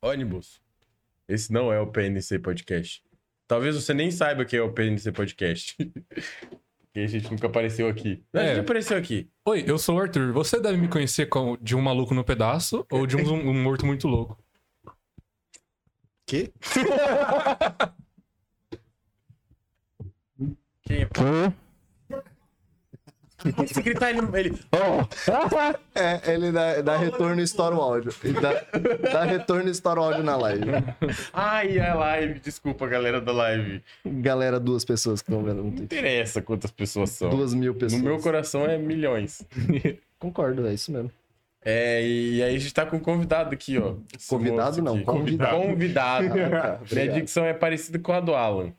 [0.00, 0.60] Ônibus.
[1.28, 3.02] Esse não é o PNC Podcast.
[3.46, 5.76] Talvez você nem saiba que é o PNC Podcast.
[6.80, 8.24] Porque a gente nunca apareceu aqui.
[8.32, 8.48] Não, A É.
[8.54, 9.28] gente apareceu aqui.
[9.44, 10.32] Oi, eu sou o Arthur.
[10.32, 13.84] Você deve me conhecer como de um maluco no pedaço ou de um, um morto
[13.84, 14.42] muito louco.
[16.26, 16.52] Que?
[20.82, 21.08] Quem é?
[23.72, 24.20] Se gritar, ele.
[24.34, 24.58] ele...
[25.94, 28.14] É, ele dá, dá retorno e estoura o áudio.
[28.22, 28.52] Ele dá,
[29.12, 30.64] dá retorno e estoura o áudio na live.
[31.32, 32.38] Ai, a live.
[32.40, 33.82] Desculpa, galera da live.
[34.04, 37.30] Galera, duas pessoas que estão vendo no Não interessa quantas pessoas são.
[37.30, 38.02] Duas mil No pessoas.
[38.02, 39.42] meu coração é milhões.
[40.18, 41.10] Concordo, é isso mesmo.
[41.64, 43.94] É, e aí a gente tá com um convidado aqui, ó.
[44.28, 45.04] Convidado não, aqui.
[45.04, 45.56] convidado.
[45.56, 46.26] Convidado.
[46.54, 48.72] Ah, tá, Minha dicção é parecida com a do Alan.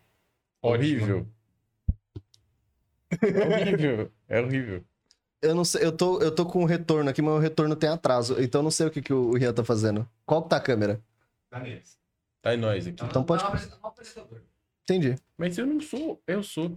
[0.61, 1.27] Horrível.
[3.21, 4.11] É horrível.
[4.27, 4.83] É horrível.
[5.41, 7.89] Eu não sei, eu tô, eu tô com o retorno aqui, mas o retorno tem
[7.89, 8.35] atraso.
[8.41, 10.07] Então eu não sei o que, que o Rian tá fazendo.
[10.25, 11.01] Qual que tá a câmera?
[12.41, 13.03] Tá em nós aqui.
[13.03, 13.43] Então pode.
[14.83, 15.15] Entendi.
[15.37, 16.21] Mas eu não sou.
[16.27, 16.75] Eu sou.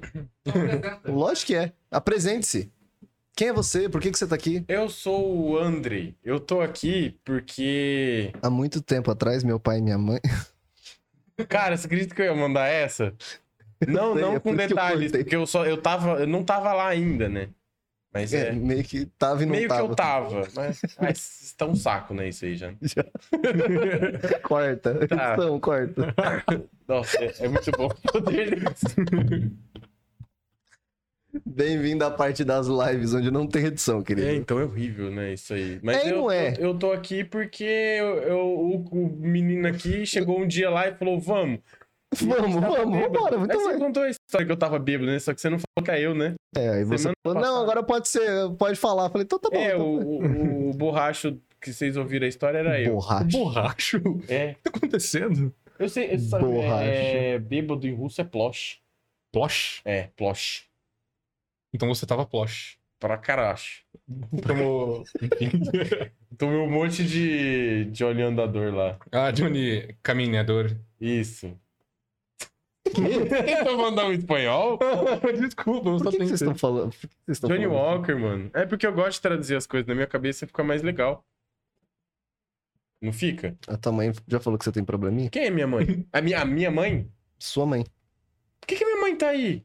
[1.04, 1.72] Lógico que é.
[1.90, 2.70] Apresente-se.
[3.34, 3.88] Quem é você?
[3.88, 4.64] Por que, que você tá aqui?
[4.68, 6.14] Eu sou o Andrei.
[6.22, 8.32] Eu tô aqui porque.
[8.42, 10.20] Há muito tempo atrás, meu pai e minha mãe.
[11.48, 13.14] Cara, você acredita que eu ia mandar essa?
[13.88, 15.22] Não, sei, não é com eu detalhes, cortei.
[15.24, 15.64] porque eu só.
[15.66, 16.20] Eu tava.
[16.20, 17.48] Eu não tava lá ainda, né?
[18.14, 18.52] Mas É, é.
[18.52, 19.84] meio que tava e não Meio tava.
[19.84, 20.48] que eu tava.
[20.54, 22.28] Mas, mas está um saco, né?
[22.28, 22.72] Isso aí já.
[24.42, 24.94] Corta.
[25.08, 25.32] Tá.
[25.34, 26.14] Edição, corta.
[26.86, 28.62] Nossa, é, é muito bom poder.
[31.46, 34.28] Bem-vindo à parte das lives onde não tem edição, querido.
[34.28, 35.32] É, então é horrível, né?
[35.32, 35.80] Isso aí.
[35.82, 36.52] Mas É eu, não é.
[36.58, 40.88] eu, eu tô aqui porque eu, eu- o, o menino aqui chegou um dia lá
[40.88, 41.60] e falou: vamos.
[42.20, 43.36] Vamos, Tava vamos, vambora.
[43.36, 45.18] Então você contou a história que eu tava bêbado, né?
[45.18, 46.34] Só que você não falou que é eu, né?
[46.56, 47.62] É, aí você Semana falou, não, passada.
[47.62, 49.04] agora pode ser, pode falar.
[49.06, 49.56] Eu Falei, então tá bom.
[49.56, 52.92] é, então o, o, o borracho que vocês ouviram a história era eu.
[52.94, 53.26] Borracha.
[53.38, 53.96] Borracho?
[54.04, 54.54] O que É.
[54.62, 55.54] tá acontecendo?
[55.78, 56.84] Eu sei, eu sabe, Borracha.
[56.84, 58.78] é, bêbado em russo é plosh.
[59.32, 59.80] Plosh?
[59.84, 60.64] É, plosh.
[61.74, 62.76] Então você tava plosh.
[63.00, 63.58] Pra caralho.
[64.32, 65.50] Enfim.
[66.38, 68.98] Tomei um monte de, de olho andador lá.
[69.10, 70.76] ah, Johnny Caminhador.
[71.00, 71.56] Isso.
[72.92, 74.78] Tentou mandar um espanhol?
[75.38, 76.90] Desculpa, eu só Por que, que vocês estão falando?
[76.90, 77.78] Por que que vocês estão Johnny falando?
[77.80, 78.50] Walker, mano.
[78.54, 81.24] É porque eu gosto de traduzir as coisas na minha cabeça e fica mais legal.
[83.00, 83.56] Não fica?
[83.66, 85.28] A tua mãe já falou que você tem probleminha?
[85.28, 86.06] Quem é minha mãe?
[86.12, 87.10] A minha, a minha mãe?
[87.38, 87.84] Sua mãe.
[88.60, 89.64] Por que, que minha mãe tá aí?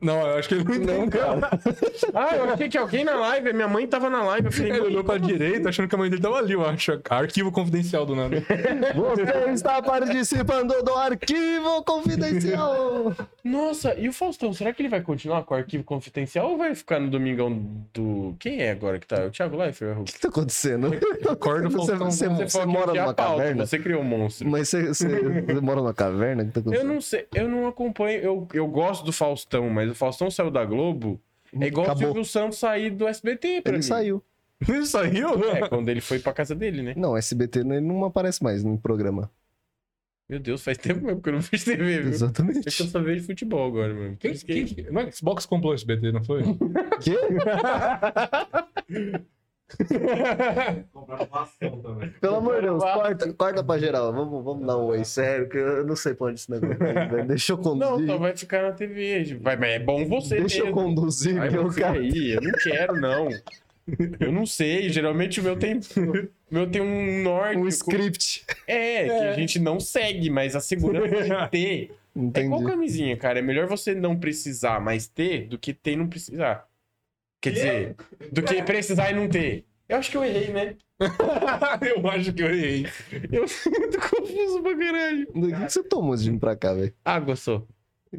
[0.00, 1.24] Não, eu acho que ele não entendeu.
[2.14, 4.46] Ah, eu achei que alguém na live, a minha mãe tava na live.
[4.46, 7.00] Eu falei, Ele olhou pra direita achando que a mãe dele tava ali, eu acho.
[7.10, 8.36] Arquivo confidencial do nada.
[8.94, 13.14] Você está participando do arquivo confidencial.
[13.42, 16.74] Nossa, e o Faustão, será que ele vai continuar com o arquivo confidencial ou vai
[16.74, 17.50] ficar no domingão
[17.92, 18.34] do.
[18.38, 19.16] Quem é agora que tá?
[19.16, 19.98] É o Thiago Leifert?
[19.98, 20.90] O que tá acontecendo?
[21.28, 22.10] Acorda Você, Faustão.
[22.10, 23.66] você, Você você mora numa pauta, caverna?
[23.66, 24.48] Você criou um monstro.
[24.48, 26.42] Mas você, você, você mora numa caverna?
[26.44, 28.20] O que tá Eu não sei, eu não acompanho.
[28.20, 31.20] Eu, eu gosto do Faustão, mas o Faustão saiu da Globo.
[31.60, 32.06] É igual o Acabou.
[32.08, 33.82] Silvio Santos sair do SBT pra Ele mim.
[33.82, 34.22] saiu.
[34.68, 35.28] Ele saiu?
[35.50, 36.94] É, quando ele foi pra casa dele, né?
[36.96, 39.30] Não, SBT ele não aparece mais no programa.
[40.26, 41.96] Meu Deus, faz tempo mesmo que eu não vejo TV, viu?
[41.96, 42.70] É que eu Exatamente.
[42.70, 44.16] só vejo futebol agora, mano.
[44.18, 46.42] Quem, isso que- quem, não é Xbox comprou o SBT, não foi?
[47.02, 47.14] Quê?
[51.82, 52.10] Também.
[52.20, 54.12] Pelo amor de Deus, corta, corta pra geral.
[54.12, 57.24] Vamos, vamos dar um oi sério, que eu não sei pra onde esse negócio vai.
[57.26, 58.06] Deixa eu Não, conduzir.
[58.06, 59.38] só vai ficar na TV.
[59.40, 60.80] Vai, mas é bom você Deixa eu mesmo.
[60.80, 61.98] conduzir, Vai que eu quero.
[62.00, 63.28] aí, eu não quero, não.
[64.18, 67.58] Eu não sei, geralmente o meu tem, o meu tem um norte.
[67.58, 68.44] Um script.
[68.66, 71.90] É, que a gente não segue, mas a segurança de ter.
[72.16, 72.64] É igual Entendi.
[72.70, 73.40] camisinha, cara.
[73.40, 76.64] É melhor você não precisar, mas ter, do que ter e não precisar.
[77.44, 77.96] Quer dizer,
[78.32, 79.66] do que precisar e não ter.
[79.86, 80.76] Eu acho que eu errei, né?
[81.94, 82.86] eu acho que eu errei.
[83.30, 85.28] Eu sou muito confuso pra caralho.
[85.34, 86.94] O que que você tomou de vir pra cá, velho?
[87.04, 87.62] Água só.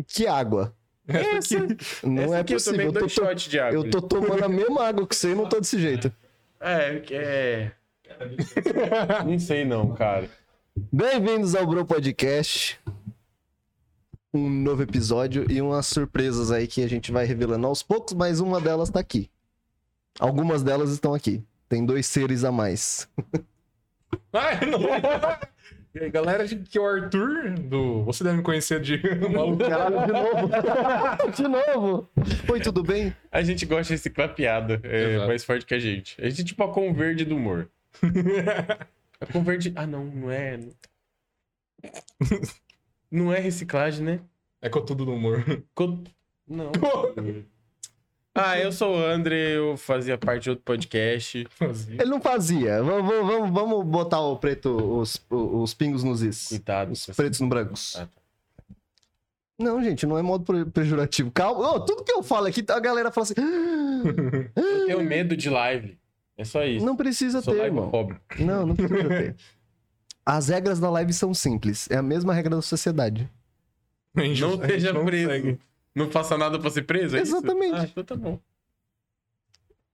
[0.07, 0.75] Que água?
[1.07, 1.59] Essa,
[2.03, 2.77] Não essa é aqui eu possível.
[2.77, 3.75] tomei Eu tô, dois shots de água.
[3.79, 6.13] eu tô tomando a mesma água que você e não tô desse jeito.
[6.59, 7.71] É, é...
[9.25, 10.29] Não sei não, cara.
[10.93, 12.79] Bem-vindos ao Bro Podcast.
[14.35, 18.41] Um novo episódio e umas surpresas aí que a gente vai revelando aos poucos, mas
[18.41, 19.31] uma delas tá aqui.
[20.19, 21.41] Algumas delas estão aqui.
[21.69, 23.07] Tem dois seres a mais.
[24.33, 24.81] Ai, não.
[25.93, 28.03] E aí, galera, que é o Arthur, do...
[28.03, 28.97] você deve me conhecer de
[29.31, 29.63] maluco.
[29.69, 31.31] Caralho, de novo.
[31.31, 32.09] de novo.
[32.51, 33.15] Oi, tudo bem?
[33.31, 34.81] A gente gosta de reciclar piada.
[34.83, 35.27] É Exato.
[35.27, 36.21] mais forte que a gente.
[36.21, 37.69] A gente é tipo a converde do humor.
[39.21, 39.71] A converde...
[39.77, 40.59] Ah, não, não é...
[43.11, 44.19] Não é reciclagem, né?
[44.61, 45.43] É com tudo do humor.
[45.73, 45.99] Co-
[46.47, 46.71] Não.
[48.37, 51.47] Ah, eu sou o André, eu fazia parte de outro podcast.
[51.51, 52.01] Fazia.
[52.01, 52.83] Ele não fazia.
[52.83, 56.49] Vamos, vamos, vamos- botar o preto, os, os pingos nos is.
[56.49, 56.91] Coitado.
[56.91, 57.95] Os pretos no brancos.
[57.95, 58.21] Ah, tá.
[59.57, 61.31] Não, gente, não é modo pejorativo.
[61.31, 61.75] Calma.
[61.75, 63.35] Ô, tudo que eu falo aqui, a galera fala assim.
[63.37, 64.03] "Ah,
[64.59, 65.97] Eu tenho medo de live.
[66.37, 66.85] É só isso.
[66.85, 67.89] Não precisa sou ter, live irmão.
[67.89, 68.17] pobre.
[68.37, 69.35] Não, não precisa ter.
[70.25, 71.87] As regras da live são simples.
[71.91, 73.29] É a mesma regra da sociedade.
[74.13, 75.27] Não a gente seja não preso.
[75.27, 75.59] consegue.
[75.93, 77.35] Não faça nada pra ser preso, é isso?
[77.37, 77.75] Exatamente.
[77.75, 78.39] Ah, então tá bom.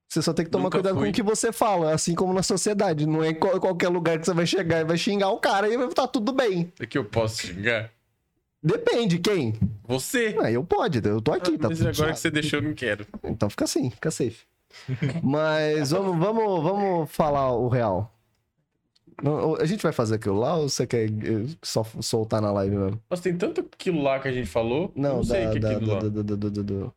[0.10, 1.06] Você só tem que tomar Nunca cuidado fui.
[1.06, 3.06] com o que você fala, assim como na sociedade.
[3.06, 5.70] Não é em qual- qualquer lugar que você vai chegar e vai xingar o cara
[5.70, 6.72] e vai estar tudo bem.
[6.80, 7.92] É que eu posso xingar?
[8.62, 9.54] Depende, quem?
[9.86, 10.36] Você.
[10.42, 12.14] Ah, eu pode, eu tô aqui, Ah, tá mas agora suave.
[12.14, 13.08] que você deixou, eu não quero.
[13.24, 14.46] Então fica assim, fica safe.
[15.24, 18.14] Mas vamos, vamos, vamos falar o real.
[19.22, 22.76] Não, A gente vai fazer aquilo lá ou você quer eh, só soltar na live
[22.76, 23.02] mesmo?
[23.10, 24.92] Nossa, tem tanto aquilo lá que a gente falou.
[24.96, 26.00] Não, não sei da, o que é da, aquilo lá.
[26.00, 26.94] do, do, do, do, do- do-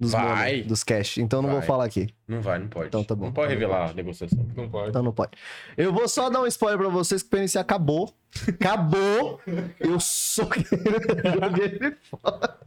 [0.00, 0.62] dos Vai.
[0.62, 1.18] dos cash.
[1.18, 1.66] Então não vou Vai.
[1.66, 2.08] falar aqui.
[2.28, 2.86] Não vai, não pode.
[2.86, 3.24] Então tá bom.
[3.26, 4.46] Não pode Então não revelar a negociação.
[4.56, 4.90] Não pode.
[4.90, 5.32] Então não pode.
[5.76, 8.14] Eu vou só dar um spoiler pra vocês que o PNC acabou.
[8.46, 9.40] Acabou!
[9.80, 10.48] Eu sou.
[11.40, 12.58] Joguei ele fora.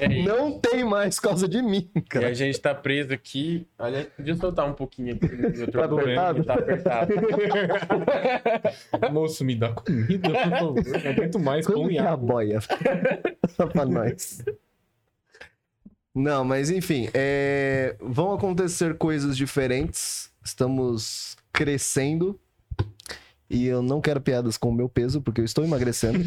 [0.00, 0.08] É.
[0.22, 2.28] Não tem mais causa de mim, E cara.
[2.28, 3.66] a gente tá preso aqui.
[3.78, 5.26] Aliás, podia soltar um pouquinho aqui.
[5.28, 6.44] no meu Tá apertado?
[6.44, 7.14] Tá apertado.
[9.12, 10.74] Moço, me dá comida, por favor.
[10.84, 12.60] Não aguento mais Quando pão e é a boia?
[13.56, 14.44] Só pra nós.
[16.14, 20.30] Não, mas enfim, é, vão acontecer coisas diferentes.
[20.44, 22.38] Estamos crescendo.
[23.48, 26.18] E eu não quero piadas com o meu peso, porque eu estou emagrecendo.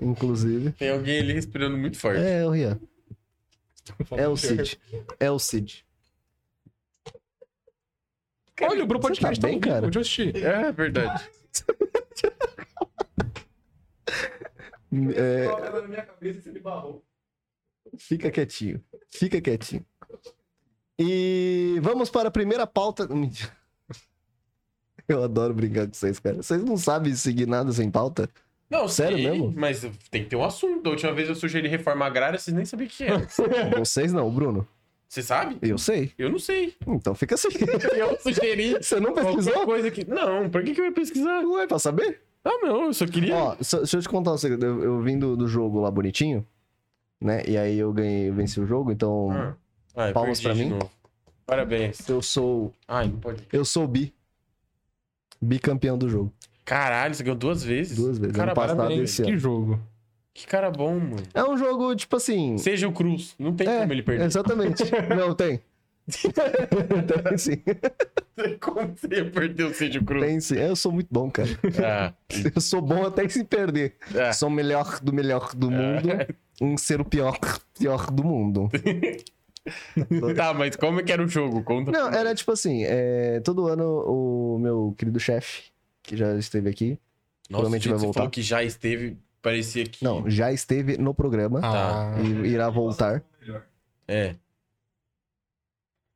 [0.00, 0.72] Inclusive.
[0.72, 2.20] Tem alguém ali respirando muito forte.
[2.20, 2.80] É, o Rian.
[4.12, 4.80] É o Cid.
[5.18, 5.86] É o Cid.
[8.62, 9.86] Olha, o Bro Você Podcast tá tá bem, vivo, cara?
[9.86, 10.32] onde eu assisti.
[10.36, 11.30] É verdade.
[14.92, 15.46] É.
[17.96, 18.82] Fica quietinho.
[19.08, 19.86] Fica quietinho.
[20.98, 23.08] E vamos para a primeira pauta.
[25.08, 26.42] Eu adoro brincar com vocês, cara.
[26.42, 28.28] Vocês não sabem seguir nada sem pauta?
[28.70, 29.52] Não, Sério sei, mesmo?
[29.56, 29.80] Mas
[30.10, 30.82] tem que ter um assunto.
[30.84, 33.26] Da última vez eu sugeri reforma agrária, vocês nem sabiam o que era.
[33.78, 34.66] Vocês não, Bruno.
[35.08, 35.58] Você sabe?
[35.60, 36.12] Eu sei.
[36.16, 36.76] Eu não sei.
[36.86, 37.48] Então fica assim.
[37.98, 39.64] Eu sugeri Você não pesquisou?
[39.64, 40.08] coisa que.
[40.08, 41.40] Não, por que, que eu ia pesquisar?
[41.44, 42.22] Ué, pra saber?
[42.44, 43.34] Ah, não, eu só queria.
[43.34, 44.64] Ó, só- deixa eu te contar um segredo.
[44.64, 46.46] Eu, eu vim do, do jogo lá bonitinho,
[47.20, 47.42] né?
[47.46, 49.54] E aí eu ganhei, eu venci o jogo, então Ah.
[49.96, 50.78] Ah, Palmas pra mim.
[51.44, 52.08] Parabéns.
[52.08, 52.72] eu sou.
[52.86, 53.42] Ai, não pode.
[53.52, 54.14] Eu sou bi.
[55.42, 56.32] Bicampeão do jogo.
[56.70, 57.96] Caralho, você ganhou duas vezes?
[57.96, 58.36] Duas vezes.
[58.36, 59.00] Cara, ano passado parabéns.
[59.10, 59.80] esse Que jogo.
[60.32, 61.16] Que cara bom, mano.
[61.34, 62.56] É um jogo, tipo assim.
[62.58, 63.34] Seja o Cruz.
[63.36, 64.24] Não tem É, como ele perder.
[64.26, 64.84] Exatamente.
[65.18, 65.60] Não, tem.
[67.26, 67.56] tem sim.
[68.60, 70.24] Como você ia perder o Seja o Cruz?
[70.24, 70.58] Tem sim.
[70.58, 71.48] Eu sou muito bom, cara.
[71.84, 72.12] Ah,
[72.54, 73.96] Eu sou bom até se perder.
[74.16, 74.32] ah.
[74.32, 76.08] Sou o melhor do melhor do mundo
[76.60, 77.36] em ser o pior,
[77.76, 78.68] pior do mundo.
[80.34, 81.62] Tá, mas como é que era o jogo?
[81.62, 81.90] Conta.
[81.92, 82.16] Não, pra mim.
[82.16, 85.69] era tipo assim, é, todo ano o meu querido chefe,
[86.10, 87.00] que já esteve aqui, Nossa,
[87.50, 88.18] provavelmente gente, vai você voltar.
[88.20, 90.04] falou que já esteve, parecia que...
[90.04, 93.22] não, já esteve no programa Ah, e irá voltar.
[94.08, 94.34] É.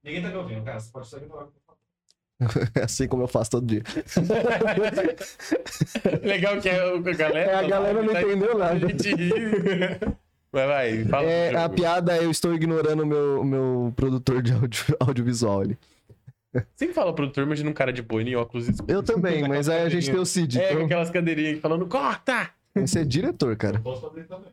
[0.02, 0.80] Ninguém tá me ouvindo, cara.
[0.80, 1.46] Você pode só ignorar.
[2.84, 3.82] assim como eu faço todo dia.
[6.22, 7.50] Legal que é a galera...
[7.52, 8.86] É, a galera não tá- entendeu nada.
[10.52, 14.52] Mas vai, fala É, a piada é eu estou ignorando o meu, meu produtor de
[14.52, 15.76] audio- audiovisual ali.
[16.76, 18.94] Sempre fala produtor, imagina um cara de boina e óculos escuros.
[18.94, 20.58] Eu também, mas aí a gente tem o Cid.
[20.60, 22.50] É, com Então, aquelas cadeirinhas falando, corta!
[22.74, 23.78] que ser diretor, cara.
[23.80, 24.48] Posso fazer também.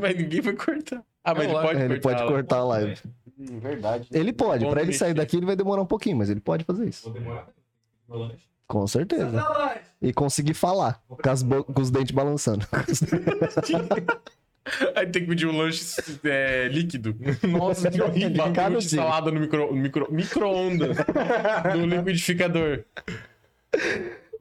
[0.00, 1.02] Mas ninguém vai cortar.
[1.24, 2.02] Ah, mas É, ele pode É, ele cortar.
[2.10, 2.28] pode lá.
[2.28, 3.00] cortar a live.
[3.38, 4.08] Hum, verdade.
[4.12, 6.64] Ele pode, Bom pra ele sair daqui ele vai demorar um pouquinho, mas ele pode
[6.64, 7.04] fazer isso.
[7.10, 7.48] Vou demorar.
[8.66, 9.44] Com certeza.
[10.00, 12.66] E conseguir falar, com, as bo- com os dentes balançando.
[14.94, 17.16] Aí tem que pedir um lanche é, líquido.
[17.48, 18.30] Nossa, que horrível.
[18.30, 18.98] De Lanche dia.
[19.02, 20.96] salada no micro, micro, micro-ondas.
[21.76, 22.84] no liquidificador.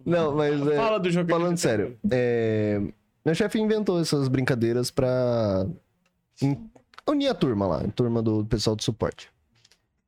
[0.06, 1.30] Não, mas é, Fala do jogo.
[1.30, 2.82] falando sério, é,
[3.26, 5.66] meu chefe inventou essas brincadeiras pra
[7.08, 9.30] unir a turma lá, a turma do pessoal de suporte.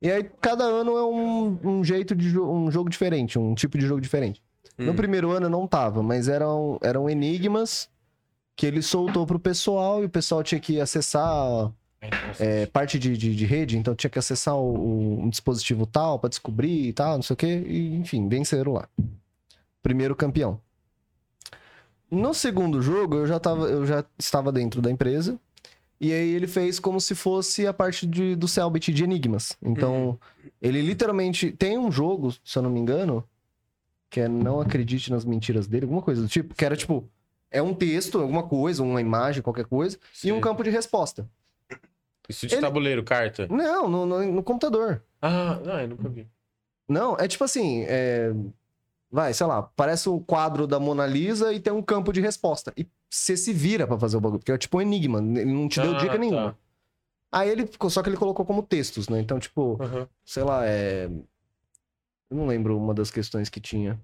[0.00, 3.78] E aí, cada ano é um, um jeito de jo- um jogo diferente, um tipo
[3.78, 4.42] de jogo diferente.
[4.76, 4.96] No Hum.
[4.96, 7.88] primeiro ano não tava, mas eram, eram enigmas
[8.56, 11.72] que ele soltou pro pessoal e o pessoal tinha que acessar
[12.38, 16.18] é, parte de, de, de rede, então tinha que acessar o, o- um dispositivo tal
[16.18, 18.88] pra descobrir e tal, não sei o quê, e enfim, venceram lá.
[19.82, 20.60] Primeiro campeão.
[22.10, 25.38] No segundo jogo, eu já, tava, eu já estava dentro da empresa,
[25.98, 29.56] e aí ele fez como se fosse a parte de, do Selbit de enigmas.
[29.62, 30.18] Então,
[30.60, 33.24] ele literalmente tem um jogo, se eu não me engano,
[34.10, 37.08] que é Não Acredite nas Mentiras dele, alguma coisa do tipo, que era tipo,
[37.52, 40.40] é um texto, alguma coisa, uma imagem, qualquer coisa, e um Sim.
[40.40, 41.28] campo de resposta.
[42.28, 43.46] Isso de Ele- tabuleiro, carta.
[43.48, 45.02] Não, no, no, no computador.
[45.20, 46.26] Ah, não, eu nunca vi.
[46.88, 48.32] Não, é tipo assim, é...
[49.10, 52.72] vai, sei lá, parece o quadro da Mona Lisa e tem um campo de resposta.
[52.76, 55.68] E você se vira pra fazer o bagulho, porque é tipo um enigma, ele não
[55.68, 56.18] te deu Ah, dica tá.
[56.18, 56.58] nenhuma.
[57.30, 59.18] Aí ele, só que ele colocou como textos, né?
[59.20, 60.08] Então, tipo, Aham.
[60.24, 61.04] sei lá, é...
[62.30, 63.98] Eu não lembro uma das questões que tinha.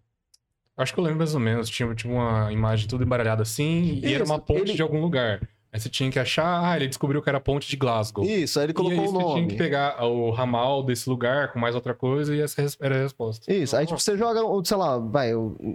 [0.79, 1.69] Acho que eu lembro mais ou menos.
[1.69, 5.41] Tinha tipo, uma imagem tudo embaralhada assim e era uma ponte ele- de algum lugar.
[5.71, 8.25] Aí você tinha que achar, ah, ele descobriu que era a ponte de Glasgow.
[8.25, 9.47] Isso, aí ele e colocou aí o você tinha nome.
[9.49, 13.53] que pegar o ramal desse lugar com mais outra coisa e essa era a resposta.
[13.53, 15.33] Isso, aí tipo, você joga, sei lá, vai,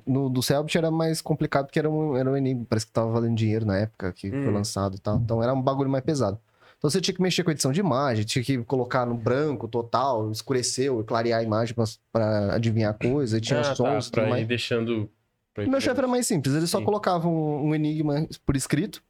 [0.07, 3.11] no do Selbit era mais complicado porque era um, era um enigma, parece que tava
[3.11, 4.51] valendo dinheiro na época que foi Hum.
[4.53, 6.39] lançado e tal, então era um bagulho mais pesado.
[6.83, 9.69] Então você tinha que mexer com a edição de imagem, tinha que colocar no branco
[9.69, 14.07] total, escureceu, e clarear a imagem pra, pra adivinhar a coisa, e tinha Ah, sons
[14.07, 15.09] e tá, pra ir deixando...
[15.53, 16.83] pra ir meu chefe era mais simples, ele só Sim.
[16.83, 19.01] colocava um, um enigma por escrito,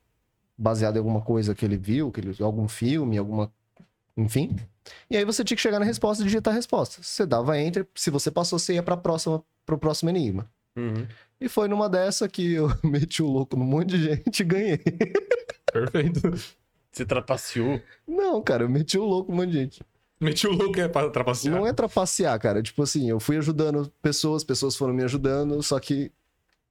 [0.56, 3.52] baseado em alguma coisa que ele viu, que ele, algum filme, alguma.
[4.16, 4.56] Enfim.
[5.10, 7.02] E aí você tinha que chegar na resposta e digitar a resposta.
[7.02, 10.48] Você dava enter, se você passou, você ia pra próxima, pro próximo enigma.
[10.78, 11.08] Uhum.
[11.42, 14.78] E foi numa dessa que eu meti o louco num monte de gente e ganhei.
[15.74, 16.22] Perfeito.
[16.94, 17.82] Você trapaceou.
[18.08, 19.82] Não, cara, eu meti o louco num monte de gente.
[20.22, 21.54] Meti o louco é pra trapacear.
[21.56, 22.62] Não é trapacear, cara.
[22.62, 26.12] Tipo assim, eu fui ajudando pessoas, pessoas foram me ajudando, só que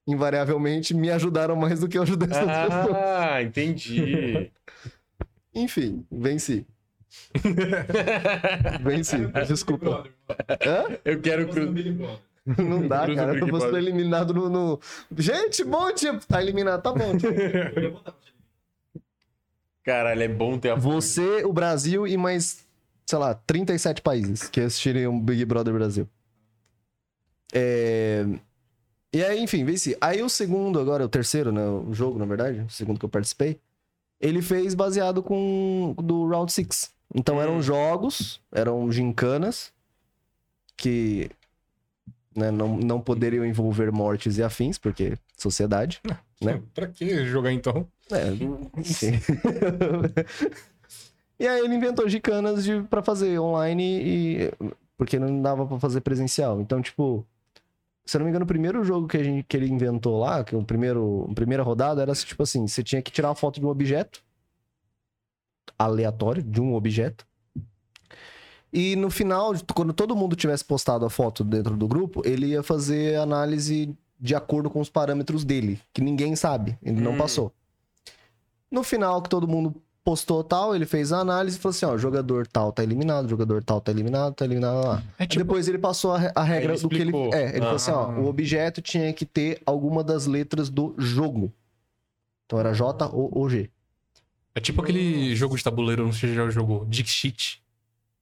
[0.06, 2.96] invariavelmente me ajudaram mais do que eu ajudei essas pessoas.
[2.96, 4.50] Ah, entendi.
[5.54, 6.64] Enfim, venci.
[8.82, 9.18] Venci.
[9.46, 10.04] Desculpa.
[10.66, 10.96] Hã?
[11.04, 11.74] Eu quero cruzar.
[12.58, 13.38] Não dá, Cruza cara.
[13.38, 13.74] Eu Brother.
[13.74, 14.80] eliminado no, no-
[15.16, 16.18] Gente, bom dia.
[16.26, 17.12] Tá eliminado, tá bom.
[19.84, 22.64] Caralho, é bom ter a Você, o Brasil e mais,
[23.06, 26.08] sei lá, 37 países que assistiriam Big Brother Brasil.
[27.52, 28.24] É...
[29.12, 29.96] E aí, enfim, venci.
[30.00, 31.66] Aí o segundo, agora, o terceiro, né?
[31.66, 33.60] O jogo, na verdade, o segundo que eu participei,
[34.18, 36.90] ele fez baseado com do Round 6.
[37.14, 37.62] Então eram Hum.
[37.62, 39.70] jogos, eram gincanas,
[40.76, 41.30] que
[42.34, 46.00] né, não, não poderiam envolver mortes e afins, porque sociedade.
[46.40, 46.62] né?
[46.72, 47.86] Pra que jogar então?
[48.12, 49.12] É, enfim.
[51.38, 54.52] e aí ele inventou gicanas de, pra fazer online e.
[54.96, 56.60] Porque não dava pra fazer presencial.
[56.60, 57.26] Então, tipo.
[58.04, 60.42] Se eu não me engano, o primeiro jogo que, a gente, que ele inventou lá,
[60.42, 63.60] que o primeiro, a primeira rodada, era tipo assim: você tinha que tirar uma foto
[63.60, 64.22] de um objeto
[65.78, 67.26] aleatório, de um objeto.
[68.72, 72.62] E no final, quando todo mundo tivesse postado a foto dentro do grupo, ele ia
[72.62, 77.18] fazer análise de acordo com os parâmetros dele, que ninguém sabe, ele não Hum.
[77.18, 77.52] passou.
[78.72, 79.74] No final, que todo mundo
[80.04, 83.62] postou tal, ele fez a análise e falou assim: ó, jogador tal tá eliminado, jogador
[83.62, 85.02] tal tá eliminado, tá eliminado lá.
[85.18, 87.12] É tipo, Depois ele passou a, a regra do que ele.
[87.32, 88.18] É, ele falou assim: ó, Ah.
[88.18, 91.52] o objeto tinha que ter alguma das letras do jogo.
[92.46, 93.70] Então era J ou G.
[94.54, 97.62] é tipo aquele jogo de tabuleiro, não sei se já jogou, Dixit.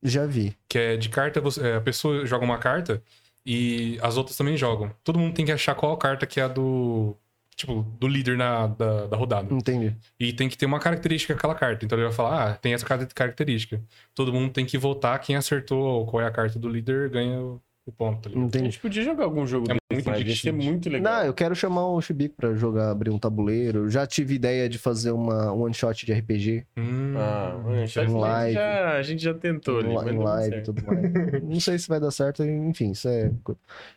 [0.03, 0.57] Já vi.
[0.69, 3.03] Que é de carta, você- é, a pessoa joga uma carta
[3.45, 4.91] e as outras também jogam.
[5.05, 7.17] Todo mundo tem que achar qual carta que é a do.
[7.61, 9.53] Tipo, do líder na, da, da rodada.
[9.53, 9.95] Entendi.
[10.19, 11.85] E tem que ter uma característica aquela carta.
[11.85, 13.83] Então ele vai falar, ah, tem essa car- característica.
[14.15, 17.93] Todo mundo tem que votar, quem acertou qual é a carta do líder ganha o,
[17.93, 18.23] ponto.
[18.23, 18.43] tá ligado?
[18.45, 18.65] A Entendi.
[18.65, 21.13] gente podia jogar algum jogo É desse, muito ser muito legal.
[21.19, 23.89] Não, eu quero chamar o Chibico pra jogar, abrir um tabuleiro.
[23.91, 28.15] Já tive ideia de fazer uma one shot de RPG Hum, Ah, a gente, Em
[28.19, 28.55] live.
[28.55, 30.73] já, a gente já tentou ali, em, mas não live e certo.
[30.73, 31.01] tudo mais.
[31.43, 33.31] Não sei se vai dar certo, enfim, isso é.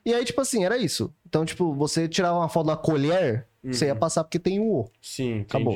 [0.06, 1.14] E aí, tipo assim, era isso.
[1.28, 4.00] Então, tipo, você tirava uma foto da colher, você ia Uhum.
[4.00, 4.90] passar porque tem o O.
[5.02, 5.76] Sim, Acabou.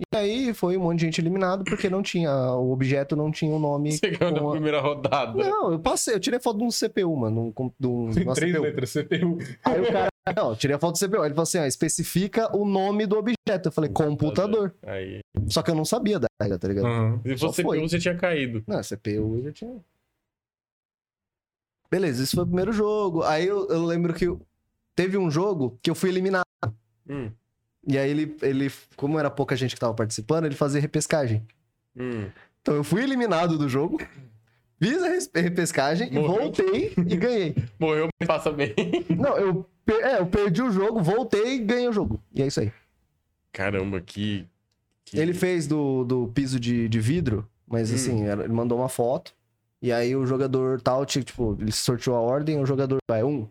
[0.00, 2.32] E aí foi um monte de gente eliminado porque não tinha.
[2.54, 3.92] O objeto não tinha o nome.
[3.92, 5.32] Você ganhou na a- primeira rodada.
[5.38, 7.52] Não, eu passei, eu tirei foto de um CPU, mano.
[7.56, 8.62] Um, de um, Tem uma três CPU.
[8.64, 9.38] letras, CPU.
[9.64, 10.08] Aí o cara.
[10.36, 11.24] Não, eu tirei a foto do CPU.
[11.24, 13.68] Ele falou assim: ó, especifica o nome do objeto.
[13.68, 14.74] Eu falei, computador.
[14.84, 15.20] Aí.
[15.48, 16.86] Só que eu não sabia da regra, tá ligado?
[16.86, 17.20] Uhum.
[17.22, 17.80] Se Só você, foi.
[17.80, 18.62] você tinha caído.
[18.66, 19.76] Não, CPU eu já tinha.
[21.90, 23.22] Beleza, esse foi o primeiro jogo.
[23.22, 24.26] Aí eu, eu lembro que
[24.96, 26.44] teve um jogo que eu fui eliminado.
[27.08, 27.30] Hum,
[27.86, 31.46] E aí ele, ele, como era pouca gente que tava participando, ele fazia repescagem.
[31.96, 32.28] hum.
[32.60, 33.98] Então eu fui eliminado do jogo,
[34.80, 35.02] fiz
[35.34, 36.42] a repescagem, e Morreu.
[36.42, 37.56] voltei e ganhei.
[37.78, 38.72] Morreu, mas passa bem.
[39.18, 39.66] Não, eu,
[40.00, 42.22] é, eu perdi o jogo, voltei e ganhei o jogo.
[42.32, 42.72] E é isso aí.
[43.52, 44.46] Caramba, que.
[45.04, 47.94] que- Ele fez do, do piso de, de vidro, mas Hum.
[47.96, 49.34] assim, ele mandou uma foto.
[49.80, 53.48] E aí o jogador tal, tipo, ele sorteou a ordem, o jogador vai um.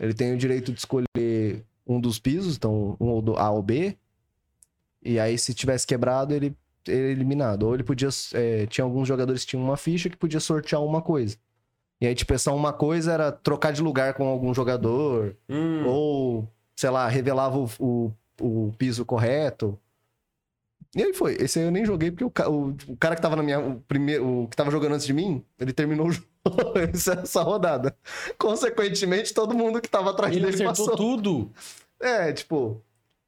[0.00, 3.62] Ele tem o direito de escolher um dos pisos, então um ou do A ou
[3.62, 3.96] B.
[5.02, 6.54] E aí, se tivesse quebrado, ele,
[6.86, 7.64] ele é eliminado.
[7.64, 8.08] Ou ele podia.
[8.34, 11.36] é, tinha alguns jogadores que tinham uma ficha que podia sortear uma coisa.
[12.00, 15.36] E aí, tipo, essa uma coisa era trocar de lugar com algum jogador.
[15.48, 19.78] Hum, Ou, sei lá, revelava o, o, o piso correto.
[20.96, 21.34] E aí foi.
[21.40, 23.60] Esse aí eu nem joguei porque o, o- o cara que tava na minha.
[23.60, 26.26] O primeiro, o que tava jogando antes de mim, ele terminou o jogo
[26.92, 27.96] essa, essa rodada.
[28.38, 30.96] Consequentemente, todo mundo que tava atrás Ele dele acertou passou.
[30.96, 31.52] tudo.
[32.00, 32.80] É, tipo.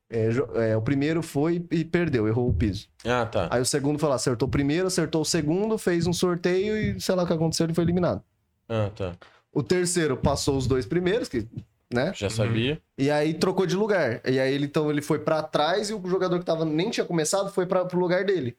[0.09, 0.29] é,
[0.71, 2.89] é, o primeiro foi e perdeu, errou o piso.
[3.05, 3.49] Ah, tá.
[3.50, 7.00] Aí o segundo foi lá, acertou o primeiro, acertou o segundo, fez um sorteio e
[7.00, 8.23] sei lá o que aconteceu, ele foi eliminado.
[8.69, 9.15] Ah, tá.
[9.53, 11.47] O terceiro passou os dois primeiros, que,
[11.93, 12.12] né?
[12.15, 12.81] Já sabia.
[12.97, 14.21] E aí trocou de lugar.
[14.25, 17.05] E aí ele, então ele foi pra trás e o jogador que tava, nem tinha
[17.05, 18.57] começado foi para pro lugar dele.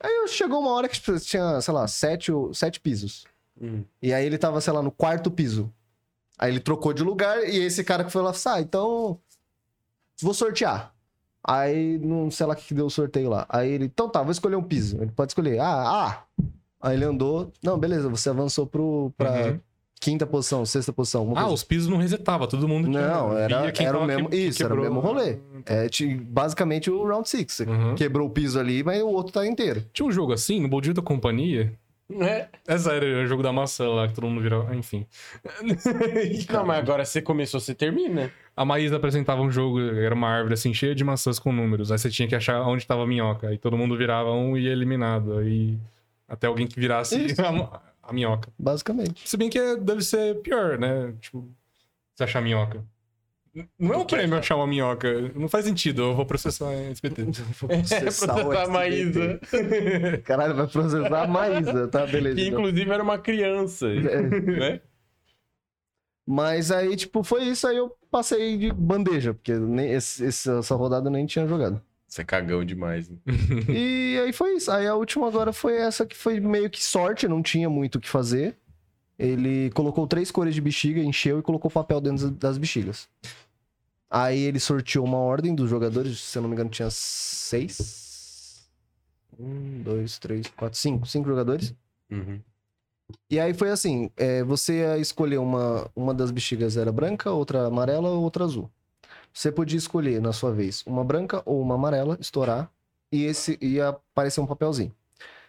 [0.00, 3.24] Aí chegou uma hora que tipo, tinha, sei lá, sete, ou- sete pisos.
[3.60, 3.82] Hum.
[4.02, 5.72] E aí ele tava, sei lá, no quarto piso.
[6.38, 9.18] Aí ele trocou de lugar e esse cara que foi lá, ah, então
[10.20, 10.92] vou sortear.
[11.42, 13.46] Aí não sei lá o que que deu o sorteio lá.
[13.48, 14.98] Aí ele, então tá, vou escolher um piso.
[15.00, 16.22] Ele pode escolher, ah, ah.
[16.82, 19.60] Aí ele andou, não, beleza, você avançou pro, pra Uhum.
[19.98, 21.30] quinta posição, sexta posição.
[21.32, 24.28] Ah, coisa os pisos não resetava, todo mundo tinha- Não, era, era o mesmo.
[24.28, 25.38] que- que isso, era o mesmo rolê.
[25.64, 27.54] É ti- basicamente o round six.
[27.54, 27.94] Você Uhum.
[27.94, 29.84] quebrou o piso ali, mas o outro tá inteiro.
[29.92, 31.72] Tinha um jogo assim, no Bom Dia da Companhia.
[32.08, 32.48] É.
[32.66, 34.74] Essa era o jogo da maçã lá, que todo mundo virava.
[34.76, 35.06] Enfim.
[36.52, 38.30] Não, mas agora você começou, você termina.
[38.56, 41.90] A Maísa apresentava um jogo, era uma árvore assim, cheia de maçãs com números.
[41.90, 43.48] Aí você tinha que achar onde tava a minhoca.
[43.48, 45.38] Aí todo mundo virava um e ia eliminado.
[45.38, 45.76] Aí
[46.28, 48.48] até alguém que virasse a, a minhoca.
[48.58, 49.28] Basicamente.
[49.28, 51.12] Se bem que é- deve ser pior, né?
[51.20, 51.48] Tipo,
[52.14, 52.84] você achar a minhoca.
[53.78, 55.32] Não é um prêmio achar uma minhoca.
[55.34, 57.22] Não faz sentido, eu vou processar a SBT.
[57.68, 58.70] É, Processar o processar a SBT.
[58.72, 59.40] Maísa.
[60.24, 62.06] Caralho, vai processar a Maísa, tá?
[62.06, 62.36] Beleza.
[62.36, 62.60] Que então.
[62.60, 63.86] inclusive era uma criança.
[63.88, 64.22] É.
[64.22, 64.80] Né?
[66.26, 67.66] Mas aí, tipo, foi isso.
[67.66, 71.80] Aí eu passei de bandeja, porque nem, esse- essa rodada eu nem tinha jogado.
[72.08, 73.08] Você é cagão demais.
[73.08, 73.16] Né?
[73.68, 74.70] E aí foi isso.
[74.70, 78.00] Aí a última agora foi essa que foi meio que sorte, não tinha muito o
[78.00, 78.56] que fazer.
[79.18, 83.08] Ele colocou três cores de bexiga, encheu e colocou papel dentro das bexigas.
[84.10, 88.68] Aí ele sorteou uma ordem dos jogadores, se eu não me engano, tinha seis.
[89.38, 91.06] Um, dois, três, quatro, cinco.
[91.06, 91.74] Cinco jogadores.
[92.10, 92.40] Uhum.
[93.30, 97.66] E aí foi assim: é, você ia escolher uma, uma das bexigas era branca, outra
[97.66, 98.70] amarela, outra azul.
[99.32, 102.70] Você podia escolher, na sua vez, uma branca ou uma amarela, estourar,
[103.12, 104.94] e esse ia aparecer um papelzinho.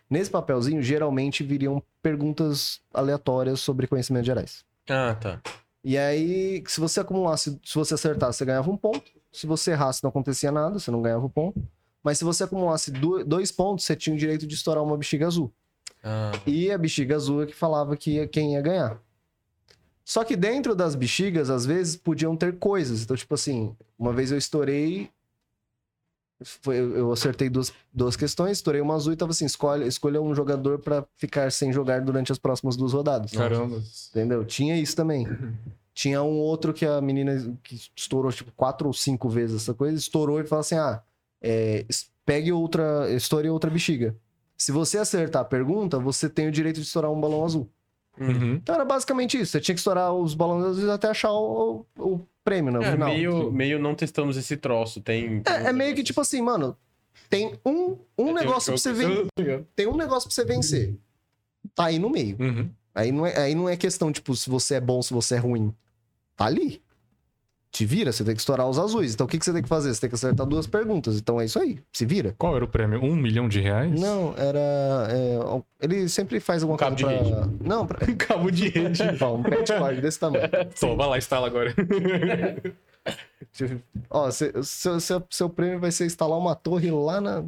[0.10, 4.65] Nesse papelzinho, geralmente viriam perguntas aleatórias sobre conhecimentos gerais.
[4.89, 5.41] Ah, tá.
[5.89, 9.10] E aí, se você acumulasse, se você acertasse, você ganhava um ponto.
[9.32, 11.65] Se você errasse, não acontecia nada, você não ganhava um ponto.
[12.04, 15.26] Mas se você acumulasse do- dois pontos, você tinha o direito de estourar uma bexiga
[15.26, 15.50] azul.
[16.04, 19.02] Ah, E a bexiga azul é que falava que ia, quem ia ganhar.
[20.04, 23.04] Só que dentro das bexigas, às vezes, podiam ter coisas.
[23.04, 25.10] Então, tipo assim, uma vez eu estourei.
[26.43, 30.34] Foi- eu acertei duas, duas questões, estourei uma azul e tava assim: escolha, escolha um
[30.36, 33.32] jogador pra ficar sem jogar durante as próximas duas rodadas.
[33.32, 33.82] Caramba.
[34.12, 34.45] Entendeu?
[34.45, 35.28] Tinha isso também.
[35.93, 39.97] Tinha um outro que a menina que estourou, tipo, quatro ou cinco vezes essa coisa,
[39.97, 41.02] estourou e falou assim: ah,
[41.41, 41.86] é,
[42.26, 44.15] pegue outra, estoure outra bexiga.
[44.56, 47.69] Se você acertar a pergunta, você tem o direito de estourar um balão azul.
[48.19, 48.56] Uhum.
[48.56, 49.51] Então era basicamente isso.
[49.51, 53.10] Você tinha que estourar os balões até achar o, o- o prêmio no é, final.
[53.10, 55.01] meio, meio não testamos esse troço.
[55.01, 55.41] Tem.
[55.41, 56.75] tem É, é meio que tipo assim, mano,
[57.30, 59.27] tem um, um negócio pra você vencer.
[59.75, 60.95] Tem um negócio pra você vencer.
[61.75, 62.38] Tá aí no meio.
[62.39, 62.69] Uhum.
[62.95, 65.38] Aí não, é, aí não é questão, tipo, se você é bom, se você é
[65.38, 65.73] ruim.
[66.36, 66.82] Tá ali.
[67.77, 69.13] Te vira, você tem que estourar os azuis.
[69.13, 69.93] Então o que, que você tem que fazer?
[69.93, 71.15] Você tem que acertar duas perguntas.
[71.15, 71.77] Então é isso aí.
[71.93, 72.33] Se vira.
[72.35, 72.99] Qual era o prêmio?
[73.03, 73.91] Um milhão de reais?
[74.01, 75.07] Não, era.
[75.11, 75.37] é,
[75.79, 77.47] ele sempre faz alguma Um cabo coisa de pra.
[77.61, 77.99] Não, pra.
[78.17, 79.03] Cabo de rede.
[79.23, 80.49] Um pet card desse tamanho.
[80.73, 81.71] Só, vai lá, instala agora.
[84.09, 87.43] Ó, seu, seu, seu prêmio vai ser instalar uma torre lá na.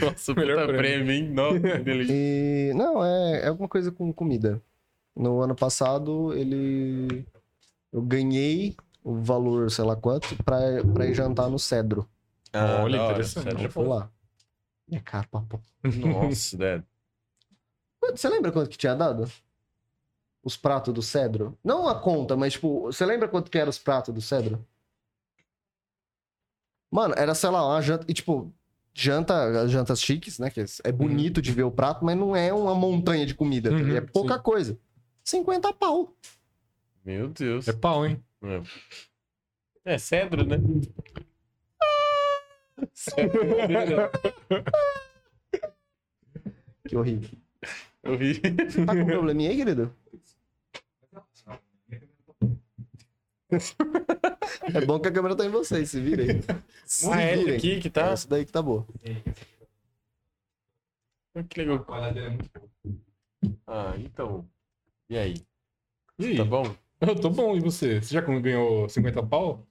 [0.00, 1.06] Nossa, Melhor puta prêmio.
[1.06, 1.30] prêmio, hein?
[1.32, 2.12] Nossa, que delícia.
[2.12, 2.72] E.
[2.74, 4.60] Não, é, é alguma coisa com comida.
[5.16, 7.24] No ano passado, ele.
[7.96, 10.58] Eu ganhei o valor, sei lá quanto, pra,
[10.92, 12.06] pra ir jantar no Cedro.
[12.52, 13.64] Ah, Olha, hora, interessante.
[13.64, 14.10] Eu fui lá.
[14.92, 15.58] É caro pra pô.
[15.82, 16.84] Nossa, né?
[18.10, 19.26] Você lembra quanto que tinha dado?
[20.44, 21.56] Os pratos do Cedro?
[21.64, 24.62] Não a conta, mas tipo, você lembra quanto que eram os pratos do Cedro?
[26.90, 28.04] Mano, era, sei lá, uma janta.
[28.10, 28.52] E tipo,
[28.92, 30.50] janta, jantas chiques, né?
[30.50, 33.70] Que é bonito de ver o prato, mas não é uma montanha de comida.
[33.70, 34.42] tá Uhum, é pouca sim.
[34.42, 34.78] coisa.
[35.24, 36.14] 50 pau.
[37.06, 37.68] Meu Deus.
[37.68, 38.20] É pau, hein?
[38.42, 40.56] É, é cedro, né?
[42.92, 43.40] Cedro.
[46.88, 47.30] Que horrível.
[48.18, 48.40] Vi.
[48.84, 49.94] Tá com probleminha aí, querido?
[54.74, 56.40] É bom que a câmera tá em vocês, se virem.
[56.84, 57.56] Se Ah, é virem.
[57.56, 58.10] aqui que tá?
[58.10, 58.86] Essa daí que tá boa.
[61.34, 61.86] Ah, Que legal.
[62.16, 62.36] É.
[63.66, 64.48] Ah, então.
[65.08, 65.34] E aí?
[66.18, 66.36] E aí?
[66.36, 66.64] Tá bom?
[67.00, 68.00] Eu tô bom, e você?
[68.00, 69.66] Você já ganhou 50 pau?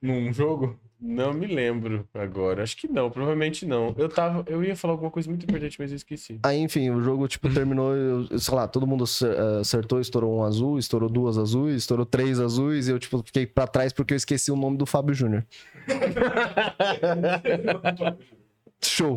[0.00, 0.78] Num jogo?
[1.04, 2.62] Não me lembro agora.
[2.62, 3.92] Acho que não, provavelmente não.
[3.98, 4.44] Eu tava.
[4.48, 6.38] Eu ia falar alguma coisa muito importante, mas eu esqueci.
[6.44, 10.44] Aí, enfim, o jogo, tipo, terminou, eu- sei lá, todo mundo eh, acertou, estourou um
[10.44, 14.16] azul, estourou duas azuis, estourou três azuis, e eu, tipo, fiquei pra trás porque eu
[14.16, 15.44] esqueci o nome do Fábio Júnior.
[18.84, 19.16] Show.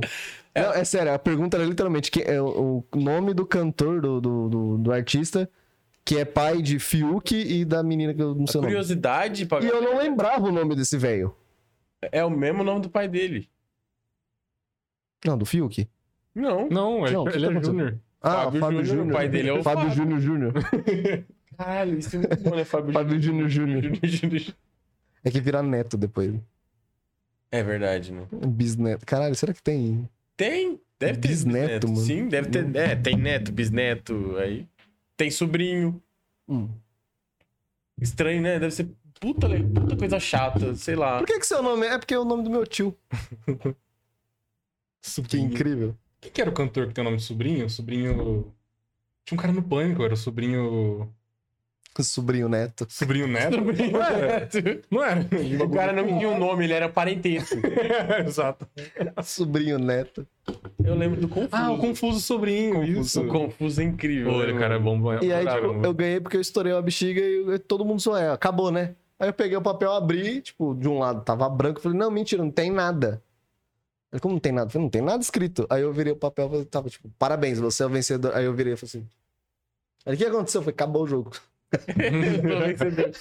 [0.55, 4.21] Não, é sério, a pergunta era literalmente que é o o nome do cantor, do,
[4.21, 5.49] do, do, do artista,
[6.05, 8.73] que é pai de Fiuk e da menina que eu não sei o nome.
[8.73, 9.59] Curiosidade, pra...
[9.59, 11.35] E eu não lembrava o nome desse velho.
[12.11, 13.49] é o mesmo nome do pai dele.
[15.25, 15.89] Não, do Fiuk?
[16.35, 16.69] Não.
[16.69, 17.77] Não, ele, Não, o que ele tá é acontecendo?
[17.79, 17.99] Júnior.
[18.21, 19.07] Ah, Fábio Fábio, Júnior, Júnior.
[19.07, 19.95] o pai dele é o Fábio Fábio.
[19.95, 20.53] Júnior Júnior.
[21.57, 23.83] Caralho, isso é muito bom, né, Fábio Fábio Júnior Júnior.
[24.03, 24.55] Júnior?
[25.23, 26.33] É que vira neto depois.
[27.51, 28.27] É verdade, né?
[28.47, 29.05] Bisneto.
[29.05, 30.07] Caralho, será que tem?
[30.37, 30.79] Tem.
[30.99, 31.99] Deve ter Bisneto, mano.
[31.99, 32.75] Sim, deve ter.
[32.75, 34.67] É, tem neto, bisneto, aí.
[35.17, 36.01] Tem sobrinho.
[36.47, 36.69] Hum.
[38.01, 38.59] Estranho, né?
[38.59, 41.19] Deve ser puta, puta coisa chata, sei lá.
[41.19, 41.93] Por que que seu nome é?
[41.93, 42.97] É porque é o nome do meu tio.
[45.01, 45.45] Que Sobrinho.
[45.51, 45.95] incrível.
[46.19, 47.69] Quem que era o cantor que tem o nome de sobrinho?
[47.69, 48.51] Sobrinho.
[49.23, 51.13] Tinha um cara no pânico, era o sobrinho.
[52.03, 52.85] Sobrinho neto.
[52.89, 53.57] Sobrinho neto?
[53.91, 54.49] Não era?
[54.91, 55.27] Não era?
[55.63, 57.55] O cara não tinha um nome, ele era parentesco.
[58.25, 58.67] Exato.
[59.23, 60.27] Sobrinho neto.
[60.83, 61.49] Eu lembro do Confuso.
[61.51, 63.21] Ah, o Confuso Sobrinho, isso.
[63.21, 64.31] O Confuso é incrível.
[64.31, 64.59] Né, mano?
[64.59, 64.99] cara, é bom.
[65.21, 68.29] E aí, tipo, eu ganhei porque eu estourei a bexiga e todo mundo só é,
[68.31, 68.95] acabou, né?
[69.19, 72.11] Aí eu peguei o papel, abri, tipo, de um lado tava branco, eu falei, não,
[72.11, 73.23] mentira, não tem nada.
[74.11, 74.67] Ele, como não tem nada?
[74.67, 75.65] Eu falei, não tem nada escrito.
[75.69, 78.35] Aí eu virei o papel, falei, tava tipo, parabéns, você é o vencedor.
[78.35, 79.07] Aí eu virei e falei assim.
[80.05, 80.59] Aí o que aconteceu?
[80.59, 81.31] Eu falei, acabou o jogo.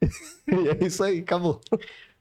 [0.46, 1.60] E é isso aí, acabou.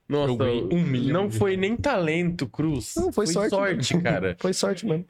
[0.08, 0.32] Nossa,
[0.72, 2.94] um milhão não foi nem talento, Cruz.
[2.96, 3.98] Não, foi sorte.
[4.02, 4.36] cara.
[4.40, 5.06] Foi sorte mesmo.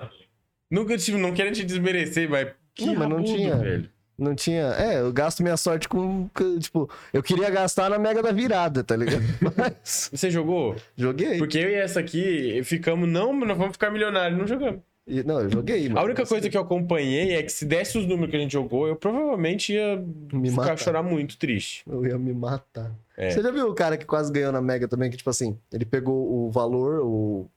[0.71, 3.55] Nunca tive, não quero te desmerecer, mas que Não, mas não rabudo, tinha.
[3.57, 3.89] velho.
[4.17, 4.63] Não tinha.
[4.77, 6.29] É, eu gasto minha sorte com.
[6.33, 9.21] com- Tipo, eu queria gastar na Mega da Virada, tá ligado?
[9.57, 10.09] Mas.
[10.13, 10.75] Você jogou?
[10.95, 11.37] Joguei.
[11.39, 14.81] Porque eu e essa aqui ficamos, não, nós vamos ficar milionários, não jogamos.
[15.05, 15.99] E- não, eu joguei, mano.
[15.99, 18.53] A única coisa que eu acompanhei é que se desse os números que a gente
[18.53, 19.97] jogou, eu provavelmente ia
[20.31, 20.77] Me ficar matar.
[20.79, 21.83] chorar muito triste.
[21.89, 22.91] Eu ia me matar.
[23.17, 23.29] É.
[23.29, 25.09] Você já viu o cara que quase ganhou na Mega também?
[25.11, 27.49] Que, tipo assim, ele pegou o valor, o-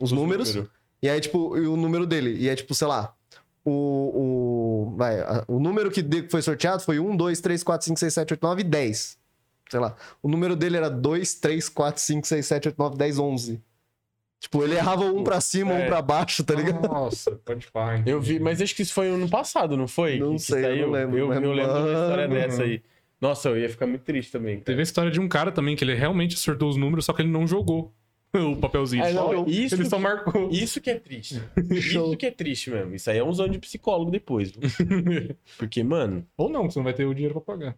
[0.00, 0.70] os números, números.
[1.02, 2.36] e aí, tipo, e o número dele.
[2.38, 3.12] E é, tipo, sei lá,
[3.64, 4.92] o.
[4.92, 5.16] o vai,
[5.48, 8.62] o número que foi sorteado foi 1, 2, 3, 4, 5, 6, 7, 8, 9,
[8.62, 9.18] 10.
[9.70, 9.96] Sei lá.
[10.22, 13.60] O número dele era 2, 3, 4, 5, 6, 7, 8, 9, 10, 11.
[14.44, 15.84] Tipo, ele errava um pra cima, É.
[15.84, 16.86] um pra baixo, tá ligado?
[16.86, 18.06] Nossa, pode falar.
[18.06, 20.18] Eu vi, mas acho que isso foi ano passado, não foi?
[20.18, 22.62] Não Que- que sei, eu não lembro, Eu, mas, eu lembro de uma história dessa
[22.62, 22.82] aí.
[23.18, 24.56] Nossa, eu ia ficar muito triste também.
[24.56, 24.64] cara.
[24.66, 27.22] Teve a história de um cara também, que ele realmente acertou os números, só que
[27.22, 27.90] ele não jogou
[28.34, 29.02] o papelzinho.
[29.02, 30.50] É, não, Só- isso ele só que- marcou.
[30.50, 31.40] Isso que é triste.
[31.80, 32.08] Show.
[32.08, 32.94] Isso que é triste mesmo.
[32.94, 34.52] Isso aí é uns anos de psicólogo depois.
[35.56, 37.76] Porque, mano, Ou não, você não vai ter o dinheiro pra pagar.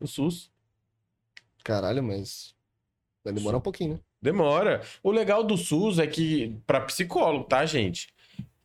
[0.00, 0.52] o SUS
[1.64, 2.54] Caralho, mas.
[3.24, 4.00] Vai demorar um pouquinho, né?
[4.20, 4.82] Demora.
[5.02, 8.08] O legal do SUS é que, pra psicólogo, tá, gente?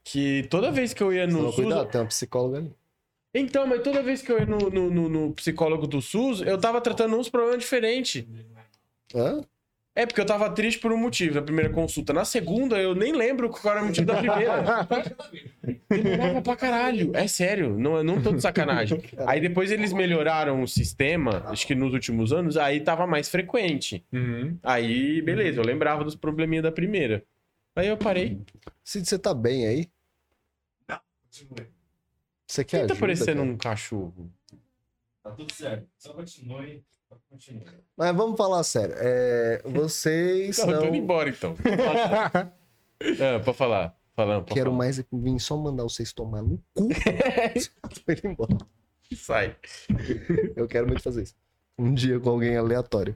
[0.03, 1.55] Que toda vez que eu ia no Toma SUS.
[1.55, 2.73] cuidado, tem uma psicóloga ali.
[3.33, 6.57] Então, mas toda vez que eu ia no, no, no- no psicólogo do SUS, eu
[6.59, 8.25] tava tratando uns problemas diferentes.
[9.15, 9.41] Hã?
[9.95, 12.11] É, porque eu tava triste por um motivo, na primeira consulta.
[12.13, 14.87] Na segunda, eu nem lembro qual era o motivo da primeira.
[15.87, 17.11] Demorava pra caralho.
[17.15, 19.03] É sério, não, não tô de sacanagem.
[19.27, 24.03] Aí depois eles melhoraram o sistema, acho que nos últimos anos, aí tava mais frequente.
[24.11, 24.57] Uhum.
[24.63, 27.23] Aí, beleza, eu lembrava dos probleminhas da primeira.
[27.75, 28.41] Aí eu parei.
[28.83, 29.89] Cid, você tá bem aí?
[31.25, 31.67] Continue.
[32.47, 33.51] Você quer Quem tá ajuda, parecendo cara?
[33.51, 34.31] um cachorro?
[35.23, 35.87] Tá tudo certo.
[35.97, 36.83] Só continue.
[37.97, 38.95] Mas vamos falar sério.
[38.97, 41.55] É, vocês Não, eu tô embora então.
[43.19, 43.97] ah, pra falar.
[44.15, 44.77] Falando, pra Quero falar.
[44.77, 46.87] mais é vir só mandar vocês tomar no cu.
[48.05, 48.57] Tô indo embora.
[49.15, 49.55] Sai.
[50.55, 51.35] Eu quero muito fazer isso.
[51.79, 53.15] Um dia com alguém aleatório.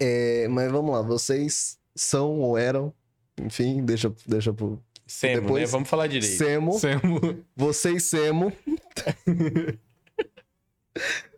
[0.00, 2.92] É, mas vamos lá, vocês são ou eram,
[3.40, 5.66] enfim, deixa, deixa pro Semo, Depois- né?
[5.68, 6.36] Vamos falar direito.
[6.36, 7.20] Semo, Semo.
[7.54, 8.52] vocês Semo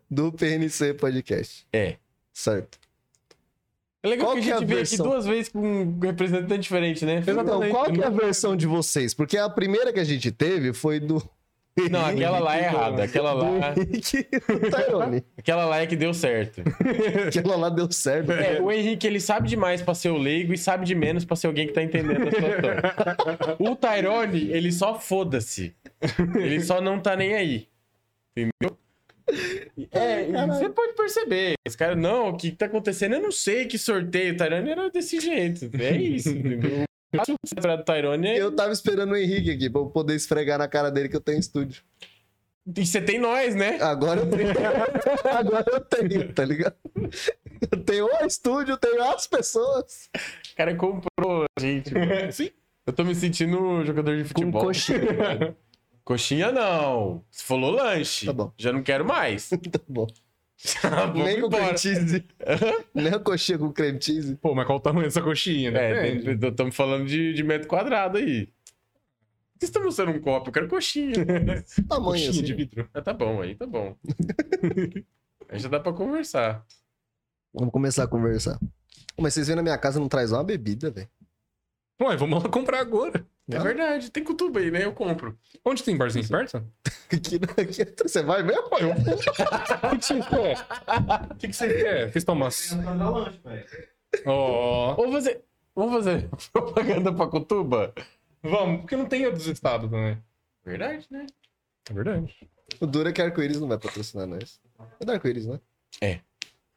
[0.09, 1.95] do PNC Podcast, É.
[2.33, 2.79] certo?
[4.03, 5.05] É legal Qual que a que é gente a veio versão?
[5.05, 7.23] aqui duas vezes com um representante diferente, né?
[7.27, 9.13] Então, qual que é a versão de vocês?
[9.13, 11.21] Porque a primeira que a gente teve foi do
[11.91, 13.03] Não, aquela lá é errada.
[13.03, 13.49] Aquela lá,
[15.37, 16.61] aquela lá é que deu certo.
[17.27, 18.31] Aquela lá deu certo.
[18.31, 21.35] É, o Henrique, ele sabe demais pra ser o leigo e sabe de menos pra
[21.35, 23.55] ser alguém que tá entendendo a situação.
[23.59, 25.75] O Tyrone, ele só foda-se.
[26.35, 27.67] Ele só não tá nem aí.
[28.35, 28.77] Entendeu?
[29.91, 31.53] É, e você pode perceber.
[31.65, 33.15] Esse cara, não, o que tá acontecendo?
[33.15, 34.33] Eu não sei que sorteio.
[34.33, 35.69] O Tyrone era desse jeito.
[35.79, 36.29] É isso?
[37.15, 38.37] O Tyrone é...
[38.41, 41.21] Eu tava esperando o Henrique aqui pra eu poder esfregar na cara dele que eu
[41.21, 41.81] tenho estúdio.
[42.75, 43.77] E você tem nós, né?
[43.81, 44.49] Agora eu tenho.
[45.33, 46.75] Agora eu tenho, tá ligado?
[47.85, 50.09] Tem o estúdio, tem as pessoas.
[50.51, 51.93] O cara comprou a gente.
[51.93, 52.11] mano.
[52.31, 52.49] Sim.
[52.85, 54.61] Eu tô me sentindo jogador de Com futebol.
[54.65, 55.55] coxinha.
[56.07, 57.21] Coxinha não.
[57.29, 58.27] Você falou lanche.
[58.27, 58.53] Tá bom.
[58.57, 59.49] Já não quero mais.
[59.69, 60.07] tá bom.
[61.13, 62.25] Nem com cream cheese.
[62.95, 64.33] Nem a coxinha com cream cheese.
[64.37, 66.07] Pô, mas qual o tamanho dessa coxinha, né?
[66.07, 68.45] É, estamos falando de, de metro quadrado aí.
[68.45, 70.47] Por que você tá mostrando um copo?
[70.47, 71.25] Eu quero coxinha.
[71.89, 72.41] Tamanho Coxinha assim.
[72.41, 72.89] de vidro.
[72.93, 73.93] Ah, tá bom, aí tá bom.
[75.49, 76.65] aí já dá pra conversar.
[77.53, 78.57] Vamos começar a conversar.
[79.13, 81.09] Pô, Mas vocês vêm na minha casa e não traz uma bebida, velho.
[82.01, 83.25] Ué, vamos lá comprar agora.
[83.49, 84.83] É verdade, tem cutuba aí, né?
[84.83, 85.37] Eu compro.
[85.63, 86.63] Onde tem barzinho aqui perto?
[87.11, 87.39] Aqui,
[87.81, 88.63] aqui, você vai mesmo?
[88.65, 88.69] O
[89.91, 90.67] que que você quer?
[91.31, 92.11] O que que você quer?
[92.11, 92.25] Fiz
[93.11, 93.65] lanche, velho.
[94.25, 94.95] Ó.
[94.95, 95.43] Vamos fazer.
[95.73, 97.93] Vamos fazer propaganda pra cutuba?
[98.43, 100.21] Vamos, porque não tem outros estados também.
[100.65, 101.25] Verdade, né?
[101.89, 102.35] É verdade.
[102.81, 104.59] O duro é que arco-íris não vai patrocinar nós.
[104.99, 105.59] É da arco-íris, né?
[106.01, 106.19] É.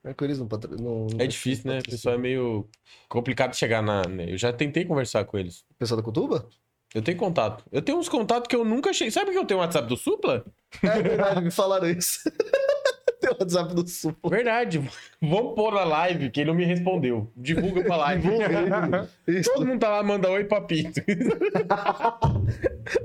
[0.04, 0.88] Arco-íris não patrocina.
[1.18, 1.80] É difícil, né?
[1.80, 2.68] O pessoal é meio
[3.08, 4.02] complicado de chegar na.
[4.02, 4.32] né?
[4.32, 5.64] Eu já tentei conversar com eles.
[5.78, 6.48] Pessoal da Cutuba?
[6.94, 7.64] Eu tenho contato.
[7.70, 9.10] Eu tenho uns contatos que eu nunca achei.
[9.10, 10.44] Sabe que eu tenho o WhatsApp do Supla?
[10.82, 12.18] É verdade, me falaram isso.
[13.20, 14.16] Tem o WhatsApp do Sul.
[14.28, 14.82] Verdade.
[15.20, 17.30] Vamos pôr na live, que ele não me respondeu.
[17.36, 18.28] Divulga pra live.
[19.44, 21.00] Todo mundo tá lá, manda oi, papito.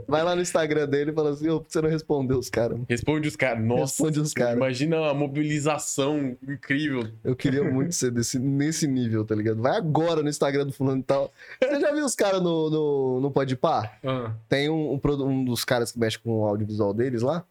[0.07, 2.79] Vai lá no Instagram dele e fala assim: ô, que você não respondeu os caras?
[2.87, 3.63] Responde os caras.
[3.63, 3.81] Nossa.
[3.81, 4.55] Responde os caras.
[4.55, 7.09] Imagina a mobilização incrível.
[7.23, 9.61] Eu queria muito ser desse, nesse nível, tá ligado?
[9.61, 11.31] Vai agora no Instagram do fulano e tal.
[11.61, 13.91] Você já viu os caras no, no, no Podpah?
[14.03, 17.43] Ah, Tem um, um, um dos caras que mexe com o audiovisual deles lá.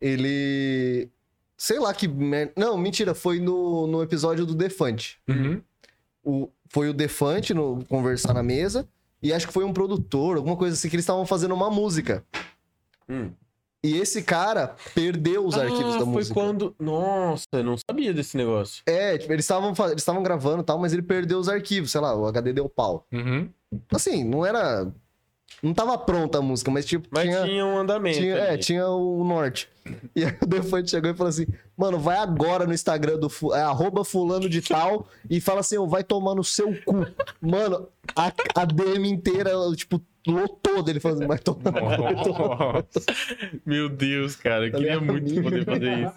[0.00, 1.08] Ele.
[1.64, 2.08] Sei lá que.
[2.08, 5.20] mer- Não, mentira, foi no, no episódio do Defante.
[5.28, 5.62] uhum.
[6.24, 8.88] O, foi o Defante no conversar na mesa.
[9.22, 12.24] E acho que foi um produtor, alguma coisa assim, que eles estavam fazendo uma música.
[13.08, 13.30] Hum.
[13.84, 16.34] E esse cara perdeu os arquivos Ah, da foi música.
[16.34, 16.74] quando.
[16.80, 18.82] Nossa, eu não sabia desse negócio.
[18.84, 21.92] É, tipo, eles estavam fa- eles estavam gravando e tal, mas ele perdeu os arquivos,
[21.92, 23.06] sei lá, o HD deu pau.
[23.12, 23.48] Uhum.
[23.94, 24.92] Assim, não era.
[25.62, 27.64] Não tava pronta a música, mas tipo, Mas tinha, tinha.
[27.66, 28.18] um andamento.
[28.18, 29.68] tinha, é, tinha o norte.
[30.14, 33.52] E aí o Defante chegou e falou assim: Mano, vai agora no Instagram do fu-
[33.52, 37.04] é, arroba fulano de tal e fala assim: ó, vai tomar no seu cu.
[37.40, 42.28] Mano, a, a DM inteira, tipo, lotou dele falando assim, vai tomar no cu.
[42.38, 43.06] Nossa.
[43.66, 44.68] Meu Deus, cara.
[44.68, 45.12] Eu queria ligado?
[45.12, 46.14] muito poder fazer isso.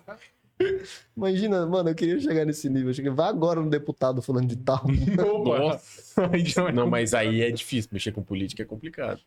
[1.16, 2.94] Imagina, mano, eu queria chegar nesse nível.
[2.94, 4.84] Cheguei, vai agora no deputado fulano de tal.
[5.20, 5.60] Opa.
[5.60, 6.14] Nossa.
[6.46, 7.90] Já é Não, mas aí é difícil.
[7.92, 9.20] Mexer com política é complicado.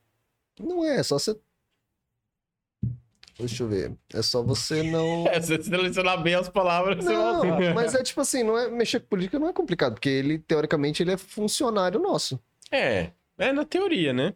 [0.58, 1.36] Não é, é só você.
[3.38, 3.92] Deixa eu ver.
[4.12, 5.26] É só você não.
[5.30, 7.72] É, se você selecionar bem as palavras, você Não, vai.
[7.72, 11.02] mas é tipo assim, não é mexer com política não é complicado, porque ele, teoricamente,
[11.02, 12.40] ele é funcionário nosso.
[12.72, 13.10] É.
[13.38, 14.34] É na teoria, né?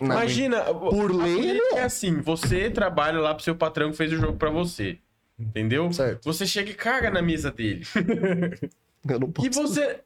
[0.00, 0.62] Na- Imagina.
[0.62, 4.38] Por lei, política é assim: você trabalha lá pro seu patrão que fez o jogo
[4.38, 4.98] pra você.
[5.38, 5.92] Entendeu?
[5.92, 6.24] Certo.
[6.24, 7.86] Você chega e caga na mesa dele.
[9.08, 9.46] Eu não posso.
[9.46, 10.00] E você.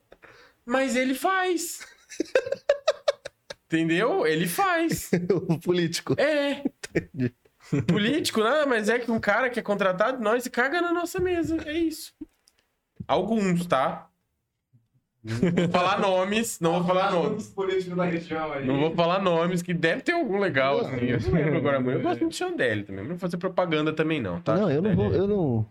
[0.65, 1.87] Mas ele faz.
[3.67, 4.27] Entendeu?
[4.27, 5.11] Ele faz.
[5.49, 6.15] o político.
[6.21, 6.63] É.
[7.87, 10.93] Político, nada, mas é que um cara que é contratado de nós e caga na
[10.93, 11.57] nossa mesa.
[11.65, 12.13] É isso.
[13.09, 14.12] Alguns, tá?
[15.25, 17.49] Não vou falar nomes, não vou falar nomes.
[17.49, 18.67] políticos da região aí.
[18.67, 20.97] Não vou falar nomes, que deve ter algum legal, assim.
[21.07, 23.03] Eu não lembro agora, mas eu gosto muito do Xandelli também.
[23.03, 24.57] Não vou fazer propaganda também, não, tá?
[24.57, 25.13] não, eu não vou.
[25.13, 25.67] Eu não.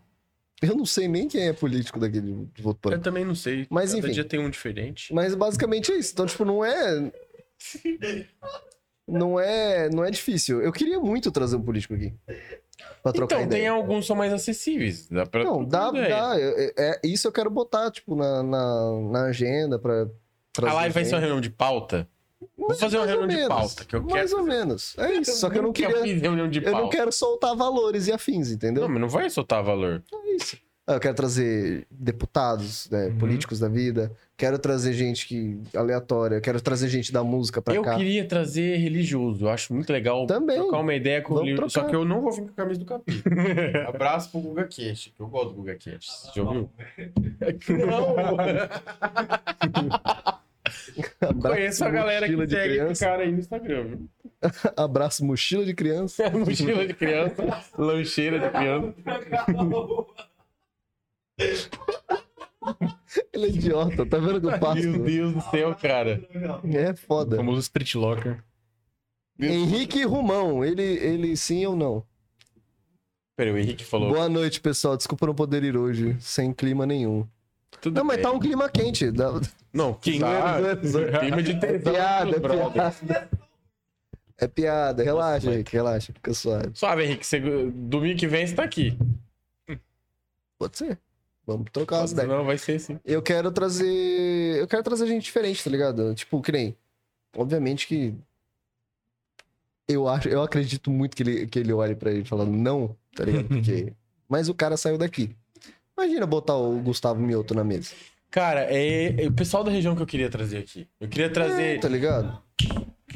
[0.62, 3.66] Eu não sei nem quem é político daquele de voto Eu também não sei.
[3.70, 4.14] Mas, Cada enfim.
[4.14, 5.12] dia tem um diferente.
[5.12, 6.14] Mas basicamente é isso.
[6.14, 7.12] Então, tipo, não é.
[9.08, 10.62] Não é, não é difícil.
[10.62, 12.14] Eu queria muito trazer um político aqui.
[13.04, 13.72] Pra trocar Então, tem ideia.
[13.72, 15.08] alguns que são mais acessíveis.
[15.10, 16.34] Dá pra Não, dá, dá.
[16.40, 20.08] É, é- isso eu quero botar, tipo, na, na, na agenda pra.
[20.62, 22.08] A live vai ser uma reunião de pauta?
[22.58, 24.14] Vou fazer uma Mais reunião de menos, pauta, que eu quero.
[24.14, 24.98] Mais ou menos.
[24.98, 25.34] É isso.
[25.38, 26.02] Só que eu não queria.
[26.02, 26.26] de
[26.64, 28.84] Eu não quero soltar valores e afins, entendeu?
[28.84, 30.04] Não, mas não vai soltar valor.
[30.14, 30.58] É isso.
[30.92, 33.18] Ah, Eu quero trazer deputados, né, Uhum.
[33.18, 34.12] políticos da vida.
[34.36, 36.42] Quero trazer gente que aleatória.
[36.42, 37.96] Quero trazer gente da música pra eu cá.
[37.96, 39.46] queria trazer religioso.
[39.46, 40.58] Eu acho muito legal Também.
[40.58, 41.70] trocar uma ideia com o livro.
[41.70, 43.22] Só que eu não vou vir com a camisa do capim.
[43.88, 46.32] Abraço pro Guga Cash, que eu gosto do Guga Cash.
[46.36, 46.70] Já ouviu?
[47.88, 48.16] Não!
[51.22, 54.10] Abraço, Conheço a galera que segue esse cara aí no Instagram, viu?
[54.76, 56.30] Abraço, mochila de criança.
[56.32, 58.96] Mochila de criança, lancheira de criança.
[63.34, 64.88] Ele é idiota, tá vendo que eu passo?
[64.88, 66.22] Meu Deus do céu, cara.
[66.74, 67.36] É O foda.
[67.38, 68.44] famoso Street Locker.
[69.40, 72.06] Henrique Rumão, ele, ele sim ou não?
[73.36, 74.10] Peraí, o Henrique falou.
[74.14, 74.96] Boa noite, pessoal.
[74.96, 77.28] Desculpa não poder ir hoje, sem clima nenhum.
[77.82, 78.24] Tudo Não, mas bem.
[78.26, 79.10] tá um clima quente.
[79.10, 79.32] Dá...
[79.74, 79.98] Não,
[80.86, 81.20] zoeira.
[81.20, 81.94] clima de É tesão.
[81.94, 83.30] piada, é piada.
[84.38, 86.70] É piada, relaxa, Nossa, Henrique, relaxa, fica suave.
[86.74, 87.26] Suave, Henrique.
[87.26, 87.40] Você...
[87.40, 88.96] Domingo que vem você tá aqui.
[90.60, 91.00] Pode ser.
[91.46, 92.30] Vamos trocar umas ideias.
[92.30, 93.00] Não, vai ser assim.
[93.04, 94.60] Eu quero trazer.
[94.60, 96.14] Eu quero trazer gente diferente, tá ligado?
[96.14, 96.76] Tipo, que nem.
[97.36, 98.14] Obviamente que.
[99.88, 103.26] Eu, acho, eu acredito muito que ele, que ele olhe pra ele falando não, tá
[103.26, 103.48] ligado?
[103.50, 103.94] Porque.
[104.30, 105.36] Mas o cara saiu daqui.
[105.98, 107.94] Imagina botar o Gustavo Mioto na mesa.
[108.30, 110.88] Cara, é, é o pessoal da região que eu queria trazer aqui.
[111.00, 112.42] Eu queria trazer Tá ligado?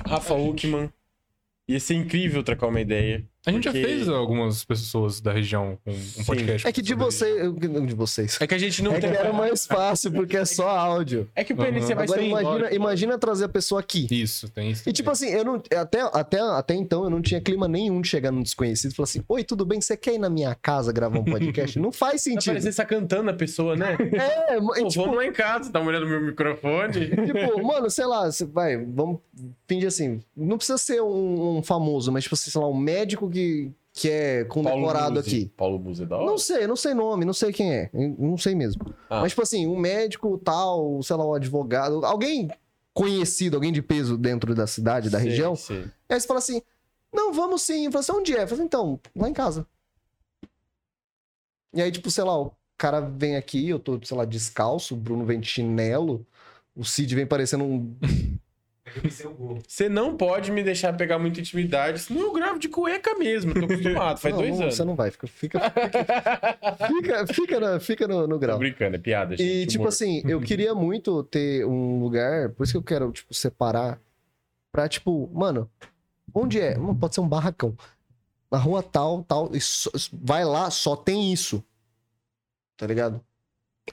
[0.05, 0.91] Rafa Uckman.
[1.67, 3.25] Ia ser incrível trocar uma ideia.
[3.45, 6.23] A gente Porque- já fez algumas pessoas da região com um Sim.
[6.23, 6.67] podcast.
[6.67, 7.43] É que de sobre- você.
[7.69, 8.37] Não de vocês.
[8.41, 9.11] É que a gente não É que tem.
[9.15, 11.29] era mais fácil, porque é só áudio.
[11.35, 11.95] É que o PNC Uhum.
[11.95, 14.07] vai Agora ser imagina, imagina trazer a pessoa aqui.
[14.11, 14.87] Isso, tem isso.
[14.89, 15.55] E tipo assim, eu não.
[15.75, 19.05] Até, até, até então eu não tinha clima nenhum de chegar num desconhecido e falar
[19.05, 19.79] assim: Oi, tudo bem?
[19.81, 21.77] Você quer ir na minha casa gravar um podcast?
[21.79, 22.53] não faz sentido.
[22.53, 23.95] parecer você tá cantando a pessoa, né?
[24.47, 27.09] É, Pô, tipo, vamos lá em casa, tá olhando meu microfone.
[27.09, 29.19] tipo, mano, sei lá, você vai, vamos
[29.67, 30.19] fingir assim.
[30.35, 34.09] Não precisa ser um, um famoso, mas tipo assim, sei lá, um médico que, que
[34.09, 35.51] é condecorado aqui.
[35.57, 36.25] Paulo Musi é da hora?
[36.25, 37.89] Não sei, não sei nome, não sei quem é.
[37.93, 38.81] Não sei mesmo.
[39.09, 39.21] Ah.
[39.21, 42.49] Mas, tipo assim, um médico tal, sei lá, um advogado, alguém
[42.93, 45.55] conhecido, alguém de peso dentro da cidade, da Sei, região.
[45.55, 45.85] sei.
[46.09, 46.61] Aí você fala assim:
[47.13, 47.91] não, vamos sim.
[47.91, 48.47] Fala assim, onde é?
[48.47, 49.65] Fala assim, então, lá em casa.
[51.73, 54.97] E aí, tipo, sei lá, o cara vem aqui, eu tô, sei lá, descalço, o
[54.97, 56.25] Bruno vem de chinelo,
[56.75, 57.95] o Cid vem parecendo um.
[59.67, 63.53] Você não pode me deixar pegar muita intimidade, senão eu gravo de cueca mesmo.
[63.53, 64.75] Tô acostumado, faz não, dois não, anos.
[64.75, 65.59] Você não vai, fica, fica,
[66.87, 68.57] fica, fica, no, fica no, no Tô grau.
[68.59, 69.47] brincando, é piada, gente.
[69.49, 69.89] E, tipo humor.
[69.89, 73.99] assim, eu queria muito ter um lugar, por isso que eu quero, tipo, separar,
[74.71, 75.69] pra, tipo, mano,
[76.33, 76.75] onde é?
[76.99, 77.75] Pode ser um barracão.
[78.51, 81.63] Na rua tal, tal, e só- vai lá, só tem isso.
[82.77, 83.21] Tá ligado?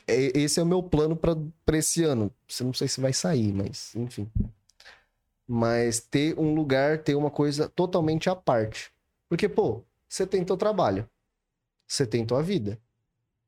[0.07, 2.31] Esse é o meu plano pra esse ano.
[2.49, 4.29] Você não sei se vai sair, mas, enfim.
[5.47, 8.93] Mas ter um lugar, ter uma coisa totalmente à parte.
[9.29, 11.09] Porque, pô, você tem teu trabalho.
[11.87, 12.79] Você tem tua vida.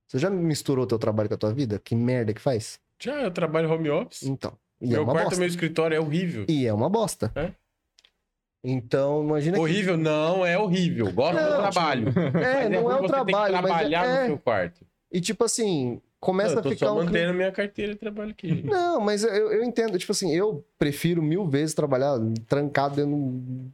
[0.06, 1.78] Você já misturou teu trabalho com a tua vida?
[1.78, 2.78] Que merda que faz?
[3.00, 4.22] Já, eu trabalho home office.
[4.22, 4.56] Então.
[4.80, 5.40] É meu uma quarto, bosta.
[5.40, 6.44] meu escritório é horrível.
[6.48, 7.32] E é uma bosta.
[7.34, 7.52] É?
[8.62, 9.62] Então, imagina que...
[9.62, 11.12] Horrível não é horrível.
[11.12, 12.06] Gosto do Não, trabalho.
[12.40, 14.20] É, Mas não é ruim o você ter que trabalho, mas trabalhar é...
[14.20, 14.86] no seu quarto.
[15.12, 18.30] E tipo assim, começa eu a tô ficar só um mantendo minha carteira de trabalho
[18.30, 18.62] aqui.
[18.64, 19.98] Não, mas eu, eu entendo.
[19.98, 23.70] Tipo assim, eu prefiro mil vezes trabalhar trancado dentro de um-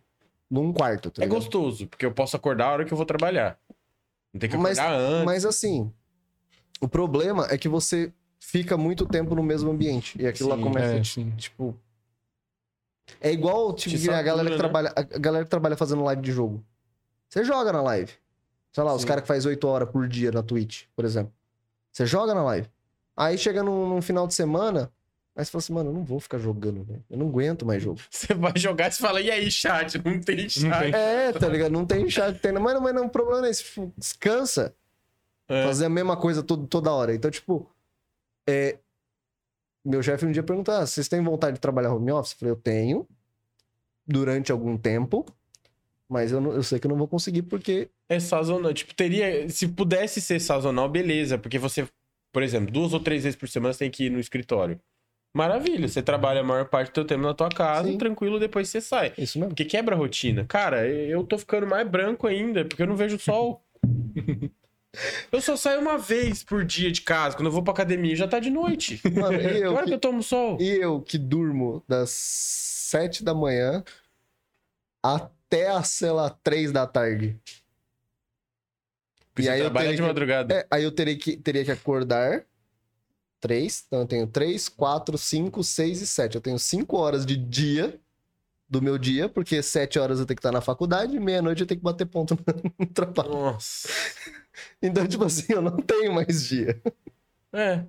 [0.51, 1.39] num quarto, tá É ligado?
[1.39, 3.59] gostoso, porque eu posso acordar a hora que eu vou trabalhar.
[4.35, 5.25] Não tem que Mas- acordar antes.
[5.25, 5.93] Mas assim,
[6.81, 10.21] o problema é que você fica muito tempo no mesmo ambiente.
[10.21, 11.31] E aquilo lá Sim, começa, É, a, sim.
[11.37, 11.77] tipo...
[13.21, 14.59] É igual tipo, que a galera satura, que né?
[14.59, 16.65] trabalha, a galera que trabalha fazendo live de jogo.
[17.29, 18.13] Você joga na live.
[18.73, 19.09] Sei lá, os Sim.
[19.09, 21.33] caras que faz 8 horas por dia na Twitch, por exemplo.
[21.93, 22.69] Você joga na live.
[23.17, 24.91] Aí chega num, num final de semana,
[25.37, 27.05] aí você fala assim, mano, eu não vou ficar jogando, velho.
[27.11, 28.01] Eu não aguento mais jogo.
[28.11, 29.99] Você vai jogar e você fala, e aí, chat?
[30.03, 30.81] Não tem chat.
[30.81, 30.95] tem.
[30.95, 31.73] É, tá ligado?
[31.73, 32.53] Não tem chat, tem...
[32.53, 33.65] Mas, mas não, o problema é esse.
[33.65, 34.75] Tipo, descansa.
[35.49, 35.65] É.
[35.65, 37.15] Fazer a mesma coisa todo, toda hora.
[37.15, 37.69] Então, tipo,
[38.49, 38.79] é...
[39.85, 42.33] meu chefe um dia perguntou: ah, vocês têm vontade de trabalhar home office?
[42.33, 43.09] Eu falei, eu tenho,
[44.07, 45.27] durante algum tempo,
[46.11, 47.89] mas eu, não- eu sei que eu não vou conseguir porque.
[48.09, 48.75] É sazonal.
[48.75, 49.49] Tipo, teria.
[49.49, 51.39] Se pudesse ser sazonal, beleza.
[51.39, 51.87] Porque você,
[52.33, 54.81] por exemplo, duas ou três vezes por semana você tem que ir no escritório.
[55.33, 55.87] Maravilha.
[55.87, 57.97] Você trabalha a maior parte do teu tempo na tua casa, Sim.
[57.97, 59.13] tranquilo, depois você sai.
[59.17, 59.51] Isso mesmo.
[59.51, 60.45] Porque quebra a rotina.
[60.45, 63.63] Cara, eu tô ficando mais branco ainda, porque eu não vejo sol.
[65.31, 67.37] eu só saio uma vez por dia de casa.
[67.37, 69.01] Quando eu vou pra academia, já tá de noite.
[69.15, 70.59] Mano, e eu, Agora que que, eu tomo sol.
[70.61, 73.85] e eu que durmo das sete da manhã
[75.01, 75.31] até
[75.69, 77.39] as, sei lá, três da tarde.
[79.35, 80.55] Porque e aí eu trabalha teria de que- madrugada.
[80.55, 82.45] É, aí eu teria que, teria que acordar.
[83.41, 83.85] Três.
[83.87, 86.35] Então eu tenho três, quatro, cinco, seis e sete.
[86.35, 87.99] Eu tenho cinco horas de dia
[88.69, 91.67] do meu dia, porque sete horas eu tenho que estar na faculdade e meia-noite eu
[91.67, 92.39] tenho que bater ponto
[92.79, 93.31] no trabalho.
[93.31, 93.89] Nossa.
[94.83, 96.83] Então, tipo assim, eu não tenho mais dia.
[97.53, 97.85] É.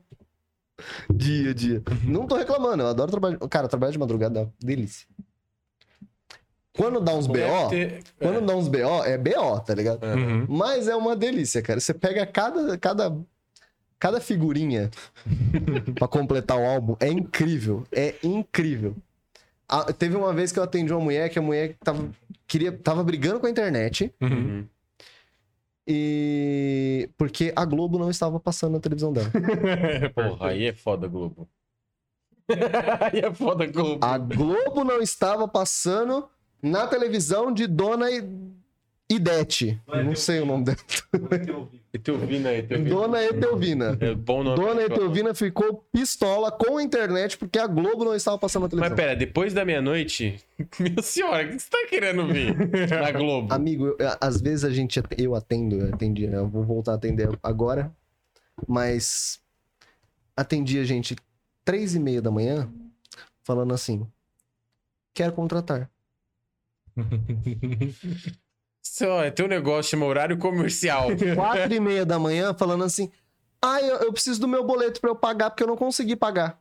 [1.14, 1.84] Dia, dia.
[2.06, 3.38] Não tô reclamando, eu adoro trabalhar.
[3.50, 5.06] Cara, trabalhar de madrugada é uma delícia.
[6.82, 8.42] Quando dá uns BO, ter- quando é.
[8.42, 10.04] dá uns BO, é BO, tá ligado?
[10.06, 10.16] É.
[10.16, 10.46] Uhum.
[10.50, 11.80] Mas é uma delícia, cara.
[11.80, 13.16] Você pega cada, cada,
[14.00, 14.90] cada figurinha
[15.96, 16.96] pra completar o álbum.
[17.00, 17.86] É incrível.
[17.92, 18.96] É incrível.
[19.68, 22.10] Ah, teve uma vez que eu atendi uma mulher que a mulher tava,
[22.48, 24.30] queria, tava brigando com a internet Uhum.
[24.30, 24.68] Uhum.
[25.88, 29.32] e porque a Globo não estava passando na televisão dela.
[30.16, 31.48] Porra, aí é foda, Globo.
[33.14, 34.06] aí é foda, Globo.
[34.06, 36.28] A Globo não estava passando
[36.62, 38.52] na televisão de Dona I-
[39.10, 39.78] Idete.
[40.06, 40.78] Não sei o nome dela.
[41.94, 42.90] Etelvina, Etelvina.
[42.90, 43.98] Dona Etelvina.
[44.00, 44.56] É bom nome.
[44.56, 44.82] Dona.
[44.84, 48.96] Etelvina ficou pistola com a internet porque a Globo não estava passando na Mas televisão.
[48.96, 50.40] pera, depois da meia-noite.
[50.80, 52.56] Minha senhora, o que você tá querendo ver
[52.90, 53.54] na Globo?
[53.54, 56.38] Amigo, eu- às vezes a gente, eu atendo, eu atendi, né?
[56.38, 57.92] Eu vou voltar a atender agora.
[58.66, 59.42] Mas
[60.38, 61.18] atendi a gente
[61.66, 62.72] três e meia da manhã
[63.44, 64.08] falando assim:
[65.14, 65.90] quero contratar.
[68.82, 71.08] Só, é teu negócio, chama horário comercial.
[71.36, 73.12] Quatro e meia da manhã falando assim:
[73.62, 76.60] ah, eu, eu preciso do meu boleto pra eu pagar porque eu não consegui pagar.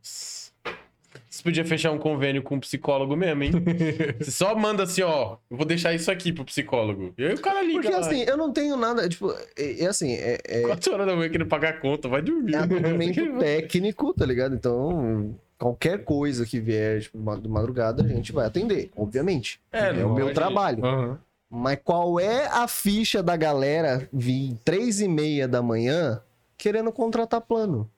[0.00, 3.52] Você podia fechar um convênio com um psicólogo mesmo, hein?
[4.20, 7.12] Você só manda assim, ó, eu vou deixar isso aqui pro psicólogo.
[7.18, 7.98] E aí o cara liga Porque lá.
[7.98, 11.30] assim, eu não tenho nada, tipo, é, é assim, é, é Quatro horas da manhã
[11.30, 12.54] querendo pagar a conta, vai dormir.
[12.54, 14.54] é atendimento técnico, tá ligado?
[14.54, 19.60] Então, qualquer coisa que vier tipo, de madrugada, a gente vai atender, obviamente.
[19.70, 20.84] É, É, o meu pode- trabalho.
[20.84, 21.20] Aham.
[21.48, 26.20] Mas qual é a ficha da galera vir três e meia da manhã
[26.56, 27.88] querendo contratar plano?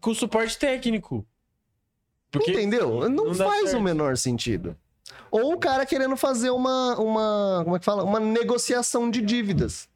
[0.00, 1.26] Com suporte técnico.
[2.30, 3.08] Porque Entendeu?
[3.08, 4.76] Não, não faz o menor sentido.
[5.30, 7.62] Ou o cara querendo fazer uma, uma.
[7.64, 8.04] Como é que fala?
[8.04, 9.88] Uma negociação de dívidas.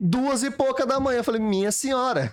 [0.00, 1.18] Duas e pouca da manhã.
[1.18, 2.32] Eu falei, minha senhora.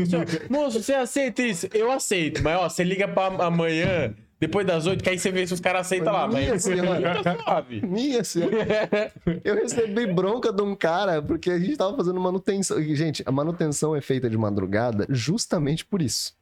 [0.50, 1.68] Moço, você aceita isso?
[1.72, 2.42] Eu aceito.
[2.42, 5.60] Mas, ó, você liga pra amanhã, depois das oito, que aí você vê se os
[5.60, 6.28] caras aceitam lá.
[6.28, 7.22] Minha Mas senhora.
[7.24, 7.80] tá suave.
[7.80, 9.12] Minha senhora.
[9.42, 12.78] Eu recebi bronca de um cara porque a gente tava fazendo manutenção.
[12.78, 16.36] E, Gente, a manutenção é feita de madrugada justamente por isso.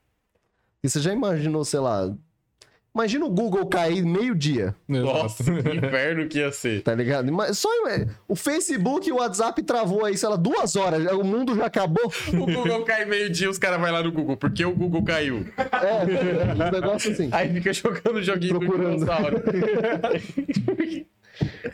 [0.82, 2.12] E você já imaginou, sei lá.
[2.94, 6.80] Imagina o Google cair meio-dia, Nossa, que inferno que ia ser.
[6.80, 7.32] tá ligado?
[7.32, 7.68] Mas Só
[8.28, 11.04] o Facebook e o WhatsApp travou aí, sei lá, duas horas.
[11.12, 12.12] O mundo já acabou.
[12.32, 14.36] O Google cai meio-dia, os caras vão lá no Google.
[14.36, 15.44] Por que o Google caiu?
[15.56, 17.28] É, um negócio assim.
[17.32, 19.00] Aí fica jogando joguinho Procurando.
[19.00, 19.42] do dinossauro.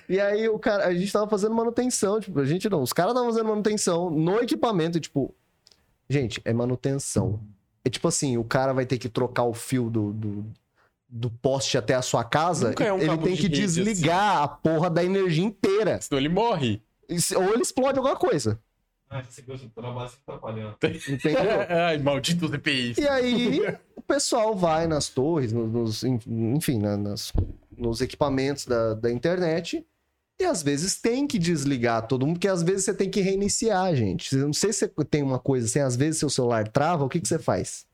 [0.08, 3.12] E aí o cara, a gente tava fazendo manutenção, tipo, a gente não, os caras
[3.12, 5.34] estavam fazendo manutenção no equipamento, e, tipo,
[6.08, 7.40] gente, é manutenção.
[7.84, 10.46] É tipo assim, o cara vai ter que trocar o fio do, do,
[11.10, 13.82] do poste até a sua casa, é um ele tem de que rede, assim.
[13.84, 16.00] desligar a porra da energia inteira.
[16.00, 16.80] Senão ele morre.
[17.18, 18.60] Se- Ou ele explode alguma coisa,
[19.10, 20.76] Ah, esse gosto do trabalho se atrapalhando.
[21.08, 21.42] entendeu?
[21.88, 22.94] Ai, maldito DPI.
[22.98, 23.60] E aí,
[23.96, 27.32] o pessoal vai nas torres, no- nos, enfim, na- nas-
[27.76, 29.84] nos equipamentos da, da internet.
[30.40, 33.94] E às vezes tem que desligar todo mundo, porque às vezes você tem que reiniciar,
[33.96, 34.34] gente.
[34.36, 37.08] Eu não sei se você tem uma coisa assim, às vezes seu celular trava, o
[37.08, 37.84] que, que você faz?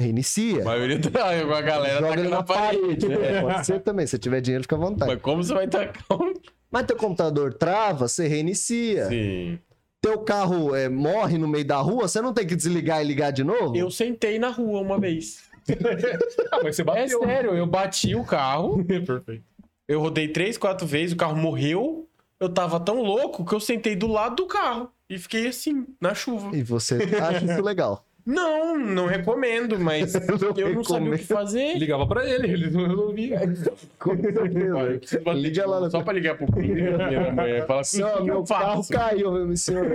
[0.00, 0.64] A Reinicia.
[0.64, 3.06] maioria da a galera Joga tá ele na na parede.
[3.06, 3.12] parede.
[3.12, 3.32] É.
[3.36, 4.06] É, pode ser também.
[4.06, 5.12] Se tiver dinheiro, fica à vontade.
[5.12, 6.32] Mas como você vai tacar um...
[6.70, 9.06] Mas teu computador trava, você reinicia.
[9.08, 9.58] Sim.
[10.00, 13.30] Teu carro é, morre no meio da rua, você não tem que desligar e ligar
[13.32, 13.76] de novo?
[13.76, 15.42] Eu sentei na rua uma vez.
[16.50, 17.20] Ah, mas você É bateu.
[17.20, 19.44] sério, eu bati o carro, Perfeito.
[19.86, 22.08] eu rodei três, quatro vezes, o carro morreu.
[22.40, 26.14] Eu tava tão louco que eu sentei do lado do carro e fiquei assim, na
[26.14, 26.56] chuva.
[26.56, 28.04] E você acha isso legal?
[28.26, 31.76] Não, não recomendo, mas Não eu não sabia o que fazer.
[31.78, 33.40] Ligava pra ele, ele não resolvia.
[33.98, 35.20] Com eu certeza.
[35.24, 37.64] bater Liga lá na- Só pra ligar pro cliente da minha manhã.
[37.66, 39.86] Fala assim, Senhor, meu eu carro caiu, meu senhor.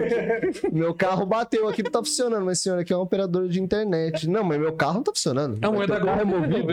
[0.72, 2.46] meu carro bateu aqui, não tá funcionando.
[2.46, 4.30] Mas, senhor, aqui é um operador de internet.
[4.30, 5.58] Não, mas meu carro não tá funcionando.
[5.62, 6.68] É um é da meu carro é movido.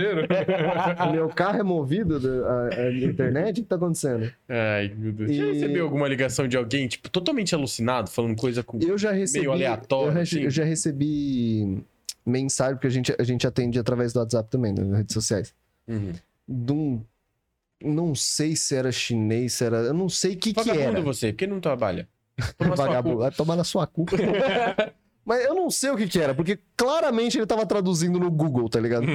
[1.12, 3.61] Meu carro é movido da a, a internet?
[3.61, 4.30] O que tá acontecendo?
[4.48, 5.30] Ai, meu Deus.
[5.34, 8.78] Já E- recebeu alguma ligação de alguém, tipo, totalmente alucinado, falando coisa com...
[8.80, 9.46] Eu já recebi.
[9.46, 10.42] aleatório, eu, re- assim.
[10.42, 11.41] eu já recebi
[12.24, 15.55] mensagem, porque a gente, a gente atende através do WhatsApp também, nas redes sociais.
[15.88, 16.12] Uhum.
[16.49, 17.05] De um.
[17.84, 19.78] Não sei se era chinês, se era.
[19.78, 21.01] Eu não sei o que, que era.
[21.01, 22.09] você, porque não trabalha?
[22.57, 23.18] Toma Vagabundo.
[23.18, 24.16] Vai tomar na sua culpa.
[25.24, 28.68] Mas eu não sei o que, que era, porque claramente ele tava traduzindo no Google,
[28.68, 29.07] tá ligado?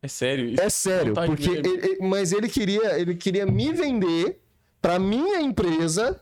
[0.00, 0.60] É sério?
[0.60, 4.40] É sério, Vontade porque ele- ele- mas ele queria, ele queria me vender
[4.80, 6.20] pra minha empresa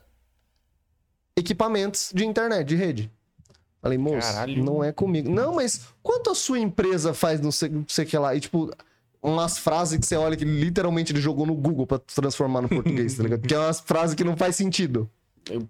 [1.37, 3.11] equipamentos de internet, de rede.
[3.83, 4.63] Falei, moço, Caralho.
[4.65, 5.31] não é comigo.
[5.31, 8.35] Não, mas quanto a sua empresa faz não sei, não sei o que lá?
[8.35, 8.71] E tipo,
[9.23, 13.17] umas frases que você olha que literalmente ele jogou no Google pra transformar no português,
[13.17, 13.41] tá ligado?
[13.41, 15.09] Porque é umas frases que não faz sentido.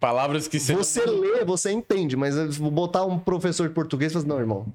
[0.01, 0.75] Palavras que você...
[0.75, 4.29] Você lê, você entende, mas eu vou botar um professor de português e falar assim,
[4.29, 4.67] não, irmão,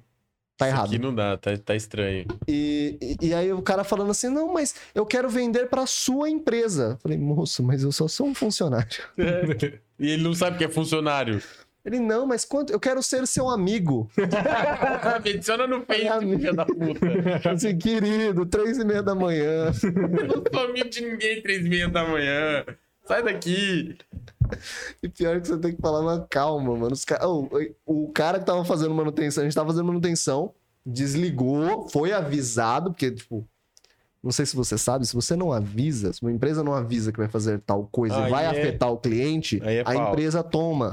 [0.58, 0.88] tá Isso errado.
[0.88, 2.26] aqui não dá, tá, tá estranho.
[2.48, 6.30] E, e, e aí o cara falando assim, não, mas eu quero vender pra sua
[6.30, 6.98] empresa.
[7.04, 9.04] Falei, moço, mas eu só sou um funcionário.
[9.98, 11.42] E ele não sabe que é funcionário.
[11.86, 12.74] Ele, não, mas quanto?
[12.74, 14.10] Eu quero ser seu amigo.
[14.18, 16.40] Me adiciona no Face, amigo.
[16.40, 17.50] filha da puta.
[17.52, 19.72] Assim, querido, três e meia da manhã.
[19.86, 22.66] Eu não sou amigo de ninguém três e meia da manhã.
[23.06, 23.96] Sai daqui.
[25.04, 26.94] E pior que você tem que falar na calma, mano.
[26.94, 27.20] Os ca...
[27.86, 33.12] O cara que tava fazendo manutenção, a gente tava fazendo manutenção, desligou, foi avisado, porque,
[33.12, 33.48] tipo,
[34.24, 37.20] não sei se você sabe, se você não avisa, se uma empresa não avisa que
[37.20, 40.90] vai fazer tal coisa e vai é- afetar o cliente, é a empresa toma.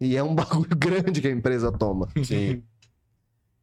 [0.00, 2.08] E é um bagulho grande que a empresa toma.
[2.24, 2.62] Sim.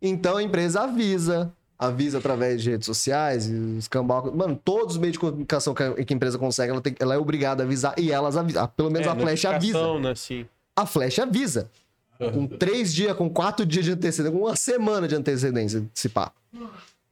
[0.01, 4.31] Então a empresa avisa, avisa através de redes sociais, e os cambal.
[4.35, 7.15] Mano, todos os meios de comunicação que a, que a empresa consegue, ela, tem- ela
[7.15, 8.63] é obrigada a avisar e elas avisam.
[8.63, 9.99] Ah, Pelo menos É, a Flash avisa.
[9.99, 10.45] Né, sim.
[10.75, 11.69] A Flash avisa.
[12.19, 16.31] Com três dias, com quatro dias de antecedência, com uma semana de antecedência, se pá.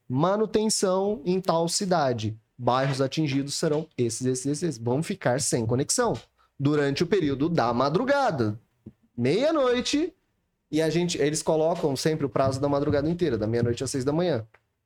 [0.08, 2.36] Manutenção em tal cidade.
[2.58, 4.78] Bairros atingidos serão esses, esses, esses.
[4.78, 6.14] Vão ficar sem conexão
[6.60, 8.58] durante o período da madrugada.
[9.18, 10.14] Meia-noite.
[10.72, 14.04] E a gente, eles colocam sempre o prazo da madrugada inteira, da meia-noite às seis
[14.04, 14.46] da manhã.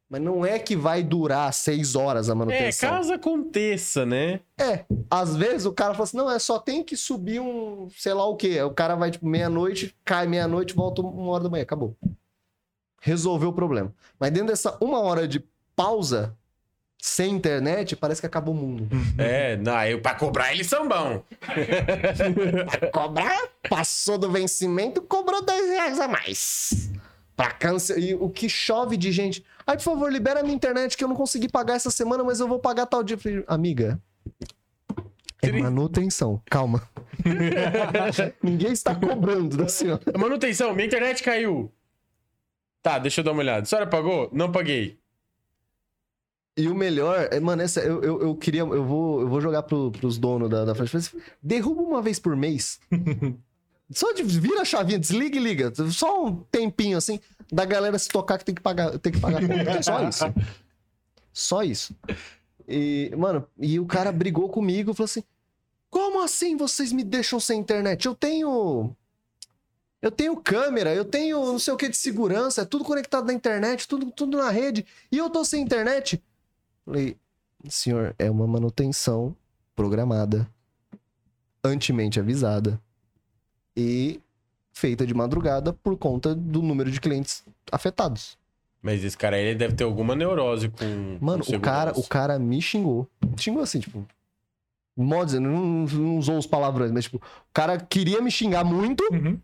[0.10, 2.90] Mas não é que vai durar seis horas a É, manutenção.
[2.90, 4.40] caso aconteça, né?
[4.60, 8.14] É, às vezes o cara fala assim, não, é só tem que subir um, sei
[8.14, 8.62] lá o quê.
[8.64, 11.96] O cara vai, tipo, meia-noite, cai meia-noite, volta uma hora da manhã, acabou.
[13.02, 13.94] Resolveu o problema.
[14.20, 15.44] Mas dentro dessa uma hora de
[15.76, 16.36] pausa,
[17.02, 18.90] sem internet, parece que acabou o mundo.
[19.18, 21.22] É, não, eu, pra cobrar eles são bons.
[22.92, 23.40] Cobrar,
[23.70, 26.92] passou do vencimento, cobrou 10 reais a mais.
[27.38, 27.98] Pra câncer.
[27.98, 29.46] E o que chove de gente.
[29.66, 32.42] Ai, por favor, libera a minha internet que eu não consegui pagar essa semana, mas
[32.42, 33.16] eu vou pagar tal dia.
[33.16, 34.02] Eu falei, amiga.
[35.42, 36.84] É manutenção, calma.
[38.44, 40.02] Ninguém está cobrando da senhora.
[40.18, 41.72] Manutenção, minha internet caiu.
[42.82, 43.62] Tá, deixa eu dar uma olhada.
[43.62, 44.30] A senhora pagou?
[44.34, 44.99] Não paguei.
[46.60, 48.60] E o melhor, é, mano, essa, eu, eu, eu queria.
[48.60, 51.16] Eu vou, eu vou jogar pro, pros donos da, da Flash.
[51.42, 52.82] Derruba uma vez por mês.
[53.90, 55.72] Só de, vira a chavinha, desliga e liga.
[55.90, 57.18] Só um tempinho assim,
[57.50, 59.82] da galera se tocar que tem que pagar, tem que pagar conta.
[59.82, 60.26] Só isso.
[61.32, 61.96] Só isso.
[62.68, 65.24] E, mano, e o cara brigou comigo falou assim:
[65.90, 68.06] Como assim vocês me deixam sem internet?
[68.06, 68.94] Eu tenho.
[70.02, 73.34] Eu tenho câmera, eu tenho não sei o que de segurança, é tudo conectado na
[73.34, 76.22] internet, tudo, tudo na rede, e eu tô sem internet.
[76.90, 77.16] Falei,
[77.68, 79.36] senhor, é uma manutenção
[79.76, 80.50] programada,
[81.64, 82.82] antemente avisada
[83.78, 84.20] e
[84.74, 88.40] feita de madrugada por conta do número de clientes afetados.
[88.82, 91.20] Mas esse cara aí ele deve ter alguma neurose com.
[91.22, 93.08] Mano, com o cara, o cara me xingou.
[93.38, 94.04] Xingou assim, tipo.
[94.98, 99.04] Modo dizendo, não, não usou os palavrões, mas tipo, o cara queria me xingar muito,
[99.14, 99.40] Uhum.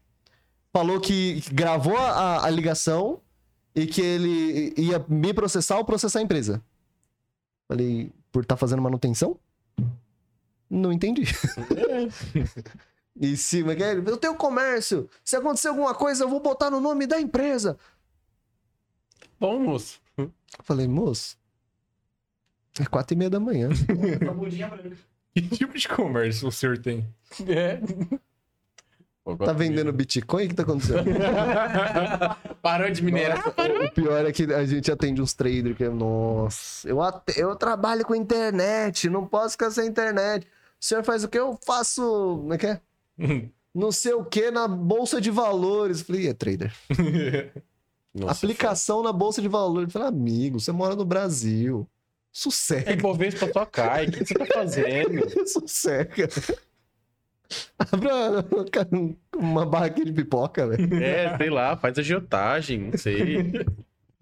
[0.74, 3.20] falou que gravou a, a ligação
[3.76, 6.60] e que ele ia me processar ou processar a empresa.
[7.68, 9.40] Falei, por estar fazendo manutenção?
[10.70, 11.24] Não entendi.
[13.16, 13.94] e se, mas que é?
[13.94, 15.10] eu tenho comércio.
[15.24, 17.78] Se acontecer alguma coisa, eu vou botar no nome da empresa.
[19.40, 20.02] Bom, moço.
[20.64, 21.38] Falei, moço,
[22.80, 23.70] é quatro e meia da manhã.
[25.34, 27.06] Que tipo de comércio o senhor tem?
[27.48, 27.80] É.
[29.38, 30.46] Tá vendendo Bitcoin?
[30.46, 31.04] O que tá acontecendo?
[32.62, 33.44] Parou de minerar?
[33.48, 37.00] O pior é que a gente atende uns traders que, é, nossa, eu,
[37.36, 40.46] eu trabalho com internet, não posso ficar sem internet.
[40.80, 41.40] O senhor faz o quê?
[41.40, 42.02] Eu faço,
[42.42, 42.80] como é que é?
[43.76, 46.02] Não sei o que na bolsa de valores.
[46.02, 46.74] Falei, é trader.
[48.14, 49.92] Nossa, Aplicação na bolsa de valores.
[49.92, 51.86] Falei, amigo, você mora no Brasil.
[51.92, 51.96] É
[52.32, 54.08] Sossega, Ibovespa só cai.
[54.08, 55.48] O que você tá fazendo?
[55.48, 56.30] sossega.
[57.78, 58.46] Abra
[59.36, 61.04] uma barraquinha de pipoca, velho.
[61.04, 63.52] É, sei lá, faz agiotagem, não sei.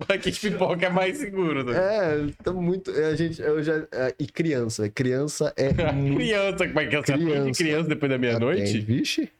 [0.09, 1.73] Aqui de pipoca é mais seguro, né?
[1.77, 2.91] É, tá muito.
[2.91, 3.85] A gente, eu já.
[3.91, 4.93] é, E criança, velho.
[4.93, 6.17] criança é muito.
[6.17, 6.99] Criança, como é que é?
[6.99, 7.63] Atende Criança.
[7.63, 8.61] criança depois da meia-noite?
[8.63, 9.31] Atende, Vixe.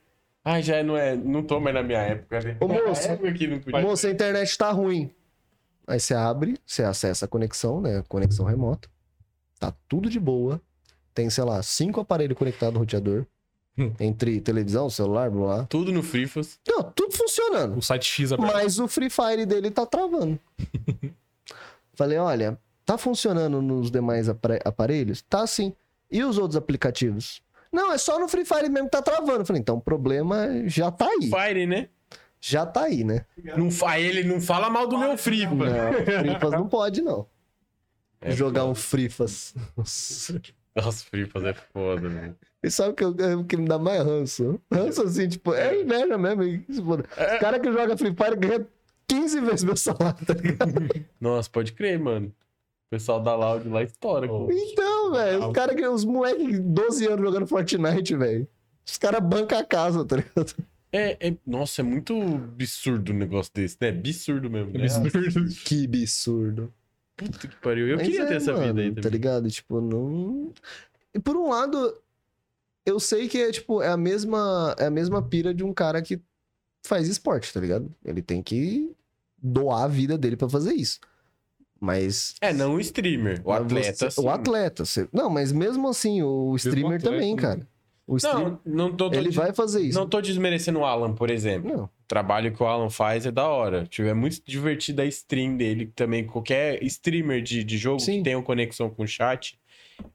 [0.44, 1.16] Ai, já não é.
[1.16, 2.56] Não tô mais na minha época, né?
[2.60, 3.08] Ô, moço.
[3.08, 3.80] Época que não podia.
[3.80, 5.10] Moça, a internet tá ruim.
[5.86, 8.02] Aí você abre, você acessa a conexão, né?
[8.08, 8.88] Conexão remota.
[9.58, 10.60] Tá tudo de boa.
[11.12, 13.26] Tem, sei lá, cinco aparelhos conectados no roteador.
[14.00, 15.66] Entre televisão, celular, blá blá.
[15.66, 16.58] Tudo no Frifas.
[16.68, 17.76] Não, tudo funcionando.
[17.76, 18.52] O site X aberto.
[18.52, 20.38] Mas o Free Fire dele tá travando.
[21.94, 25.22] Falei, olha, tá funcionando nos demais apare- aparelhos?
[25.22, 25.72] Tá sim.
[26.10, 27.42] E os outros aplicativos?
[27.72, 29.44] Não, é só no Free Fire mesmo que tá travando.
[29.44, 31.28] Falei, então o problema já tá aí.
[31.30, 31.88] Fire, né?
[32.40, 33.24] Já tá aí, né?
[33.56, 33.98] Não fa...
[33.98, 35.54] Ele não fala mal do meu Frifa.
[35.54, 37.26] Não, Frifas não pode, não.
[38.20, 39.54] É Jogar um Frifas.
[39.76, 40.40] Nossa.
[40.76, 42.34] Nossa, Frifas é foda, né?
[42.62, 44.60] E sabe o que, eu- o que me dá mais ranço?
[44.72, 46.42] Ranço assim, tipo, é inveja mesmo.
[46.68, 48.66] Os caras que jogam Free Fire ganham
[49.06, 50.72] 15 vezes meu salário, tá ligado?
[51.20, 52.28] Nossa, pode crer, mano.
[52.28, 54.30] O pessoal da Loud lá estoura.
[54.32, 54.48] Oh.
[54.50, 55.86] Então, velho, os caras que.
[55.86, 58.48] Os moleques 12 anos jogando Fortnite, velho.
[58.86, 60.54] Os caras bancam a casa, tá ligado?
[60.92, 63.88] É, é- Nossa, é muito absurdo um negócio desse, né?
[63.88, 64.72] Absurdo mesmo.
[64.72, 64.84] Né?
[64.84, 65.48] Absurdo.
[65.64, 66.72] Que absurdo.
[67.16, 67.86] Puta que pariu.
[67.88, 69.10] Eu Mas queria é, ter essa mano, vida aí Tá também.
[69.12, 69.50] ligado?
[69.50, 70.52] Tipo, não.
[71.14, 71.96] E por um lado,
[72.84, 76.02] eu sei que é, tipo, é a mesma, é a mesma pira de um cara
[76.02, 76.20] que
[76.84, 77.92] faz esporte, tá ligado?
[78.04, 78.90] Ele tem que
[79.38, 80.98] doar a vida dele pra fazer isso.
[81.80, 82.34] Mas.
[82.40, 83.40] É, não o streamer.
[83.44, 84.26] O atleta, você- sim.
[84.26, 84.84] O atleta.
[84.84, 87.40] você- Não, mas mesmo assim, o streamer atleta, também, né?
[87.42, 87.68] cara.
[88.06, 89.98] O stream, Não, não tô, tô ele vai fazer isso.
[89.98, 91.74] não tô desmerecendo o Alan, por exemplo.
[91.74, 91.84] Não.
[91.84, 93.86] O trabalho que o Alan faz é da hora.
[93.86, 96.26] Tipo, é muito divertido a stream dele também.
[96.26, 98.18] Qualquer streamer de, de jogo Sim.
[98.18, 99.58] que tenha uma conexão com o chat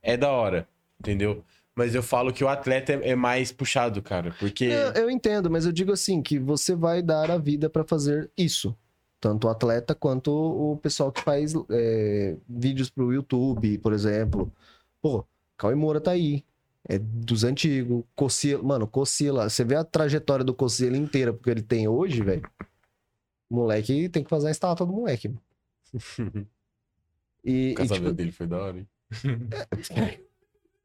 [0.03, 0.67] é da hora,
[0.99, 1.43] entendeu?
[1.75, 4.35] Mas eu falo que o atleta é, é mais puxado, cara.
[4.37, 4.65] Porque.
[4.65, 8.29] Eu, eu entendo, mas eu digo assim, que você vai dar a vida pra fazer
[8.37, 8.75] isso.
[9.19, 14.51] Tanto o atleta quanto o pessoal que faz é, vídeos pro YouTube, por exemplo.
[15.01, 15.25] Pô,
[15.57, 16.43] Cauê Moura tá aí.
[16.87, 18.03] É dos antigos.
[18.15, 18.63] Cossila.
[18.63, 19.49] Mano, Cossila.
[19.49, 22.49] Você vê a trajetória do Cossila inteira, porque ele tem hoje, velho.
[23.49, 25.27] Moleque tem que fazer a estátua do moleque.
[25.29, 25.41] mano.
[27.43, 28.87] E, o e, casamento tipo, dele foi da hora, hein?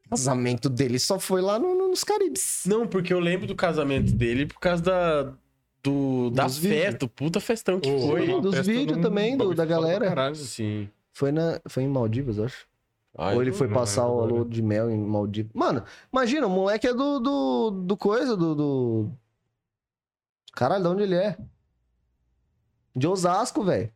[0.06, 2.62] o casamento dele só foi lá no- no- nos Caribes.
[2.66, 5.34] Não, porque eu lembro do casamento dele por causa da.
[5.82, 8.40] Do, da Dos festa, o puta festão que Ô, foi.
[8.40, 10.06] dos vídeos também, do- da galera.
[10.08, 10.34] caralho.
[10.34, 10.88] Sim.
[11.12, 12.66] Foi, na, foi em Maldivas, eu acho.
[13.16, 15.52] Ai, Ou ele foi não passar lembro o lua de mel em Maldivas.
[15.54, 19.12] Mano, imagina, o moleque é do, do, do coisa, do, do...
[20.52, 21.38] Caralho, de onde ele é?
[22.94, 23.92] De Osasco, velho.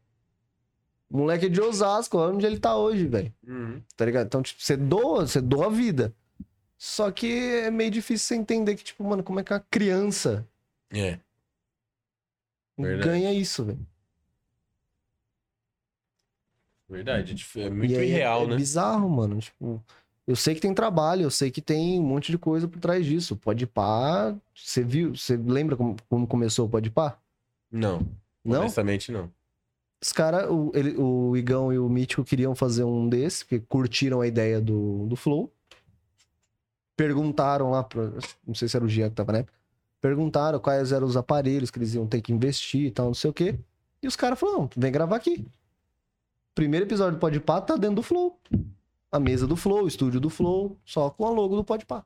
[1.10, 3.32] O moleque é de Osasco, olha onde ele tá hoje, velho.
[3.46, 3.82] Uhum.
[3.96, 4.26] Tá ligado?
[4.26, 6.14] Então, tipo, você doa, você doa a vida.
[6.76, 7.26] Só que
[7.64, 10.46] é meio difícil você entender que, tipo, mano, como é que uma criança
[10.90, 11.18] É.
[12.76, 13.08] Verdade.
[13.08, 13.84] ganha isso, velho.
[16.88, 17.34] Verdade.
[17.34, 18.54] tipo, É muito aí irreal, é, né?
[18.54, 19.38] É bizarro, mano.
[19.38, 19.82] Tipo,
[20.26, 23.04] eu sei que tem trabalho, eu sei que tem um monte de coisa por trás
[23.04, 23.36] disso.
[23.36, 24.34] Pode pá.
[24.54, 25.14] Você viu?
[25.14, 27.18] Você lembra como, como começou o Pode pá?
[27.70, 28.06] Não.
[28.44, 28.60] Não?
[28.60, 29.30] Honestamente, não.
[30.00, 34.20] Os caras, o, ele- o Igão e o Mítico queriam fazer um desse, porque curtiram
[34.20, 35.52] a ideia do, do Flow.
[36.96, 38.10] Perguntaram lá, pra,
[38.46, 39.56] não sei se era o Jean que tava na época,
[40.00, 43.30] perguntaram quais eram os aparelhos que eles iam ter que investir e tal, não sei
[43.30, 43.56] o quê.
[44.02, 45.46] E os caras falaram, vem gravar aqui.
[46.58, 48.36] Primeiro episódio do Podpah tá dentro do Flow.
[49.12, 52.04] A mesa do Flow, o estúdio do Flow, só com a logo do Podpah.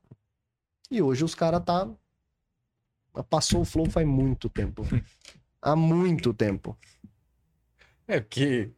[0.91, 1.89] E hoje os caras tá...
[3.31, 4.83] Passou o Flow faz muito tempo.
[5.63, 6.77] Há muito tempo.
[8.07, 8.69] É porque.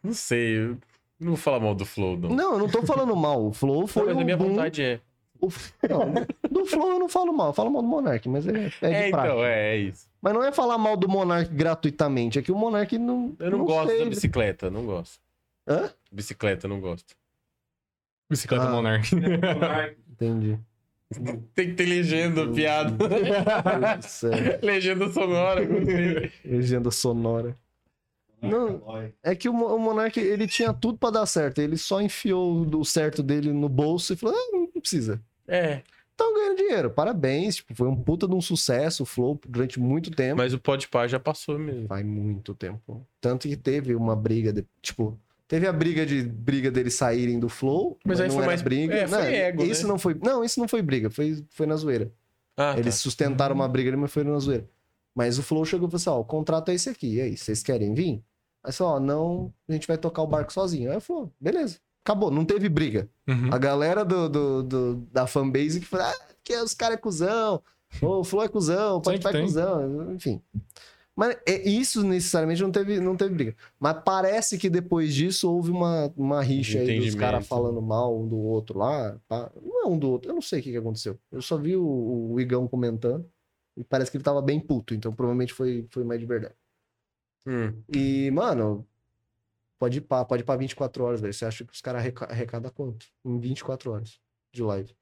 [0.00, 0.58] Não sei.
[0.58, 0.78] Eu
[1.18, 2.28] não vou falar mal do Flow, não.
[2.30, 3.44] Não, eu não tô falando mal.
[3.48, 4.50] O Flow foi mas um a minha boom.
[4.50, 5.00] vontade é.
[5.40, 5.48] O-
[5.88, 6.12] Não,
[6.48, 7.48] do Flow eu não falo mal.
[7.48, 9.42] Eu falo mal do Monark, mas é, é de É, então, prática.
[9.48, 10.09] é, é isso.
[10.22, 12.38] Mas não é falar mal do Monark gratuitamente.
[12.38, 13.34] É que o Monark não.
[13.38, 14.04] Eu não, gosto sei.
[14.04, 15.18] da bicicleta, não gosto.
[15.66, 15.90] Hã?
[16.12, 17.14] Bicicleta, não gosto.
[18.28, 18.70] Bicicleta Ah.
[18.72, 19.08] Monark.
[20.10, 20.58] Entendi.
[21.54, 22.90] Tem que ter legenda, piada.
[23.08, 24.30] Deus do céu.
[24.62, 25.60] legenda sonora.
[26.44, 27.56] Legenda sonora.
[28.40, 28.82] Não,
[29.22, 31.60] é que o, o Monark, ele tinha tudo pra dar certo.
[31.60, 35.20] Ele só enfiou o certo dele no bolso e falou: ah, não precisa.
[35.46, 35.82] É,
[36.22, 36.90] Então ganhando dinheiro.
[36.90, 37.56] Parabéns.
[37.56, 40.36] Tipo, foi um puta de um sucesso o Flow durante muito tempo.
[40.36, 41.86] mas o Podpah já passou mesmo.
[41.88, 43.06] Faz muito tempo.
[43.20, 45.18] Tanto que teve uma briga, de- tipo,
[45.48, 48.62] teve a briga de briga deles saírem do Flow, Mas mas, aí não foi mais-
[48.62, 48.94] briga.
[48.94, 49.88] é, foi não, ego, isso né?
[49.88, 52.12] não foi, não, isso não foi briga, foi, foi na zoeira.
[52.56, 53.00] Ah, Eles tá.
[53.00, 54.68] sustentaram uma briga, ali, mas foi na zoeira.
[55.14, 57.36] Mas o Flow chegou e falou assim, ó, o contrato é esse aqui, e aí,
[57.36, 58.22] vocês querem vir?
[58.62, 60.90] Aí falou, ó, não, a gente vai tocar o barco sozinho.
[60.90, 63.08] Aí eu falou, beleza, acabou, não teve briga.
[63.28, 63.52] Uhum.
[63.52, 67.62] A galera do, do, do- da fanbase que falou, ah, que os caras é cuzão,
[68.02, 70.40] ô, o Flow é cuzão, pode Sempre é cuzão, enfim.
[71.14, 73.56] Mas é, isso necessariamente não teve, não teve briga.
[73.78, 78.26] Mas parece que depois disso houve uma, uma rixa aí dos caras falando mal um
[78.26, 79.18] do outro lá.
[79.28, 79.50] pá.
[79.62, 81.18] Não é um do outro, eu não sei o que, que aconteceu.
[81.30, 83.26] Eu só vi o, o Igão comentando
[83.76, 86.54] e parece que ele tava bem puto, então provavelmente foi, foi mais de verdade.
[87.46, 87.74] Hum.
[87.94, 88.86] E, mano,
[89.80, 91.34] pode ir pá, pode ir pra 24 horas, velho.
[91.34, 93.06] Você acha que os caras arreca- arrecadam quanto?
[93.24, 94.20] Em 24 horas
[94.52, 94.94] de live.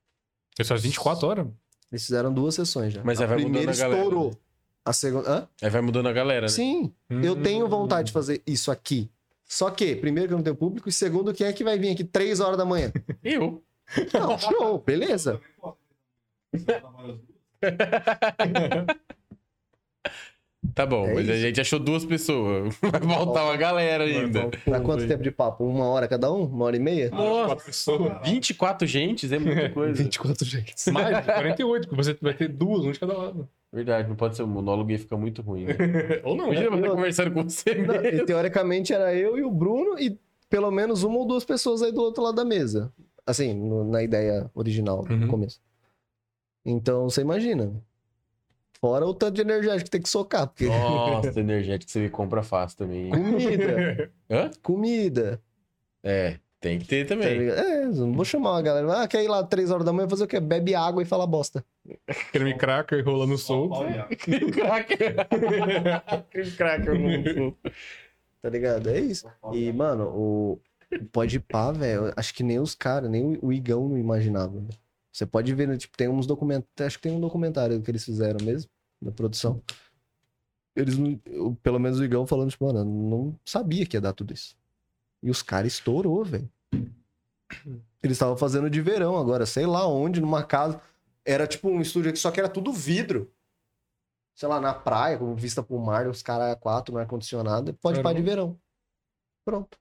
[0.58, 1.46] Isso faz 24 horas.
[1.92, 3.02] Eles fizeram duas sessões já.
[3.04, 4.30] Mas a aí vai primeira mudando a galera, estourou.
[4.30, 4.36] né?
[4.84, 5.28] A segunda.
[5.30, 5.48] Hã?
[5.62, 6.48] Aí vai mudando a galera, né?
[6.48, 7.42] Sim, eu Hum.
[7.42, 9.10] tenho vontade de fazer isso aqui.
[9.44, 11.90] Só que, primeiro, que eu não tenho público, e segundo, quem é que vai vir
[11.90, 12.92] aqui 3 horas da manhã?
[13.24, 13.62] Eu.
[14.12, 15.40] Não, show, beleza.
[20.74, 21.40] Tá bom, É mas a isso.
[21.42, 22.76] gente achou duas pessoas.
[22.82, 24.48] Vai voltar uma galera ainda.
[24.64, 25.64] Pra quanto tempo de papo?
[25.64, 26.44] Uma hora cada um?
[26.46, 27.10] Uma hora e meia?
[27.10, 28.28] Nossa, Quatro pessoas.
[28.28, 30.02] 24 gentes é muita coisa.
[30.02, 30.86] 24 jeitos.
[30.88, 33.48] Mais, 48, porque você vai ter duas, um de cada lado.
[33.72, 35.66] Verdade, não pode ser um monólogo ia ficar muito ruim.
[35.66, 35.74] Né?
[36.24, 36.54] Ou não, né?
[36.66, 38.26] Imagina você Eu- conversando com você Não, e mesmo.
[38.26, 40.18] teoricamente era eu e o Bruno e
[40.50, 42.92] pelo menos uma ou duas pessoas aí do outro lado da mesa.
[43.26, 45.28] Assim, no- na ideia original, no Uhum.
[45.28, 45.60] começo.
[46.64, 47.72] Então, você imagina.
[48.80, 52.42] Fora o tanto de energético que tem que socar, porque Nossa, energético você me compra
[52.42, 53.10] fácil também.
[53.10, 54.50] comida, Hã?
[54.62, 55.40] comida.
[56.04, 57.48] É, tem que ter também.
[57.48, 59.02] é, não vou chamar uma galera.
[59.02, 60.38] Ah, quer ir lá três horas da manhã fazer o quê?
[60.38, 61.64] Bebe água e fala bosta.
[62.32, 63.80] Creme cracker rolando solto.
[64.52, 65.14] Cracker.
[66.56, 67.36] Cracker.
[67.36, 67.56] não-
[68.40, 68.88] Tá ligado?
[68.90, 69.26] É isso.
[69.52, 70.60] E, mano, o.
[71.12, 72.12] Pode pá, velho.
[72.16, 74.52] Acho que nem os caras, nem o- Igão não imaginava.
[74.52, 74.68] velho.
[75.18, 75.76] Você pode ver, né?
[75.76, 76.86] Tipo, tem uns documentários.
[76.86, 78.70] Acho que tem um documentário que eles fizeram mesmo,
[79.02, 79.60] da produção.
[80.76, 80.94] Eles,
[81.60, 84.56] pelo menos o Igão falando, tipo, mano, não sabia que ia dar tudo isso.
[85.20, 86.48] E os caras estourou, velho.
[88.00, 90.80] Eles estavam fazendo de verão agora, sei lá onde, numa casa.
[91.24, 93.28] Era tipo um estúdio que só que era tudo vidro.
[94.36, 97.74] Sei lá, na praia, com vista pro mar, os caras quatro, no ar-condicionado.
[97.74, 98.08] Pode Caramba.
[98.10, 98.56] para de verão.
[99.44, 99.76] Pronto.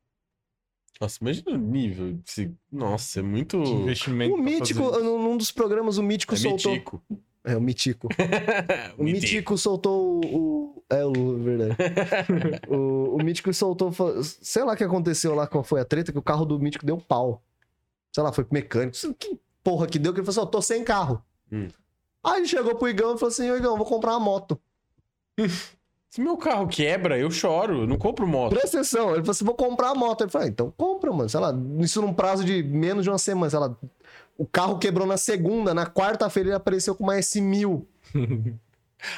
[1.00, 2.14] Nossa, imagina o nível.
[2.14, 3.62] desse- Nossa, é muito.
[3.62, 4.34] Que investimento.
[4.34, 6.72] O Mítico, num num dos programas, o Mítico É soltou.
[6.72, 7.04] mitico.
[7.44, 8.08] É, o Mítico.
[8.98, 9.22] O Mitico.
[9.26, 10.84] Mítico soltou o.
[10.90, 11.76] É, o Lula, verdade.
[12.68, 13.92] o, o Mítico soltou.
[14.24, 16.86] Sei lá o que aconteceu lá, qual foi a treta, que o carro do Mítico
[16.86, 17.42] deu pau.
[18.14, 18.98] Sei lá, foi pro mecânico.
[19.20, 21.22] Que porra que deu, que ele falou assim: ó, tô sem carro.
[21.52, 21.68] Hum.
[22.24, 24.60] Aí ele chegou pro Igão e falou assim: Ô Igão, vou comprar uma moto.
[26.10, 27.82] Se meu carro quebra, eu choro.
[27.82, 28.52] Eu não compro moto.
[28.52, 29.10] Presta atenção.
[29.10, 30.22] Ele falou assim: vou comprar a moto.
[30.22, 31.30] Ele falou: ah, então compra, mano.
[31.30, 33.50] Sei lá, isso num prazo de menos de uma semana.
[33.50, 33.76] Sei lá.
[34.38, 37.84] O carro quebrou na segunda, na quarta-feira ele apareceu com uma S1000.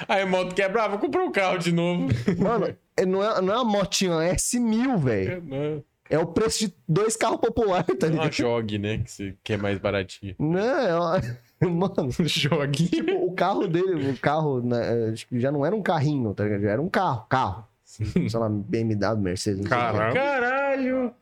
[0.07, 2.07] Aí a moto quebra, ah, vou comprar um carro de novo.
[2.37, 5.43] Mano, é- não é, não é uma motinha, é uma S1000, velho.
[5.45, 8.33] Não, É o preço de dois carros populares, tá é uma ligado?
[8.33, 8.97] jogue, né?
[8.99, 10.35] Que, se- que é mais baratinho.
[10.39, 11.21] Não, é uma...
[11.67, 12.87] Mano, Jogue.
[12.89, 16.61] tipo, o carro dele, o carro, né, é, já não era um carrinho, tá ligado?
[16.61, 17.65] Já era um carro, carro.
[17.83, 19.61] Sei lá, BMW, Mercedes.
[19.61, 19.91] não sei o quê.
[19.97, 20.13] Caramba.
[20.13, 21.13] Caralho!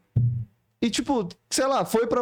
[0.81, 2.21] E tipo, sei lá, foi pra.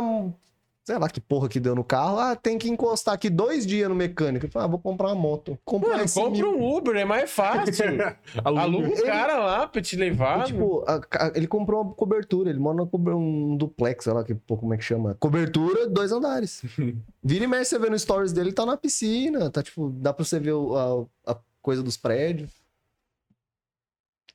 [0.85, 2.19] Sei lá que porra que deu no carro.
[2.19, 4.45] Ah, tem que encostar aqui dois dias no mecânico.
[4.45, 5.57] Eu falei, ah, vou comprar uma moto.
[5.65, 6.57] Comprei Mano, compra mil.
[6.59, 7.85] um Uber, é mais fácil.
[8.45, 10.41] Aluga um cara lá pra te levar.
[10.41, 14.23] E, tipo, a- a- ele comprou uma cobertura, ele mora cober- um duplex, sei lá
[14.23, 15.15] que, pô, como é que chama.
[15.19, 16.61] Cobertura, dois andares.
[17.23, 20.13] Vira e mexe, você vê no stories dele, ele tá na piscina, tá tipo, dá
[20.13, 22.51] pra você ver o- a, a coisa dos prédios.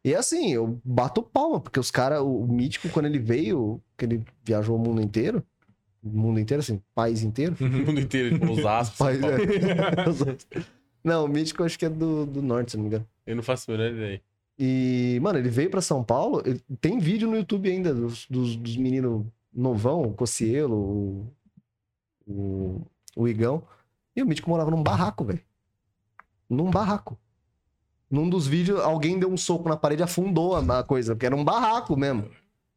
[0.05, 4.05] E assim, eu bato palma, porque os caras, o, o Mítico, quando ele veio, que
[4.07, 5.45] ele viajou o mundo inteiro,
[6.03, 7.57] o mundo inteiro, assim, país inteiro.
[7.61, 8.97] O mundo inteiro, tipo, Osasco.
[8.99, 10.37] São País, é.
[11.03, 13.07] Não, o Mítico acho que é do, do norte, se não me engano.
[13.27, 14.23] Eu não faço a menor ideia.
[14.59, 16.43] E, mano, ele veio pra São Paulo.
[16.45, 21.27] ele- tem vídeo no YouTube ainda dos, dos, dos meninos novão, o Cocielo, o,
[22.27, 22.83] o,
[23.17, 23.63] o Igão.
[24.15, 25.41] E o Mítico morava num barraco, velho.
[26.49, 27.19] Num barraco.
[28.11, 31.27] Num dos vídeos, alguém deu um soco na parede e afundou a, a coisa, porque
[31.27, 32.29] era um barraco mesmo.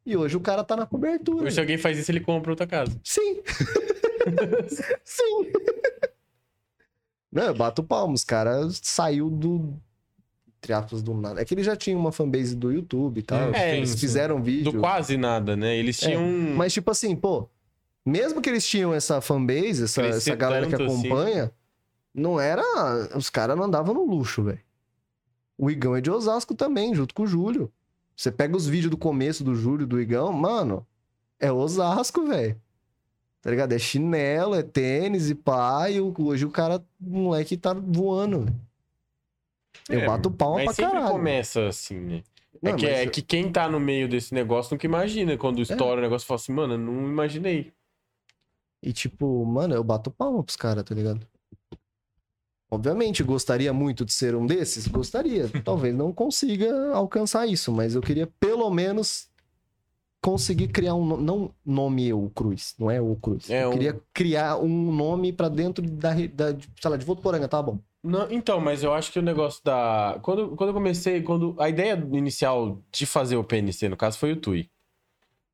[0.06, 1.44] E hoje o cara tá na cobertura.
[1.46, 2.98] Hoje, se alguém faz isso, ele compra outra casa.
[3.02, 3.42] Sim.
[5.04, 5.52] Sim.
[7.32, 8.20] Não, eu bato palmas.
[8.20, 9.74] Os caras saiu do.
[10.58, 11.40] Entre aspas, do nada.
[11.40, 13.52] É que eles já tinham uma fanbase do YouTube e tal.
[13.54, 14.72] É, eles fizeram vídeo.
[14.72, 15.76] Do quase nada, né?
[15.76, 16.22] Eles É, tinham.
[16.56, 17.48] Mas, tipo assim, pô,
[18.04, 20.84] mesmo que eles tinham essa fanbase, essa, essa galera que assim.
[20.84, 21.52] acompanha,
[22.14, 22.62] não era.
[23.16, 24.60] Os caras não andavam no luxo, velho.
[25.58, 27.70] O Igão é de Osasco também, junto com o Júlio.
[28.16, 30.86] Você pega os vídeos do começo do Júlio do Igão, mano,
[31.40, 32.60] é Osasco, velho.
[33.42, 33.72] Tá ligado?
[33.72, 35.34] É chinelo, é tênis e
[36.00, 38.46] o- hoje o cara, o moleque tá voando.
[39.88, 41.12] Eu É, bato palma Mas pra sempre caralho.
[41.12, 42.22] começa assim, né?
[42.62, 45.36] Não, é, que, mas é que quem tá no meio desse negócio nunca imagina.
[45.36, 47.70] Quando estoura o negócio, fala assim, mano, eu não imaginei.
[48.82, 51.26] E tipo, mano, eu bato palma pros caras, tá ligado?
[52.70, 54.86] Obviamente, gostaria muito de ser um desses?
[54.88, 55.48] Gostaria.
[55.64, 59.28] Talvez não consiga alcançar isso, mas eu queria pelo menos
[60.22, 61.22] conseguir criar um nome.
[61.24, 63.48] Não nome o Cruz, não é o Cruz.
[63.50, 67.04] É eu um- queria criar um nome pra dentro da, da de- sei lá, de
[67.04, 67.78] Votuporanga, tá bom.
[68.02, 70.18] Não, então, mas eu acho que o negócio da.
[70.22, 74.32] Quando, quando eu comecei, quando a ideia inicial de fazer o PNC, no caso, foi
[74.32, 74.68] o Tui.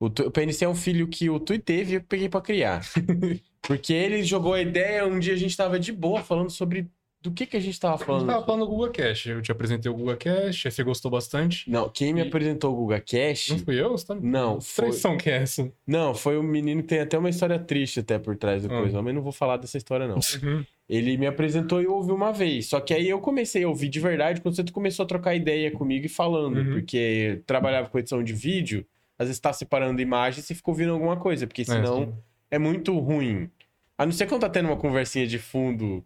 [0.00, 2.40] O, Tui- o PNC é um filho que o Tui teve e eu peguei pra
[2.40, 2.82] criar.
[3.62, 6.90] Porque ele jogou a ideia, um dia a gente tava de boa falando sobre.
[7.22, 8.26] Do que que a gente tava A gente falando?
[8.26, 9.26] tava falando do Google Cash.
[9.26, 11.68] Eu te apresentei o Google Cash, aí você gostou bastante.
[11.70, 13.50] Não, quem me E- apresentou o Guga Cash.
[13.50, 13.90] Não fui eu?
[13.90, 14.14] Você tá...
[14.14, 15.70] Não, Que foi, traição que é essa?
[15.86, 18.78] não, foi um menino que tem até uma história triste até por trás do Ah.
[18.80, 20.14] coisa, mas não vou falar dessa história não.
[20.16, 20.64] Uhum.
[20.88, 22.66] Ele me apresentou e eu ouvi uma vez.
[22.68, 25.70] Só que aí eu comecei a ouvir de verdade quando você começou a trocar ideia
[25.70, 26.56] comigo e falando.
[26.56, 26.72] Uhum.
[26.72, 26.96] Porque
[27.36, 28.84] eu trabalhava com edição de vídeo,
[29.18, 32.12] às vezes tá separando imagens e fica ouvindo alguma coisa, porque senão sim.
[32.50, 33.50] é, muito ruim.
[33.98, 36.02] A não ser quando tá tendo uma conversinha de fundo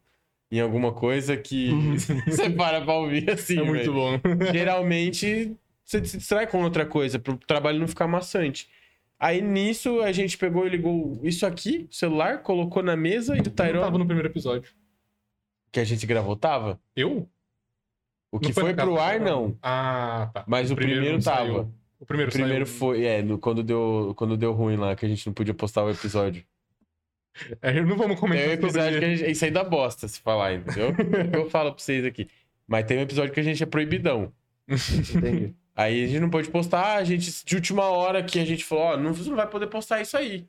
[0.51, 1.71] em alguma coisa que
[2.27, 3.59] você para pra ouvir assim.
[3.59, 3.65] Uhum.
[3.65, 3.95] É muito velho.
[3.95, 4.21] bom.
[4.53, 8.69] Geralmente você se distrai com outra coisa, pro trabalho não ficar maçante.
[9.19, 13.41] Aí nisso a gente pegou e ligou isso aqui, o celular, colocou na mesa e
[13.41, 14.73] o Eu Tyrone tava no primeiro episódio.
[15.71, 16.81] que a gente gravou tava?
[16.97, 17.29] Eu?
[18.33, 19.57] O que Não foi, casa pro ar, não.
[19.63, 20.45] Ah, tá.
[20.47, 21.39] Mas o primeiro não tava.
[21.47, 21.73] saiu.
[22.01, 22.79] O primeiro, O primeiro saiu.
[22.79, 25.85] foi, é, no- quando, deu, quando deu ruim lá, que a gente não podia postar
[25.85, 26.45] o episódio.
[27.61, 30.07] É, não vamos Tem comentar um sobre episódio que a gente, isso aí dá bosta
[30.09, 30.95] se falar, entendeu?
[31.33, 32.29] eu falo pra vocês aqui.
[32.67, 34.33] Mas tem um episódio que a gente é proibidão.
[34.69, 35.55] Entendi.
[35.77, 38.85] Aí a gente não pôde postar, a gente, de última hora que a gente falou,
[38.85, 40.47] ó, não, você não vai poder postar isso aí.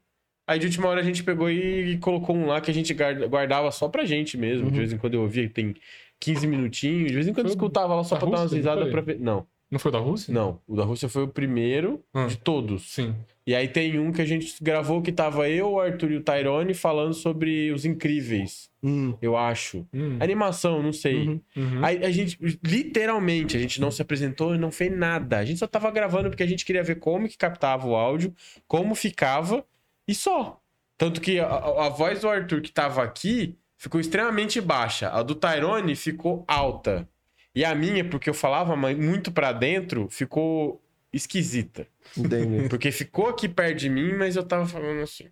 [0.47, 3.25] Aí de última hora a gente pegou e colocou um lá que a gente guarda-
[3.27, 4.65] guardava só pra gente mesmo.
[4.67, 4.77] De Uhum.
[4.77, 5.75] vez em quando eu ouvia, tem
[6.19, 7.07] 15 minutinhos.
[7.07, 9.01] De vez em quando eu Foi escutava lá só pra dar umas Rússia, risadas pra
[9.01, 9.19] ver.
[9.19, 10.31] Não, Não foi da Rússia?
[10.31, 10.59] não.
[10.67, 12.27] O da Rússia foi o primeiro Ah.
[12.27, 12.83] de todos.
[12.93, 13.15] Sim.
[13.47, 16.21] E aí tem um que a gente gravou que tava eu, o Arthur e o
[16.23, 19.15] Tyrone falando sobre os incríveis, Hum.
[19.21, 19.85] eu acho.
[19.93, 20.17] Hum.
[20.19, 21.27] Animação, não sei.
[21.27, 21.41] Uhum.
[21.55, 21.85] Uhum.
[21.85, 25.37] Aí a gente, literalmente, a gente não se apresentou e não fez nada.
[25.39, 28.33] A gente só tava gravando porque a gente queria ver como que captava o áudio,
[28.67, 29.63] como ficava
[30.07, 30.59] e só.
[30.97, 35.09] Tanto que a, a- voz do Arthur que tava aqui ficou extremamente baixa.
[35.09, 37.07] A do Tyrone ficou alta.
[37.53, 40.81] E a minha, porque eu falava muito pra dentro, ficou
[41.15, 41.87] esquisita.
[42.17, 42.67] Entendi.
[42.69, 45.27] Porque ficou aqui perto de mim, mas eu tava falando assim.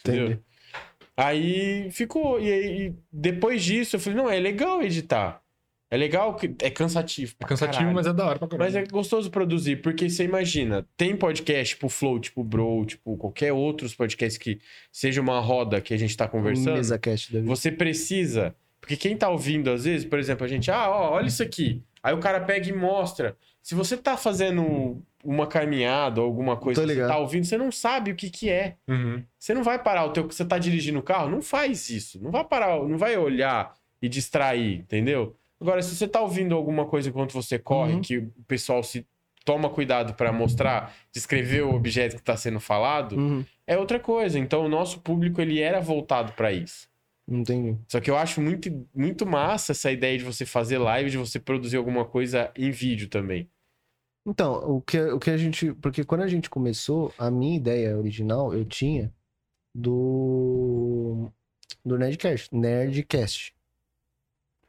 [0.00, 0.26] Entendeu?
[0.26, 0.40] Entendi.
[1.16, 2.40] Aí ficou.
[2.40, 5.40] E aí, depois disso, eu falei, não, é legal editar.
[5.88, 7.34] É legal, que é cansativo.
[7.38, 7.94] É cansativo, caralho.
[7.94, 8.64] mas é da hora pra caramba.
[8.64, 13.52] Mas é gostoso produzir, porque você imagina, tem podcast tipo Flow, tipo Bro, tipo qualquer
[13.52, 14.58] outros podcasts que
[14.90, 16.74] seja uma roda que a gente tá conversando.
[16.74, 17.48] Mesa cast da vida.
[17.48, 18.54] Você precisa.
[18.80, 21.82] Porque quem tá ouvindo, às vezes, por exemplo, a gente, ah, ó, olha isso aqui.
[22.02, 23.36] Aí o cara pega e mostra.
[23.66, 27.72] Se você tá fazendo uma caminhada ou alguma coisa que você tá ouvindo, você não
[27.72, 28.76] sabe o que que é.
[28.86, 29.24] Uhum.
[29.36, 30.22] Você não vai parar o teu.
[30.24, 31.28] Você tá dirigindo o carro?
[31.28, 32.22] Não faz isso.
[32.22, 35.34] Não vai parar, não vai olhar e distrair, entendeu?
[35.60, 38.00] Agora, se você tá ouvindo alguma coisa enquanto você corre, Uhum.
[38.02, 39.04] que o pessoal se
[39.44, 43.44] toma cuidado pra mostrar, descrever o objeto que tá sendo falado, Uhum.
[43.66, 44.38] é outra coisa.
[44.38, 46.88] Então, o nosso público ele era voltado pra isso.
[47.28, 47.76] Entendi.
[47.88, 51.40] Só que eu acho muito, muito massa essa ideia de você fazer live, de você
[51.40, 53.48] produzir alguma coisa em vídeo também.
[54.26, 55.72] Então, o que, o que a gente.
[55.74, 59.12] Porque quando a gente começou, a minha ideia original eu tinha
[59.74, 61.30] do.
[61.84, 62.52] Do Nerdcast.
[62.54, 63.54] Nerdcast.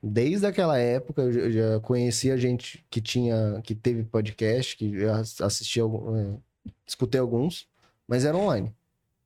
[0.01, 3.59] Desde aquela época eu já- conhecia gente que tinha.
[3.63, 6.37] que teve podcast, que eu ass- assisti algum, é,
[6.85, 7.67] escutei alguns,
[8.07, 8.71] mas era online.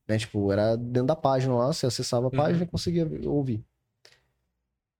[0.07, 0.17] Né?
[0.17, 3.61] Tipo, era dentro da página lá, você acessava a página e conseguia ouvir.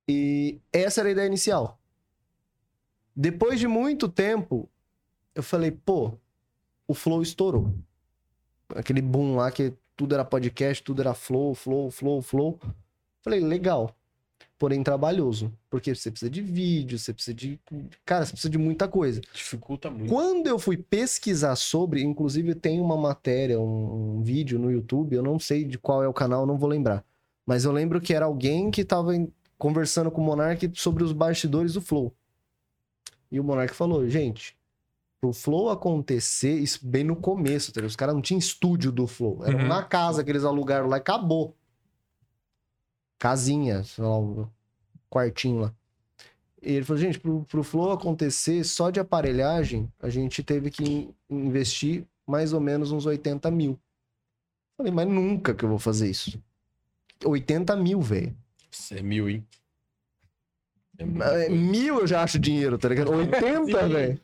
[0.10, 1.80] E essa era a ideia inicial.
[3.16, 4.70] Depois de muito tempo,
[5.36, 6.14] eu falei, pô,
[6.88, 7.74] o Flow estourou.
[8.76, 12.60] Aquele boom lá que tudo era podcast, tudo era Flow, Flow, Flow, Flow.
[13.22, 13.96] Falei, legal.
[14.58, 15.52] Porém, trabalhoso.
[15.70, 17.60] Porque você precisa de vídeo, você precisa de.
[18.06, 19.20] Cara, você precisa de muita coisa.
[19.34, 20.10] Dificulta muito.
[20.10, 25.24] Quando eu fui pesquisar sobre, inclusive tem uma matéria, um, um vídeo no YouTube, eu
[25.24, 27.04] não sei de qual é o canal, não vou lembrar.
[27.46, 29.14] Mas eu lembro que era alguém que tava
[29.58, 32.14] conversando com o Monark sobre os bastidores do Flow.
[33.32, 34.56] E o Monark falou, gente,
[35.22, 39.46] pro Flow acontecer, isso bem no começo, tá os caras não tinham estúdio do Flow.
[39.46, 39.68] Era Uhum.
[39.68, 41.56] na casa que eles alugaram lá e acabou.
[43.20, 44.48] Casinha, sei lá, um
[45.10, 45.74] quartinho lá.
[46.62, 50.84] E ele falou, gente, pro, pro Flow acontecer, só de aparelhagem, a gente teve que
[50.84, 53.80] in- investir mais ou menos uns 80 mil.
[54.78, 56.42] Falei, mas nunca que eu vou fazer isso.
[57.24, 58.36] 80 mil, velho.
[58.72, 59.46] Isso é mil, hein?
[60.98, 61.50] É É.
[61.50, 63.12] Mil eu já acho dinheiro, tá ligado?
[63.14, 63.90] 80, Sim.
[63.90, 64.22] velho.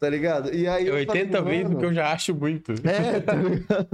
[0.00, 0.52] Tá ligado?
[0.54, 2.72] E aí É eu 80 falei, vezes que eu já acho muito.
[2.84, 3.88] É, tá ligado?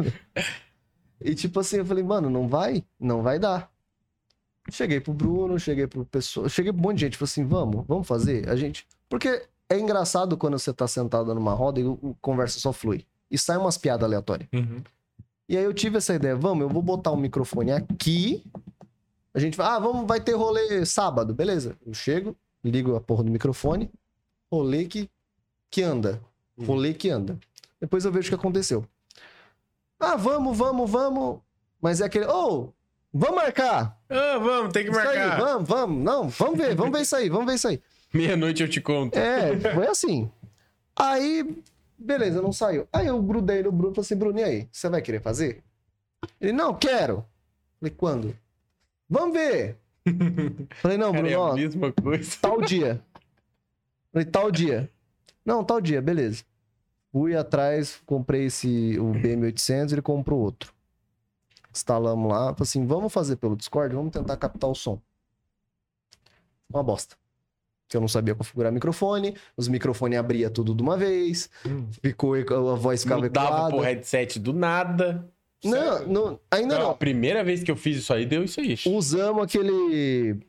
[1.21, 2.85] E tipo assim, eu falei, mano, não vai?
[2.99, 3.71] Não vai dar.
[4.71, 7.85] Cheguei pro Bruno, cheguei pro pessoal, cheguei pro um monte de gente, tipo assim, vamos,
[7.87, 8.49] vamos fazer?
[8.49, 8.87] A gente.
[9.09, 13.05] Porque é engraçado quando você tá sentado numa roda e o, o conversa só flui.
[13.31, 14.49] E sai umas piadas aleatórias.
[14.53, 14.83] Uhum.
[15.49, 18.45] E aí eu tive essa ideia, vamos, eu vou botar o microfone aqui.
[19.35, 21.77] A gente vai, ah, vamos, vai ter rolê sábado, beleza.
[21.85, 23.91] Eu chego, ligo a porra do microfone,
[24.51, 25.09] rolê que,
[25.77, 26.23] que anda.
[26.59, 27.39] Rolê que anda.
[27.79, 28.87] Depois eu vejo o que aconteceu.
[30.01, 31.41] Ah, vamos, vamos, vamos.
[31.83, 32.73] Mas é aquele, ô,
[33.13, 34.01] vamos marcar.
[34.09, 35.39] Ah, vamos, tem que Isso aí, marcar.
[35.39, 36.03] vamos, vamos.
[36.03, 37.83] Não, vamos ver, vamos ver isso aí, vamos ver isso aí.
[38.11, 39.19] Meia-noite eu te conto.
[39.19, 40.31] É, foi assim.
[40.99, 41.63] Aí,
[41.99, 42.89] beleza, não saiu.
[42.91, 44.69] Aí eu grudei no Bruno e falei assim, Bruno, e aí?
[44.73, 45.63] Você vai querer fazer?
[46.41, 47.23] Ele, não, quero.
[47.79, 48.35] Falei, quando?
[49.11, 49.77] Vamos ver.
[50.81, 52.31] Falei, não, Cara, é Bruno, a ó, mesma coisa.
[52.41, 52.99] tal dia.
[54.11, 54.91] Falei, tal dia.
[55.47, 56.45] Não, tal dia, beleza.
[57.13, 60.75] Fui atrás, comprei esse, o BM800, ele comprou outro.
[61.73, 65.01] Instalamos lá, falei assim, vamos fazer pelo Discord, vamos tentar captar o som.
[66.69, 67.17] Uma bosta.
[67.95, 71.87] Eu não sabia configurar microfone, os microfones abria tudo de uma vez, Hum.
[72.03, 73.69] ficou, a voz ficava Mudava ecoada.
[73.77, 75.31] pro headset do nada.
[75.65, 76.97] Não, não, ainda Não, a não.
[76.97, 78.77] primeira vez que eu fiz isso aí, deu isso aí.
[78.87, 80.41] Usamos aquele,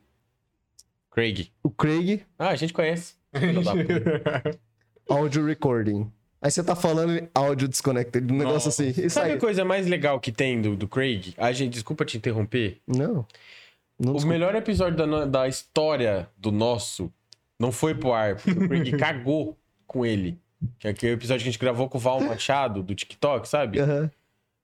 [1.10, 1.50] Craig.
[1.62, 3.14] o Craig Ah, a gente conhece.
[5.08, 6.10] Audio Recording.
[6.40, 8.82] Aí você tá falando áudio desconnected, um negócio Nossa.
[8.82, 9.08] assim.
[9.08, 11.34] Sabe a coisa mais legal que tem do, do Craig?
[11.36, 12.78] A gente, desculpa te interromper.
[12.86, 13.26] Não.
[13.98, 14.26] Não O desculpa.
[14.26, 17.12] melhor episódio da, da história do nosso
[17.58, 20.38] não foi pro ar, porque o Craig cagou com ele.
[20.78, 23.80] Que é aquele episódio que a gente gravou com o Val Machado, do TikTok, sabe?
[23.80, 24.10] Aham.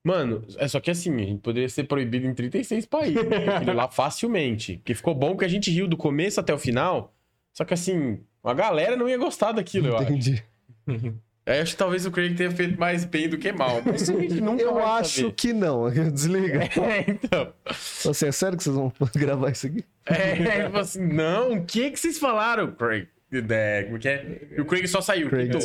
[0.07, 3.17] Mano, é só que assim, a gente poderia ser proibido em 36 países.
[3.57, 4.77] aquilo lá facilmente.
[4.77, 7.13] Porque ficou bom que a gente riu do começo até o final.
[7.53, 10.05] Só que assim, a galera não ia gostar daquilo, eu acho.
[10.13, 10.43] Entendi.
[11.47, 13.83] Eu acho que talvez o Craig tenha feito mais bem do que mal.
[13.85, 15.33] Mas a gente nunca Eu acho saber.
[15.35, 15.91] que não.
[16.11, 16.65] Desliga.
[16.65, 17.53] É, então.
[17.67, 19.85] Assim, é sério que vocês vão gravar isso aqui?
[20.07, 23.09] É, tipo assim, não, o que que vocês falaram, Craig?
[23.51, 24.41] É, como que é?
[24.57, 25.29] E o Craig só saiu.
[25.29, 25.61] Craig quitou.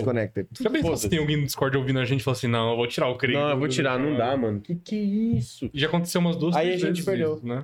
[0.82, 1.04] Foda-se.
[1.04, 3.08] se tem alguém no Discord ouvindo a gente e falou assim, não, eu vou tirar
[3.08, 3.38] o Craig.
[3.38, 4.60] Não, eu vou tirar, não dá, mano.
[4.60, 5.70] Que que é isso?
[5.74, 7.36] Já aconteceu umas duas, Aí a gente vezes perdeu.
[7.38, 7.64] isso, né?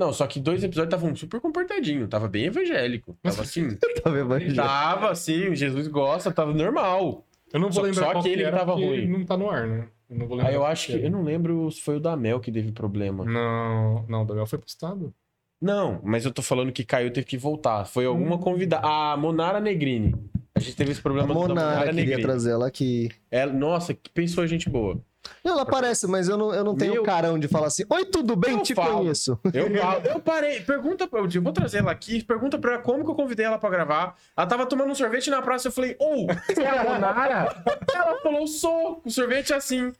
[0.00, 3.14] Não, só que dois episódios estavam super comportadinho, tava bem evangélico.
[3.22, 3.68] Tava assim,
[4.02, 4.54] Tá vendo?
[4.56, 7.26] tava assim, Jesus gosta, tava normal.
[7.52, 9.06] Eu não vou Só- lembrar só qual aquele que era que tava ruim.
[9.06, 9.88] não tá no ar, né?
[10.08, 11.02] Eu não vou lembrar Aí eu acho que, era.
[11.02, 13.24] eu não lembro se foi o da Mel que teve problema.
[13.26, 15.12] Não, não, o Daniel foi postado.
[15.60, 17.84] Não, mas eu tô falando que caiu teve que voltar.
[17.84, 18.86] Foi alguma convidada.
[18.86, 20.14] A Monara Negrini.
[20.54, 22.22] A gente teve esse A problema da Monara queria Negrini.
[22.22, 23.10] trazer ela aqui.
[23.30, 24.98] Ela, nossa, que pessoa gente boa.
[25.44, 28.04] Não, ela aparece, mas eu não, eu não tenho Meu- carão de falar assim: Oi,
[28.04, 28.54] tudo bem?
[28.58, 28.98] Eu Te falo.
[28.98, 29.38] conheço.
[29.52, 29.68] Eu,
[30.14, 33.10] eu parei, pergunta pra eu digo, vou trazer ela aqui, pergunta pra ela como que
[33.10, 34.16] eu convidei ela pra gravar.
[34.36, 37.62] Ela tava tomando um sorvete na praça, eu falei, ô, você é a Monara?
[37.94, 39.92] Ela falou, sou, o sorvete é assim.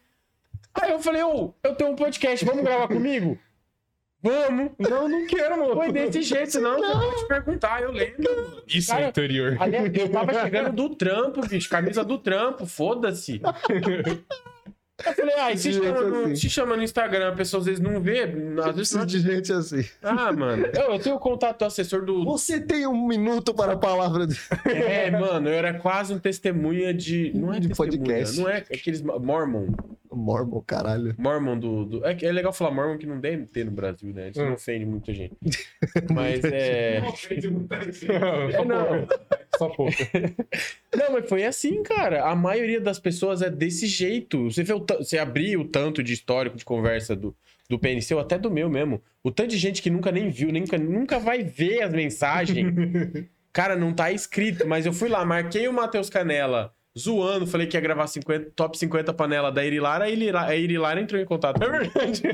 [0.74, 3.38] Aí eu falei, ô, eu tenho um podcast, vamos gravar comigo?
[4.22, 4.72] Vamos.
[4.78, 5.74] Não, não quero, moço.
[5.76, 8.62] Foi desse jeito, não, eu vou te perguntar, eu lembro.
[8.68, 9.56] Isso Cara, é interior.
[9.58, 13.40] Aliás, eu tava chegando do trampo, bicho, camisa do trampo, foda-se.
[15.04, 16.36] Eu falei, ah, se chama, no, assim.
[16.36, 18.22] se chama no Instagram, a pessoa às vezes não vê,
[18.64, 19.06] às vezes não...
[19.06, 19.84] de gente assim.
[20.02, 23.72] Ah, mano, eu, eu tenho o contato do assessor do, Você tem um minuto para
[23.72, 24.26] a palavra.
[24.64, 27.32] É, mano, eu era quase um testemunha de.
[27.34, 28.38] Não é De podcast.
[28.38, 29.68] Não é aqueles Mormon.
[30.12, 31.14] Mormon, caralho.
[31.18, 31.84] Mormon do.
[31.84, 34.30] do- É, que é legal falar Mormon que não deve ter no Brasil, né?
[34.30, 34.46] Isso Hum.
[34.48, 35.34] não ofende muita gente.
[36.12, 37.00] Mas é.
[38.66, 39.06] Não.
[39.06, 39.14] pouco.
[39.58, 39.92] Só pouco.
[40.96, 42.24] Não, mas foi assim, cara.
[42.24, 44.44] A maioria das pessoas é desse jeito.
[44.50, 47.34] Você vê o ta- você abrir o tanto de histórico de conversa do,
[47.68, 49.00] do PNC, ou até do meu mesmo.
[49.22, 52.72] O tanto de gente que nunca nem viu, nunca, nunca vai ver as mensagens.
[53.52, 57.76] Cara, não tá escrito, mas eu fui lá, marquei o Matheus Canela zoando, falei que
[57.76, 61.62] ia gravar 50, top 50 panela da Irilara, a Irilara, a Irilara entrou em contato.
[61.62, 62.22] É verdade.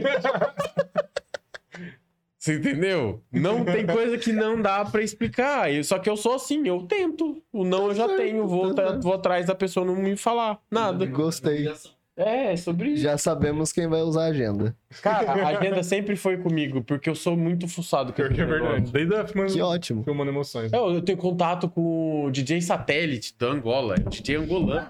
[2.38, 3.24] Você entendeu?
[3.32, 5.68] Não tem coisa que não dá pra explicar.
[5.82, 7.42] Só que eu sou assim, eu tento.
[7.52, 11.04] O não eu já tenho, vou, tá- vou atrás da pessoa não me falar nada.
[11.06, 11.68] Gostei.
[12.16, 13.02] É, é sobre isso.
[13.02, 14.74] Já sabemos quem vai usar a agenda.
[15.02, 18.12] Cara, a agenda sempre foi comigo, porque eu sou muito fuçado.
[18.12, 18.90] com é verdade.
[18.90, 20.02] Desde a filmando, Que ótimo.
[20.02, 20.72] filmando emoções.
[20.72, 24.88] Eu, eu tenho contato com o DJ Satélite da Angola, o DJ angolano.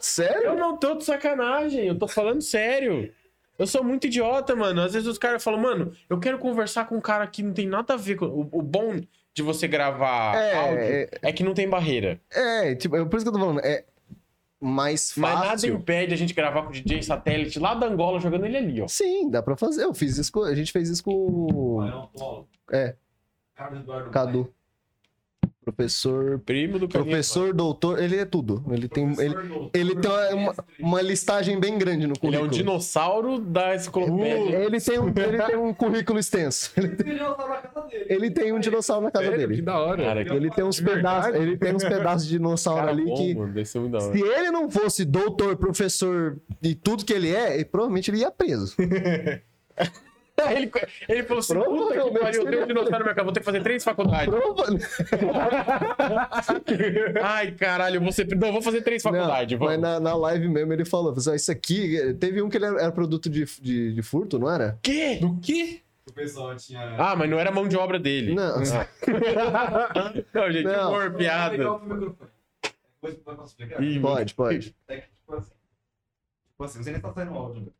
[0.00, 0.42] Sério?
[0.50, 3.10] Eu não tô de sacanagem, eu tô falando sério.
[3.58, 4.82] Eu sou muito idiota, mano.
[4.82, 7.66] Às vezes os caras falam, mano, eu quero conversar com um cara que não tem
[7.66, 8.26] nada a ver com.
[8.26, 9.00] O, o bom
[9.34, 11.32] de você gravar É, áudio é- é...
[11.32, 12.20] que não tem barreira.
[12.30, 13.60] É, tipo, é por isso que eu tô falando.
[13.60, 13.84] É
[14.66, 15.74] mais Mas nada fácil.
[15.76, 18.88] impede a gente gravar com o DJ Satélite lá da Angola jogando ele ali, ó.
[18.88, 19.84] Sim, dá pra fazer.
[19.84, 20.42] Eu fiz isso com...
[20.42, 21.82] A gente fez isso com o
[22.72, 22.96] É.
[23.54, 24.52] Carlos Eduardo Cadu.
[25.66, 26.38] Professor.
[26.46, 28.62] Primo do Professor, doutor, ele é tudo.
[28.70, 29.34] Ele tem, ele,
[29.74, 32.46] ele tem uma, uma, uma listagem bem grande no Ele é currículo.
[32.46, 34.56] um dinossauro da enciclopédia.
[34.64, 36.70] Ele tem um, ele tem um currículo extenso.
[36.76, 37.18] Ele tem,
[38.08, 39.40] ele tem um dinossauro na casa Sério?
[39.40, 39.62] Que dele.
[39.62, 40.04] da hora.
[40.04, 43.16] Cara, que Ele tem uns pedaços, ele tem uns pedaços de dinossauro cara ali bom,
[43.16, 43.52] que mano.
[44.12, 48.30] Se ele não fosse doutor, professor e tudo que ele é, ele, provavelmente ele ia
[48.30, 48.76] preso.
[50.50, 50.70] Ele,
[51.08, 53.46] ele falou assim: puta que pariu, eu tenho um dinossauro minha casa, vou ter que
[53.46, 54.28] fazer três faculdades.
[54.28, 54.66] Prova-
[57.22, 58.26] Ai, caralho, ser.
[58.36, 59.58] Não, eu vou fazer três faculdades.
[59.58, 62.66] Não, mas na, na live mesmo ele falou, falou, isso aqui, teve um que ele
[62.66, 64.78] era, era produto de, de, de furto, não era?
[64.82, 65.16] Quê?
[65.20, 65.80] Do quê?
[66.08, 66.96] O pessoal tinha.
[66.98, 68.34] Ah, mas não era mão de obra dele.
[68.34, 68.58] Não.
[68.58, 70.88] Não, gente, Não.
[70.90, 71.56] humor, piada.
[74.00, 74.76] Pode, pode.
[74.86, 75.50] É que, tipo assim.
[76.50, 77.72] Tipo assim, você nem tá saindo áudio.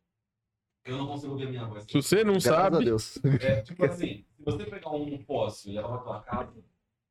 [0.87, 1.83] Eu não consigo ouvir a minha voz.
[1.83, 2.85] Se você não Graças a sabe.
[2.85, 3.19] Deus.
[3.41, 6.53] É, tipo assim, se você pegar um poste e levar pra tua casa,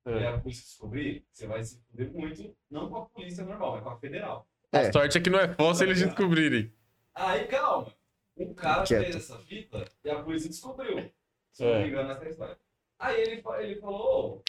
[0.07, 3.83] e a polícia descobrir, você vai se fuder muito, não com a polícia normal, mas
[3.83, 4.47] com a federal.
[4.73, 4.93] A É.
[4.93, 6.73] sorte é que não é fácil eles descobrirem.
[7.15, 7.93] Aí, calma.
[8.37, 9.03] O cara Quieto.
[9.05, 11.11] fez essa fita e a polícia descobriu.
[11.53, 11.75] Se eu É.
[11.75, 12.59] não me engano, essa é a história.
[12.99, 14.43] Aí ele, ele falou,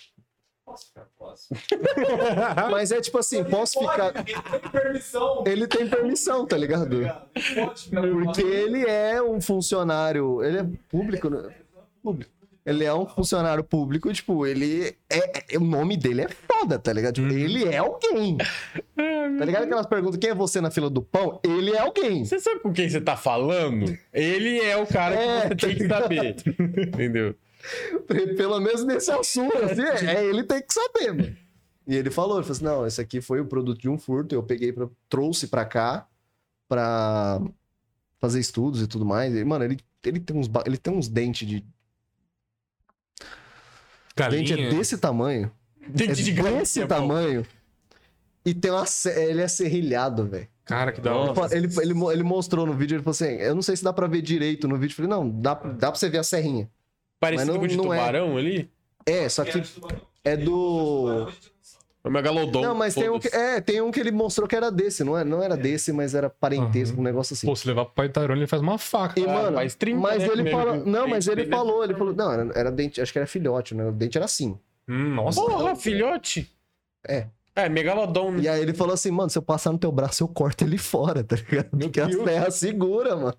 [0.67, 1.57] posso ficar próximo?
[2.69, 4.13] Mas é tipo assim, posso Pode, ficar.
[4.27, 5.43] Ele tem permissão.
[5.47, 7.01] Ele tem permissão, tá ligado?
[7.01, 7.11] Ele
[7.65, 10.43] pode ficar Porque ele é um funcionário.
[10.43, 11.49] Ele é público, né?
[12.03, 12.31] Público.
[12.65, 16.91] Ele é um funcionário público, tipo, ele é, é- O nome dele é foda, tá
[16.91, 17.13] ligado?
[17.15, 18.35] Tipo, ele é alguém.
[18.37, 21.39] Tá ligado aquelas perguntas: quem é você na fila do pão?
[21.45, 22.25] Ele é alguém.
[22.25, 23.97] Você sabe com quem você tá falando?
[24.13, 26.35] Ele é o cara que É, você tem que tá saber.
[26.89, 27.35] Entendeu?
[28.35, 31.37] Pelo menos nesse assunto, assim, é, é ele tem que saber, mano.
[31.87, 34.35] E ele falou, ele falou assim, não, esse aqui foi o produto de um furto,
[34.35, 36.07] eu peguei, pra, trouxe pra cá
[36.67, 37.41] pra
[38.19, 39.33] fazer estudos e tudo mais.
[39.33, 41.65] E, mano, ele, ele, tem uns, ele tem uns dentes de.
[44.19, 44.69] Os dentes é Galinha.
[44.69, 45.51] desse tamanho.
[45.87, 47.45] Dente de é galinha, desse tamanho.
[48.45, 48.85] E tem uma.
[49.15, 50.47] Ele é serrilhado, velho.
[50.65, 51.55] Cara, que da hora.
[51.55, 54.07] Ele, ele, ele mostrou no vídeo, ele falou assim: Eu não sei se dá pra
[54.07, 54.93] ver direito no vídeo.
[54.93, 56.69] Eu falei, não, dá, dá pra você ver a serrinha.
[57.19, 57.77] Parecido não- com o de é.
[57.77, 58.69] tubarão ali?
[59.05, 59.61] É, só que
[60.23, 61.27] é do.
[62.03, 62.61] É o megalodon.
[62.61, 63.27] Não, mas tem um que.
[63.29, 66.13] É, tem um que ele mostrou que era desse, não, é, não era desse, mas
[66.15, 67.47] era parentesco, um negócio assim.
[67.47, 69.19] Pô, se levar pro pai Tyrone, ele faz uma faca.
[69.19, 70.75] E, Ah, mano, faz 30, mas né, ele falou.
[70.85, 72.13] Não, mas ele dente falou, ele falou.
[72.13, 73.85] Não, era, era dente, acho que era filhote, né?
[73.87, 74.57] O dente era assim.
[74.87, 75.41] Hum, nossa.
[75.41, 76.49] Porra, filhote.
[77.05, 77.27] É.
[77.55, 78.31] É, megalodon.
[78.31, 78.41] né?
[78.43, 80.77] E aí ele falou assim, mano, se eu passar no teu braço, eu corto ele
[80.77, 81.69] fora, tá ligado?
[81.73, 82.23] Meu Porque a Deus.
[82.23, 83.37] serra segura, mano.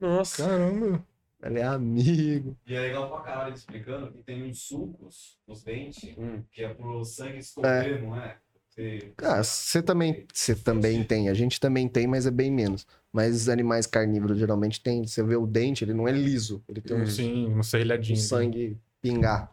[0.00, 0.44] Nossa.
[0.48, 1.04] Caramba.
[1.44, 2.56] Ele é amigo.
[2.66, 6.42] E é legal pra caralho ele explicando que tem uns sucos nos dentes, Hum.
[6.50, 8.36] que é pro sangue escorrer, não é?
[8.70, 11.28] Você- Ah, você também, você também tem.
[11.28, 12.86] A gente também tem, mas é bem menos.
[13.12, 15.06] Mas os animais carnívoros geralmente tem.
[15.06, 16.64] Você vê o dente, ele não é liso.
[16.68, 18.18] Ele tem um, Sim, um um serrilhadinho.
[18.18, 19.50] sangue pingar.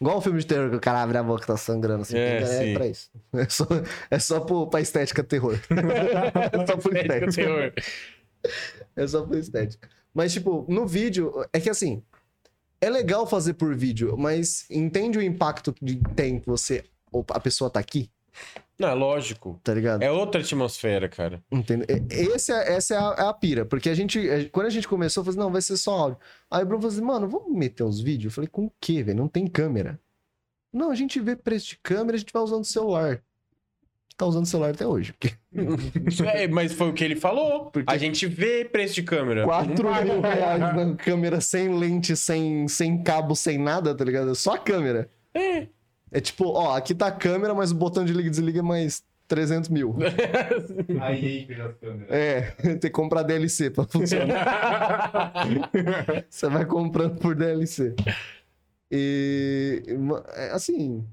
[0.00, 2.16] Igual um filme de terror que o cara abre a boca e tá sangrando assim.
[2.16, 2.74] É, é, sim.
[2.74, 3.10] pra isso.
[3.32, 3.66] É só,
[4.10, 5.56] é só pro, pra estética terror.
[5.70, 7.32] é só por Estética estética.
[7.32, 7.72] terror.
[8.96, 9.88] É só por estética.
[10.14, 12.02] Mas, tipo, no vídeo, é que assim,
[12.80, 16.84] é legal fazer por vídeo, mas entende o impacto que tem que você.
[17.10, 18.08] ou A pessoa tá aqui,
[18.78, 19.60] Não, é lógico.
[19.62, 20.02] tá ligado?
[20.02, 21.42] É outra atmosfera, cara.
[21.50, 21.86] Entendeu?
[21.88, 23.64] E- Esse é, essa é a, é a pira.
[23.64, 24.18] Porque a gente.
[24.30, 26.18] a- Quando a gente começou, eu falei assim, não, vai ser só áudio.
[26.50, 28.32] Aí o Bruno falou assim, mano, vamos meter uns vídeos?
[28.32, 29.18] Eu falei, com o quê, velho?
[29.18, 30.00] Não tem câmera.
[30.72, 33.22] Não, a gente vê preço de câmera, a gente vai usando o celular.
[34.16, 35.12] Tá usando o celular até hoje.
[35.12, 35.34] Porque
[36.32, 37.66] É, mas foi o que ele falou.
[37.72, 39.42] Porque- A gente vê preço de câmera.
[39.44, 44.32] 4 mil reais na câmera sem lente, sem, sem cabo, sem nada, tá ligado?
[44.36, 45.10] Só a câmera.
[45.34, 45.66] É.
[46.12, 48.62] É tipo, ó, aqui tá a câmera, mas o botão de liga e desliga é
[48.62, 49.96] mais 300 mil.
[51.02, 52.08] Aí as câmeras.
[52.08, 55.32] É, tem que comprar DLC pra funcionar.
[56.30, 57.96] Você vai comprando por DLC.
[58.92, 59.82] E,
[60.36, 61.04] é, assim,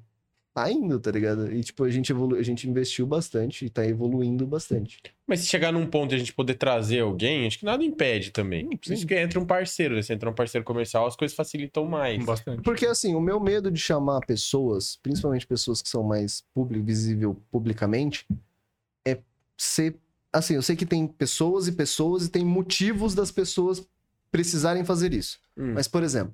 [0.53, 1.51] tá indo, tá ligado?
[1.51, 2.35] E, tipo, a gente, evolu...
[2.35, 4.99] a gente investiu bastante e tá evoluindo bastante.
[5.25, 8.31] Mas se chegar num ponto de a gente poder trazer alguém, acho que nada impede
[8.31, 8.75] também.
[8.77, 10.01] Por isso que entra um parceiro, né?
[10.01, 12.23] Se entra um parceiro comercial, as coisas facilitam mais.
[12.23, 12.61] Bastante.
[12.63, 17.41] Porque, assim, o meu medo de chamar pessoas, principalmente pessoas que são mais público, visível
[17.49, 18.25] publicamente,
[19.07, 19.17] é
[19.57, 19.95] ser.
[20.33, 23.85] Assim, eu sei que tem pessoas e pessoas e tem motivos das pessoas
[24.31, 25.39] precisarem fazer isso.
[25.57, 25.73] Hum.
[25.73, 26.33] Mas, por exemplo,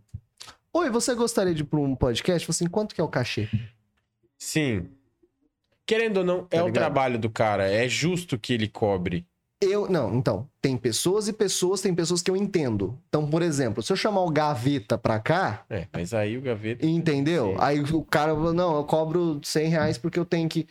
[0.73, 2.49] oi, você gostaria de ir pra um podcast?
[2.49, 3.49] Assim, quanto que é o cachê?
[4.37, 4.87] Sim.
[5.85, 6.73] Querendo ou não, é Tá o ligado?
[6.73, 7.69] trabalho do cara.
[7.71, 9.25] É justo que ele cobre.
[9.59, 12.95] Eu, não, então, tem pessoas e pessoas, tem pessoas que eu entendo.
[13.09, 16.85] Então, por exemplo, se eu chamar o Gaveta pra cá, É, mas aí o gaveta.
[16.85, 17.55] entendeu?
[17.59, 20.67] Aí o cara não, eu cobro 100 reais porque eu tenho que,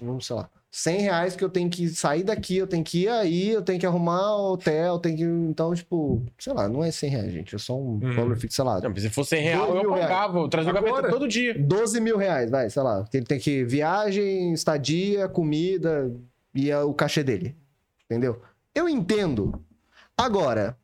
[0.00, 3.08] não sei lá, 100 reais porque eu tenho que sair daqui, eu tenho que ir
[3.08, 6.90] aí, eu tenho que arrumar hotel, eu tenho que, então, tipo, sei lá, não é
[6.90, 8.12] 100 reais, gente, é só um Hum.
[8.16, 10.08] valor fixo, sei lá, Não, mas se fosse real, Dois eu reais.
[10.08, 10.38] pagava.
[10.40, 11.56] Eu trazia o gaveta todo dia.
[11.56, 13.04] 12 mil reais, vai, sei lá.
[13.14, 16.12] Ele tem que viagem, estadia, comida
[16.52, 17.54] e é o cachê dele.
[18.10, 18.42] Entendeu?
[18.74, 19.64] Eu entendo.
[20.18, 20.76] Agora,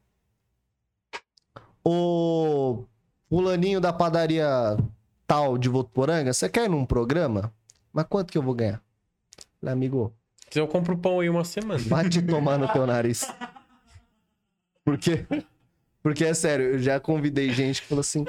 [1.84, 2.84] o
[3.28, 4.47] fulaninho da padaria
[5.26, 7.53] tal de Votuporanga, você quer ir num programa?
[7.93, 8.80] Mas quanto que eu vou ganhar?
[9.61, 10.14] Falei, amigo,
[10.50, 11.78] Se eu compro pão aí uma semana.
[11.80, 13.24] vai te tomar no teu nariz.
[14.84, 15.26] Por quê?
[16.02, 18.24] Porque é sério, eu já convidei gente que falou assim: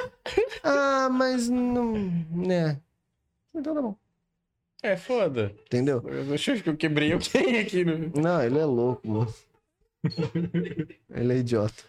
[0.64, 1.94] Ah, mas não.
[2.30, 2.80] Né.
[3.56, 3.96] Então tá bom.
[4.84, 5.56] É foda.
[5.66, 6.04] Entendeu?
[6.08, 7.86] Eu acho que eu quebrei alguém aqui.
[7.86, 8.10] No...
[8.22, 9.34] Não, ele é louco, mano.
[11.10, 11.84] ele é idiota.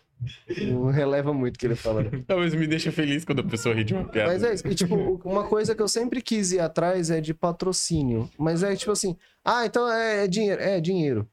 [0.68, 2.02] Não releva muito o que ele fala.
[2.28, 4.32] Não, mas me deixa feliz quando a pessoa ri de uma piada.
[4.32, 4.66] Mas é isso.
[4.66, 8.30] E, tipo, uma coisa que eu sempre quis ir atrás é de patrocínio.
[8.38, 10.62] Mas é tipo assim: ah, então é, é dinheiro.
[10.62, 11.28] É dinheiro.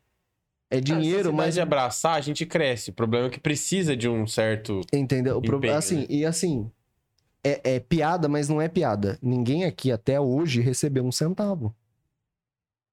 [0.72, 1.54] É dinheiro, mas mas.
[1.56, 2.92] de abraçar, a gente cresce.
[2.92, 4.82] O problema é que precisa de um certo.
[4.94, 5.38] Entendeu?
[5.40, 5.42] O
[5.76, 6.06] Assim, né?
[6.10, 6.70] e assim.
[7.44, 9.18] É, é piada, mas não é piada.
[9.22, 11.74] Ninguém aqui até hoje recebeu um centavo.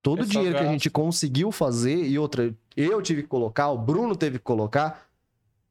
[0.07, 3.29] Todo É o só dinheiro que a gente conseguiu fazer, e outra, eu tive que
[3.29, 5.06] colocar, o Bruno teve que colocar,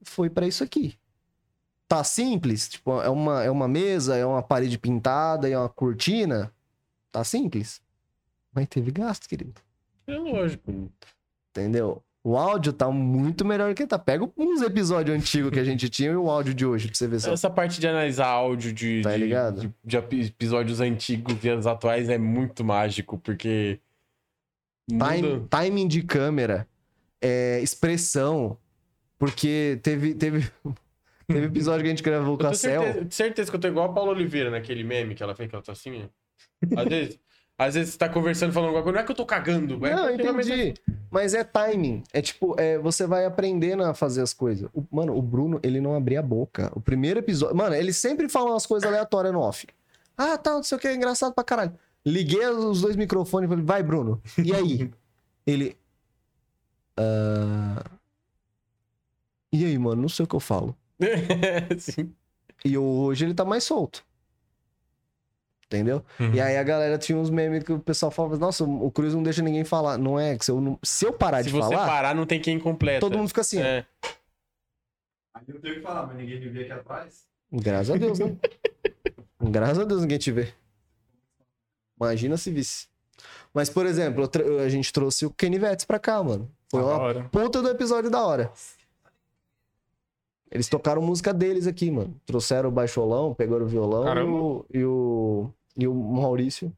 [0.05, 0.97] foi pra isso aqui.
[1.87, 2.67] Tá simples?
[2.69, 6.51] Tipo, é uma, é uma mesa, é uma parede pintada, é uma cortina.
[7.11, 7.81] Tá simples.
[8.53, 9.53] Mas teve gasto, querido.
[10.07, 10.89] É lógico.
[11.51, 12.01] Entendeu?
[12.23, 13.99] O áudio tá muito melhor que tá.
[13.99, 17.07] Pega uns episódios antigos que a gente tinha e o áudio de hoje pra você
[17.07, 17.31] ver só.
[17.31, 19.27] Essa parte de analisar áudio de, Tá de-
[19.67, 23.79] de, de epi- episódios antigos e os atuais é muito mágico, porque.
[24.89, 26.67] Time- timing de câmera,
[27.21, 28.57] é, expressão.
[29.17, 30.49] Porque teve, teve,
[31.27, 32.81] teve episódio que a gente gravou com a Cel.
[32.83, 35.55] certeza, certeza que eu tô igual a Paula Oliveira naquele meme que ela fez, que
[35.55, 36.09] ela tá assim.
[36.77, 37.19] Às vezes.
[37.57, 39.75] Às vezes você tá conversando, falando alguma coisa, não é que eu tô cagando.
[39.87, 40.73] é Não, realmente- entendi.
[41.09, 42.03] Mas é timing.
[42.11, 44.69] É tipo, é, você vai aprendendo a fazer as coisas.
[44.73, 46.69] O- mano, o Bruno, ele não abria a boca.
[46.75, 47.55] O primeiro episódio.
[47.55, 49.65] Mano, ele sempre fala umas coisas aleatórias no off.
[50.17, 51.71] Ah, tá, não sei o que, é engraçado pra caralho.
[52.05, 54.21] Liguei os dois microfones e falei, vai, Bruno.
[54.37, 54.91] E aí?
[55.47, 55.77] ele.
[56.97, 57.83] "Ah,
[59.51, 60.75] E aí, mano, não sei o que eu falo.
[61.79, 62.13] Sim.
[62.63, 64.03] E hoje ele tá mais solto.
[65.67, 66.03] Entendeu?
[66.19, 66.33] Uhum.
[66.33, 69.23] E aí a galera tinha uns memes que o pessoal falava, nossa, o Cruz não
[69.23, 69.97] deixa ninguém falar.
[69.97, 72.25] Não é, que se eu, não- se eu parar Se de você falar, parar, não
[72.25, 72.99] tem quem completa.
[72.99, 73.59] todo mundo fica assim.
[73.61, 73.85] É.
[75.33, 77.25] Aí eu tenho que falar, mas ninguém me vê aqui atrás.
[77.51, 78.35] Graças a Deus, né?
[79.41, 80.53] Graças a Deus ninguém te vê.
[81.99, 82.87] Imagina se visse.
[83.53, 84.29] Mas, por exemplo,
[84.63, 86.51] a gente trouxe o Kenny Vetts pra cá, mano.
[86.69, 87.23] Foi Da uma hora.
[87.31, 88.51] puta do episódio da hora.
[90.55, 92.15] Eles tocaram música deles aqui, mano.
[92.25, 96.71] Trouxeram o baixolão, pegaram o violão e o, e o, e o Maurício.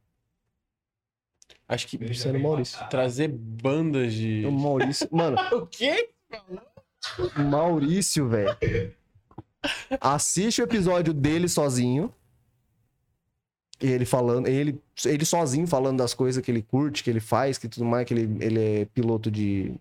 [1.69, 2.79] Acho que Luciano Maurício.
[2.89, 4.43] trazer bandas de.
[4.47, 5.07] O Maurício.
[5.11, 6.09] Mano, O quê?
[7.37, 8.57] o Maurício, velho.
[10.01, 12.11] Assiste o episódio dele sozinho.
[13.79, 17.69] Ele falando, ele, ele sozinho falando das coisas que ele curte, que ele faz, que
[17.69, 19.75] tudo mais, que ele, ele é piloto de.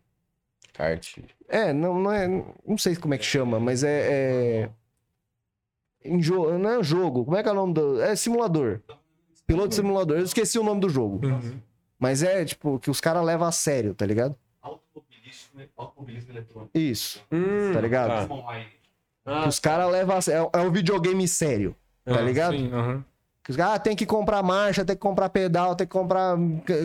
[0.76, 1.18] Kart.
[1.48, 2.28] É, não, não é.
[2.66, 4.08] Não sei como é que chama, mas é.
[4.64, 4.70] é...
[6.04, 6.56] Em jogo.
[6.58, 7.24] Não é jogo.
[7.24, 8.00] Como é que é o nome do.
[8.02, 8.80] É simulador.
[9.46, 10.18] Piloto de simulador.
[10.18, 11.24] Eu esqueci o nome do jogo.
[11.26, 11.58] Uhum.
[11.98, 14.36] Mas é, tipo, que os caras levam a sério, tá ligado?
[14.60, 16.70] Automobilismo, automobilismo eletrônico.
[16.76, 17.24] Isso.
[17.32, 18.28] Hum, Tá ligado?
[18.28, 18.66] tá.
[19.24, 20.50] Ah, os caras levam a sério.
[20.54, 21.74] É, é um videogame sério.
[22.04, 22.56] Tá Ah, ligado?
[22.56, 23.04] Sim, aham.
[23.42, 26.36] Que os caras ah, tem que comprar marcha, tem que comprar pedal, tem que comprar.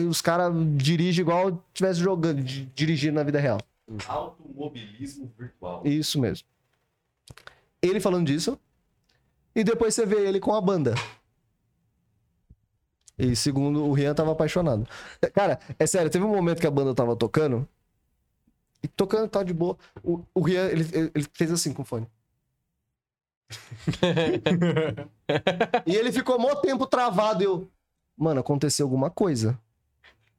[0.08, 3.58] Os caras dirigem igual tivesse jogando, di- dirigindo na vida real.
[4.06, 5.82] Automobilismo virtual.
[5.86, 6.46] Isso mesmo.
[7.80, 8.58] Ele falando disso.
[9.54, 10.94] E depois você vê ele com a banda.
[13.18, 14.88] E segundo o Rian tava apaixonado.
[15.34, 17.68] Cara, é sério, teve um momento que a banda tava tocando.
[18.82, 19.76] E tocando tal de boa.
[20.02, 22.06] O, o Rian, ele, ele fez assim com o fone.
[25.86, 27.42] E ele ficou mó tempo travado.
[27.42, 27.68] e Eu,
[28.16, 29.58] mano, aconteceu alguma coisa.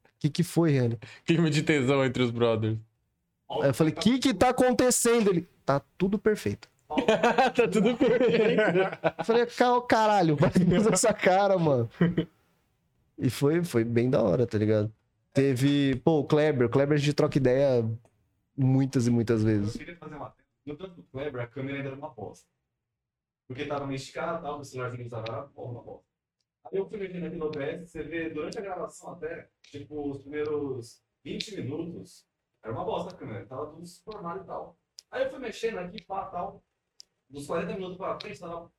[0.04, 0.98] O que, que foi, Rian?
[1.24, 2.78] clima de tesão entre os brothers.
[3.50, 5.30] Aí eu falei, o que que tá acontecendo?
[5.30, 6.68] Ele, tá tudo perfeito.
[7.54, 8.60] tá tudo perfeito.
[9.18, 11.88] Eu falei, "Ca- caralho, vai fazer essa cara, mano.
[13.18, 14.92] E foi, foi bem da hora, tá ligado?
[15.32, 16.66] Teve, pô, o Kleber.
[16.66, 17.84] O Kleber a gente troca ideia
[18.56, 19.76] muitas e muitas Eu vezes.
[19.76, 20.34] queria fazer uma.
[20.64, 22.46] No tanto do Kleber, a câmera ainda era uma bosta.
[23.46, 26.06] Porque tava meio esticado, tal, o celularzinho tava porra, uma bosta.
[26.66, 30.22] Aí eu fui mexendo aqui no OBS, você vê durante a gravação até, tipo, os
[30.22, 32.24] primeiros 20 minutos,
[32.64, 34.76] era uma bosta a câmera, tava tudo formado e tal.
[35.10, 36.62] Aí eu fui mexendo aqui, pá, tal.
[37.28, 38.72] Dos 40 minutos pra frente, tava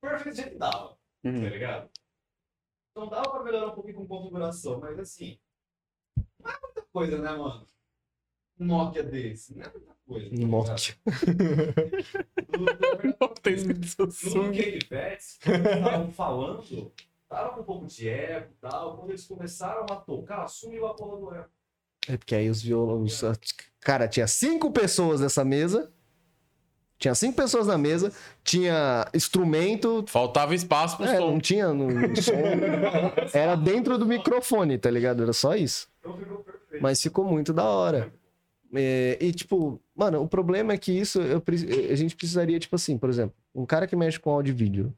[0.00, 1.48] perfeito do jeito que dava, tá Uhum.
[1.48, 1.90] ligado?
[2.90, 5.38] Então dava pra melhorar um pouquinho com configuração, mas assim,
[6.40, 7.66] não é muita coisa, né, mano?
[8.60, 10.30] Um Nokia desse, não é muita coisa.
[10.30, 10.50] tá ligado?
[10.50, 10.94] Nokia.
[13.20, 14.32] Não tem escrito No Samsung.
[14.32, 16.92] Quando eles estavam falando,
[17.28, 18.96] tava com um pouco de eco e tal.
[18.96, 21.50] Quando eles começaram a tocar, sumiu a porra do eco.
[22.08, 23.20] É porque aí os violões.
[23.80, 25.90] Cara, tinha cinco pessoas nessa mesa.
[26.98, 28.12] Tinha cinco pessoas na mesa.
[28.42, 30.04] Tinha instrumento.
[30.08, 31.30] Faltava espaço pro É, som.
[31.32, 32.32] não tinha no, no som.
[33.32, 35.22] Era dentro do microfone, tá ligado?
[35.22, 35.88] Era só isso.
[36.80, 38.12] Mas ficou muito da hora.
[38.74, 41.42] É, e, tipo, mano, o problema é que isso eu
[41.90, 44.94] a gente precisaria, tipo assim, por exemplo, um cara que mexe com áudio e vídeo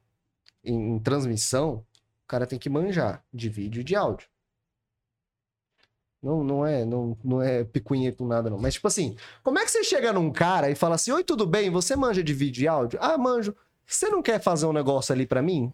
[0.65, 1.85] em, em transmissão,
[2.25, 4.27] o cara tem que manjar de vídeo e de áudio.
[6.23, 8.59] Não, não é, não, não é picuinha com nada, não.
[8.59, 11.47] Mas, tipo assim, como é que você chega num cara e fala assim: Oi, tudo
[11.47, 11.71] bem?
[11.71, 12.99] Você manja de vídeo e áudio?
[13.03, 13.55] Ah, manjo.
[13.87, 15.73] Você não quer fazer um negócio ali pra mim?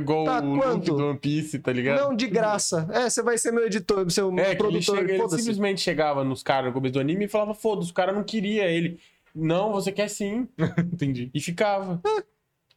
[0.00, 0.96] Igual Tá, o quanto?
[0.96, 2.00] do One Piece, tá ligado?
[2.00, 2.88] Não, de graça.
[2.90, 4.96] É, você vai ser meu editor, seu É, que ele, produtor.
[4.98, 8.12] chega, ele simplesmente chegava nos caras no começo do anime e falava, foda-se, o cara
[8.12, 8.98] não queria ele.
[9.32, 10.48] Não, você quer sim.
[10.92, 11.30] Entendi.
[11.32, 12.00] E ficava.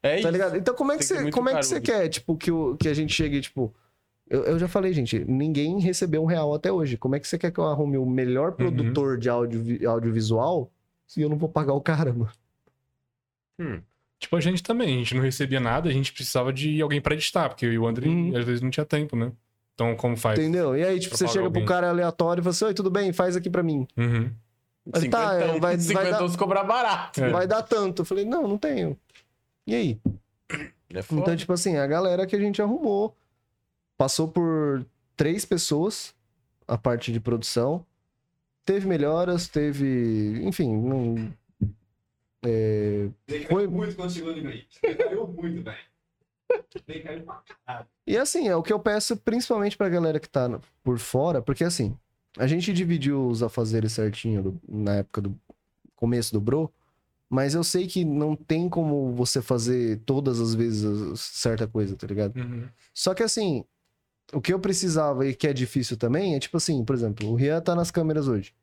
[0.04, 0.24] É isso.
[0.24, 0.56] Tá ligado?
[0.56, 2.94] Então como é que você, como é que você quer, tipo, que, o, que a
[2.94, 3.74] gente chegue, tipo...
[4.30, 6.98] Eu, eu já falei, gente, ninguém recebeu um real até hoje.
[6.98, 10.70] Como é que você quer que eu arrume o melhor produtor de audio, audiovisual
[11.08, 12.32] se eu não vou pagar o cara, mano?
[13.60, 13.82] Hum.
[14.20, 17.16] Tipo, a gente também, a gente não recebia nada, a gente precisava de alguém pra
[17.16, 18.38] editar, porque o André Uhum.
[18.38, 19.32] às vezes não tinha tempo, né?
[19.74, 20.38] Então, como faz?
[20.38, 20.76] Entendeu?
[20.78, 21.64] E aí, tipo, você chega alguém.
[21.64, 23.88] pro cara aleatório e fala assim, oi, tudo bem, faz aqui pra mim.
[23.98, 24.30] Uhum.
[24.86, 25.48] Mas tá, Cinquentão.
[25.48, 27.24] vai- vai Cinquentão dar- cobrar barato.
[27.24, 27.30] É.
[27.30, 28.02] Vai dar tanto.
[28.02, 28.98] Eu falei, não, não tenho.
[29.66, 30.00] E aí?
[30.94, 31.00] É.
[31.14, 33.16] Então, tipo assim, a galera que a gente arrumou
[34.00, 34.86] passou por
[35.18, 36.16] três pessoas
[36.66, 37.86] a parte de produção.
[38.64, 40.40] Teve melhoras, teve.
[40.42, 41.34] Enfim, não.
[42.46, 43.10] É,
[43.50, 44.42] Foi- muito quando chegou no
[44.98, 45.78] caiu muito, velho.
[48.08, 51.64] E assim, é o que eu peço principalmente pra galera que tá por fora, porque
[51.66, 51.96] assim,
[52.38, 55.38] a gente dividiu os afazeres certinho do- na época do
[55.96, 56.72] começo do Bro,
[57.30, 62.08] mas eu sei que não tem como você fazer todas as vezes certa coisa, tá
[62.08, 62.38] ligado?
[62.40, 62.68] Uhum.
[62.94, 63.66] Só que assim,
[64.34, 67.36] o que eu precisava e que é difícil também é tipo assim, por exemplo, o
[67.36, 68.54] Rian tá nas câmeras hoje.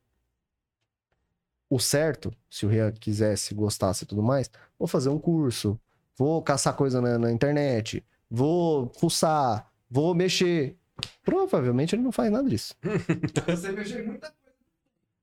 [1.69, 5.79] O certo, se o Rian quisesse, gostasse e tudo mais, vou fazer um curso,
[6.17, 10.77] vou caçar coisa na, na internet, vou fuçar, vou mexer.
[11.25, 12.75] Provavelmente ele não faz nada disso.
[13.47, 14.37] Você mexeu em muita coisa.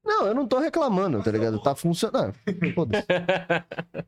[0.04, 1.62] Não, eu não tô reclamando, tá ligado?
[1.62, 2.36] Tá funcionando.
[2.76, 3.08] Foda-se.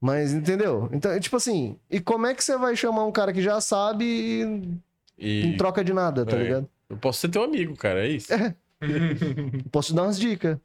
[0.00, 0.88] Mas entendeu?
[0.92, 3.60] Então, é tipo assim, e como é que você vai chamar um cara que já
[3.60, 4.78] sabe
[5.18, 6.42] e em troca de nada, tá É.
[6.42, 6.68] ligado?
[6.88, 8.28] eu posso ser teu amigo, cara, é isso.
[9.72, 10.56] Posso te dar umas dicas.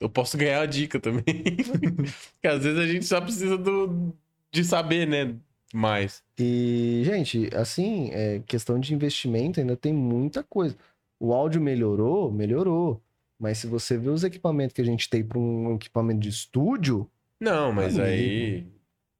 [0.00, 1.24] Eu posso ganhar a dica também.
[2.32, 4.14] Porque às vezes a gente só precisa do,
[4.52, 5.34] de saber, né?
[5.74, 6.22] Mais.
[6.38, 10.76] E, gente, assim, é, questão de investimento ainda tem muita coisa.
[11.20, 13.02] O áudio melhorou, melhorou.
[13.38, 17.10] Mas se você vê os equipamentos que a gente tem para um equipamento de estúdio,
[17.40, 18.06] Não, mas Amigo.
[18.06, 18.66] aí.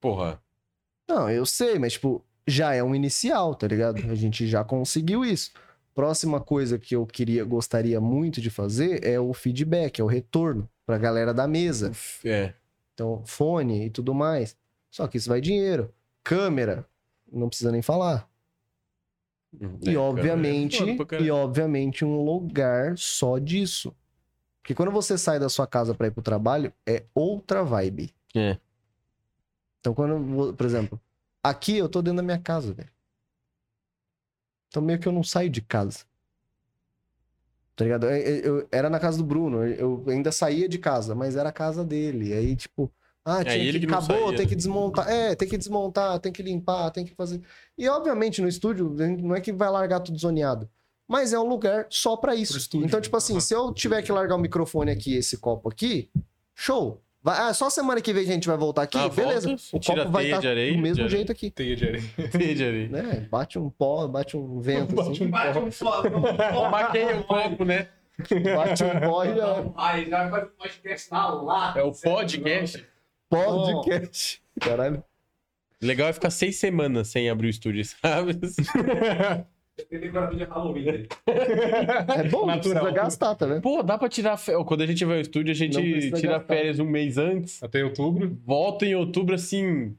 [0.00, 0.40] Porra.
[1.08, 4.10] não, eu sei, mas tipo, já é um inicial, tá ligado?
[4.10, 5.52] A gente já conseguiu isso.
[5.94, 10.68] Próxima coisa que eu queria, gostaria muito de fazer é o feedback, é o retorno
[10.86, 11.92] pra galera da mesa.
[12.24, 12.54] É.
[12.94, 14.56] Então, fone e tudo mais.
[14.90, 15.92] Só que isso vai dinheiro.
[16.22, 16.86] Câmera,
[17.30, 18.28] não precisa nem falar.
[19.82, 23.94] E É, obviamente, cara, e obviamente um lugar só disso.
[24.60, 28.14] Porque quando você sai da sua casa pra ir pro trabalho, é outra vibe.
[28.34, 28.58] É.
[29.80, 31.00] Então quando, por exemplo,
[31.48, 32.90] aqui eu tô dentro da minha casa, velho.
[34.68, 36.00] Então meio que eu não saio de casa.
[37.74, 38.06] Tá ligado?
[38.06, 41.48] Eu, eu- eu- era na casa do Bruno, eu ainda saía de casa, mas era
[41.48, 42.32] a casa dele.
[42.32, 42.90] Aí tipo,
[43.24, 45.08] ah, tinha ele que, que acabou, tem que desmontar.
[45.08, 47.40] É, tem que desmontar, tem que limpar, tem que fazer.
[47.76, 48.90] E obviamente no estúdio
[49.22, 50.68] não é que vai largar tudo zoneado.
[51.06, 52.58] Mas é um lugar só pra isso.
[52.58, 56.10] estúdio, então, tipo assim, se eu tiver que largar o microfone aqui, esse copo aqui,
[56.54, 57.00] show.
[57.28, 59.48] Vai, ah, só semana que vem a gente vai voltar aqui, Ah, beleza.
[59.48, 61.16] volta, o tira copo vai teia estar de areia, do mesmo de areia.
[61.18, 61.50] jeito aqui.
[61.50, 62.04] Teia de areia.
[62.18, 62.88] Entendi ali.
[62.88, 63.28] Né?
[63.30, 65.26] Bate um pó, bate um vento, Bate assim.
[65.26, 66.08] um Bate um foda.
[66.70, 67.88] Maqueia o copo, né?
[68.56, 69.64] Bate um pó e já...
[69.76, 71.78] Aí já vai pro podcast na lata.
[71.78, 72.86] É o podcast.
[73.28, 74.42] Podcast.
[74.58, 75.04] Caralho.
[75.82, 78.40] Legal é ficar seis semanas sem abrir o estúdio, sabe?
[79.88, 80.84] Tem decorador de Halloween.
[80.84, 81.06] né?
[82.16, 82.82] É bom, não Natural.
[82.84, 83.60] precisa gastar, tá vendo?
[83.60, 84.64] Pô, dá pra tirar férias.
[84.66, 86.40] Quando a gente vai ao estúdio, a Não gente tira gastar.
[86.54, 87.62] férias um mês antes.
[87.62, 88.36] Até outubro.
[88.44, 89.94] Volta em outubro, assim.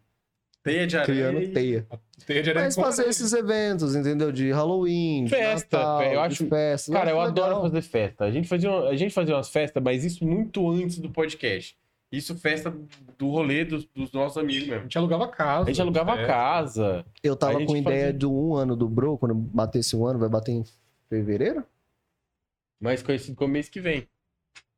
[0.62, 1.30] Teia de areia.
[1.32, 1.88] Criando teia.
[2.28, 2.66] Teia de areia.
[2.66, 4.30] Mas fazer esses eventos, entendeu?
[4.32, 6.92] De Halloween, de Festa, Natal, eu de acho- festa.
[6.92, 8.26] Cara, eu acho adoro fazer festa.
[8.26, 11.78] A gente, fazia, uma- a gente fazia umas festas, mas isso muito antes do podcast.
[12.12, 12.74] Isso festa
[13.18, 14.84] do rolê dos, dos nossos amigos A mesmo.
[14.84, 15.64] gente alugava casa.
[15.70, 16.24] A gente alugava É.
[16.24, 17.06] a casa.
[17.22, 20.18] Eu tava A com ideia fazia- do um ano do Bro, quando batesse um ano,
[20.18, 20.64] vai bater em
[21.08, 21.64] fevereiro?
[22.82, 24.08] Mais conhecido como mês que vem.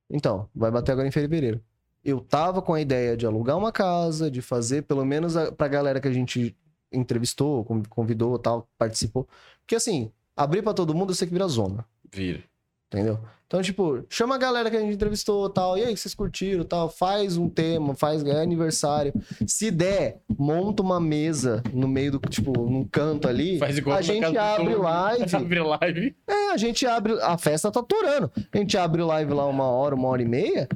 [0.10, 1.64] Então, vai bater agora em fevereiro.
[2.04, 5.68] Eu tava com a ideia de alugar uma casa, de fazer, pelo menos a, pra
[5.68, 6.56] galera que a gente
[6.92, 9.28] entrevistou, con- convidou tal, participou.
[9.62, 12.44] Porque assim, abrir pra todo mundo eu sei que vira zona, Vira.
[12.92, 13.20] Entendeu?
[13.48, 16.88] Então, tipo, chama a galera que a gente entrevistou tal, e aí, vocês curtiram tal,
[16.88, 19.14] faz um tema, faz é aniversário.
[19.46, 23.60] Se der, monta uma mesa no meio do, tipo, num canto ali.
[23.60, 25.36] Faz igual a gente abre live.
[25.36, 26.16] Abre live.
[26.26, 27.20] É, a gente abre.
[27.22, 28.32] A festa tá aturando.
[28.54, 30.70] A gente abre live lá uma hora, uma hora e meia.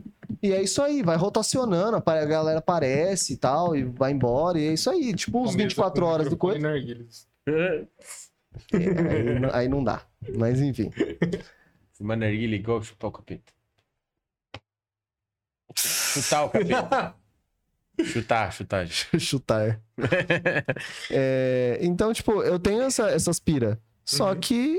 [0.43, 4.67] E é isso aí, vai rotacionando, a galera aparece e tal, e vai embora, e
[4.67, 5.13] é isso aí.
[5.13, 6.59] Tipo, uns Uma mesa 24 com horas do coisa.
[7.47, 7.85] É,
[8.73, 10.01] aí, não- aí não dá.
[10.37, 10.91] Mas enfim.
[11.97, 13.53] Fumar narguilha igual chupar o capeta.
[15.75, 17.15] Chutar o capeta.
[18.05, 18.87] chutar, chutar.
[19.19, 19.81] Chutar.
[21.09, 23.79] É, então, tipo, eu tenho essa, essas pira.
[24.03, 24.39] Só Uhum.
[24.39, 24.77] que.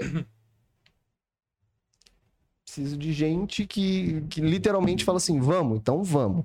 [2.64, 6.44] Preciso de gente que, que literalmente fala assim: vamos, então vamos.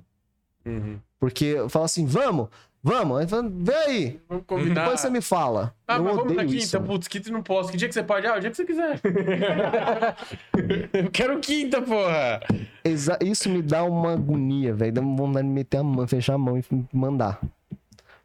[0.64, 0.98] Uhum.
[1.18, 2.48] Porque fala assim: vamos,
[2.82, 3.18] vamos.
[3.18, 3.26] Aí
[3.60, 4.82] Vê aí, Vamos combinar.
[4.82, 5.74] depois você me fala.
[5.86, 6.64] Ah, eu mas vamos na odeio quinta.
[6.64, 6.80] isso.
[6.80, 7.70] Putz, quinta não posso.
[7.70, 8.26] Que dia que você pode?
[8.26, 9.00] Ah, o dia que você quiser.
[10.92, 12.40] eu quero quinta, porra.
[12.84, 14.92] Exa- Isso me dá uma agonia, velho.
[14.92, 17.40] Dá uma vontade de meter a mão, fechar a mão e mandar.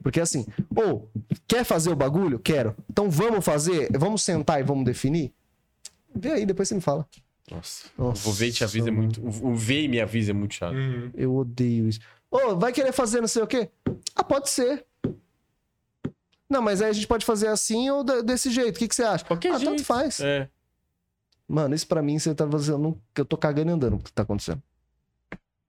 [0.02, 1.10] Porque assim, ou
[1.48, 2.40] quer fazer o bagulho?
[2.40, 2.76] Quero.
[2.90, 3.90] Então vamos fazer?
[3.98, 5.32] Vamos sentar e vamos definir?
[6.16, 7.06] Vê aí, depois você me fala.
[7.50, 7.88] Nossa.
[7.98, 9.22] Nossa, o ver e te avisa é muito.
[9.22, 10.76] O o ver e me avisa é muito chato.
[10.76, 11.10] Uhum.
[11.16, 12.00] Eu odeio isso.
[12.30, 13.70] Ô, vai querer fazer não sei o quê?
[14.16, 14.86] Ah, pode ser.
[16.50, 18.76] Não, mas aí a gente pode fazer assim ou desse jeito.
[18.76, 19.26] O que, que você acha?
[19.26, 19.72] Qualquer ah, jeito.
[19.72, 20.20] tanto faz.
[20.20, 20.50] É.
[21.48, 23.00] Mano, isso pra mim, você tá fazendo.
[23.16, 24.62] Eu tô cagando e andando o que tá acontecendo.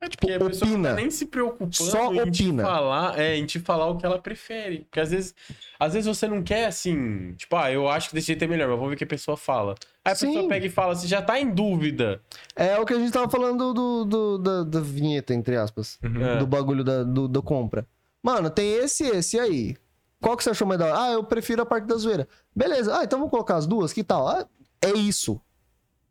[0.01, 2.63] É porque a pessoa não tá nem se preocupando Só em te opina.
[2.63, 4.81] falar, é, em te falar o que ela prefere.
[4.85, 5.35] Porque às vezes,
[5.79, 8.69] às vezes você não quer assim, tipo, ah, eu acho que desse jeito é melhor,
[8.69, 9.75] mas vamos ver o que a pessoa fala.
[10.05, 10.29] Aí a Sim.
[10.29, 12.23] pessoa pega e fala, você já tá em dúvida.
[12.55, 15.99] É o que a gente tava falando do, do- da, da vinheta, entre aspas.
[16.05, 16.25] Uhum.
[16.25, 16.37] É.
[16.39, 17.85] Do bagulho da do, do compra.
[18.23, 19.77] Mano, tem esse e esse aí.
[20.21, 21.01] Qual que você achou mais da hora?
[21.03, 22.29] Ah, eu prefiro a parte da zoeira.
[22.55, 22.97] Beleza.
[22.97, 24.29] Ah, então vamos colocar as duas, que tal?
[24.29, 24.47] Ah,
[24.81, 25.41] é isso.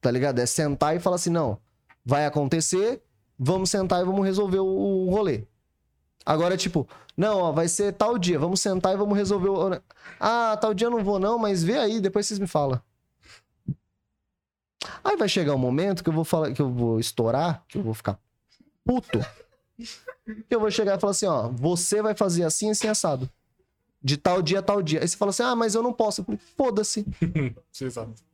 [0.02, 0.40] Tá ligado?
[0.40, 1.58] É sentar e falar assim, não,
[2.06, 3.02] vai acontecer,
[3.38, 5.44] vamos sentar e vamos resolver o, o rolê.
[6.26, 9.82] Agora, tipo, não, ó, vai ser tal dia, vamos sentar e vamos resolver o...
[10.20, 12.82] Ah, tal dia eu não vou não, mas vê aí, depois vocês me falam.
[15.04, 17.84] Aí vai chegar um momento que eu vou falar, que eu vou estourar, que eu
[17.84, 18.20] vou ficar
[18.84, 19.20] puto.
[20.50, 23.30] Eu vou chegar e falar assim, ó, você vai fazer assim, assim, assado.
[24.04, 25.02] De tal dia a tal dia.
[25.02, 26.26] Aí você fala assim, ah, mas eu não posso.
[26.56, 27.06] Foda-se.
[27.80, 28.27] Exato.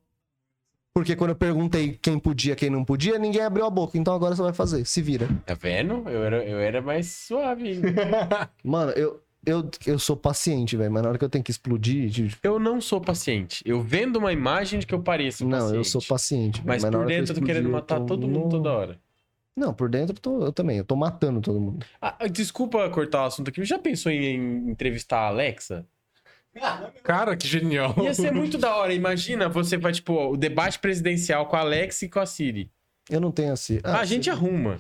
[0.96, 3.98] Porque quando eu perguntei quem podia, quem não podia, ninguém abriu a boca.
[3.98, 4.86] Então agora você vai fazer.
[4.86, 5.28] Se vira.
[5.44, 6.08] Tá vendo?
[6.08, 7.82] Eu era, eu era mais suave.
[8.64, 10.92] Mano, eu, eu, eu sou paciente, velho.
[10.92, 12.12] Mas na hora que eu tenho que explodir.
[12.44, 13.64] eu não sou paciente.
[13.66, 15.78] Eu vendo uma imagem de que eu pareço Não, paciente.
[15.78, 16.62] eu sou paciente.
[16.64, 18.50] Mas, na por hora que dentro eu tô explodir, querendo eu matar tô todo mundo
[18.50, 19.00] toda hora.
[19.58, 20.78] Não, por dentro eu, tô- eu também.
[20.78, 21.84] Eu tô matando todo mundo.
[22.00, 25.86] Ah, desculpa cortar o assunto aqui, mas já pensou em entrevistar a Alexa?
[27.04, 27.96] Cara, que genial.
[28.02, 28.94] Ia ser muito da hora.
[28.94, 32.72] Imagina, você vai, tipo, o debate presidencial com a Alexa e com a Siri.
[33.10, 33.80] Eu não tenho assim.
[33.84, 34.80] Ah, a gente arruma.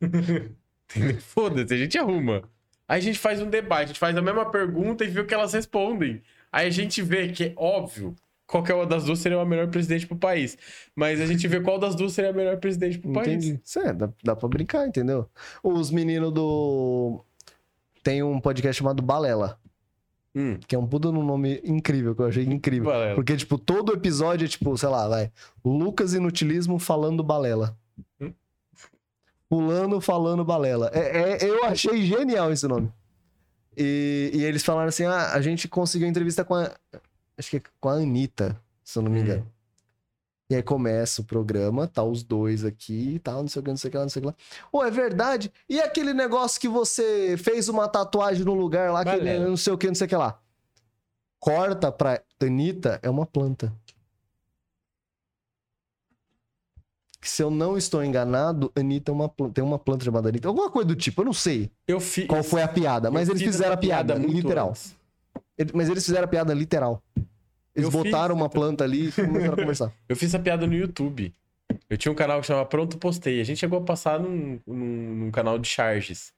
[1.20, 2.42] Foda-se, a gente arruma.
[2.88, 5.26] Aí a gente faz um debate, a gente faz a mesma pergunta e vê o
[5.26, 6.22] que elas respondem.
[6.52, 8.14] Aí a gente vê que é óbvio
[8.46, 10.56] qualquer uma das duas seria a melhor presidente pro país.
[10.94, 13.28] Mas a gente vê qual das duas seria a melhor presidente pro país.
[13.44, 13.60] Entendi.
[13.62, 15.28] Isso é, dá, dá pra brincar, entendeu?
[15.62, 17.24] Os meninos do.
[18.02, 19.58] Tem um podcast chamado Balela,
[20.38, 22.90] Hum, que é um puta num nome incrível, que eu achei incrível.
[22.90, 23.14] Balela.
[23.14, 25.32] Porque, tipo, todo episódio é tipo, sei lá, vai.
[25.64, 27.74] Lucas Inutilismo falando balela.
[28.20, 28.34] Hum?
[29.48, 30.90] Pulando falando balela.
[30.92, 32.92] É, é- eu achei genial esse nome.
[33.74, 36.70] E, e eles falaram assim: ah, a gente conseguiu entrevista com a.
[37.38, 39.42] Acho que é com a Anitta, se eu não me Hum.
[40.48, 43.76] E aí começa o programa, tá os dois aqui tal, não sei o que, não
[43.76, 44.34] sei o que lá, não sei o que lá.
[44.72, 45.52] Ô, é verdade?
[45.68, 49.48] E aquele negócio que você fez uma tatuagem no lugar lá, que Balela.
[49.48, 50.38] não sei o que, não sei o que lá.
[51.40, 53.72] Corta pra Anitta, é uma planta.
[57.20, 60.46] Que Se eu não estou enganado, Anitta é uma planta, tem uma planta chamada Anitta.
[60.48, 62.26] Alguma coisa do tipo, eu não sei Eu fiz.
[62.28, 64.72] qual foi a piada, mas eles fiz fizeram a piada, muito literal.
[65.74, 67.02] Mas eles fizeram a piada literal.
[67.76, 68.60] Eles Eu fiz, botaram uma então.
[68.60, 69.92] planta ali e começaram a conversar.
[70.08, 71.32] Eu fiz essa piada no YouTube.
[71.90, 73.40] Eu tinha um canal que chamava Pronto Postei.
[73.40, 76.32] A gente chegou a passar num, num, num canal de charges.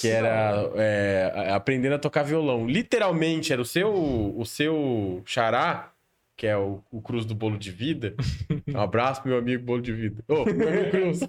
[0.00, 2.66] Que era é, a- aprendendo a tocar violão.
[2.66, 5.92] Literalmente, era o seu, o seu xará,
[6.36, 8.14] que é o, o Cruz do Bolo de Vida.
[8.68, 10.24] Um abraço, pro meu amigo Bolo de Vida.
[10.26, 11.20] Ô, meu amigo Cruz.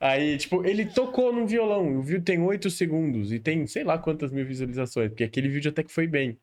[0.00, 1.98] Aí, tipo, ele tocou num violão.
[1.98, 5.70] O vídeo tem 8 segundos e tem sei lá quantas mil visualizações, porque aquele vídeo
[5.70, 6.38] até que foi bem.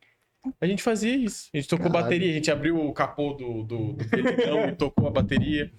[0.61, 1.49] A gente fazia isso.
[1.53, 2.03] A gente tocou Caralho.
[2.05, 5.71] bateria, a gente abriu o capô do, do, do e tocou a bateria.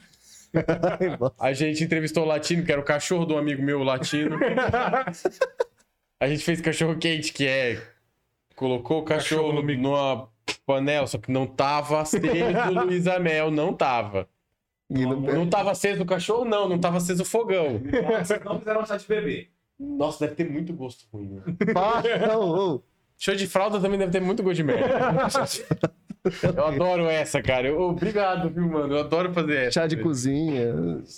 [1.38, 4.38] A gente entrevistou o latino, que era o cachorro de um amigo meu latino.
[6.20, 7.82] A gente fez cachorro quente, que é.
[8.56, 10.28] Colocou o cachorro, Cachorro no numa
[10.66, 14.26] panela, só que não tava aceso o Luiz Amel, não tava.
[14.90, 17.80] E não- Não tava aceso o cachorro, não, não tava aceso o fogão.
[18.24, 19.48] Vocês não fizeram chá de bebê.
[19.78, 21.28] Nossa, deve ter muito gosto ruim.
[21.34, 21.42] Né?
[22.26, 22.82] Não.
[23.18, 24.88] Show de fralda também deve ter muito gosto de merda.
[26.56, 27.68] Eu adoro essa, cara.
[27.68, 28.94] Eu- obrigado, viu, mano?
[28.94, 29.80] Eu adoro fazer essa.
[29.80, 30.74] Chá de cozinha,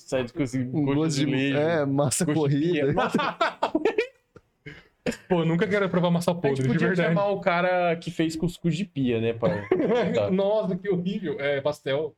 [0.09, 1.31] Chá de cozinha, um gosto de de.
[1.33, 1.57] leite.
[1.59, 2.95] É, massa corrida.
[5.29, 7.09] Pô, nunca quero provar massa podre, de podia verdade.
[7.09, 9.67] chamar o cara que fez cuscuz de pia, né, pai?
[10.31, 11.41] Nossa, que horrível.
[11.41, 12.15] É pastel.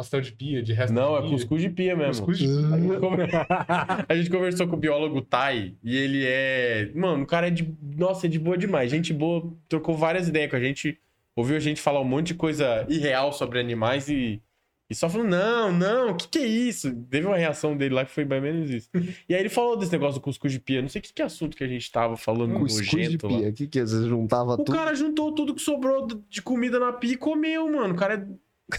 [0.00, 1.30] Pastel de pia, de resto Não, de é pia.
[1.30, 2.24] cuscuz de pia mesmo.
[2.24, 3.46] Cuscuz de pia.
[4.08, 6.90] A gente conversou com o biólogo Tai e ele é.
[6.94, 7.74] Mano, o cara é de.
[7.96, 8.90] Nossa, é de boa demais.
[8.90, 10.98] Gente boa, trocou várias ideias com a gente.
[11.36, 14.40] Ouviu a gente falar um monte de coisa irreal sobre animais e.
[14.88, 16.92] E só falou, não, não, o que, que é isso?
[17.08, 18.88] Teve uma reação dele lá que foi bem menos isso.
[19.28, 20.82] E aí ele falou desse negócio do cuscuz de pia.
[20.82, 23.38] Não sei que, que assunto que a gente tava falando Cuscuz de nojento lá.
[23.38, 23.48] pia.
[23.50, 23.82] O que que é?
[23.86, 24.72] Você juntava O tudo?
[24.72, 27.94] cara juntou tudo que sobrou de comida na pia e comeu, mano.
[27.94, 28.74] O cara é.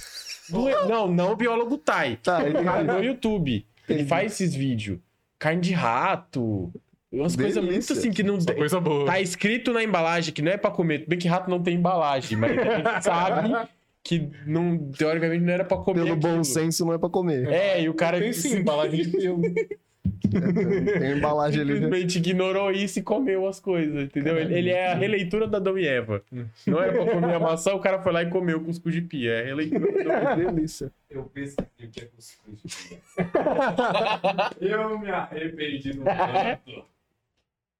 [0.51, 2.17] Doe- Não, não o biólogo Tai.
[2.21, 2.61] Tá, ele...
[2.61, 3.65] no YouTube.
[3.87, 4.99] Ele faz esses vídeos.
[5.39, 6.71] Carne de rato.
[7.11, 8.37] Umas coisas muito assim que não.
[8.39, 9.05] Coisa boa.
[9.05, 11.03] Tá escrito na embalagem que não é pra comer.
[11.07, 13.67] Bem que rato não tem embalagem, mas a gente sabe
[14.03, 16.03] que não, teoricamente não era pra comer.
[16.05, 16.45] Pelo bom aquilo.
[16.45, 17.47] senso não é pra comer.
[17.49, 18.19] É, e o cara.
[18.19, 19.41] Tem sim, embalagem de pelo.
[20.29, 21.73] Tem embalagem ali.
[21.73, 21.79] né?
[21.81, 24.37] Simplesmente ignorou isso e comeu as coisas, entendeu?
[24.37, 26.23] Ele, ele é a releitura da Adão e Eva.
[26.67, 29.01] Não era pra comer a maçã, o cara foi lá e comeu o cuscuz de
[29.01, 29.31] pia.
[29.31, 30.51] É a releitura da Adão e Eva.
[30.51, 30.91] Delícia.
[31.09, 32.99] Eu pesquisei o que é cuscuz.
[34.61, 36.85] eu me arrependi no canto.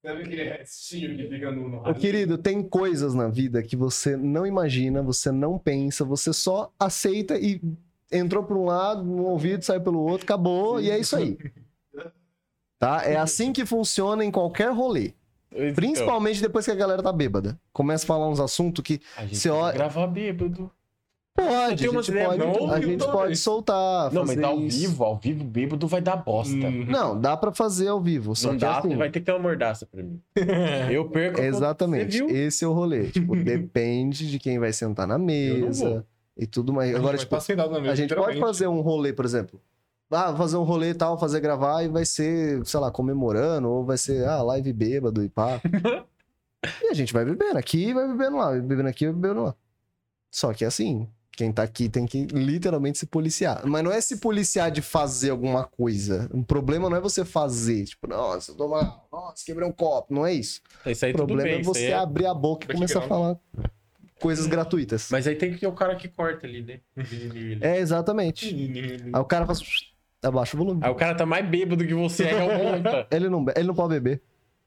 [0.03, 1.93] Sabe aquele restinho que fica no...
[1.93, 7.37] querido, tem coisas na vida que você não imagina, você não pensa, você só aceita
[7.37, 7.61] e
[8.11, 11.37] entrou por um lado, no ouvido, saiu pelo outro, acabou, e é isso aí.
[12.81, 13.03] Tá?
[13.05, 15.13] É assim que funciona em qualquer rolê.
[15.53, 17.59] Então, Principalmente depois que a galera tá bêbada.
[17.71, 20.71] Começa a falar uns assuntos que a gente você olha- gravar bêbado.
[21.35, 24.79] pode, a gente pode, não, a gente pode soltar, Não, mas fazer tá ao isso.
[24.79, 26.55] vivo, ao vivo bêbado vai dar bosta.
[26.55, 26.85] Hum.
[26.89, 28.95] Não, dá pra fazer ao vivo, só Não que dá, assim...
[28.97, 30.19] vai ter que ter uma mordaça pra mim.
[30.91, 31.39] Eu perco.
[31.39, 32.35] Exatamente, Você viu?
[32.35, 33.09] esse é o rolê.
[33.11, 36.03] Tipo, depende de quem vai sentar na mesa
[36.35, 36.95] e tudo mais.
[36.95, 39.61] Agora, tipo, A gente pode fazer um rolê, por exemplo.
[40.11, 43.85] Ah, fazer um rolê e tal, fazer gravar e vai ser, sei lá, comemorando, ou
[43.85, 45.61] vai ser, ah, live bêbado e pá.
[46.83, 49.15] e a gente vai bebendo aqui e vai bebendo lá, vai bebendo aqui e vai
[49.15, 49.55] bebendo lá.
[50.29, 53.65] Só que assim, quem tá aqui tem que literalmente se policiar.
[53.65, 56.29] Mas não é se policiar de fazer alguma coisa.
[56.33, 60.13] O problema não é você fazer, tipo, nossa, eu tô mal, nossa, quebrei um copo.
[60.13, 60.61] Não é isso.
[60.85, 61.59] Isso aí O problema bem.
[61.59, 63.37] é você é- abrir a boca e começar a falar
[64.19, 65.07] coisas gratuitas.
[65.09, 66.79] Mas aí tem que ter o cara que corta ali, né?
[67.61, 68.53] É, exatamente.
[69.13, 69.61] Aí o cara faz.
[70.23, 70.81] Abaixa o volume.
[70.83, 73.07] Aí o cara tá mais bêbado que você é, o monta.
[73.11, 74.21] Ele não, ele não pode beber.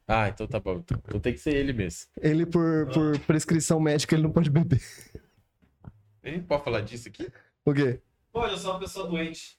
[0.06, 0.82] Ah, então tá bom.
[1.06, 2.10] Então tem que ser ele mesmo.
[2.20, 4.82] Ele, por, por prescrição médica, ele não pode beber.
[6.22, 7.30] Gente pode falar disso aqui?
[7.64, 8.00] O quê?
[8.30, 9.58] Pô, eu sou uma pessoa doente.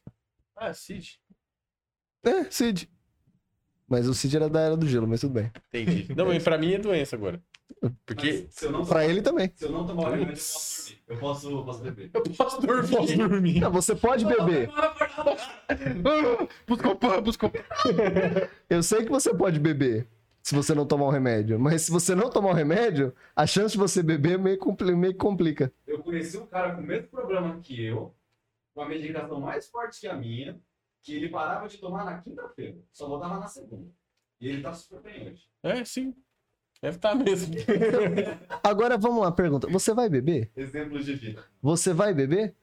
[0.55, 1.19] Ah, Cid.
[2.23, 2.89] É, Cid.
[3.87, 5.51] Mas o Cid era da era do gelo, mas tudo bem.
[5.73, 6.13] Entendi.
[6.15, 7.41] Não, mas pra mim é doença agora.
[8.05, 8.47] Porque
[8.87, 9.51] Pra ele também.
[9.55, 10.41] se eu não tomar o remédio,
[11.07, 12.11] eu posso dormir.
[12.13, 12.83] Eu posso, posso beber.
[12.93, 13.59] eu posso dormir.
[13.59, 14.69] Não, você pode beber.
[16.67, 17.61] busca o pão, busca o pão.
[18.69, 20.07] Eu sei que você pode beber
[20.41, 21.59] se você não tomar o remédio.
[21.59, 25.13] Mas se você não tomar o remédio, a chance de você beber meio, compli- meio
[25.13, 25.71] que complica.
[25.87, 28.15] Eu conheci um cara com o mesmo problema que eu,
[28.73, 30.59] com a medicação mais forte que a minha,
[31.03, 33.87] que ele parava de tomar na quinta-feira, só voltava na segunda.
[34.39, 35.43] E ele tá super bem hoje.
[35.63, 36.13] É, sim.
[36.85, 37.55] Deve estar mesmo.
[38.63, 39.67] Agora vamos lá, pergunta.
[39.67, 40.51] Você vai beber?
[40.55, 41.43] Exemplo de vida.
[41.61, 42.53] Você vai beber?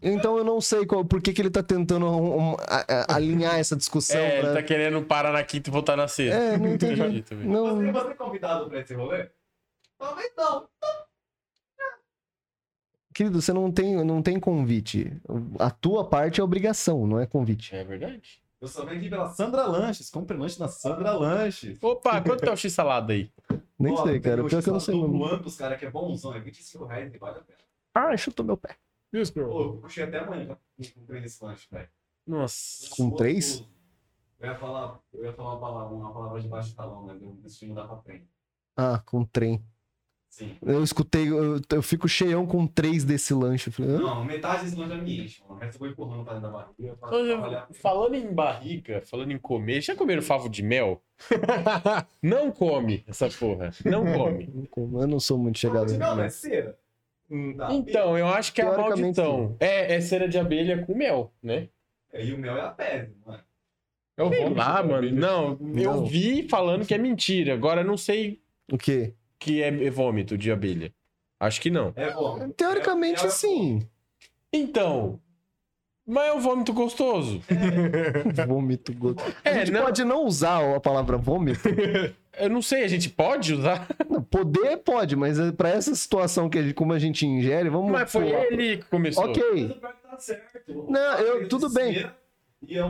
[0.00, 3.14] Então eu não sei qual, por que, que ele tá tentando um- um- a- a-
[3.16, 4.20] alinhar essa discussão.
[4.20, 6.36] É, pra- ele tá querendo parar na quinta e voltar na sexta.
[6.38, 7.24] É, não entendi.
[7.44, 9.28] Não, Você, você é convidado pra esse rolê?
[9.98, 10.68] Talvez não.
[13.12, 15.10] querido, você não tem, não tem convite.
[15.58, 17.74] A tua parte é obrigação, não é convite.
[17.74, 18.40] É verdade.
[18.60, 20.08] Eu só venho aqui pela Sandra Lanches.
[20.10, 21.78] Compre lanche na Sandra Lanches.
[21.82, 23.30] Opa, quanto tá o X-salada aí?
[23.78, 24.42] Nem Ó, sei, cara.
[24.42, 24.94] o Pior que eu não sei.
[24.98, 26.34] do Amplos, cara, que é bonzão.
[26.34, 27.58] É 25 reais e vale a pena.
[27.94, 28.76] Ah, chutou meu pé.
[29.12, 29.48] Isso, bro.
[29.48, 30.56] Pô, eu puxei até amanhã pra
[30.94, 31.88] comprar esse lanche, velho.
[32.26, 32.88] Nossa.
[32.90, 33.64] Com três?
[34.40, 37.32] Eu ia falar, eu ia falar uma palavra, uma palavra de baixo talão, mas eu
[37.42, 38.28] decidi mudar pra trem.
[38.76, 39.64] Ah, com trem.
[40.36, 40.54] Sim.
[40.60, 43.70] Eu escutei, eu, eu fico cheião com três desse lanche.
[43.70, 43.92] Eu falei?
[43.92, 45.54] Não, metade desse lanche já me enche, mano.
[45.54, 46.96] O resto eu vou empurrando pra dentro da barriga.
[47.00, 47.66] pra Olha.
[47.72, 51.02] Falando em barriga, falando em comer, já comeram favo de mel?
[52.22, 53.70] não come essa porra.
[53.82, 54.50] Não come.
[54.54, 55.90] Não como, Eu não sou muito chegado.
[55.96, 56.78] Não, não, é cera.
[57.56, 57.72] Dá.
[57.72, 59.56] Então, eu acho que é a maldição.
[59.58, 61.70] É, é cera de abelha com mel, né?
[62.12, 63.42] E o mel é a pele, mano.
[64.18, 64.96] É Sei vômito lá, mano.
[64.96, 65.12] abelha.
[65.18, 66.04] Não, eu Não.
[66.04, 67.54] vi falando que é mentira.
[67.54, 69.14] Agora eu não sei O quê?
[69.38, 70.92] Que é vômito de abelha.
[71.38, 71.92] Acho que não.
[71.96, 72.48] É bom.
[72.50, 73.86] Teoricamente, É- é- sim.
[74.52, 75.20] Então.
[76.08, 77.42] Mas é um vômito gostoso.
[78.46, 78.92] Vômito.
[78.94, 81.60] go- A É, gente não- pode não usar a palavra vômito.
[82.38, 83.88] Eu não sei, a gente pode usar?
[84.08, 87.68] Não, Poder pode, mas é pra essa situação que a gente, como a gente ingere,
[87.70, 87.90] vamos.
[87.90, 88.44] Mas foi pular.
[88.44, 89.24] ele que começou.
[89.24, 90.86] Ok, que tá certo.
[90.88, 92.06] Não, eu- tudo bem.
[92.68, 92.84] E é é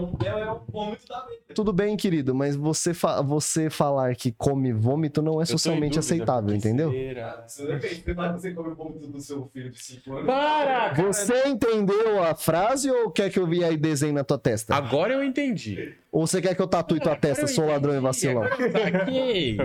[0.52, 5.40] o vômito da tudo bem, querido, mas você, fa- você falar que come vômito não
[5.40, 6.90] é socialmente aceitável, entendeu?
[6.90, 7.46] será?
[7.58, 8.02] Depende.
[8.02, 10.26] Você você come vômito do seu filho de 5 anos.
[10.26, 10.90] Para!
[10.90, 10.94] cara.
[11.12, 14.74] Você entendeu a frase ou quer que eu vi aí desenho na tua testa?
[14.74, 15.94] Agora eu entendi.
[16.12, 18.42] Ou você quer que eu tatue tua testa, sou ladrão e vacilão?
[18.72, 19.56] saquei.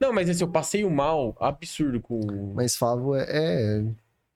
[0.00, 2.52] Não, mas esse eu passei o mal absurdo com.
[2.54, 3.84] Mas favo é, é-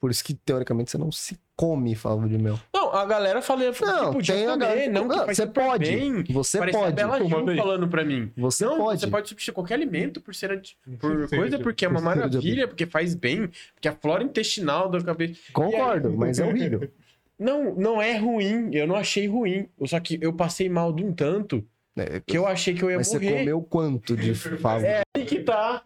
[0.01, 2.59] Por isso que, teoricamente, você não se come favo de mel.
[2.73, 5.47] Não, a galera falou Não, que podia tem a comer, galera- não, que Não, você
[5.47, 5.91] pode.
[5.91, 6.25] bem.
[6.31, 6.97] Você Parecia a pode.
[6.97, 8.31] Bela Gil falando pra mim.
[8.37, 9.01] Você não, pode.
[9.01, 10.61] você pode substituir qualquer alimento por ser
[10.99, 11.63] por Sim, coisa, sim.
[11.63, 15.41] porque é uma maravilha, porque faz bem, porque a flora intestinal da cabeça.
[15.53, 16.91] Concordo, mas é horrível.
[17.39, 19.69] Não, não é ruim, eu não achei ruim.
[19.85, 21.63] Só que eu passei mal de um tanto
[21.99, 23.39] É, que eu achei que eu ia mas você morrer.
[23.39, 24.85] comeu quanto de favo?
[24.85, 25.83] É aí que tá.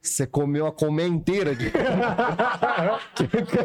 [0.00, 1.70] Você comeu a colmeia inteira de.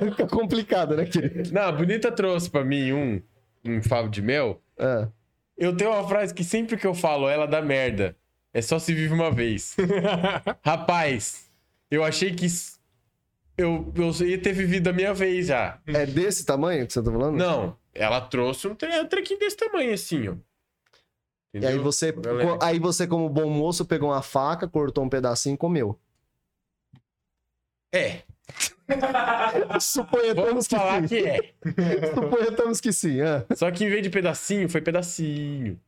[0.06, 1.52] Fica complicado, né, querido?
[1.52, 3.22] Não, a Bonita trouxe pra mim um,
[3.66, 4.62] um favo de mel.
[4.80, 5.08] Ah,
[5.58, 8.16] Eu tenho uma frase que sempre que eu falo, ela dá merda.
[8.54, 9.76] É só se vive uma vez.
[10.64, 11.46] Rapaz,
[11.90, 12.46] eu achei que
[13.58, 15.80] eu, eu ia ter vivido a minha vez já.
[15.88, 17.36] É desse tamanho que você tá falando?
[17.38, 20.36] Não, ela trouxe um, tre um trequinho desse tamanho assim, ó.
[21.62, 22.58] E aí você, Galera.
[22.62, 25.98] aí você, como bom moço, pegou uma faca, cortou um pedacinho e comeu.
[27.94, 28.22] É,
[29.80, 31.08] Suponhamos vamos que falar sim.
[31.08, 31.54] que é.
[32.14, 33.22] Suponhamos que sim.
[33.22, 33.46] ah.
[33.56, 35.80] Só que em vez de pedacinho, foi pedacinho.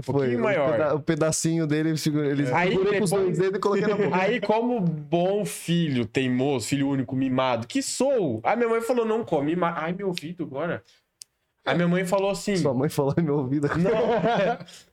[0.00, 0.70] Foi pouquinho o maior.
[0.72, 3.96] peda- O pedacinho dele, ele segurou- ele Aí com os dois dedos e coloquei na
[3.96, 4.16] boca.
[4.16, 9.24] Aí, como bom filho teimoso, filho único mimado, que sou, a minha mãe falou: não
[9.24, 9.56] come.
[9.60, 10.84] Ai, meu ouvido agora.
[11.64, 12.56] A minha mãe falou assim.
[12.56, 13.68] Sua mãe falou em meu ouvido.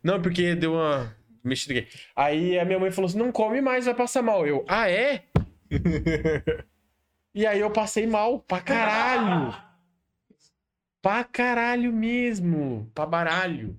[0.03, 1.87] Não, porque deu uma mexida aqui.
[2.15, 4.45] Aí a minha mãe falou assim: não come mais, vai passar mal.
[4.45, 5.23] Eu, ah, é?
[7.33, 9.55] e aí eu passei mal pra caralho.
[11.01, 12.89] Pra caralho mesmo.
[12.93, 13.77] Pra baralho.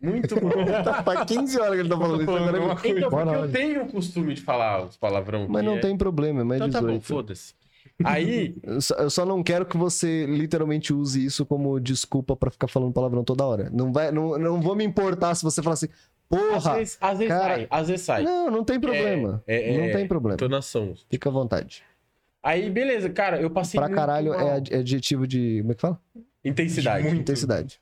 [0.00, 0.52] Muito mal.
[0.84, 2.30] Tá, faz 15 horas que ele tá falando isso.
[2.30, 2.98] Agora coisa.
[2.98, 5.46] Então, porque eu tenho o costume de falar os palavrão.
[5.48, 7.02] Mas não é- tem problema, é mais Então tá bom, 18.
[7.04, 7.54] foda-se.
[8.04, 12.50] Aí, Eu só- eu só não quero que você literalmente use isso como desculpa pra
[12.50, 13.68] ficar falando palavrão toda hora.
[13.72, 16.76] Não, vai, não, não vou me importar se você falar assim, às porra.
[16.76, 17.54] vezes, às vezes cara.
[17.56, 18.22] sai, às vezes sai.
[18.22, 19.42] Não, não tem problema.
[19.46, 20.34] É, é, não é, tem problema.
[20.34, 20.94] Entonação.
[21.10, 21.82] Fica à vontade.
[22.42, 24.40] Aí, beleza, cara, eu passei Pra caralho mal.
[24.40, 25.58] é ad- adjetivo de.
[25.60, 26.00] Como é que fala?
[26.44, 27.04] Intensidade.
[27.06, 27.20] Muito.
[27.20, 27.80] Intensidade.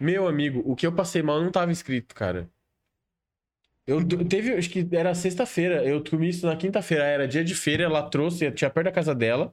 [0.00, 2.48] Meu amigo, o que eu passei mal não tava escrito, cara.
[3.86, 7.54] Eu eu teve, acho que era sexta-feira, eu comi isso na quinta-feira, era dia de
[7.54, 9.52] feira, ela trouxe, eu tinha perto da casa dela.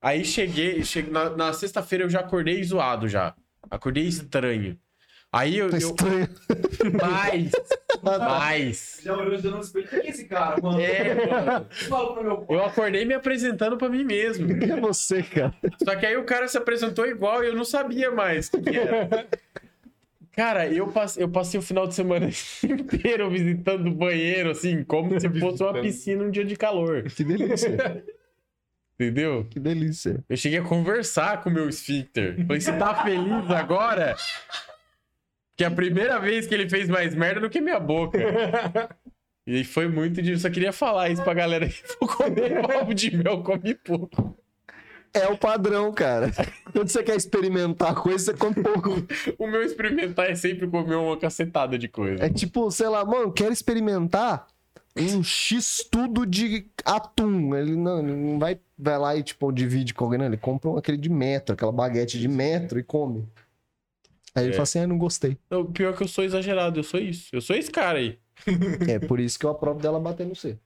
[0.00, 3.34] Aí cheguei, cheguei na, na sexta-feira eu já acordei zoado já.
[3.70, 4.78] Acordei estranho.
[5.32, 6.28] Aí eu, Tá eu estranho.
[7.00, 7.50] mais,
[8.02, 9.00] mais.
[9.02, 9.88] Já olhou já no espelho.
[9.88, 10.78] Quem é esse cara, mano?
[10.78, 11.66] É, mano.
[11.70, 12.56] Fala pro meu pai.
[12.56, 14.46] Eu acordei me apresentando pra mim mesmo.
[14.58, 15.54] Quem é você, cara?
[15.82, 18.76] Só que aí o cara se apresentou igual e eu não sabia mais o que
[18.76, 19.26] era.
[20.34, 22.28] Cara, eu passei, eu passei o final de semana
[22.64, 27.04] inteiro visitando o banheiro, assim, como se fosse uma piscina um dia de calor.
[27.14, 28.04] Que delícia.
[28.94, 29.46] Entendeu?
[29.50, 30.24] Que delícia.
[30.28, 32.36] Eu cheguei a conversar com o meu esfíncter.
[32.46, 34.14] Falei, você tá feliz agora?
[35.56, 38.18] Que é a primeira vez que ele fez mais merda do que minha boca.
[39.46, 40.38] E foi muito de.
[40.38, 44.38] Só queria falar isso pra galera que for comer ovo de mel, come pouco.
[45.14, 46.30] É o padrão, cara.
[46.72, 48.90] Quando você quer experimentar coisa, você come pouco.
[49.38, 52.24] O meu experimentar é sempre comer uma cacetada de coisa.
[52.24, 54.46] É tipo, sei lá, mano, quero experimentar
[54.96, 57.54] um X tudo de atum.
[57.54, 60.26] Ele não, ele não vai, vai lá e, tipo, divide com alguém, não.
[60.26, 63.28] Ele compra aquele de metro, aquela baguete de metro e come.
[64.34, 64.54] Aí ele É.
[64.54, 65.36] fala assim, ah, não gostei.
[65.50, 67.28] O pior é que eu sou exagerado, eu sou isso.
[67.34, 68.18] Eu sou esse cara aí.
[68.88, 70.58] É por isso que eu aprovo dela bater no C.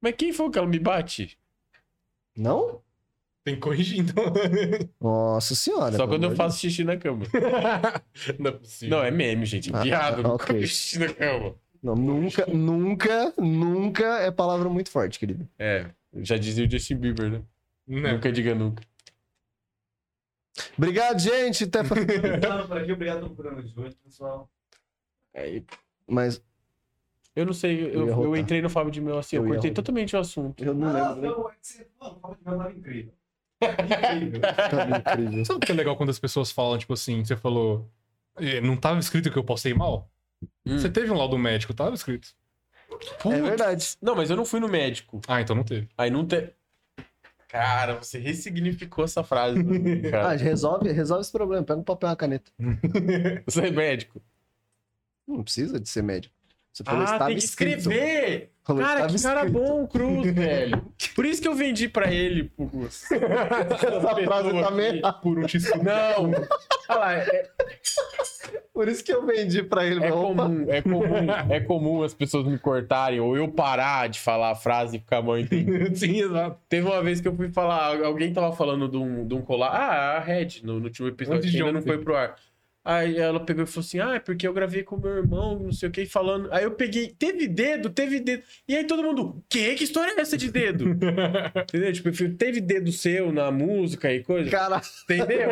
[0.00, 1.36] Mas quem foi que ela me bate?
[2.36, 2.80] Não?
[3.44, 4.24] Tem que corrigir, então.
[5.00, 5.96] Nossa senhora.
[5.96, 7.24] Só quando eu faço xixi na cama.
[8.38, 8.96] Não é possível.
[8.98, 9.70] Não, é meme, gente.
[9.74, 10.46] Ah, Viado, ah, não ok.
[10.54, 11.54] come xixi na cama.
[11.82, 15.48] Não, nunca, nunca, nunca é palavra muito forte, querido.
[15.58, 17.42] É, já dizia o Justin Bieber, né?
[17.88, 18.12] Não.
[18.12, 18.84] Nunca diga nunca.
[20.78, 21.64] Obrigado, gente.
[21.64, 21.80] Até...
[21.80, 24.48] Obrigado por aqui, obrigado pelo programa de hoje, pessoal.
[25.34, 25.62] É,
[26.06, 26.40] Mas
[27.34, 29.72] eu não sei, eu, Eu eu entrei no Fábio de Mel assim, eu, Eu cortei
[29.72, 30.62] totalmente o assunto.
[30.62, 31.88] eu não Ah, lembro não, é que você.
[32.00, 33.12] Mano, o Fábio de Mel tava incrível.
[33.62, 34.40] Incrível.
[34.40, 35.44] Tá incrível.
[35.44, 37.88] Sabe o que é legal quando as pessoas falam, tipo assim, você falou.
[38.38, 40.10] "Eh, Não tava escrito que eu postei mal?
[40.66, 40.78] Hum.
[40.78, 42.28] Você teve um laudo médico, tava escrito.
[43.24, 43.96] É verdade.
[44.02, 45.20] Não, mas eu não fui no médico.
[45.26, 45.88] Ah, então não teve.
[45.96, 46.50] Aí não tem.
[47.48, 49.62] Cara, você ressignificou essa frase.
[49.62, 51.62] mim, Ah, resolve, resolve esse problema.
[51.62, 52.50] Pega um papel e uma caneta.
[53.46, 54.22] Você é médico.
[55.28, 56.34] Não precisa de ser médico.
[56.72, 57.78] Você falou Ah, estava tem que escrito.
[57.80, 58.52] escrever!
[58.64, 59.52] Falou, Cara, que cara escrito.
[59.58, 60.82] bom, Cruz, velho.
[61.16, 62.44] Por isso que eu vendi pra ele.
[62.44, 62.70] Por...
[62.86, 63.08] Essa
[64.24, 65.02] frase tá meio...
[65.20, 65.64] Por um X.
[65.82, 66.30] Não!
[66.88, 67.50] Olha lá, é,
[68.72, 69.96] Por isso que eu vendi pra ele.
[70.02, 70.16] é meu.
[70.18, 70.44] Opa.
[70.44, 74.54] comum, é comum, é comum as pessoas me cortarem ou eu parar de falar a
[74.54, 75.94] frase e ficar mal entendido.
[75.98, 76.58] Sim, exato.
[76.68, 79.68] Teve uma vez que eu fui falar, alguém tava falando de um, de um colar.
[79.72, 82.36] Ah, a Red, no, no último episódio, que ainda não foi pro ar.
[82.84, 85.72] Aí ela pegou e falou assim: Ah, é porque eu gravei com meu irmão, não
[85.72, 86.48] sei o que, falando.
[86.52, 88.42] Aí eu peguei, teve dedo, teve dedo.
[88.66, 89.74] E aí todo mundo, que?
[89.76, 90.90] Que história é essa de dedo?
[91.62, 91.92] Entendeu?
[91.92, 94.50] Tipo, teve dedo seu na música e coisa.
[94.50, 95.48] Cara, Entendeu?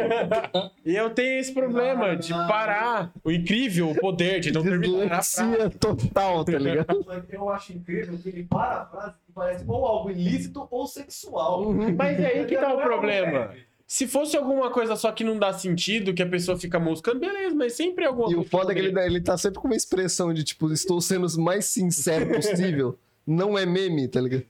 [0.84, 3.12] e eu tenho esse problema de parar.
[3.22, 7.06] O incrível, o poder de não terminar a total, tá ligado?
[7.30, 11.72] Eu acho incrível que ele para a frase que parece ou algo ilícito ou sexual.
[11.96, 13.38] Mas é aí que tá o Não é problema.
[13.46, 13.69] leve.
[13.92, 17.56] Se fosse alguma coisa só que não dá sentido, que a pessoa fica moscando, beleza,
[17.56, 18.48] mas sempre é alguma E o coisa.
[18.50, 21.40] foda é que ele, ele tá sempre com uma expressão de tipo, estou sendo o
[21.40, 22.96] mais sincero possível.
[23.26, 24.44] Não é meme, tá ligado?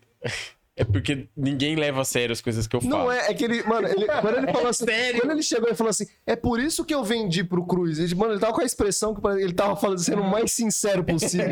[0.76, 2.94] É porque ninguém leva a sério as coisas que eu falo.
[2.94, 3.62] Não é, é que ele.
[3.62, 4.84] Mano, ele- quando ele falou assim.
[4.84, 5.20] Sério?
[5.22, 7.98] Quando ele chegou e falou assim, é por isso que eu vendi pro Cruz.
[7.98, 11.02] Ele, mano, ele tava com a expressão que ele tava falando sendo o mais sincero
[11.02, 11.48] possível.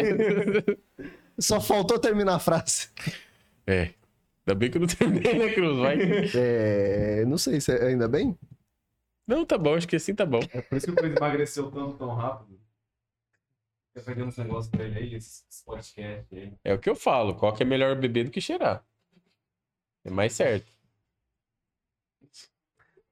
[1.40, 2.88] Só faltou terminar a frase.
[3.66, 3.88] É.
[4.48, 5.76] Ainda bem que eu não terminei, né, Cruz?
[5.78, 5.98] Vai.
[6.34, 7.24] É.
[7.26, 8.36] Não sei se é- ainda bem.
[9.26, 10.40] Não, tá bom, acho que assim tá bom.
[10.54, 12.58] É por isso que o Cruz emagreceu tanto, tão rápido.
[13.92, 16.52] Fica pegando uns negócios pra ele aí, esses podcasts aí.
[16.64, 17.34] É o que eu falo.
[17.34, 18.82] Coca é melhor beber do que cheirar.
[20.02, 20.72] É mais certo.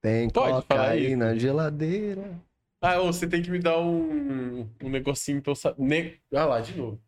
[0.01, 1.17] Tem Pode coca falar aí isso.
[1.19, 2.41] na geladeira.
[2.81, 5.83] Ah, ô, você tem que me dar um, um negocinho pra eu saber.
[5.83, 6.15] Ne...
[6.33, 6.99] Ah lá, de novo.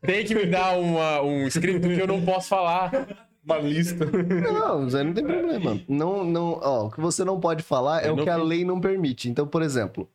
[0.00, 3.29] Tem que me dar uma, um script que eu não posso falar.
[3.44, 4.04] Uma lista.
[4.04, 5.80] Não, Zé, não tem problema.
[5.88, 8.36] Não, não, ó, o que você não pode falar é Eu o não que a
[8.36, 9.28] lei não permite.
[9.30, 10.08] Então, por exemplo,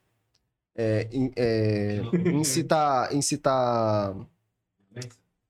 [0.76, 2.02] é, é,
[2.34, 4.16] incitar, incitar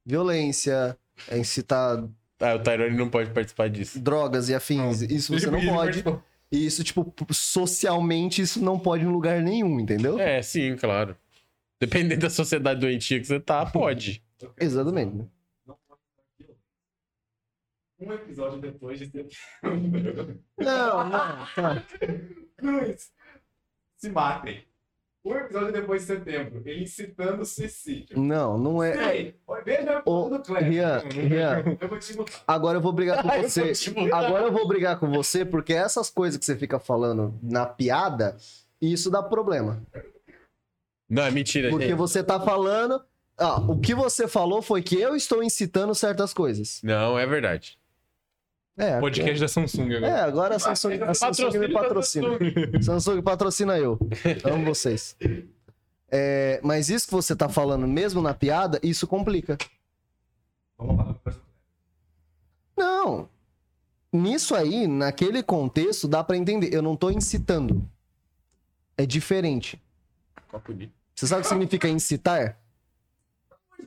[0.06, 0.97] violência,
[1.27, 2.03] é, incitar
[2.39, 3.99] Ah, o Tyrone não pode participar disso.
[3.99, 5.02] drogas e afins.
[5.02, 6.03] Isso você não pode.
[6.52, 10.19] E isso, tipo, socialmente, isso não pode em lugar nenhum, entendeu?
[10.19, 11.15] É, sim, claro.
[11.80, 14.23] Dependendo da sociedade doentia que você tá, pode.
[14.60, 15.27] Exatamente.
[15.68, 16.53] Não pode estar aqui, ó.
[17.99, 19.27] Um episódio depois de ter.
[19.63, 21.84] Não, não, tá.
[22.57, 23.11] Cruz,
[23.97, 24.63] se matem.
[25.23, 28.19] Um episódio depois de setembro, ele incitando o suicídio.
[28.19, 29.15] Não, não é.
[29.17, 30.69] Ei, veja o do Kleber.
[30.69, 32.43] Rian, Rian, Eu vou te mutar.
[32.45, 33.91] agora eu vou brigar com eu você.
[33.91, 34.17] mudar.
[34.19, 38.38] Agora eu vou brigar com você, porque essas coisas que você fica falando na piada,
[38.80, 39.81] isso dá problema.
[41.09, 41.97] Não, é mentira, Porque gente.
[41.97, 43.03] você tá falando.
[43.38, 46.81] Ah, o que você falou foi que eu estou incitando certas coisas.
[46.84, 47.77] Não, é verdade.
[48.77, 50.23] É, Podcast da Samsung É, agora.
[50.26, 52.27] agora a Samsung, a Samsung me patrocina.
[52.81, 53.97] Samsung patrocina eu.
[54.43, 55.15] Amo vocês.
[56.11, 59.57] É, mas isso que você tá falando, mesmo na piada, isso complica.
[60.77, 61.15] Vamos lá.
[62.77, 63.30] Não.
[64.11, 66.73] Nisso aí, naquele contexto, dá pra entender.
[66.73, 67.89] Eu não tô incitando.
[68.97, 69.81] É diferente.
[71.14, 72.57] Você sabe o que significa incitar?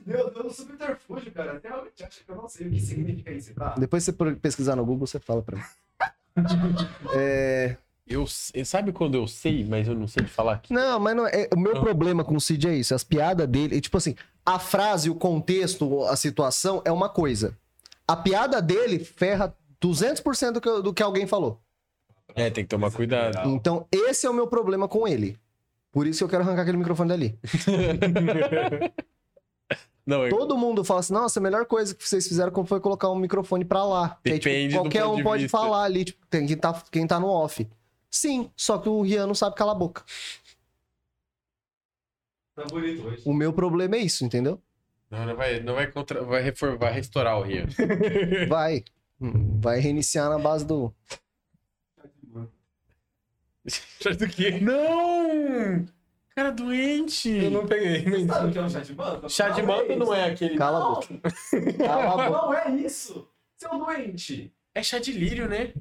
[0.05, 1.53] Meu Deus, eu não sou subterfúgio, cara.
[1.53, 3.75] Até realmente acha que eu não sei o que significa isso, tá?
[3.77, 4.11] Depois você
[4.41, 5.63] pesquisar no Google, você fala pra mim.
[7.13, 7.75] É...
[8.07, 10.73] Eu, sei- sabe quando eu sei, mas eu não sei de falar aqui?
[10.73, 11.81] Não, mas não é, o meu Não.
[11.81, 12.95] problema com o Cid é isso.
[12.95, 17.55] As piadas dele, e, tipo assim, a frase, o contexto, a situação é uma coisa.
[18.07, 21.61] A piada dele ferra 200% do que, do que alguém falou.
[22.33, 23.47] É, tem que tomar cuidado.
[23.49, 25.37] Então, esse é o meu problema com ele.
[25.91, 27.37] Por isso que eu quero arrancar aquele microfone dali.
[30.09, 33.09] Não, eu- Todo mundo fala assim, nossa, a melhor coisa que vocês fizeram foi colocar
[33.11, 34.17] um microfone pra lá.
[34.23, 35.55] Que aí, tipo, Depende do qualquer um de pode vista.
[35.57, 37.69] falar ali, tipo, tem quem tá, quem tá no off.
[38.09, 40.03] Sim, só que o Rian não sabe calar a boca.
[42.55, 43.21] Tá bonito hoje.
[43.23, 44.59] O meu problema é isso, entendeu?
[45.11, 46.23] Não, não vai, não vai, contra...
[46.23, 46.75] vai, refor...
[46.77, 47.67] vai restaurar o Rian.
[48.49, 48.83] Vai.
[49.19, 50.91] Vai reiniciar na base do.
[54.17, 54.59] Do quê?
[54.59, 55.85] Não!
[56.39, 57.29] Cara doente!
[57.29, 58.05] Eu não peguei.
[58.05, 59.27] mas- Sabe o que é um chá de manta?
[59.27, 60.57] Chá de manta não é aquele.
[60.57, 61.07] Cala a Não, boca.
[61.85, 62.29] Cala a boca.
[62.29, 63.29] não é isso.
[63.57, 64.55] Seu doente.
[64.73, 65.73] É chá de lírio, né?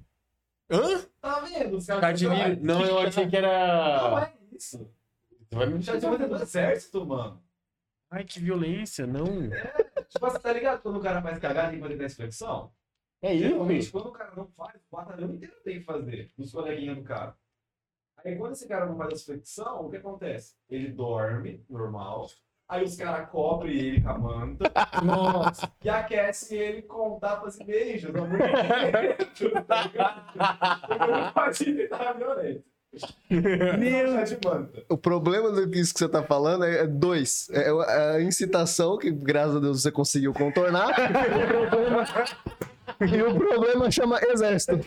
[0.68, 1.00] Hã?
[1.20, 1.80] Tá vendo?
[1.80, 2.58] Você Chá de que lírio.
[2.60, 4.32] Não, eu achei que Não era.
[4.50, 4.90] é isso.
[5.52, 7.40] Vai me Chá de manta é do exército, mano.
[8.10, 9.26] Ai, que violência, não.
[10.08, 12.72] Tipo, você tá ligado quando o cara faz cagada e fazer desflexão?
[13.22, 13.92] É Geralmente, isso?
[13.92, 17.36] quando o cara não faz, o batalhão inteiro tem que fazer, os coleguinhas do cara.
[18.24, 20.54] Aí quando esse cara não faz as flexão, o que acontece?
[20.68, 22.28] Ele dorme, normal.
[22.68, 24.70] Aí os caras cobrem ele com a manta.
[25.02, 25.72] Nossa.
[25.82, 28.12] E aquecem ele com tapas e beijos.
[29.66, 30.24] Tá ligado?
[30.86, 32.64] Porque não pode evitar a violência.
[33.30, 34.84] Meu de manta.
[34.88, 37.48] O problema disso que você tá falando é é dois.
[37.52, 37.70] É
[38.16, 40.90] a incitação, que graças a Deus você conseguiu contornar.
[41.00, 42.04] e, o problema...
[43.00, 44.78] e o problema chama exército.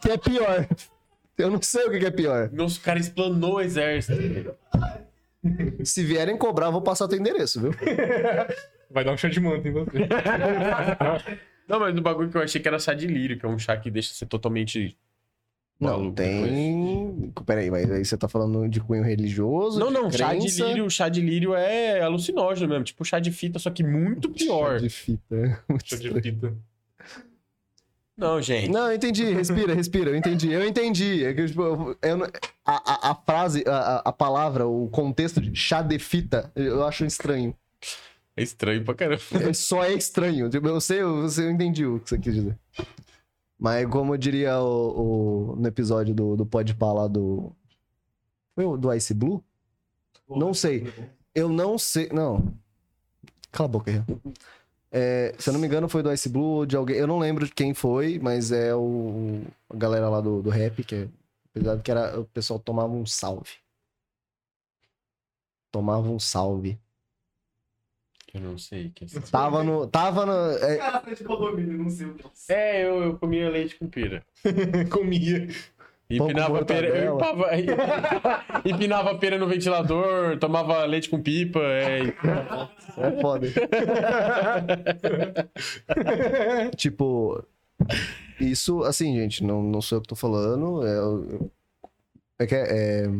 [0.00, 0.66] Que é pior.
[1.36, 2.50] Eu não sei o que que é pior.
[2.52, 4.54] O cara explanou o exército.
[5.84, 7.72] Se vierem cobrar, eu vou passar teu endereço, viu?
[8.90, 9.90] Vai dar um chá de manta em você.
[11.66, 13.58] Não, mas no bagulho que eu achei que era chá de lírio, que é um
[13.58, 14.96] chá que deixa você totalmente.
[15.80, 17.32] Não, maluco tem.
[17.44, 19.80] Peraí, mas aí você tá falando de cunho religioso?
[19.80, 20.64] Não, não, chá de crença?
[20.66, 24.74] lírio, chá de lírio é alucinógeno mesmo, tipo chá de fita, só que muito pior.
[24.78, 25.64] Chá de fita.
[25.68, 26.22] Muito Chá de estranho.
[26.22, 26.54] fita.
[28.16, 28.70] Não, gente.
[28.70, 31.24] Não, eu entendi, respira, respira, eu entendi, eu entendi.
[31.24, 31.96] É que, tipo, eu-
[32.64, 36.84] a, a, a frase, a, a- a palavra, o contexto de chá de fita, eu
[36.84, 37.54] acho estranho.
[38.36, 39.22] É estranho pra caramba.
[39.48, 40.48] É, Só é estranho.
[40.48, 42.58] Tipo, eu sei, eu, eu entendi o que você quis dizer.
[43.58, 47.52] Mas como eu diria o, o- no episódio do, do Podpah lá do.
[48.54, 49.42] Foi o do Ice Blue?
[50.28, 50.92] Não sei.
[51.34, 52.08] Eu não sei.
[52.12, 52.52] Não.
[53.50, 54.02] Cala a boca aí.
[54.96, 56.96] É, se eu não me engano, foi do Ice Blue ou de alguém.
[56.96, 59.42] Eu não lembro de quem foi, mas é o.
[59.68, 61.08] A galera lá do, do rap, que é.
[61.50, 63.56] Apesar que era, o pessoal tomava um salve.
[65.72, 66.78] Tomava um salve.
[68.32, 68.90] Eu não sei.
[68.90, 69.84] Que é, Tava no.
[69.88, 70.32] Tava no.
[70.58, 72.24] é, Cara, frente do condomínio, não sei o que.
[72.48, 74.24] é eu, eu comia leite com pira.
[74.92, 75.48] Comia.
[76.16, 77.50] Empinava pera, eu empava,
[78.64, 81.60] empinava pera no ventilador, tomava leite com pipa.
[81.60, 82.00] É,
[82.98, 83.46] é foda.
[86.76, 87.42] tipo.
[88.40, 90.82] Isso, assim, gente, não, não sou eu que tô falando.
[90.86, 93.10] É, é que é, é...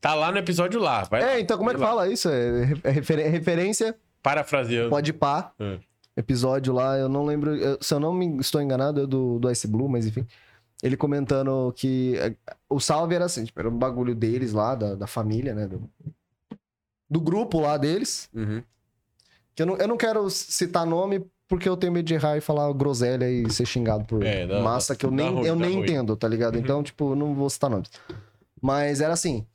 [0.00, 1.02] tá lá no episódio lá.
[1.04, 1.86] Vai É, então como é que lá.
[1.88, 2.28] fala isso?
[2.28, 4.90] É, é refer- é referência, Parafraseando.
[4.90, 5.52] pode pá.
[5.58, 5.78] É.
[6.16, 7.54] Episódio lá, eu não lembro.
[7.56, 10.26] eu- se eu não me estou enganado, é do, do Ice Blue, mas enfim.
[10.82, 12.34] Ele comentando que é,
[12.68, 15.66] o salve era assim, tipo, era um bagulho deles lá, da, da família, né?
[15.66, 15.90] Do,
[17.10, 18.28] do grupo lá deles.
[18.32, 18.62] Uhum.
[19.54, 22.40] Que eu não, eu não quero citar nome porque eu tenho medo de errar e
[22.40, 25.72] falar groselha e ser xingado por É, dá- massa que eu nem, ruim, eu nem
[25.74, 25.82] ruim.
[25.82, 26.58] entendo, tá ligado?
[26.58, 27.90] Então, tipo, não vou citar nomes.
[28.60, 29.46] Mas era assim.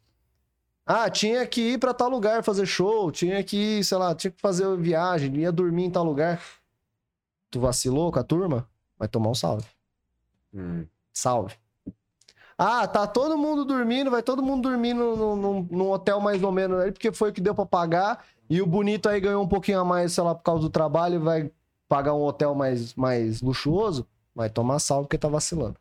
[0.86, 4.32] Ah, tinha que ir pra tal lugar fazer show, tinha que, ir, sei lá, tinha
[4.32, 6.42] que fazer viagem, ia dormir em tal lugar.
[7.50, 8.68] Tu vacilou com a turma?
[9.00, 9.66] Vai tomar um salve.
[10.54, 10.86] Hum.
[11.14, 11.56] Salve.
[12.58, 16.80] Ah, tá todo mundo dormindo, vai todo mundo no- num- num hotel mais ou menos
[16.80, 18.24] aí, porque foi o que deu pra pagar.
[18.50, 21.16] E o bonito aí ganhou um pouquinho a mais, sei lá, por causa do trabalho,
[21.16, 21.52] e vai
[21.88, 24.08] pagar um hotel mais, mais luxuoso.
[24.36, 25.76] Vai tomar salve porque tá vacilando.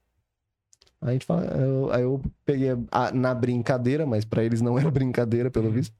[1.00, 4.78] Aí a gente fala, eu- aí eu peguei a- na brincadeira, mas pra eles não
[4.78, 5.94] era brincadeira, pelo visto.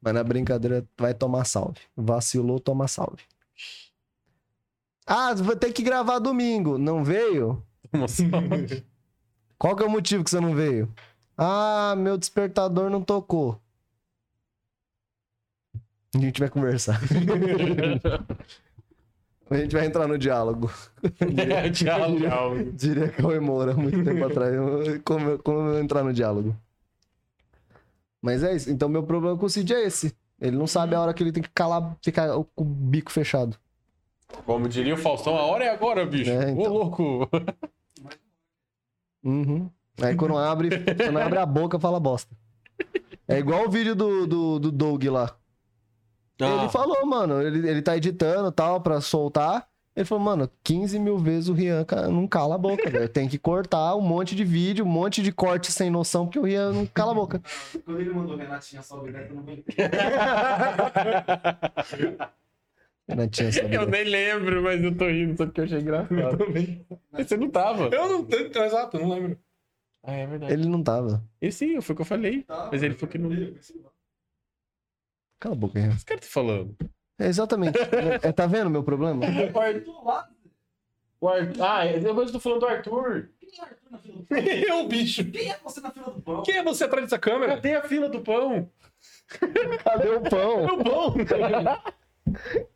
[0.00, 1.80] Mas na brincadeira vai tomar salve.
[1.96, 3.22] Vacilou, toma salve.
[5.06, 6.78] Ah, vai ter que gravar domingo.
[6.78, 7.62] Não veio?
[9.58, 10.92] Qual que é o motivo que você não veio?
[11.36, 13.60] Ah, meu despertador não tocou.
[16.14, 17.00] A gente vai conversar.
[19.50, 20.70] A gente vai entrar no diálogo.
[21.72, 22.56] Tchau.
[22.74, 24.54] Diria que eu Moura, muito tempo atrás.
[25.02, 26.54] Como, como eu entrar no diálogo?
[28.20, 28.70] Mas é isso.
[28.70, 30.14] Então, meu problema com o Cid é esse.
[30.38, 33.56] Ele não sabe a hora que ele tem que calar, ficar com o bico fechado.
[34.44, 36.30] Como diria o Faustão, a hora é agora, bicho.
[36.30, 36.58] É, então.
[36.58, 37.28] Ô, louco.
[39.28, 39.70] Uhum.
[40.00, 42.34] Aí quando abre, quando abre a boca, fala bosta.
[43.26, 45.36] É igual o vídeo do, do, do Doug lá.
[46.40, 49.66] Ah, Ele falou, mano, ele, ele tá editando e tal pra soltar.
[49.94, 53.08] Ele falou, mano, 15 mil vezes o Rian não cala a boca, velho.
[53.08, 56.44] Tem que cortar um monte de vídeo, um monte de corte sem noção, porque o
[56.44, 57.42] Rian não cala a boca.
[57.84, 59.74] Quando ele mandou Renatinha salve dentro, eu não aguentei.
[63.08, 63.74] Não tinha sabido.
[63.74, 66.36] Eu nem lembro, mas eu tô rindo só porque eu achei engraçado.
[66.38, 66.86] também.
[67.10, 67.84] Mas Você não tava.
[67.94, 68.26] Eu não.
[68.28, 69.38] eu- Exato, eu não lembro.
[70.04, 70.52] Ah, é verdade.
[70.52, 71.24] Ele não tava.
[71.40, 72.44] Ele sim, foi o que eu falei.
[72.70, 73.30] Mas ele falou que não.
[73.30, 73.90] O
[75.40, 75.90] Cala a boca, Rian.
[75.90, 76.76] que esse cara tá falando?
[77.18, 77.78] É exatamente.
[78.22, 79.24] É, tá vendo o meu problema?
[79.24, 80.28] O Arthur lá.
[81.20, 81.62] O Arthur...
[81.62, 83.30] Ah, depois eu tô falando do Arthur.
[83.40, 84.38] Quem é Arthur na fila do pão?
[84.38, 85.24] Eu, bicho.
[85.30, 86.42] Quem é você na fila do pão?
[86.42, 87.54] Quem é você atrás dessa câmera?
[87.56, 88.70] Cadê a fila do pão?
[89.84, 90.66] Cadê o pão?
[90.66, 91.14] Meu bom.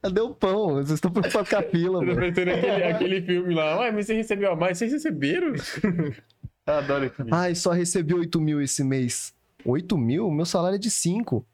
[0.02, 0.74] Cadê o pão?
[0.74, 2.26] Vocês estão preocupados com a fila, Eu tô mano.
[2.26, 2.50] naquele
[2.84, 3.80] aquele filme lá.
[3.80, 4.78] Ué, mas você recebeu a mais?
[4.78, 5.52] Vocês receberam?
[6.66, 7.30] Eu adoro esse filme.
[7.34, 9.34] Ai, só recebi 8 mil esse mês.
[9.64, 10.30] 8 mil?
[10.30, 11.44] Meu salário é de 5.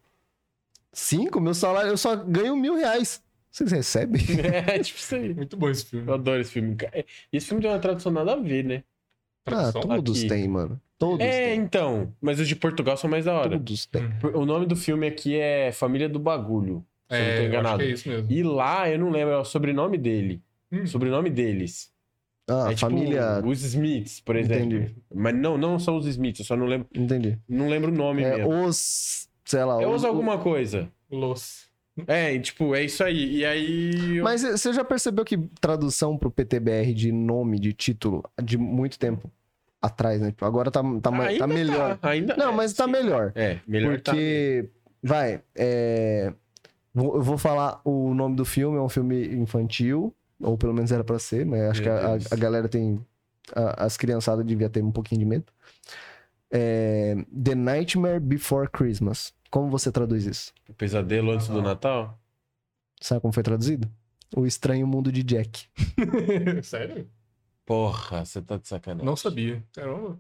[0.92, 1.40] 5?
[1.40, 3.22] Meu salário, eu só ganho mil reais.
[3.50, 4.20] Vocês recebem?
[4.66, 5.32] É, tipo isso aí.
[5.34, 6.06] Muito bom esse filme.
[6.06, 6.76] Eu adoro esse filme.
[7.32, 8.84] E esse filme tem uma tradução nada a ver, né?
[9.46, 10.28] Ah, todos aqui.
[10.28, 10.78] têm, mano.
[10.98, 11.60] Todos É, têm.
[11.60, 12.12] então.
[12.20, 13.50] Mas os de Portugal são mais da hora.
[13.50, 14.02] Todos têm.
[14.34, 16.84] O nome do filme aqui é Família do Bagulho.
[17.10, 17.78] Se eu não tô É, eu acho enganado.
[17.78, 18.30] que é isso mesmo.
[18.30, 20.42] E lá, eu não lembro, é o sobrenome dele.
[20.70, 20.86] Hum.
[20.86, 21.90] Sobrenome deles.
[22.50, 23.42] Ah, é tipo família.
[23.44, 24.76] os Smiths, por exemplo.
[24.76, 24.94] Entendi.
[25.14, 27.38] Mas não, não são os Smiths, eu só não lembro, Entendi.
[27.48, 28.64] não lembro o nome É, mesmo.
[28.64, 29.28] os.
[29.44, 29.82] Sei lá.
[29.82, 30.88] É os- os alguma coisa.
[31.10, 31.68] Los.
[32.06, 33.38] É, tipo, é isso aí.
[33.38, 34.16] E aí.
[34.18, 38.98] eu- Mas você já percebeu que tradução pro PTBR de nome, de título, de muito
[38.98, 39.30] tempo
[39.82, 40.28] atrás, né?
[40.28, 41.98] Tipo, Agora tá, tá, ainda tá melhor.
[42.02, 42.92] ainda Não, é, mas tá sim.
[42.92, 43.32] melhor.
[43.34, 44.12] É, melhor tá.
[44.12, 44.68] Porque,
[45.02, 46.32] vai, é...
[46.98, 50.92] vou- eu vou falar o nome do filme, é um filme infantil, ou pelo menos
[50.92, 53.00] era pra ser, mas acho Meu que a, a galera tem.
[53.54, 55.44] a- as criançadas devia ter um pouquinho de medo.
[56.50, 57.14] É,
[57.44, 59.32] The Nightmare Before Christmas.
[59.50, 60.52] Como você traduz isso?
[60.68, 62.18] O pesadelo antes do Natal?
[63.00, 63.88] Sabe como foi traduzido?
[64.36, 65.66] O Estranho Mundo de Jack.
[66.62, 67.08] Sério?
[67.64, 69.04] Porra, você tá de sacanagem.
[69.06, 69.62] Não sabia.
[69.74, 70.18] Caramba.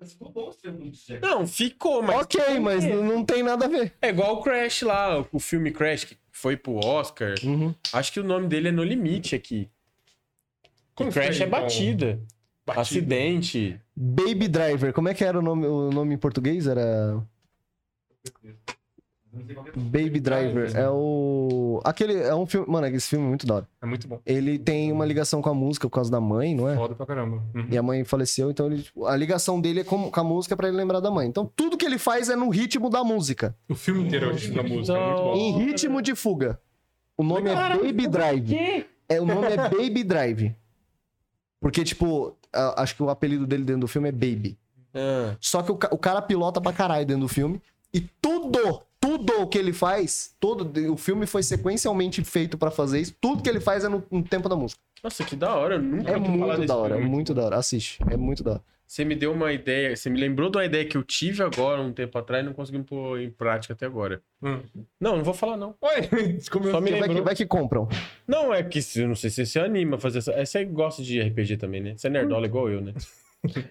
[0.00, 1.20] Mas ficou bom esse filme do Jack.
[1.20, 2.16] Não, ficou, mas.
[2.22, 3.94] ok, mas não, não tem nada a ver.
[4.00, 7.34] É igual o Crash lá, o filme Crash que foi pro Oscar.
[7.42, 7.74] Uhum.
[7.92, 9.68] Acho que o nome dele é No Limite aqui.
[10.94, 11.50] Como Crash é então?
[11.60, 12.20] batida,
[12.64, 12.80] Batida.
[12.80, 13.80] acidente.
[13.94, 14.92] Baby Driver.
[14.92, 16.66] Como é que era o nome, o nome em português?
[16.66, 17.20] Era.
[19.76, 20.74] Baby Driver.
[20.76, 21.80] É o.
[21.84, 22.14] Aquele.
[22.14, 22.66] É um filme.
[22.68, 23.68] Mano, esse filme é muito da hora.
[23.82, 24.18] É muito bom.
[24.24, 26.74] Ele tem uma ligação com a música por causa da mãe, não é?
[26.76, 27.42] Foda pra caramba.
[27.54, 27.66] Uhum.
[27.70, 30.56] E a mãe faleceu, então ele, tipo, a ligação dele é com, com a música
[30.56, 31.28] pra ele lembrar da mãe.
[31.28, 33.54] Então tudo que ele faz é no ritmo da música.
[33.68, 34.98] O filme inteiro é o ritmo da música.
[34.98, 35.34] É muito bom.
[35.36, 36.60] Em ritmo de fuga.
[37.16, 38.52] O nome é Baby Drive.
[39.08, 40.54] É, o nome é Baby Drive.
[41.60, 44.58] Porque, tipo, a- acho que o apelido dele dentro do filme é Baby.
[44.94, 47.60] Ah, Só que o, o cara pilota pra caralho dentro do filme.
[47.92, 53.00] E tudo, tudo o que ele faz, todo o filme foi sequencialmente feito pra fazer
[53.00, 53.14] isso.
[53.20, 54.80] Tudo que ele faz é no, no tempo da música.
[55.02, 55.76] Nossa, que da hora.
[55.76, 57.56] Eu nunca É muito desse da hora, é muito da hora.
[57.56, 58.62] Assiste, é muito da hora.
[58.86, 61.80] Você me deu uma ideia, você me lembrou de uma ideia que eu tive agora,
[61.82, 64.22] um tempo atrás, e não consegui pôr em prática até agora.
[64.42, 64.60] Hum.
[64.98, 65.74] Não, não vou falar não.
[66.70, 67.86] Só me Vai que, vai que compram.
[68.26, 70.32] Não, é que se- eu não sei se você se anima a fazer essa.
[70.32, 71.94] é, Você gosta de RPG também, né?
[71.98, 72.94] Você é nerdola igual eu, né?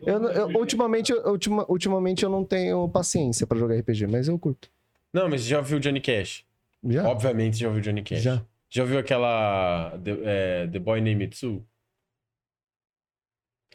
[0.05, 4.37] Eu, eu- ultimamente, eu- ultima- ultimamente eu não tenho paciência pra jogar RPG, mas eu
[4.37, 4.69] curto.
[5.13, 6.45] Não, mas você já ouviu Johnny Cash?
[6.83, 7.07] Já?
[7.09, 8.21] Obviamente já ouviu Johnny Cash.
[8.21, 8.43] Já.
[8.69, 11.63] Já ouviu aquela The, é, The Boy Named Sue?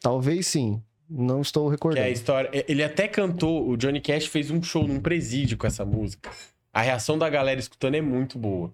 [0.01, 0.83] Talvez sim.
[1.09, 2.09] Não estou Que é a recordando.
[2.09, 2.51] história.
[2.53, 6.31] é, Ele até cantou, o Johnny Cash fez um show num presídio com essa música.
[6.73, 8.73] A reação da galera escutando é muito boa.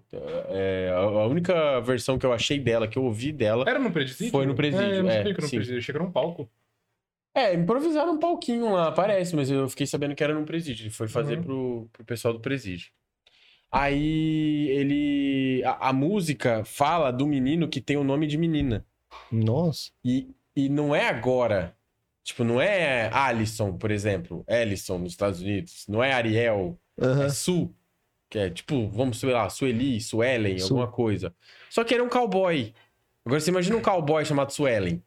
[0.49, 3.65] É, a a única versão que eu achei dela, que eu ouvi dela.
[3.67, 4.31] Era no presídio?
[4.31, 5.55] Foi no presídio, É, eu não é, sabia que era no sim.
[5.57, 5.81] presídio.
[5.81, 6.49] Chega num palco.
[7.33, 10.83] É, improvisaram um pouquinho lá, parece, mas eu fiquei sabendo que era num presídio.
[10.83, 11.43] Ele foi fazer Uhum.
[11.43, 12.91] pro, pro pessoal do presídio.
[13.71, 15.63] Aí ele.
[15.63, 18.83] A, a música fala do menino que tem o nome de menina.
[19.31, 19.91] Nossa.
[20.03, 21.75] E, e não é agora.
[22.23, 24.43] Tipo, não é Alison, por exemplo.
[24.47, 25.85] Ellison nos Estados Unidos.
[25.87, 26.79] Não é Ariel.
[26.99, 27.25] Aham.
[27.25, 27.73] É Su.
[28.29, 30.73] Que é tipo, vamos sei lá, Sueli, Suelen, Su.
[30.73, 31.33] alguma coisa.
[31.69, 32.73] Só que era um cowboy.
[33.25, 35.01] Agora você imagina um cowboy chamado Suelen.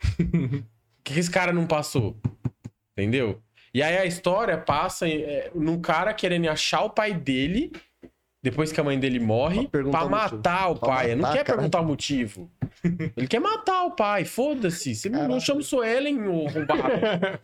[1.04, 2.16] Que, que esse cara não passou?
[2.96, 3.40] Entendeu?
[3.72, 7.72] E aí a história passa é, num cara querendo achar o pai dele
[8.40, 11.06] depois que a mãe dele morre Pra pra matar o Pra pai.
[11.06, 11.58] Ele não matar, quer caralho.
[11.62, 12.50] perguntar o motivo.
[13.16, 14.24] Ele quer matar o pai.
[14.26, 14.94] Foda-se.
[14.94, 15.40] Você não Caralho.
[15.40, 16.82] chama o Suelen, ô arrombado.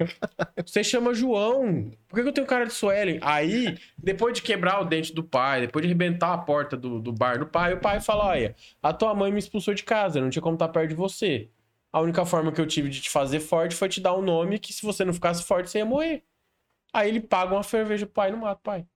[0.64, 1.90] Você chama João.
[2.06, 3.18] Por que, que eu tenho cara de Suelen?
[3.22, 7.12] Aí, depois de quebrar o dente do pai, depois de arrebentar a porta do, do
[7.12, 10.28] bar do pai, o pai fala: Olha, a tua mãe me expulsou de casa, não
[10.28, 11.48] tinha como estar perto de você.
[11.92, 14.58] A única forma que eu tive de te fazer forte foi te dar um nome
[14.58, 16.22] que se você não ficasse forte, você ia morrer.
[16.92, 18.86] Aí ele paga uma cerveja pro pai e não mata o pai.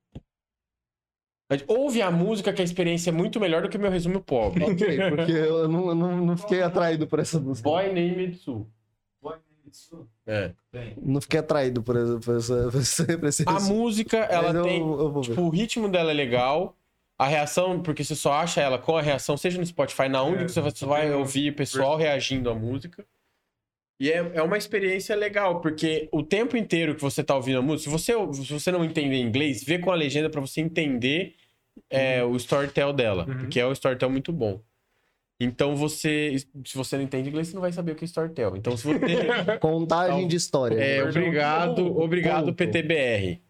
[1.69, 4.65] Ouve a música que a experiência é muito melhor do que o meu resumo pobre.
[4.71, 7.69] Ok, porque eu não, não, não fiquei atraído por essa música.
[7.69, 8.65] Boy Named Sue.
[9.23, 10.05] Boy Named Sue?
[10.27, 10.53] É.
[10.73, 10.95] Tem.
[11.01, 12.19] Não fiquei atraído por essa.
[12.19, 14.81] Por essa, por essa, por esse A música, ela eu- tem.
[14.81, 15.21] eu.
[15.21, 16.77] Tipo, o ritmo dela é legal.
[17.25, 20.43] A reação, porque você só acha ela com a reação, seja no Spotify, na onde
[20.43, 23.05] É, que você vai- ouvir o pessoal reagindo à música.
[24.01, 27.63] E é, é uma experiência legal, porque o tempo inteiro que você tá ouvindo a
[27.63, 28.13] música, se você,
[28.45, 31.35] se você não entender inglês, vê com a legenda pra você entender
[31.89, 33.39] é, o storytell dela, Uhum.
[33.39, 34.61] porque é um storytell muito bom.
[35.41, 38.57] Então você, se você não entende inglês, você não vai saber o que é storytell.
[38.57, 38.95] Então se você
[39.61, 40.75] Contagem Então, de história.
[40.77, 42.55] é, ouvi obrigado, obrigado ponto.
[42.57, 43.41] PTBR.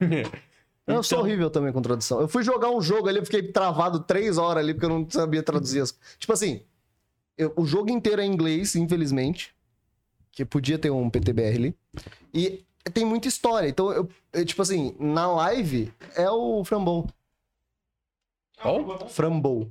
[0.88, 2.20] Eu sou Então- horrível também com tradução.
[2.20, 5.08] Eu fui jogar um jogo ali, eu fiquei travado três horas ali, porque eu não
[5.10, 6.62] sabia traduzir as Tipo assim,
[7.36, 9.54] eu- o jogo inteiro é em inglês, infelizmente.
[10.32, 11.76] Que podia ter um PTBR ali.
[12.32, 13.68] E tem muita história.
[13.68, 17.08] Então, eu, eu, tipo assim, na live é o Frambou.
[18.60, 19.08] Qual?
[19.08, 19.70] Frambou.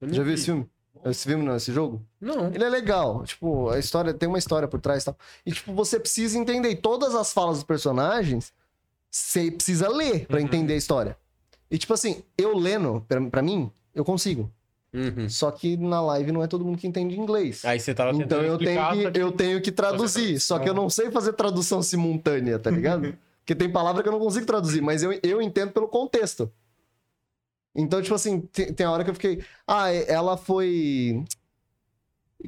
[0.00, 0.34] Eu não Já viu vi.
[0.34, 0.68] esse filme?
[1.04, 2.02] Esse filme não, esse jogo?
[2.20, 2.48] Não.
[2.52, 3.24] Ele é legal.
[3.24, 5.16] Tipo, a história tem uma história por trás e tal.
[5.46, 6.76] E, tipo, você precisa entender.
[6.76, 8.52] Todas as falas dos personagens,
[9.10, 10.44] você precisa ler pra Uhum.
[10.44, 11.16] entender a história.
[11.70, 14.50] E, tipo assim, eu lendo, pra, pra mim, eu consigo.
[14.92, 15.28] Uhum.
[15.28, 17.62] Só que na live não é todo mundo que entende inglês.
[17.64, 20.40] Aí você tava Então tentando eu tenho, que, que- eu tenho que traduzir.
[20.40, 23.14] Só que eu não sei fazer tradução simultânea, tá ligado?
[23.44, 26.50] Porque tem palavra que eu não consigo traduzir, mas eu, eu entendo pelo contexto.
[27.74, 29.42] Então, tipo assim, tem, tem a hora que eu fiquei.
[29.66, 31.22] Ah, ela foi.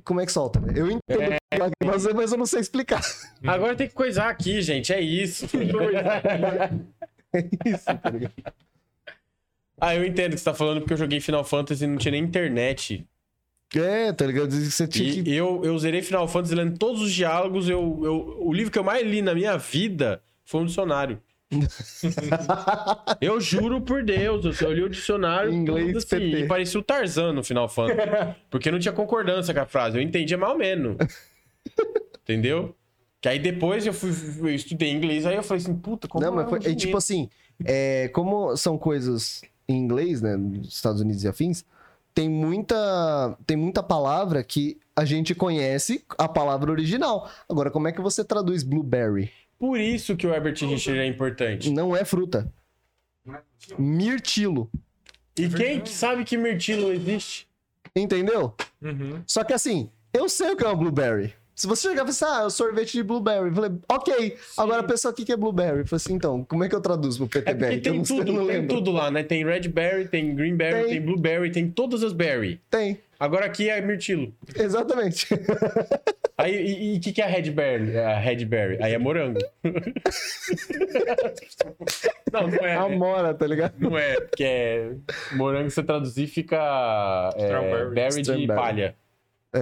[0.05, 0.61] Como é que solta?
[0.75, 1.37] Eu entendo,
[1.85, 3.01] mas, mas eu não sei explicar.
[3.45, 4.93] Agora tem que coisar aqui, gente.
[4.93, 5.47] É isso.
[7.33, 8.33] É isso, tá ligado?
[9.81, 11.97] ah, eu entendo o que você tá falando porque eu joguei Final Fantasy e não
[11.97, 13.07] tinha nem internet.
[13.73, 14.51] É, tá ligado?
[14.51, 15.33] Você tinha E que.
[15.33, 17.69] eu, eu zerei Final Fantasy lendo todos os diálogos.
[17.69, 21.23] Eu, eu, o livro que eu mais li na minha vida foi um dicionário.
[23.21, 25.53] Eu juro por Deus, eu li o dicionário.
[25.53, 26.39] Inglês assim, PT.
[26.41, 28.37] e parecia o Tarzan no Final Fantasy.
[28.51, 29.99] Porque não tinha concordância com a frase.
[29.99, 30.97] Eu entendia mal menos.
[32.23, 32.75] Entendeu?
[33.21, 34.11] Que aí depois eu fui,
[34.41, 36.59] eu estudei inglês, aí eu falei assim, puta, como Não, mas é foi.
[36.73, 37.29] é, tipo assim,
[37.65, 40.37] é, como são coisas em inglês, né?
[40.37, 41.65] Nos Estados Unidos e afins,
[42.15, 47.29] tem muita, tem muita palavra que a gente conhece a palavra original.
[47.49, 49.31] Agora, como é que você traduz blueberry?
[49.61, 51.71] Por isso que o Herbert Richard é importante.
[51.71, 52.51] Não é fruta.
[53.29, 53.39] É?
[53.79, 54.71] Mirtilo.
[55.39, 57.47] E quem que sabe que mirtilo existe?
[57.95, 58.55] Entendeu?
[58.81, 59.23] Uhum.
[59.27, 61.35] Só que assim, eu sei o que é uma blueberry.
[61.55, 63.49] Se você chegar e falar assim, ah, é o sorvete de blueberry.
[63.49, 64.39] Eu falei, ok.
[64.57, 65.81] Agora a pessoa, o que é blueberry?
[65.81, 67.75] Eu falei assim, então, como é que eu traduzo pro É PTBR?
[67.75, 68.77] Eu tem não, tudo, não tem lembro.
[68.77, 69.23] tudo lá, né?
[69.23, 70.89] Tem red berry, tem green berry, Tem.
[70.93, 72.59] tem, blueberry, tem todas as berry.
[72.71, 74.35] Tem, Agora aqui é mirtilo.
[74.57, 75.29] exatamente.
[76.39, 77.99] Aí, e o que, que é a red berry?
[77.99, 78.83] A red berry?
[78.83, 79.39] Aí é morango.
[82.33, 82.77] não, não é.
[82.77, 83.75] Amora, tá ligado?
[83.79, 84.93] Não é, porque é
[85.33, 87.95] morango, se você traduzir, fica é, Strawberry.
[87.95, 88.97] berry de palha.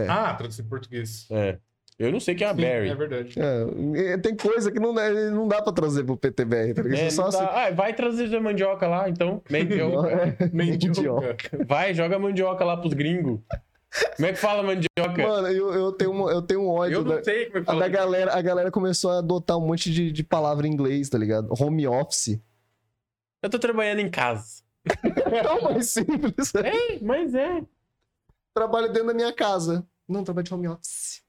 [0.08, 1.26] Ah, traduzir em português.
[1.28, 1.58] É.
[1.98, 2.88] Eu não sei o que é a Sim, berry.
[2.90, 3.34] É verdade.
[3.96, 7.00] É, tem coisa que não, dá- não dá pra trazer pro PTBR, tá ligado?
[7.00, 7.38] É, Só assim.
[7.42, 9.42] Ah, vai trazer a mandioca lá, então.
[9.50, 10.38] Mandioca.
[10.52, 11.64] Mandioca.
[11.66, 13.40] Vai, joga a mandioca lá pros gringos.
[14.16, 15.22] Como é que fala mandioca?
[15.26, 17.62] Mano, eu, eu, tenho, um- eu tenho um ódio eu não da, sei como é
[17.62, 17.80] que a fala.
[17.80, 18.32] da galera.
[18.34, 21.52] A galera começou a adotar um monte de, de palavra em inglês, tá ligado?
[21.58, 22.38] Home office.
[23.42, 24.62] Eu tô trabalhando em casa.
[25.32, 26.54] É o mais simples.
[26.54, 27.62] É, mas é.
[28.54, 29.84] Trabalho dentro da minha casa.
[30.08, 31.22] Não, trabalho de home office.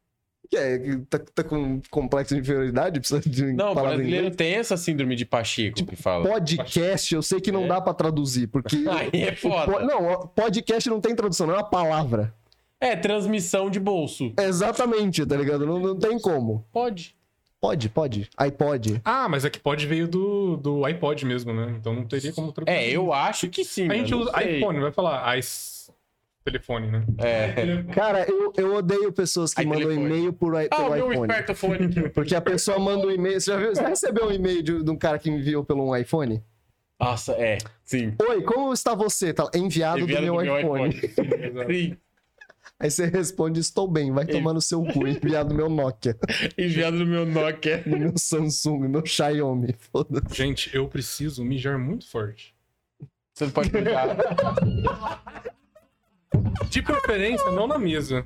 [0.50, 0.80] Que é?
[1.10, 3.00] Tá, tá com complexo de inferioridade?
[3.00, 6.28] Precisa de Não, brasileiro tem essa síndrome de Pacheco que fala.
[6.28, 7.68] Podcast, eu sei que não É.
[7.68, 8.76] dá pra traduzir, porque.
[8.90, 9.72] Aí é foda.
[9.72, 12.34] po- Não, podcast não tem tradução, não é uma palavra.
[12.82, 14.34] É, transmissão de bolso.
[14.40, 15.66] Exatamente, tá ligado?
[15.66, 16.66] Não, não tem como.
[16.72, 17.16] Pode.
[17.62, 18.30] Pode, pode.
[18.38, 19.02] iPod.
[19.04, 21.76] Ah, mas é que pode veio do, do iPod mesmo, né?
[21.78, 22.76] Então não teria como traduzir.
[22.78, 23.90] É, eu acho que sim.
[23.92, 25.78] A gente usa iPhone, vai falar ice
[26.52, 27.04] telefone, né?
[27.18, 27.84] É.
[27.94, 30.06] Cara, eu, eu odeio pessoas que Aí, mandam telefone.
[30.08, 31.32] e-mail por, Ah, pelo meu iPhone.
[31.32, 32.10] espertofone aqui.
[32.14, 33.40] Porque a pessoa manda um e-mail.
[33.40, 35.90] Você já, viu, você já recebeu um e-mail de, de um cara que enviou pelo
[35.90, 36.44] um iPhone?
[37.00, 37.58] Nossa, é.
[37.84, 38.14] Sim.
[38.30, 39.34] Oi, como está você?
[39.34, 40.94] Tá, enviado, Enviado do meu iPhone.
[41.72, 41.98] Sim.
[42.82, 45.06] Aí você responde, estou bem, vai tomar no seu cu.
[45.08, 46.18] Enviado do meu Nokia,
[46.58, 47.80] Enviado no meu Nokia.
[47.86, 49.76] do meu Samsung, do meu Xiaomi.
[49.92, 50.34] Foda-se.
[50.36, 52.54] Gente, eu preciso mijar muito forte.
[53.34, 54.16] Você não pode ligar.
[56.69, 58.26] De preferência, não na mesa.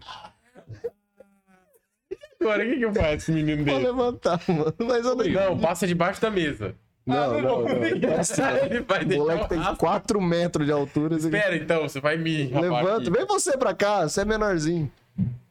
[2.41, 3.85] Agora, o que, que eu faço menino Vou dele?
[3.87, 4.73] levantar, mano.
[4.79, 5.25] Mas eu não.
[5.25, 6.75] Não, passa debaixo da mesa.
[7.05, 7.69] Não, não, não.
[7.85, 9.77] Ele vai O deixar moleque o tem rastro.
[9.77, 11.17] 4 metros de altura.
[11.19, 13.11] você- Espera, então, você vai me rapar Levanta, aqui.
[13.11, 14.91] vem você pra cá, você é menorzinho.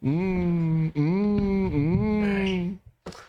[0.02, 2.78] Hum, hum, hum.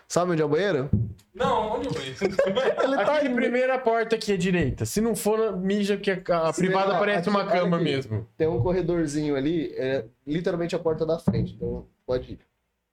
[0.08, 0.90] Sabe onde é o banheiro?
[1.34, 2.24] Não, onde eu vejo?
[2.84, 4.86] Ele tá Aqui, em primeira porta aqui à direita.
[4.86, 7.76] Se não for, mija que a, a Se privada não, parece aqui- uma olha cama
[7.78, 7.84] aqui.
[7.86, 8.28] mesmo.
[8.38, 11.54] Tem um corredorzinho ali, é literalmente a porta da frente.
[11.54, 12.40] Então pode ir.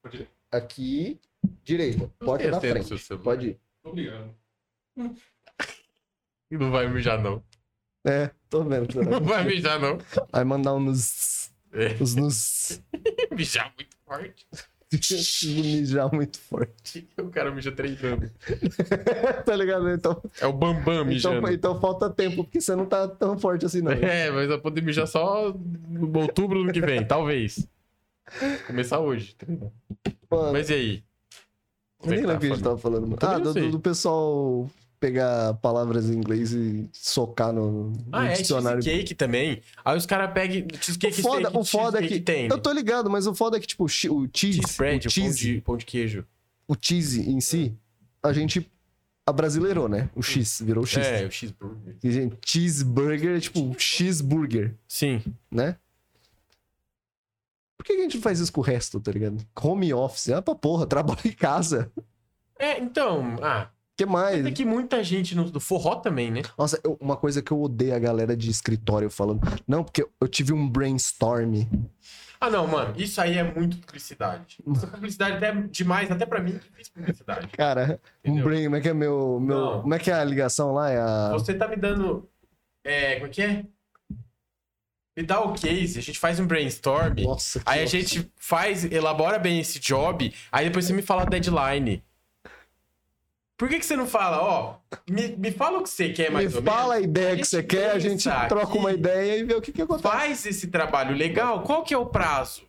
[0.03, 0.29] Pode ir.
[0.51, 1.21] Aqui,
[1.63, 2.99] direita, porta Tem da frente.
[2.99, 3.25] celular.
[3.25, 3.61] Pode ir.
[3.85, 4.35] Obrigado.
[6.51, 7.43] Não vai mijar, não.
[8.07, 8.87] É, tô vendo.
[8.89, 9.99] que você Não vai- vai mijar, não.
[10.33, 11.51] Vai mandar um nos.
[11.73, 11.97] É.
[12.03, 12.83] Os nos.
[13.31, 14.47] Mijar muito forte.
[15.47, 17.09] mijar muito forte.
[17.19, 18.31] O cara mija treinando.
[19.47, 19.89] tá ligado?
[19.91, 21.39] Então, É o Bambam mijando.
[21.39, 23.93] então, então falta tempo, porque você não tá tão forte assim, não.
[23.93, 25.53] É, mas vai poder mijar só
[25.89, 27.67] no outubro do ano que vem, talvez.
[28.67, 29.37] Começar hoje.
[30.31, 31.05] Mano, Mas e aí?
[32.03, 33.03] eu nem Como é lembro o que a gente tá, tava falando.
[33.07, 33.19] mano.
[33.21, 34.71] Ah, do- do pessoal
[35.01, 38.83] pegar palavras em inglês e socar no, no Ah, é, dicionário.
[38.83, 39.63] cheesecake também.
[39.85, 42.21] Aí os caras pegam cheesecake O foda, steak, o foda é que.
[42.21, 42.47] tem.
[42.49, 45.13] Eu tô ligado, mas o foda é que, tipo, o cheese, Cheese bread, o o
[45.15, 46.27] pão cheese, de, pão de queijo.
[46.69, 47.75] o cheese em si,
[48.23, 48.71] a gente
[49.27, 50.11] abrasileirou, né?
[50.15, 50.99] O X, virou o X.
[51.07, 51.97] É, o cheeseburger.
[52.03, 55.23] E, gente, cheeseburger é tipo cheeseburger, Sim.
[55.51, 55.77] né?
[57.79, 59.39] Por que a gente não faz isso com o resto, tá ligado?
[59.63, 60.29] Home office.
[60.29, 61.91] Ah, pra porra, trabalho em casa.
[62.59, 63.71] É, então, ah,
[64.07, 64.43] que mais?
[64.45, 66.43] tem que muita gente no, do forró também, né?
[66.59, 69.41] Nossa, eu- uma coisa que eu odeio a galera de escritório falando.
[69.67, 71.65] Não, porque eu tive um brainstorm.
[72.41, 74.59] Ah, não, mano, isso aí é muito publicidade.
[74.75, 77.49] Essa publicidade é demais, até pra mim que fiz publicidade.
[77.49, 78.45] Cara, um Entendeu?
[78.45, 78.65] brain.
[78.65, 79.39] Como é que é meu.
[79.41, 79.83] meu Não.
[79.83, 80.91] como é que é a ligação lá?
[80.91, 81.29] É a.
[81.33, 82.27] Você tá me dando.
[82.83, 83.65] É, como é que é?
[85.17, 87.15] Me dá o case, a gente faz um brainstorm.
[87.25, 91.25] Nossa, Aí a gente faz, elabora bem esse job, aí depois você me fala a
[91.27, 92.03] deadline.
[93.61, 94.77] Por que, que você não fala, ó,
[95.07, 97.11] me, me fala o que você quer mais Me ou fala a menos?
[97.11, 99.83] ideia A que você quer, a gente troca uma ideia e vê o que, que
[99.83, 100.03] acontece.
[100.03, 102.63] Faz esse trabalho legal, qual que é o prazo?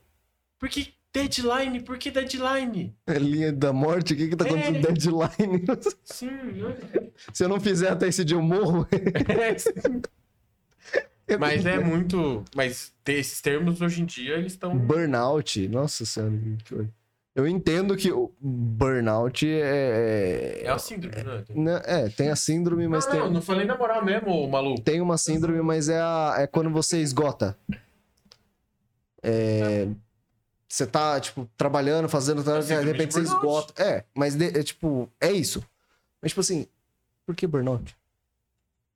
[0.59, 2.93] Porque deadline, por que deadline?
[3.07, 4.75] É linha da morte, o que que tá acontecendo?
[4.75, 4.81] É.
[4.81, 5.65] Deadline.
[6.03, 6.29] Sim,
[7.31, 8.85] Se eu não fizer até esse dia, eu morro.
[9.29, 9.71] é, sim.
[11.39, 12.43] Mas é muito.
[12.53, 14.77] Mas esses termos hoje em dia, eles estão.
[14.77, 16.33] Burnout, nossa senhora.
[17.33, 20.63] Eu entendo que o burnout é.
[20.65, 21.43] É a síndrome, né?
[21.55, 24.81] Né, É, tem a síndrome, mas não, tem, não, não falei na moral mesmo, maluco.
[24.81, 27.57] tem uma síndrome, mas é, a, é quando você esgota.
[29.23, 29.87] É,
[30.67, 33.81] você tá, tipo, trabalhando, fazendo, de síndrome de repente você esgota.
[33.81, 35.63] É, mas de- é, tipo, é isso.
[36.21, 36.67] Mas, tipo assim,
[37.25, 37.95] por que burnout?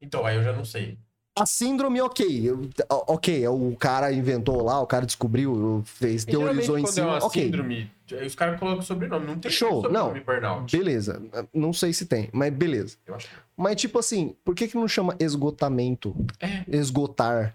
[0.02, 0.98] Então, aí eu já não sei.
[1.38, 2.50] A síndrome, ok.
[2.90, 7.08] ok, o cara inventou lá, o cara descobriu, fez, teorizou em quando cima.
[7.08, 7.44] é uma ok.
[7.44, 7.92] síndrome,
[8.26, 9.26] os caras colocam sobrenome.
[9.26, 10.26] Não tem Show, sobrenome não.
[10.26, 10.78] burnout.
[10.78, 11.22] Beleza.
[11.54, 12.96] Não sei se tem, mas beleza.
[13.06, 13.12] Que
[13.58, 16.16] Mas, tipo assim, por que, que não chama esgotamento?
[16.40, 16.64] É.
[16.70, 17.52] Esgotar.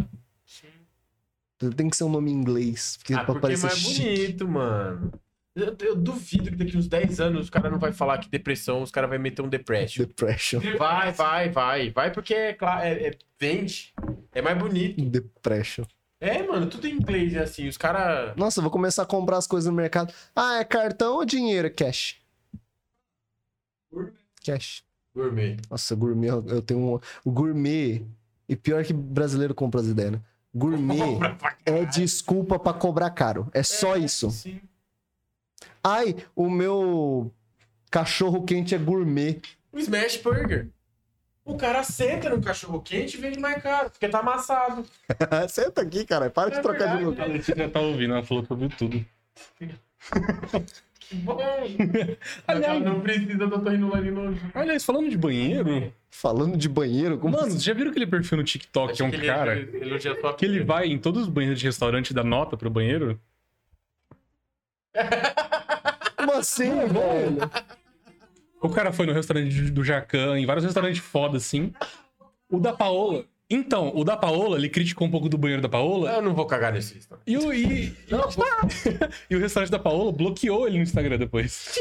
[1.77, 2.97] Tem que ser um nome em inglês.
[2.99, 4.03] Porque, Ah, pra porque é mais chique.
[4.03, 5.13] bonito, mano.
[5.55, 8.83] Eu, eu duvido que daqui uns 10 anos os caras não vai falar que depressão,
[8.83, 10.05] os caras vão meter um depression.
[10.05, 10.61] Depression.
[10.79, 11.91] Vai, vai, vai.
[11.91, 13.93] Vai porque é, claro, é, é- vende.
[14.33, 15.03] É mais bonito.
[15.05, 15.85] Depression.
[16.21, 17.67] É, mano, tudo em inglês é assim.
[17.67, 18.37] Os caras.
[18.37, 20.13] Nossa, eu vou começar a comprar as coisas no mercado.
[20.37, 21.71] Ah, é cartão ou dinheiro?
[21.75, 22.17] Cash.
[24.45, 24.85] Cash.
[25.15, 25.57] Gourmet.
[25.69, 27.01] Nossa, gourmet, eu tenho um.
[27.25, 28.07] O gourmet.
[28.49, 30.21] E pior que brasileiro compra as ideias, né?
[30.55, 31.19] Gourmet
[31.65, 33.49] é desculpa pra cobrar caro.
[33.53, 34.31] É só É, isso.
[34.31, 34.61] Sim.
[35.83, 37.33] Ai, o meu
[37.91, 39.41] cachorro quente é gourmet.
[39.73, 40.69] O Smash Burger.
[41.45, 44.85] O cara senta no cachorro quente e vende mais caro, porque tá amassado.
[45.49, 46.31] Senta aqui, cara.
[46.31, 47.25] Para de É trocar de verdade, lugar.
[47.29, 49.05] A Letícia tá ouvindo, ela falou que ouviu tudo.
[51.11, 51.41] Que bom.
[52.47, 54.49] Aliás, não precisa do otorrinolaringologia.
[54.55, 57.55] Aliás, falando de banheiro, Falando de banheiro, como mano, assim?
[57.55, 60.35] vocês já viram aquele perfil no TikTok que é um que ele cara a sua
[60.35, 63.19] que ele vai em todos os banheiros de restaurante e dá nota pro banheiro?
[66.21, 67.51] Como assim, velho?
[68.61, 71.73] O cara foi no restaurante do Jacan, em vários restaurantes foda assim.
[72.51, 73.25] O da Paola.
[73.49, 76.13] Então, o da Paola, ele criticou um pouco do banheiro da Paola.
[76.13, 77.25] Eu não vou cagar nesse restaurante.
[77.27, 77.97] E o, e,
[79.31, 81.79] e o restaurante da Paola bloqueou ele no Instagram depois.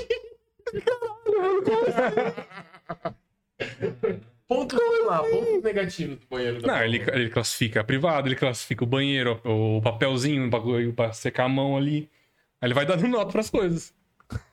[4.48, 6.86] Pontos, vamos lá, pontos negativos do banheiro da Não, Paola.
[6.88, 11.44] ele, ele classifica a privado, ele classifica o banheiro, o papelzinho, o bagulho pra secar
[11.46, 12.10] a mão ali.
[12.60, 13.94] Aí ele vai dando nota pras coisas.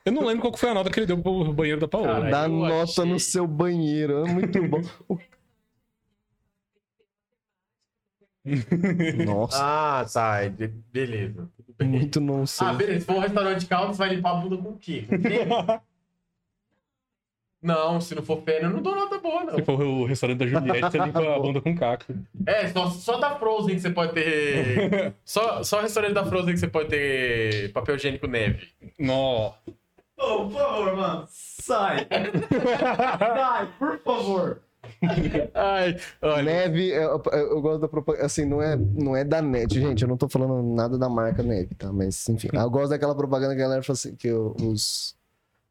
[0.05, 2.07] Eu não lembro qual que foi a nota que ele deu pro banheiro da Paola.
[2.07, 4.27] Cara, Dá nota achei- no seu banheiro.
[4.27, 4.81] É muito bom.
[9.27, 10.39] Nossa, Ah, tá.
[10.93, 11.49] Beleza.
[11.83, 12.67] Muito não sei.
[12.67, 13.01] Ah, beleza.
[13.01, 15.05] Se for um restaurante de caldo, você vai limpar a bunda com o quê?
[15.09, 15.17] Com?
[17.67, 19.55] Não, se não for pena, eu não dou nota boa, não.
[19.57, 22.05] Se for o restaurante da Juliette, você limpa a bunda com caco.
[22.47, 25.13] É, só, só da Frozen que você pode ter.
[25.25, 28.69] Só, só restaurante da Frozen que você pode ter papel higiênico neve.
[28.99, 29.53] Nó.
[30.17, 31.25] Ô, por favor, mano.
[31.29, 32.07] Sai.
[33.19, 34.61] Sai, por favor.
[35.53, 36.43] Ai, olha.
[36.45, 38.25] Neve, eu, eu- eu gosto da propaganda.
[38.27, 40.03] Assim, não é, não é da net, gente.
[40.03, 41.93] Eu não tô falando nada da marca Neve, tá?
[41.93, 42.49] Mas, enfim.
[42.53, 45.16] Eu gosto daquela propaganda que a galera fala assim: que os,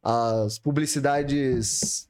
[0.05, 2.07] as publicidades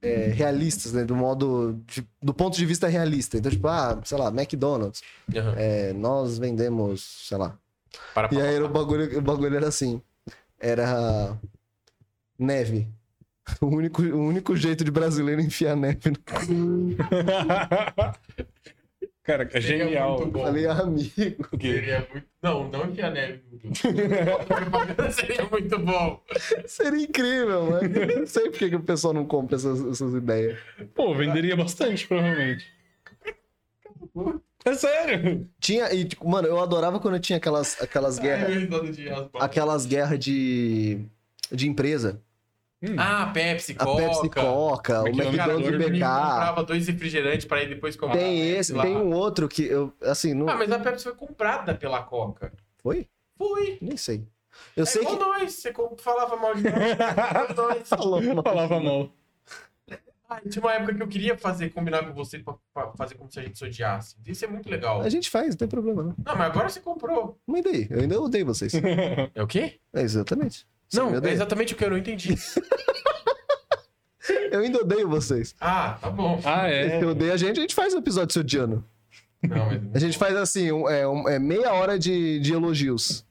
[0.00, 1.04] é, realistas, né?
[1.04, 1.82] Do modo.
[1.86, 3.36] de- do ponto de vista realista.
[3.36, 5.02] Então, tipo, ah, sei lá, McDonald's.
[5.34, 5.54] Aham.
[5.56, 7.58] é, nós vendemos, sei lá.
[8.14, 8.64] Para, E para, aí para.
[8.64, 10.00] o bagulho, o bagulho era assim:
[10.58, 11.36] era
[12.38, 12.86] neve.
[13.60, 16.16] O único, o único jeito de brasileiro enfiar neve no
[19.22, 20.18] Cara, é Seria genial.
[20.18, 20.42] muito bom.
[20.44, 21.48] Falei, amigo.
[21.60, 22.26] Seria muito...
[22.42, 23.42] Não, não enfiar neve.
[25.12, 26.22] Seria muito bom.
[26.66, 30.58] Seria incrível, mas não sei por que que o pessoal não compra essas, essas ideias.
[30.94, 32.66] Pô, venderia bastante, provavelmente.
[34.64, 35.48] É sério?
[35.58, 38.68] Tinha, e, tipo, mano, eu adorava quando tinha aquelas, aquelas guerras.
[39.34, 41.04] Aquelas guerras de,
[41.52, 42.22] de empresa.
[42.96, 44.02] Ah, Pepsi, A Coca.
[44.02, 46.00] Pepsi Coca, o McDonald's, McDonald's o menino BK.
[46.00, 48.16] comprava dois refrigerantes pra ir depois comprar.
[48.16, 48.82] Tem esse, lá.
[48.84, 50.48] tem um outro que eu, assim, não.
[50.48, 52.52] Ah, mas a Pepsi foi comprada pela Coca.
[52.78, 53.06] Foi?
[53.36, 53.78] Foi.
[53.82, 54.26] Nem sei.
[54.76, 55.24] Eu é sei igual que.
[55.24, 55.52] nós.
[55.52, 56.72] Você falava mal de nós.
[57.56, 57.88] Nós.
[57.88, 58.22] Falou.
[58.42, 59.10] Falava mal.
[60.28, 63.28] Ah, tinha uma época que eu queria fazer, combinar com você pra, pra fazer como
[63.30, 64.16] se a gente se odiasse.
[64.24, 65.00] Isso é muito legal.
[65.00, 66.14] A gente faz, não tem problema, não.
[66.24, 67.36] Não, mas agora você comprou.
[67.44, 67.88] Mas daí?
[67.90, 68.72] Eu ainda odeio vocês.
[69.34, 69.80] É o quê?
[69.92, 70.66] É exatamente.
[70.94, 72.34] Não, eu, é exatamente o que eu não entendi.
[74.50, 75.54] eu ainda odeio vocês.
[75.60, 76.40] Ah, tá bom.
[76.44, 77.02] Ah, Se é.
[77.02, 78.84] eu odeio a gente, a gente faz um episódio se odiando.
[79.42, 79.80] Não, mas...
[79.94, 83.24] A gente faz assim, um- é, um- é meia hora de, de elogios.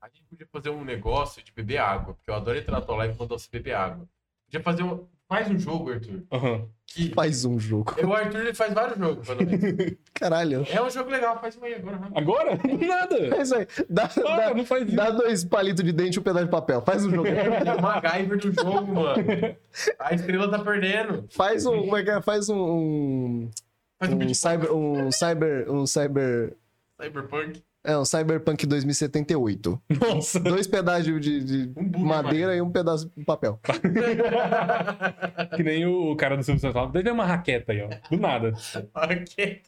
[0.00, 2.96] A gente podia fazer um negócio de beber água, porque eu adoro entrar na tua
[2.96, 4.08] live quando você beber água.
[4.46, 5.06] Podia fazer um.
[5.28, 6.22] Faz um jogo, Arthur.
[6.30, 6.66] Aham.
[6.94, 7.10] Que...
[7.14, 7.94] Faz um jogo.
[8.04, 9.26] O Arthur ele faz vários jogos.
[10.12, 10.66] Caralho.
[10.68, 11.96] É um jogo legal, faz um aí agora.
[11.96, 12.18] rápido.
[12.18, 12.60] Agora?
[12.86, 13.36] Nada.
[13.36, 13.66] É isso aí.
[13.88, 14.96] Dá, dá, não faz isso.
[14.96, 16.82] dá dois palitos de dente e um pedaço de papel.
[16.82, 17.26] Faz um jogo.
[17.26, 19.56] É o MacGyver do jogo, mano.
[19.98, 21.26] A estrela tá perdendo.
[21.30, 21.80] Faz um.
[21.80, 22.20] Como é que é?
[22.20, 22.60] Faz um.
[22.60, 23.50] Um,
[23.98, 24.72] Faz um, um cyber.
[24.72, 25.70] Um cyber.
[25.70, 26.56] Um cyber.
[27.00, 27.62] Cyberpunk.
[27.84, 29.82] É, um Cyberpunk 2078.
[30.00, 30.38] Nossa.
[30.38, 33.58] Dois pedaços de, de Um bug, madeira e um pedaço de papel.
[35.56, 36.92] Que nem o cara do Silvio Santos.
[36.92, 37.88] Deve ter uma raqueta aí, ó.
[38.08, 38.52] Do nada.
[38.94, 39.62] ok.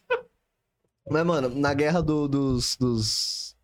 [1.10, 3.56] Mas, mano, na guerra do- dos, dos-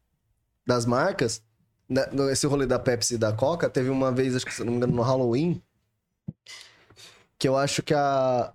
[0.66, 1.43] das marcas,
[1.89, 4.72] né, esse rolê da Pepsi e da Coca, teve uma vez, acho que se não
[4.72, 5.62] me engano, no Halloween,
[7.39, 8.52] que eu acho que a.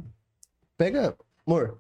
[0.77, 1.15] Pega.
[1.47, 1.79] Amor,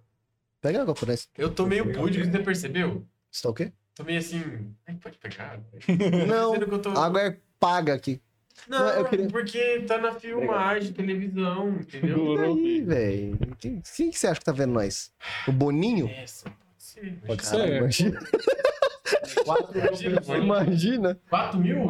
[0.61, 1.27] pega água por essa.
[1.37, 3.05] Eu tô meio púdico, você percebeu?
[3.29, 3.71] Você tá o quê?
[3.95, 4.43] Tô meio assim.
[4.87, 5.59] Ai, pode pegar.
[6.27, 8.21] Não, Sendo que eu tô- a água é paga aqui.
[8.67, 12.35] Não, eu queria- porque tá na filmagem, televisão, entendeu?
[12.35, 13.39] E aí, velho?
[13.59, 15.11] Quem, quem que você acha que tá vendo nós?
[15.47, 16.07] O Boninho?
[16.09, 17.19] Essa, pode ser.
[17.25, 18.07] Pode Caralho, ser.
[18.07, 18.19] Imagina.
[19.45, 19.73] Quatro
[20.33, 20.43] mil?
[20.43, 21.19] Imagina.
[21.29, 21.85] Quatro mil?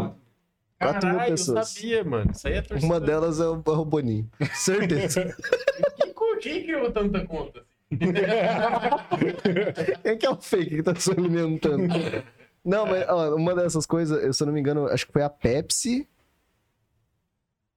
[0.80, 1.58] Quatro mil Caralho, pessoas.
[1.58, 2.32] eu sabia, mano.
[2.32, 2.86] Isso aí é torcida.
[2.94, 4.30] Uma delas é o, é o Boninho.
[4.54, 5.36] Certeza.
[5.98, 7.64] Quem, quem criou tanta conta?
[10.04, 11.88] Quem que é o fake que tá se alimentando?
[12.64, 15.22] Não, mas ó, uma dessas coisas, eu, se eu não me engano, acho que foi
[15.22, 16.08] a Pepsi.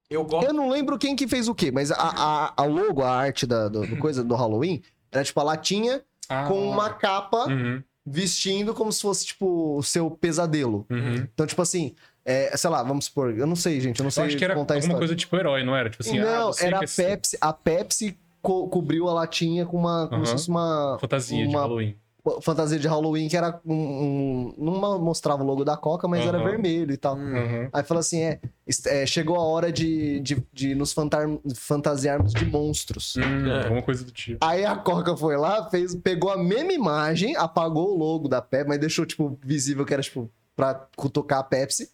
[0.09, 0.47] Eu gosto.
[0.47, 3.45] Eu não lembro quem que fez o quê, mas a, a, a logo, a arte
[3.45, 4.81] da do, do coisa do Halloween,
[5.11, 9.83] era tipo a latinha Ah, com uma capa Uhum, vestindo como se fosse, tipo, o
[9.83, 10.87] seu pesadelo.
[10.89, 11.27] uhum.
[11.31, 11.93] Então, tipo assim,
[12.25, 14.43] é, sei lá, vamos supor, eu não sei, gente, eu não sei Eu acho que
[14.43, 15.91] era alguma coisa tipo herói, não era?
[15.91, 19.65] Tipo assim, ah, não, você era a é Pepsi, a Pepsi co- cobriu a latinha
[19.65, 21.95] com uma, como se fosse uma fantasia de uma- Halloween.
[22.41, 26.37] fantasia de Halloween que era um, um- não mostrava o logo da Coca, mas era
[26.43, 27.15] vermelho e tal.
[27.17, 27.69] Uhum.
[27.73, 28.39] Aí falou assim, é,
[28.87, 33.15] é, chegou a hora de, de, de nos fantar- fantasiarmos de monstros.
[33.17, 33.63] Hum, É.
[33.63, 34.45] Alguma coisa do tipo.
[34.45, 38.67] Aí a Coca foi lá, fez, pegou a mesma imagem, apagou o logo da Pepsi,
[38.67, 41.89] mas deixou, tipo, visível que era, tipo, pra cutucar a Pepsi.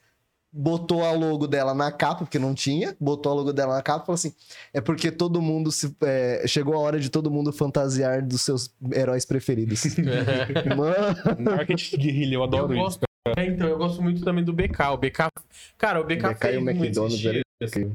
[0.57, 2.95] Botou a logo dela na capa, porque não tinha.
[2.97, 4.33] Botou a logo dela na capa e falou assim:
[4.73, 5.93] é porque todo mundo se.
[6.01, 9.83] é, chegou a hora de todo mundo fantasiar dos seus heróis preferidos.
[10.77, 12.83] Mano, Marketing guerrilha, eu adoro eu isso.
[12.83, 13.05] gosto.
[13.37, 14.79] É, então, eu gosto muito também do BK.
[14.93, 15.27] O BK.
[15.77, 17.43] Cara, o BK, BK e fez o um McDonald's dias.
[17.59, 17.93] fez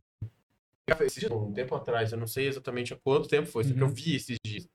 [1.03, 3.81] esses dias, um tempo atrás, eu não sei exatamente há quanto tempo foi, só que
[3.81, 3.93] eu Uhum.
[3.95, 4.67] vi esses dias.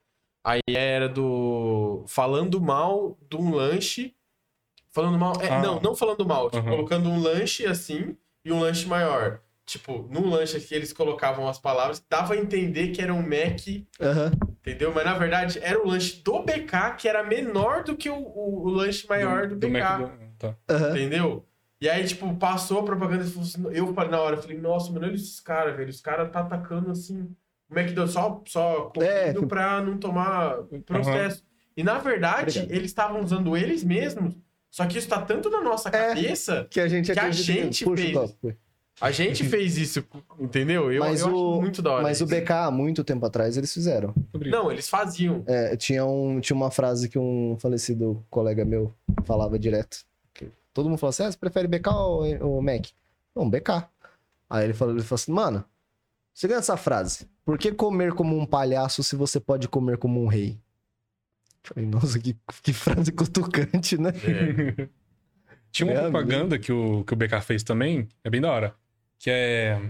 [0.44, 2.03] Aí era do.
[2.07, 4.14] Falando mal de um lanche.
[4.96, 5.34] Falando mal.
[5.42, 5.62] é, Ah.
[5.62, 6.50] Não, não falando mal.
[6.50, 6.76] Tipo, Uhum.
[6.78, 8.16] colocando um lanche assim
[8.46, 9.42] e um lanche maior.
[9.66, 13.60] Tipo, num lanche que eles colocavam as palavras, dava a entender que era um Mac
[14.00, 14.32] aham.
[14.62, 14.94] Entendeu?
[14.94, 18.64] Mas na verdade era o lanche do BK que era menor do que o, o-
[18.68, 19.68] o lanche maior do, BK.
[19.68, 20.36] McDonald's.
[20.40, 20.56] Tá.
[20.70, 20.90] aham.
[20.92, 21.46] Entendeu?
[21.82, 24.92] E aí, tipo, passou a propaganda e falou assim, eu falei na hora, falei, nossa,
[24.94, 25.90] mano, olha esses caras, velho.
[25.90, 27.30] Os caras tá atacando assim.
[27.70, 29.34] O McDonald's só, só É.
[29.34, 31.44] pra não tomar processo.
[31.76, 32.72] E na verdade, Obrigado.
[32.72, 34.36] eles estavam usando eles mesmos.
[34.76, 35.92] Só que isso tá tanto na nossa É.
[36.10, 36.68] cabeça.
[36.70, 38.56] Que a gente Que a gente Puxa o fez.
[39.00, 40.04] A gente fez isso,
[40.38, 40.92] entendeu?
[40.92, 42.04] Eu, Mas eu o- acho muito da hora.
[42.04, 42.36] Mas o isso.
[42.36, 44.14] BK, há muito tempo atrás, eles fizeram.
[44.34, 45.46] Não, eles faziam.
[45.48, 48.94] É, tinha, um, tinha uma frase que um falecido colega meu
[49.24, 50.00] falava direto.
[50.34, 52.88] que todo mundo falou assim: ah, você prefere BK ou, ou Mac?
[53.34, 53.88] Não, BK.
[54.50, 55.64] Aí ele falou, ele falou assim: mano,
[56.34, 57.30] você ganha essa frase.
[57.46, 60.60] Por que comer como um palhaço se você pode comer como um rei?
[61.66, 64.10] Falei, nossa, que, que frase cutucante, né?
[64.24, 64.88] É.
[65.72, 68.76] Tinha uma É, propaganda que o, que o BK fez também, é bem da hora.
[69.20, 69.82] Que é.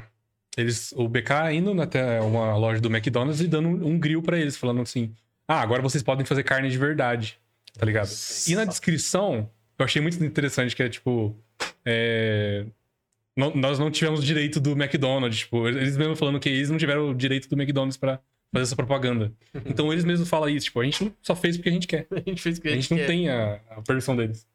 [0.57, 4.39] Eles, o BK indo até uma loja do McDonald's e dando um, um grill pra
[4.39, 5.13] eles, falando assim:
[5.47, 7.37] Ah, agora vocês podem fazer carne de verdade.
[7.77, 8.09] Tá ligado?
[8.47, 11.35] E na descrição, eu achei muito interessante que é tipo.
[11.85, 12.65] é,
[13.35, 15.39] não- nós não tivemos direito do McDonald's.
[15.39, 18.19] Tipo, eles mesmos falando que eles não tiveram o direito do McDonald's pra
[18.51, 19.31] fazer essa propaganda.
[19.65, 22.07] Então eles mesmos falam isso, tipo, a gente não só fez porque a gente quer.
[22.11, 23.07] A gente fez o que A gente não quer.
[23.07, 24.47] tem a, a permissão deles.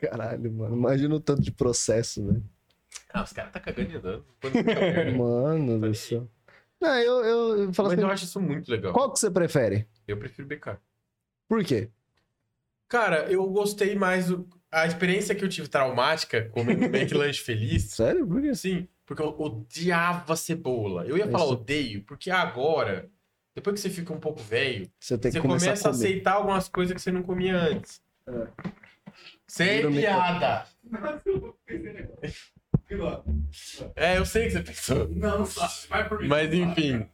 [0.00, 0.76] Caralho, mano.
[0.76, 2.42] Imagina o tanto de processo, velho.
[3.12, 4.24] Ah, os caras tá cagando e andando.
[5.18, 6.28] Mano do céu.
[6.80, 8.92] Não, eu, eu, eu falo Mas assim: eu acho isso muito legal.
[8.92, 9.86] qual que você prefere?
[10.06, 10.76] Eu prefiro BK.
[11.48, 11.90] Por quê?
[12.88, 14.48] Cara, eu gostei mais do...
[14.70, 18.26] A experiência que eu tive traumática comendo McLanche feliz, Sério?
[18.26, 18.54] Por quê?
[18.54, 21.04] sim, porque eu odiava cebola.
[21.06, 21.52] Eu ia falar Isso.
[21.54, 23.08] odeio, porque agora,
[23.60, 26.32] depois que você fica um pouco velho, Você tem que você começa a a aceitar
[26.34, 28.02] algumas coisas que você não comia antes.
[28.26, 28.48] É.
[29.46, 30.66] Sem Vira o piada.
[33.94, 35.08] É, eu sei que você pensou.
[35.08, 35.44] Não,
[35.88, 36.26] vai por mim.
[36.28, 37.06] Mas enfim.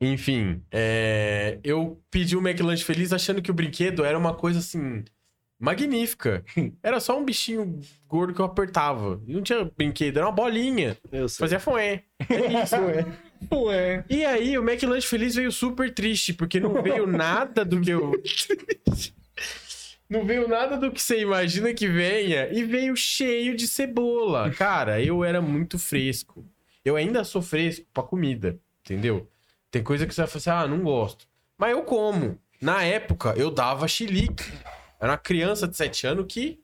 [0.00, 5.04] Enfim, é, eu pedi o McLanche feliz achando que o brinquedo era uma coisa assim.
[5.58, 6.44] magnífica.
[6.82, 9.20] Era só um bichinho gordo que eu apertava.
[9.26, 10.96] E não tinha brinquedo, era uma bolinha.
[11.10, 11.38] Eu sei.
[11.44, 12.04] Fazia foé.
[12.28, 12.76] É isso.
[13.52, 14.04] Ué.
[14.08, 18.12] E aí, o McLanche feliz veio super triste, porque não veio nada do que eu.
[20.08, 24.50] Não veio nada do que você imagina que venha e veio cheio de cebola.
[24.52, 26.46] Cara, eu era muito fresco.
[26.84, 29.28] Eu ainda sou fresco pra comida, entendeu?
[29.68, 31.26] Tem coisa que você vai falar assim, ah, não gosto.
[31.58, 32.38] Mas eu como.
[32.60, 34.44] Na época, eu dava chilique.
[35.00, 36.60] Era uma criança de 7 anos que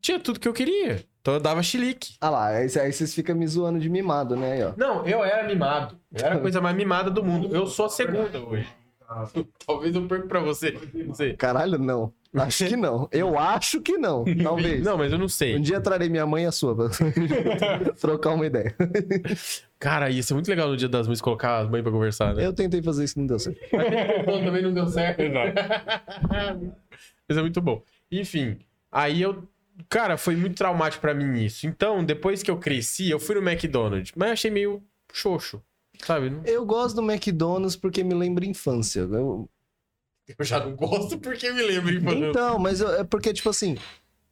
[0.00, 1.04] tinha tudo que eu queria.
[1.24, 2.16] Então eu dava chilique.
[2.20, 4.52] Ah lá, aí, aí vocês ficam me zoando de mimado, né?
[4.52, 4.72] Aí, ó.
[4.76, 5.96] Não, eu era mimado.
[6.12, 7.48] Eu era a coisa mais mimada do mundo.
[7.56, 8.68] Eu sou a segunda hoje.
[9.66, 10.78] Talvez eu perco pra você.
[10.92, 11.34] Não sei.
[11.34, 12.12] Caralho, não.
[12.34, 13.08] Acho que não.
[13.10, 14.22] Eu acho que não.
[14.42, 14.82] Talvez.
[14.84, 15.58] Não, mas eu não Um sei.
[15.60, 16.88] dia trarei minha mãe e a sua pra
[17.98, 18.74] trocar uma ideia.
[19.78, 22.44] Cara, ia ser muito legal no dia das mães colocar as mães pra conversar, né?
[22.44, 23.58] Eu tentei fazer isso, não deu certo.
[23.72, 25.20] Então, também não deu certo.
[25.22, 25.54] Exato.
[27.26, 27.82] Mas é muito bom.
[28.12, 28.58] Enfim,
[28.92, 29.42] aí eu.
[29.88, 31.66] Cara, foi muito traumático pra mim isso.
[31.66, 34.82] Então, depois que eu cresci, eu fui no McDonald's, mas achei meio
[35.12, 35.62] xoxo.
[36.04, 36.30] Sabe?
[36.30, 39.00] Não- Eu gosto do McDonald's porque me lembra infância.
[39.00, 39.48] Eu-
[40.38, 43.76] Eu já não gosto porque me lembro, hein, Então, mas eu- é porque, tipo assim,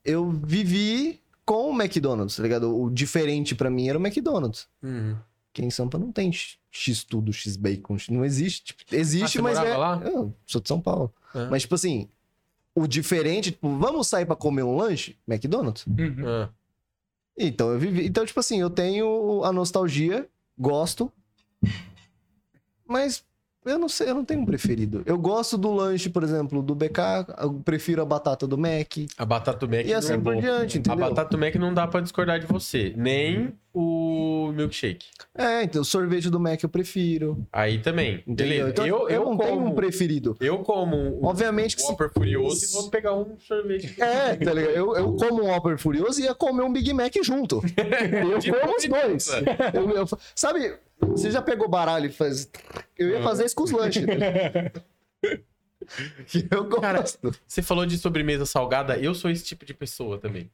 [0.04, 2.74] eu vivi com o McDonald's, tá ligado?
[2.74, 4.68] O diferente pra mim era o McDonald's.
[4.82, 5.16] Uhum.
[5.52, 8.64] Aqui em Sampa não tem X- X-bacon, X- não existe.
[8.64, 9.76] Tipo, existe, Ah, você mas é...
[9.76, 10.00] lá?
[10.04, 11.12] Eu sou de São Paulo.
[11.34, 11.48] Ah.
[11.50, 12.08] Mas, tipo assim,
[12.74, 15.16] o diferente, tipo, vamos sair pra comer um lanche?
[15.28, 15.86] McDonald's.
[15.86, 16.26] Uhum.
[16.26, 16.50] Ah.
[17.36, 18.06] Então, eu vivi...
[18.06, 20.28] Então, tipo assim, eu tenho a nostalgia,
[20.58, 21.10] gosto,
[22.86, 23.24] mas
[23.64, 25.02] eu não sei, eu não tenho um preferido.
[25.06, 26.98] Eu gosto do lanche, por exemplo, do BK,
[27.40, 30.22] eu prefiro a batata do Mac, A batata do Mac e assim não...
[30.22, 31.08] por diante, A entendeu?
[31.08, 32.92] batata do Mac não dá pra discordar de você.
[32.96, 35.06] Nem o milkshake.
[35.34, 37.46] É, então, o sorvete do Mac eu prefiro.
[37.50, 38.16] Aí também.
[38.26, 38.46] Entendeu?
[38.66, 38.68] Beleza.
[38.70, 40.36] Então, eu, eu, não como, tenho um preferido.
[40.40, 43.94] Eu como um Obviamente que se- Whopper Furioso e vou pegar um sorvete.
[43.98, 44.74] É, tá ligado?
[44.74, 47.62] Eu, eu como um Whopper Furioso e ia comer um Big Mac junto.
[48.42, 49.28] Eu como os dois.
[49.72, 50.74] Eu- eu- sabe,
[51.08, 52.50] você já pegou baralho e faz.
[52.96, 54.04] Eu ia fazer isso com os lanches.
[56.50, 57.32] eu gosto.
[57.46, 60.50] Você falou de sobremesa salgada, eu sou esse tipo de pessoa também.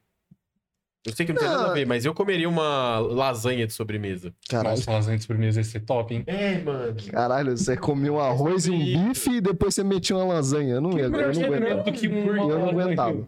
[1.05, 4.33] Eu sei que não tem nada a ver, mas eu comeria uma lasanha de sobremesa.
[4.49, 4.75] Caralho.
[4.75, 6.23] Nossa, lasanha de sobremesa ia ser top, hein?
[6.27, 6.95] É, mano.
[7.09, 10.75] Caralho, você comia um arroz e um bife e depois você metia uma lasanha.
[10.75, 11.83] Eu não, ia, eu não aguentava.
[11.83, 13.27] do que uma Eu não aguentava.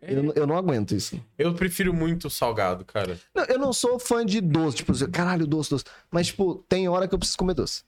[0.00, 1.20] Eu, não- eu não aguento isso.
[1.36, 3.18] Eu prefiro muito salgado, cara.
[3.34, 5.84] Não, eu não sou fã de doce, tipo, caralho, doce, doce.
[6.10, 7.82] Mas, tipo, tem hora que eu preciso comer doce.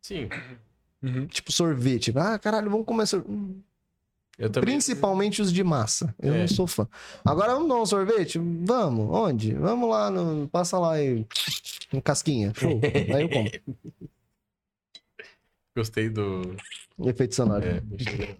[0.00, 0.28] Sim.
[1.02, 1.26] Uhum.
[1.26, 2.12] Tipo, sorvete.
[2.16, 3.30] Ah, caralho, vamos comer sorvete.
[4.38, 4.70] Eu também.
[4.74, 6.14] Principalmente os de massa.
[6.18, 6.38] Eu É.
[6.40, 6.88] não sou fã.
[7.24, 8.38] Agora vamos dar um sorvete?
[8.38, 9.10] Vamos.
[9.10, 9.52] Onde?
[9.54, 10.48] Vamos lá, no...
[10.48, 11.26] passa lá e.
[11.92, 12.52] Um casquinha.
[12.56, 12.80] Show.
[13.14, 13.50] Aí eu como.
[15.76, 16.56] Gostei do.
[17.04, 17.64] Efeito sonoro.
[17.64, 18.36] É, eu-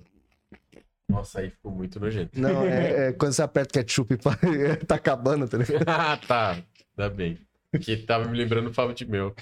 [1.11, 2.41] Nossa, aí ficou muito nojento.
[2.41, 5.85] Não, é, é quando você aperta ketchup e tá acabando, tá ligado?
[5.89, 6.59] ah, tá.
[6.97, 7.39] Ainda bem.
[7.81, 9.35] Que tava me lembrando o Fábio de Mel.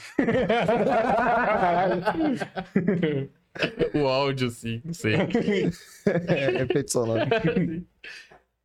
[3.95, 5.15] o áudio, sim, não sei.
[5.15, 7.25] É, sonoro.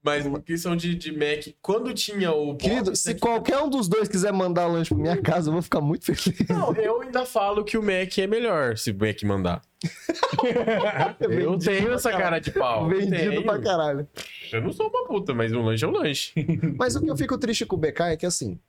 [0.03, 2.57] Mas questão de, de Mac, quando tinha o.
[2.57, 5.53] Querido, box se aqui- qualquer um dos dois quiser mandar lanche pra minha casa, eu
[5.53, 6.45] vou ficar muito feliz.
[6.49, 9.61] Não, eu ainda falo que o Mac é melhor, se o Mac mandar.
[11.21, 12.87] eu tenho essa cara de pau.
[12.87, 14.07] Vendido pra caralho.
[14.51, 16.33] Eu não sou uma puta, mas um lanche é um lanche.
[16.77, 18.59] Mas o que eu fico triste com o BK é que, assim,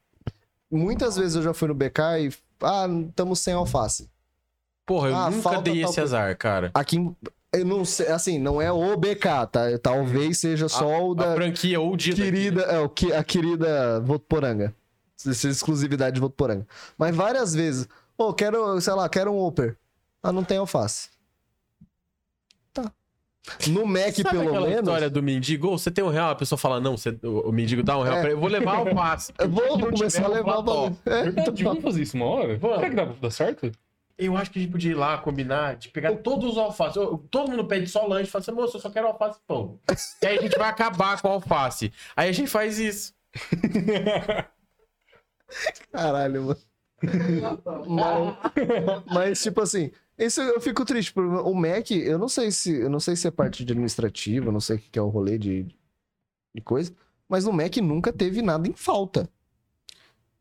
[0.71, 2.31] muitas vezes eu já fui no BK e.
[2.63, 4.09] Ah, estamos sem alface.
[4.87, 6.71] Porra, eu Ah, nunca dei esse azar, cara.
[6.75, 6.99] Aqui,
[7.55, 9.79] eu não sei, assim, não é o BK, tá?
[9.83, 12.15] Talvez seja só o A da franquia ou o daqui.
[12.15, 14.75] querida, é, o que, a querida Votuporanga.
[15.27, 16.67] Essa exclusividade de Votuporanga.
[16.99, 19.77] Mas várias vezes, pô, quero, sei lá, quero um Whopper.
[20.23, 21.09] Ah, não tem alface.
[22.73, 22.91] Tá.
[23.69, 24.79] No Mac, Sabe pelo menos.
[24.81, 25.71] história do mendigo?
[25.79, 28.17] Você tem um real, a pessoa fala, não, você- o o mendigo dá um real
[28.17, 28.21] É.
[28.21, 28.37] pra ele.
[28.37, 29.33] Eu vou levar alface.
[29.39, 30.93] Eu vou, vou começar a levar valor.
[31.07, 32.57] É, Verdade, vamos fazer isso uma hora?
[32.59, 32.77] Vamos.
[32.79, 33.73] Será que dá, dá certo?
[34.17, 36.97] Eu acho que a gente podia ir lá combinar de pegar todos os alfaces.
[36.97, 38.31] Ô, Todo mundo pede só lanche.
[38.31, 39.81] Fala assim, moço, eu só quero alface e pão.
[40.23, 41.93] e aí a gente vai acabar com a alface.
[42.15, 43.13] Aí a gente faz isso.
[45.93, 46.57] Caralho, mano.
[47.89, 51.13] mas, mas, tipo assim, isso eu fico triste.
[51.13, 52.73] porque O Mac, eu não sei se.
[52.73, 55.03] Eu não sei se é parte de administrativa, eu não sei o que que é
[55.03, 55.65] o rolê de,
[56.55, 56.95] de coisa.
[57.29, 59.29] Mas no Mac nunca teve nada em falta,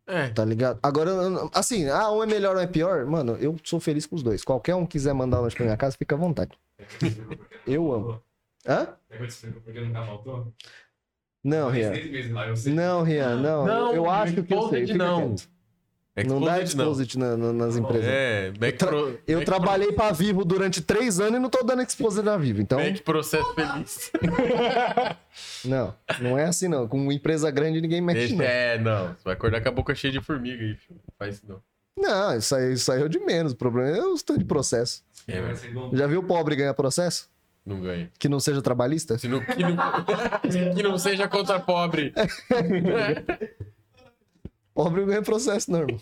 [0.05, 0.29] É.
[0.29, 0.79] tá ligado?
[0.83, 3.05] Agora, não- assim, ah, um é melhor ou é pior?
[3.05, 4.43] Mano, eu sou feliz com os dois.
[4.43, 6.51] Qualquer um quiser mandar lanche pra minha casa, fica à vontade.
[7.65, 8.21] Eu amo.
[8.67, 8.87] Hã?
[9.09, 10.53] É que eu te explico porque nunca faltou?
[11.43, 11.91] Não, Faz Rian.
[12.73, 13.65] Não, Rian, não.
[13.89, 14.85] eu- eu acho que eu sei.
[14.93, 15.35] Não.
[16.15, 16.27] Quieto.
[16.27, 16.83] Não dá Exposed não.
[16.91, 18.05] exposit na- na- nas empresas.
[18.07, 19.19] É, tra- pro...
[19.27, 22.61] Eu Mac trabalhei pra Vivo durante três anos e não tô dando exposed na Vivo.
[22.61, 22.79] Então.
[22.79, 24.11] Mac processo feliz.
[25.65, 25.95] não.
[26.19, 26.87] Não é assim, não.
[26.87, 28.43] Com empresa grande, ninguém mexe, Deixa- não.
[28.45, 29.07] É, não.
[29.09, 30.99] Você vai acordar com a boca cheia de formiga aí, filho.
[31.07, 31.61] Não faz isso não.
[31.95, 33.53] Não, isso aí, aí é o de menos.
[33.53, 35.03] O problema é o tanto de processo.
[35.27, 35.61] É, mas
[35.93, 37.29] Já viu o pobre ganhar processo?
[37.65, 38.11] não ganha.
[38.19, 39.17] Que não seja trabalhista?
[39.17, 39.75] Se não, que, não,
[40.75, 42.13] que não seja contra pobre.
[44.73, 46.01] Pobre ganha processo, não, irmão.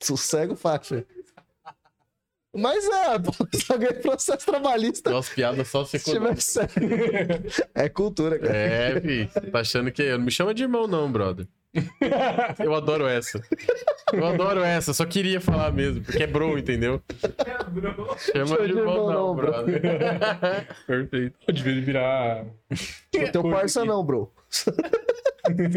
[0.00, 1.04] Sossego faixa.
[2.54, 5.10] Mas é, só ganha processo trabalhista.
[5.10, 6.70] Nossa, piada só se Se tiver sério.
[7.74, 8.56] É cultura, cara.
[8.56, 9.00] É.
[9.00, 10.12] Você tá achando que.
[10.12, 11.48] Não me chama de irmão, não, brother.
[12.62, 13.42] Eu adoro essa.
[14.12, 17.02] Eu adoro essa, só queria falar mesmo, porque é bro, entendeu?
[18.18, 19.50] Chama Show de de irmão, irmão, não, não, bro.
[19.50, 19.80] brother.
[20.86, 21.52] Perfeito.
[21.52, 22.46] Devia virar.
[23.12, 24.32] Não teu parça não, bro.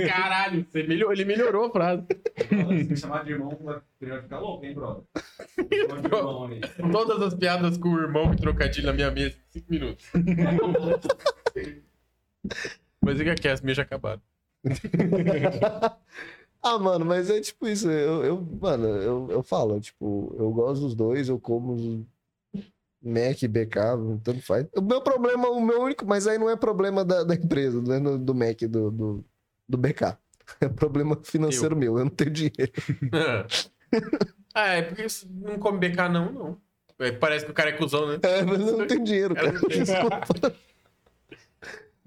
[0.08, 2.04] Caralho, você melhor- ele melhorou a frase.
[2.88, 5.04] Se chamar de irmão, vai vai ficar louco, hein, brother?
[5.72, 6.50] Irmão.
[6.92, 10.06] Todas as piadas com o irmão e trocadilho na minha mesa em 5 minutos.
[13.02, 14.22] Mas fica aqui, as minhas já acabaram.
[16.64, 17.90] ah, mano, mas é tipo isso.
[17.90, 22.06] Eu, eu- mano, eu, eu falo, tipo, eu gosto dos dois, eu como os
[23.02, 23.80] Mac e BK,
[24.24, 24.68] tanto faz.
[24.76, 27.94] O meu problema, o meu único, mas aí não é problema da, da empresa, não
[27.96, 29.26] é no- do Mac, do, do,
[29.68, 30.18] do BK.
[30.62, 32.72] É problema financeiro meu, eu não tenho dinheiro.
[34.56, 36.62] ah, é porque não come BK não, não.
[37.00, 38.18] É, Parece que o cara é cuzão, né?
[38.24, 39.52] É, mas eu não tenho dinheiro, cara.
[39.52, 40.56] Desculpa.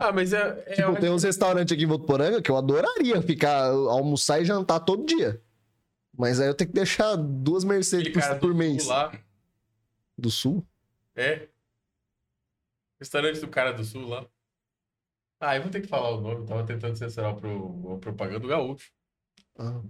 [0.02, 0.64] Ah, mas é...
[0.66, 4.80] é Tipo, tem uns restaurantes aqui em Votuporanga que eu adoraria ficar, almoçar e jantar
[4.80, 5.42] todo dia.
[6.16, 8.86] Mas aí eu tenho que deixar duas Mercedes por, do por sul mês.
[8.86, 9.12] lá.
[10.16, 10.66] Do sul?
[11.14, 11.48] É.
[12.98, 14.24] Restaurante do cara do sul lá.
[15.40, 18.48] Ah, eu vou ter que falar o nome, tava tentando censurar pro, a propaganda do
[18.48, 18.92] gaúcho.
[19.58, 19.80] Ah.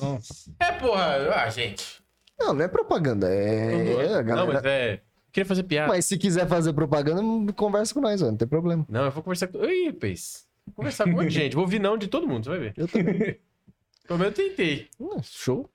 [0.00, 0.54] Nossa.
[0.60, 2.00] É, porra, ah, gente.
[2.38, 3.74] Não, não é propaganda, é.
[3.74, 4.52] é Não, galera...
[4.54, 5.02] mas é.
[5.32, 5.88] Queria fazer piada.
[5.88, 8.86] Mas se quiser fazer propaganda, conversa com nós, ó, não tem problema.
[8.88, 9.64] Não, eu vou conversar com.
[9.64, 10.46] Ih, pez.
[10.66, 11.54] Vou conversar com um monte de gente.
[11.54, 12.74] Vou ouvir não de todo mundo, você vai ver.
[12.76, 13.38] Eu também.
[14.06, 14.88] Pelo menos eu tentei.
[14.98, 15.70] Hum, show.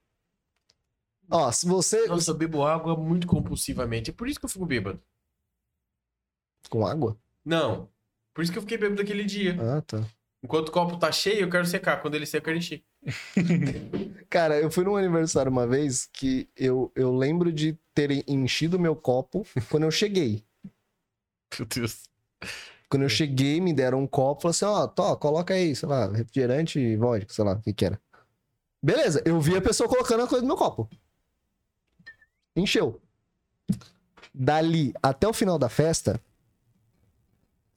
[1.30, 2.06] Ó, se você.
[2.08, 4.10] Nossa, eu bebo água muito compulsivamente.
[4.10, 5.02] É por isso que eu fico bêbado.
[6.70, 7.18] Com água?
[7.46, 7.90] Não.
[8.36, 9.58] Por isso que eu fiquei bêbado aquele dia.
[9.62, 10.06] Ah, tá.
[10.44, 12.02] Enquanto o copo tá cheio, eu quero secar.
[12.02, 12.84] Quando ele seca, eu quero encher.
[14.30, 18.94] Cara, eu fui num aniversário uma vez que eu, eu lembro de terem enchido meu
[18.94, 20.44] copo quando eu cheguei.
[21.58, 22.04] Meu Deus.
[22.90, 26.12] Quando eu cheguei, me deram um copo, falaram assim, ó, tó, coloca aí, sei lá,
[26.12, 28.00] refrigerante e vodka, sei lá, o que que era.
[28.84, 30.90] Beleza, eu vi a pessoa colocando a coisa no meu copo.
[32.54, 33.02] Encheu.
[34.34, 36.22] Dali até o final da festa,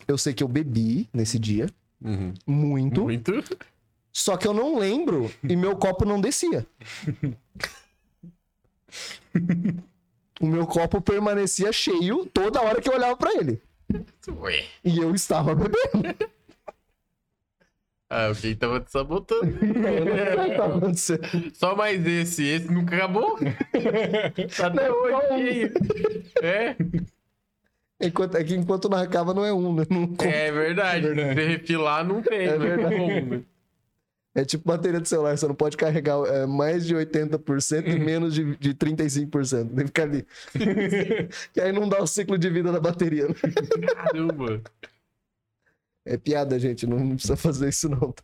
[0.08, 1.68] eu sei que eu bebi nesse dia,
[2.02, 2.32] Uhum.
[2.46, 3.32] muito, Muito.
[4.12, 6.66] só que eu não lembro e meu copo não descia.
[10.40, 13.60] o meu copo permanecia cheio toda hora que eu olhava pra ele.
[14.28, 14.64] Ué.
[14.84, 16.14] E eu estava bebendo.
[18.10, 19.52] Ah, alguém tava te sabotando.
[21.54, 22.42] Só mais esse.
[22.44, 23.36] Esse nunca acabou.
[24.56, 25.72] Tá até hoje cheio.
[26.42, 26.76] É,
[28.00, 29.84] Enquanto, é que enquanto não acaba, não é um, né?
[29.90, 31.06] Não- é verdade.
[31.06, 31.40] É verdade.
[31.40, 32.46] Se refilar, não tem.
[32.46, 33.42] É como, né?
[34.34, 38.32] É tipo bateria de celular, você não pode carregar é, mais de 80% e menos
[38.34, 39.68] de, de 35%.
[39.68, 40.24] Tem que ficar ali.
[41.52, 43.26] que aí não dá o ciclo de vida da bateria.
[43.26, 43.34] né?
[43.94, 44.62] Caramba.
[46.06, 46.86] É piada, gente.
[46.86, 48.14] Não precisa fazer isso, não.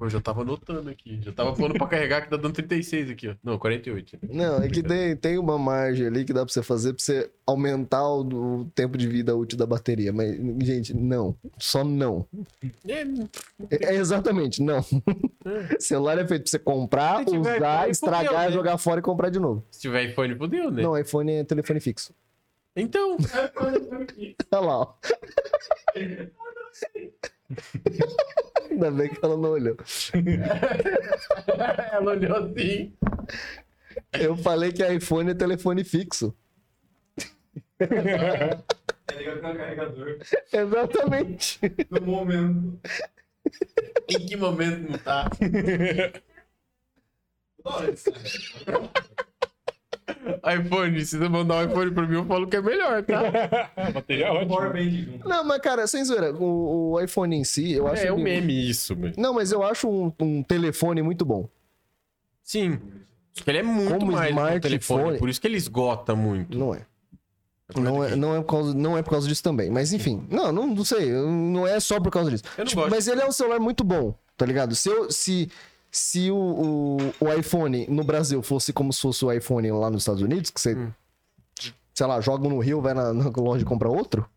[0.00, 1.18] Eu já tava anotando aqui.
[1.22, 3.34] Já tava pondo pra carregar que tá dando 36 aqui, ó.
[3.42, 4.18] Não, 48.
[4.30, 7.30] Não, é que tem, tem uma margem ali que dá pra você fazer pra você
[7.46, 10.12] aumentar o, o tempo de vida útil da bateria.
[10.12, 11.36] Mas, gente, não.
[11.58, 12.26] Só não.
[12.86, 13.02] É,
[13.70, 14.84] É, é exatamente, não.
[15.78, 18.52] celular é feito pra você comprar, usar, iPhone, estragar, fudeu, né?
[18.52, 19.64] jogar fora e comprar de novo.
[19.70, 20.82] se tiver iPhone, fodeu, né?
[20.82, 22.14] Não, iPhone é telefone fixo.
[22.76, 23.16] Então.
[24.52, 24.94] Olha lá, ó.
[28.70, 29.76] Ainda bem que ela não olhou.
[31.92, 32.94] Ela olhou assim.
[34.12, 36.34] Eu falei que iPhone é telefone fixo.
[37.78, 40.18] É ligar com o carregador
[40.52, 41.58] Exatamente.
[41.90, 42.80] no momento.
[44.08, 45.30] Em que momento não tá?
[50.58, 53.70] iPhone, se você mandar um iPhone pra mim, eu falo que é melhor, tá?
[53.76, 55.28] A bateria é junto.
[55.28, 58.06] Não, mas cara, sem zoeira, o, o iPhone em si, eu acho.
[58.06, 59.14] É um ele- meme isso, velho.
[59.16, 61.48] Não, mas eu acho um, um telefone muito bom.
[62.42, 62.78] Sim.
[63.46, 65.18] Ele é muito Como mais um telefone.
[65.18, 66.58] Por isso que ele esgota muito.
[66.58, 66.80] Não é.
[67.76, 69.70] Não é, não, é por causa, não é por causa disso também.
[69.70, 71.12] Mas enfim, não, não, não sei.
[71.12, 72.42] Não é só por causa disso.
[72.58, 72.90] Eu não Tipo, gosto.
[72.94, 74.74] mas ele é um celular muito bom, tá ligado?
[74.74, 75.48] Se, eu, se,
[75.90, 80.02] se o, o, o iPhone no Brasil fosse como se fosse o iPhone lá nos
[80.02, 80.92] Estados Unidos, que você, Hum.
[81.92, 84.28] sei lá, joga no Rio, vai na, na loja e compra outro,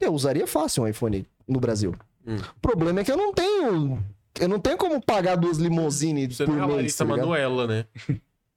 [0.00, 1.94] eu usaria fácil um iPhone no Brasil.
[2.26, 2.36] Hum.
[2.36, 4.04] O problema é que eu não tenho.
[4.38, 7.04] Eu não tenho como pagar duas limousines Você por não é a mês, tá?
[7.04, 7.86] Manuela, né?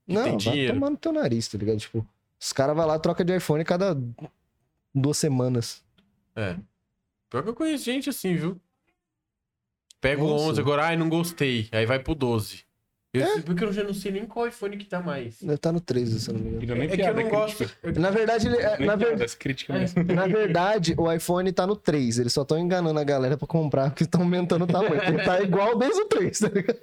[0.05, 0.73] Não, tem dinheiro.
[0.73, 1.77] tomar no teu nariz, tá ligado?
[1.77, 2.05] Tipo,
[2.39, 3.97] os caras vão lá troca de iPhone cada
[4.93, 5.81] duas semanas.
[6.35, 6.57] É.
[7.29, 8.59] Pior que eu conheço gente assim, viu?
[10.01, 10.43] Pega o Nossa.
[10.51, 11.67] 11 agora, ai, não gostei.
[11.71, 12.63] Aí vai pro 12.
[13.11, 13.41] Eu, É.
[13.41, 15.41] Porque eu já não sei nem qual iPhone que tá mais.
[15.41, 16.67] Deve estar no 13, se eu não me engano.
[16.67, 17.71] Não nem É que eu não é gosto.
[17.99, 20.03] Na verdade, ele, é- na, ver- é É.
[20.13, 22.19] na verdade, o iPhone tá no 3.
[22.19, 25.01] Eles só estão enganando a galera pra comprar, porque estão aumentando o tamanho.
[25.03, 26.79] Ele tá igual desde o 3, tá ligado?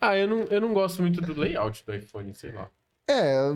[0.00, 2.68] Ah, eu não, eu não gosto muito do layout do iPhone, sei lá.
[3.08, 3.54] É,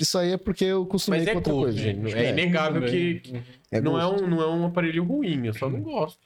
[0.00, 1.78] isso aí é porque eu costumei Mas é com outra gosto, coisa.
[1.78, 2.12] gente.
[2.14, 5.70] É, inegável que, que É não, é um, não é um aparelho ruim, eu só
[5.70, 6.18] não gosto.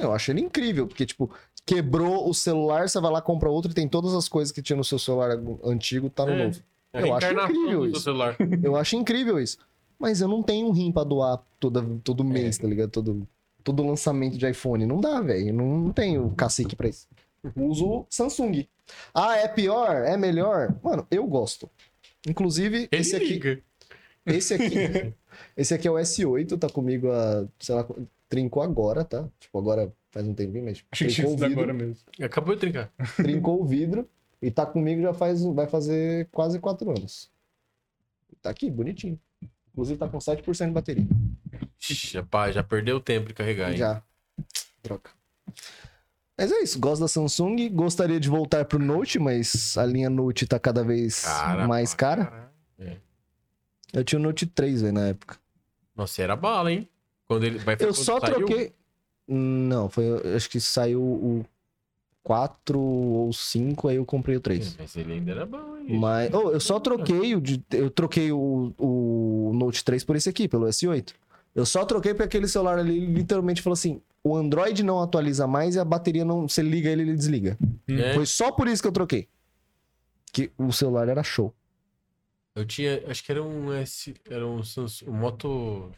[0.00, 1.30] Eu acho ele incrível, porque, tipo,
[1.66, 4.76] quebrou o celular, você vai lá, compra outro e tem todas as coisas que tinha
[4.76, 5.30] no seu celular
[5.64, 6.44] antigo, tá no É.
[6.46, 6.60] novo.
[6.92, 8.00] É Eu acho incrível isso.
[8.00, 8.36] celular.
[8.62, 9.58] Eu acho incrível isso.
[9.98, 12.90] Mas eu não tenho um rim pra doar toda, todo mês, tá ligado?
[12.90, 13.26] Todo,
[13.64, 14.86] todo lançamento de iPhone.
[14.86, 15.48] Não dá, velho.
[15.48, 17.08] Eu Não, não tenho cacique pra isso.
[17.42, 18.66] Eu uso Samsung.
[19.12, 20.04] Ah, é pior?
[20.04, 20.74] É melhor?
[20.82, 21.68] Mano, eu gosto.
[22.28, 23.60] Inclusive, Ele esse aqui, liga.
[24.26, 25.12] esse aqui,
[25.56, 27.86] esse aqui é o S8, tá comigo a, sei lá,
[28.28, 29.28] trincou agora, tá?
[29.38, 32.04] Tipo, agora faz um tempinho, mas Achei que tinha trincou o sido vidro, agora mesmo.
[32.22, 32.92] Acabou de trincar.
[33.16, 34.08] trincou o vidro
[34.40, 37.30] e tá comigo já faz, vai fazer quase quatro anos.
[38.42, 39.18] Tá aqui, bonitinho.
[39.72, 41.06] Inclusive tá com 7% de bateria.
[41.80, 43.76] Ixi, rapaz, já perdeu o tempo de carregar, hein?
[43.76, 44.02] Já.
[44.82, 45.10] Troca.
[46.36, 50.46] Mas é isso, gosto da Samsung, gostaria de voltar pro Note, mas a linha Note
[50.46, 52.24] tá cada vez Cara, mais pra cara.
[52.26, 53.00] caralho.
[53.92, 55.38] Eu tinha o Note 3, velho, na época.
[55.94, 56.88] Nossa, era bala, hein?
[57.28, 58.72] Quando ele vai Eu só saiu, troquei.
[59.26, 60.04] Não, foi.
[60.36, 61.44] Acho que saiu o
[62.22, 64.76] 4 ou 5, aí eu comprei o 3.
[64.78, 65.98] Mas ele ainda era bom, hein?
[65.98, 66.32] Mas.
[66.32, 67.40] Oh, eu só troquei o.
[67.40, 71.12] de- Eu troquei o, o Note 3 por esse aqui, pelo S8.
[71.54, 75.76] Eu só troquei porque aquele celular ali literalmente falou assim: o Android não atualiza mais
[75.76, 76.48] e a bateria não.
[76.48, 77.56] Você liga ele, ele desliga.
[77.88, 79.28] É, Foi só por isso que eu troquei.
[80.32, 81.54] Que o celular era show.
[82.56, 85.90] Eu tinha, acho que era um S, era um Samsung, um Moto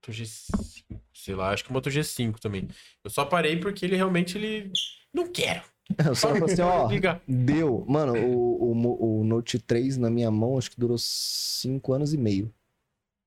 [0.00, 2.66] Moto G5, sei lá, acho que o Moto G5 também.
[3.04, 4.72] Eu só parei porque ele realmente ele
[5.12, 5.62] não quero.
[6.06, 6.88] Eu só falei assim: ó.
[7.28, 7.84] Deu.
[7.86, 12.16] Mano, o, o, o Note 3 na minha mão, acho que durou 5 anos e
[12.16, 12.52] meio.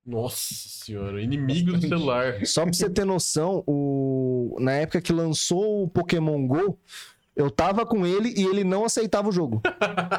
[0.04, 2.40] Nossa senhora, inimigo do celular.
[2.44, 4.54] Só pra você ter noção, o...
[4.60, 6.78] na época que lançou o Pokémon GO,
[7.34, 9.62] eu tava com ele e ele não aceitava o jogo.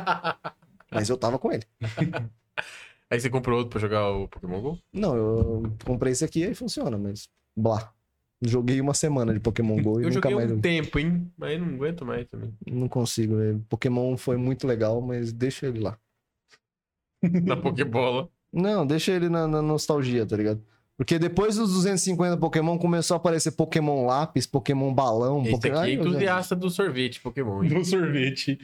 [0.90, 1.64] Mas eu tava com ele.
[3.15, 4.79] Aí você comprou outro pra jogar o Pokémon GO?
[4.93, 7.27] Não, eu comprei esse aqui e aí funciona, mas.
[7.57, 7.91] Blá.
[8.41, 10.51] Joguei uma semana de Pokémon GO e Eu nunca joguei mais.
[10.51, 11.31] um tempo, hein?
[11.37, 12.53] Mas não aguento mais também.
[12.69, 13.39] Não consigo.
[13.39, 15.97] é, Pokémon foi muito legal, mas deixa ele lá.
[17.43, 18.29] Na Pokébola.
[18.51, 20.61] Não, deixa ele na, na nostalgia, tá ligado?
[20.97, 25.79] Porque depois dos 250 Pokémon começou a aparecer Pokémon lápis, Pokémon balão, Esse Pokémon.
[25.79, 27.63] aqui é eu já- entusiasta do sorvete Pokémon.
[27.63, 27.69] hein?
[27.71, 28.59] No sorvete.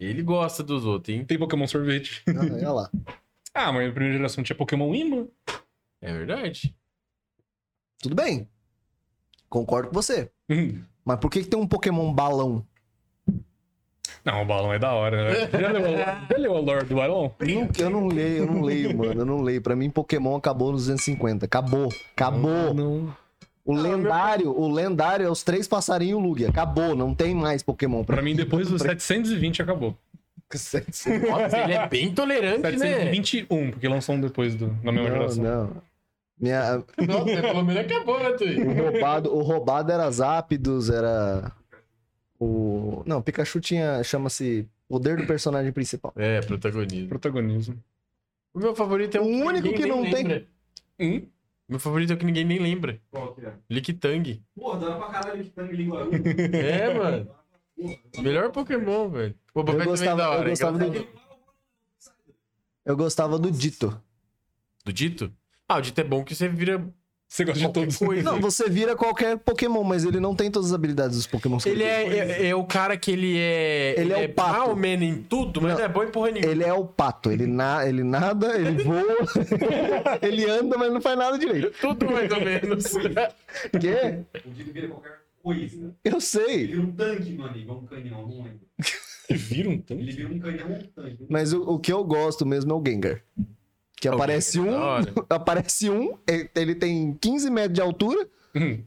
[0.00, 1.24] Ele gosta dos outros, hein?
[1.24, 2.22] Tem Pokémon sorvete.
[2.28, 2.90] Ah, olha lá.
[3.56, 5.26] Ah, mas na primeira geração tinha Pokémon imã.
[6.02, 6.76] É verdade.
[7.98, 8.46] Tudo bem.
[9.48, 10.30] Concordo com você.
[10.50, 10.82] Hum.
[11.04, 12.66] Mas por que, que tem um Pokémon balão?
[14.24, 15.24] Não, o balão é da hora.
[15.30, 15.48] né?
[15.58, 17.34] Já leu, já leu a lore do balão?
[17.40, 19.20] Não- eu não leio, eu não leio, mano.
[19.20, 19.62] Eu não leio.
[19.62, 21.46] Pra mim, Pokémon acabou nos 250.
[21.46, 21.92] Acabou.
[22.12, 22.74] Acabou.
[22.74, 23.16] Não.
[23.64, 26.48] O lendário, o lendário é os três passarinhos Lugia.
[26.48, 26.94] Acabou.
[26.96, 28.04] Não tem mais Pokémon.
[28.04, 29.96] Pra mim, depois dos 720 acabou.
[30.52, 32.78] Nossa, ele é bem tolerante, né?
[32.78, 35.44] 721, porque lançou um depois do, na mesma Não, geração.
[35.44, 35.82] não.
[36.38, 38.60] Minha, Nossa, pelo menos acabou, né, Tui?
[38.62, 41.50] o, roubado, o roubado era Zapdos, era.
[42.38, 43.02] O.
[43.06, 44.02] Não, Pikachu tinha.
[44.04, 46.12] chama-se Poder do personagem principal.
[46.14, 47.08] É, protagonismo.
[47.08, 47.82] Protagonismo.
[48.54, 50.46] O meu favorito é O um único que não tem-.
[51.00, 51.26] Hum?
[51.68, 53.00] Meu favorito é o que ninguém nem lembra.
[53.10, 53.52] Qual que é?
[53.68, 54.40] Lictang.
[54.54, 56.08] Porra, dá pra caralho tangue língua.
[56.52, 57.28] É, mano.
[58.18, 59.34] Melhor Pokémon, velho.
[59.54, 60.44] O Boba Eu Fett também é gostava- da hora.
[60.46, 61.04] eu gostava engraçado.
[61.04, 61.08] do-
[62.84, 64.00] Eu gostava do Dito.
[64.84, 65.32] Do Dito?
[65.68, 66.82] Ah, o Dito é bom que você vira
[67.28, 67.96] Você gosta de todos.
[67.96, 68.22] coisa.
[68.22, 71.58] Não, você vira qualquer Pokémon, mas ele não tem todas as habilidades dos Pokémon.
[71.58, 72.06] que Ele é,
[72.44, 73.94] é, é o cara que ele é.
[73.98, 74.50] Ele é o pato.
[74.52, 75.78] mal man em tudo, mas Não.
[75.80, 76.52] não é bom em porra nenhuma.
[76.52, 77.32] Ele é o pato.
[77.32, 77.84] Ele, na...
[77.86, 79.02] ele nada, ele voa,
[80.22, 81.72] ele anda, mas não faz nada direito.
[81.80, 82.84] Tudo mais ou menos.
[83.80, 84.22] Quê?
[84.46, 85.15] O Dito vira qualquer
[85.46, 85.96] coisa.
[86.04, 86.66] Eu Ele sei.
[86.66, 88.66] vira um tanque, mano, igual um canhão, não lembro.
[89.30, 90.02] Vira um tanque?
[90.02, 91.26] Ele vira um canhão ou um tanque.
[91.28, 93.22] Mas o, o que eu gosto mesmo é o Gengar.
[93.98, 94.70] Que É aparece um,
[95.30, 98.82] aparece um, ele- ele tem 15 metros de altura Hum.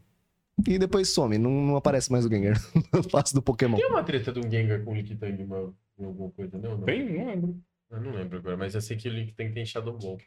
[0.67, 1.37] e depois some.
[1.37, 2.55] Não, não aparece mais o Gengar
[2.93, 3.77] no espaço do Pokémon.
[3.77, 6.77] Tem uma treta de um Gengar com o Lictang em alguma coisa, não?
[6.77, 6.83] não?
[6.85, 7.09] Tem?
[7.17, 7.59] Não lembro.
[7.89, 10.17] Eu não lembro agora, mas eu sei que o Lictang tem Shadow Ball.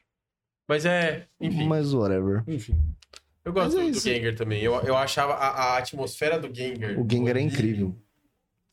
[0.68, 2.42] Mas é, enfim, Mas whatever.
[2.48, 2.74] Enfim.
[3.44, 3.98] Eu gosto é do.
[3.98, 4.62] Gengar também.
[4.62, 6.98] Eu, eu achava a, a atmosfera do Gengar.
[6.98, 7.96] O Gengar é anime- incrível.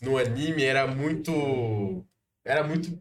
[0.01, 2.05] No anime era muito.
[2.45, 2.97] Era muito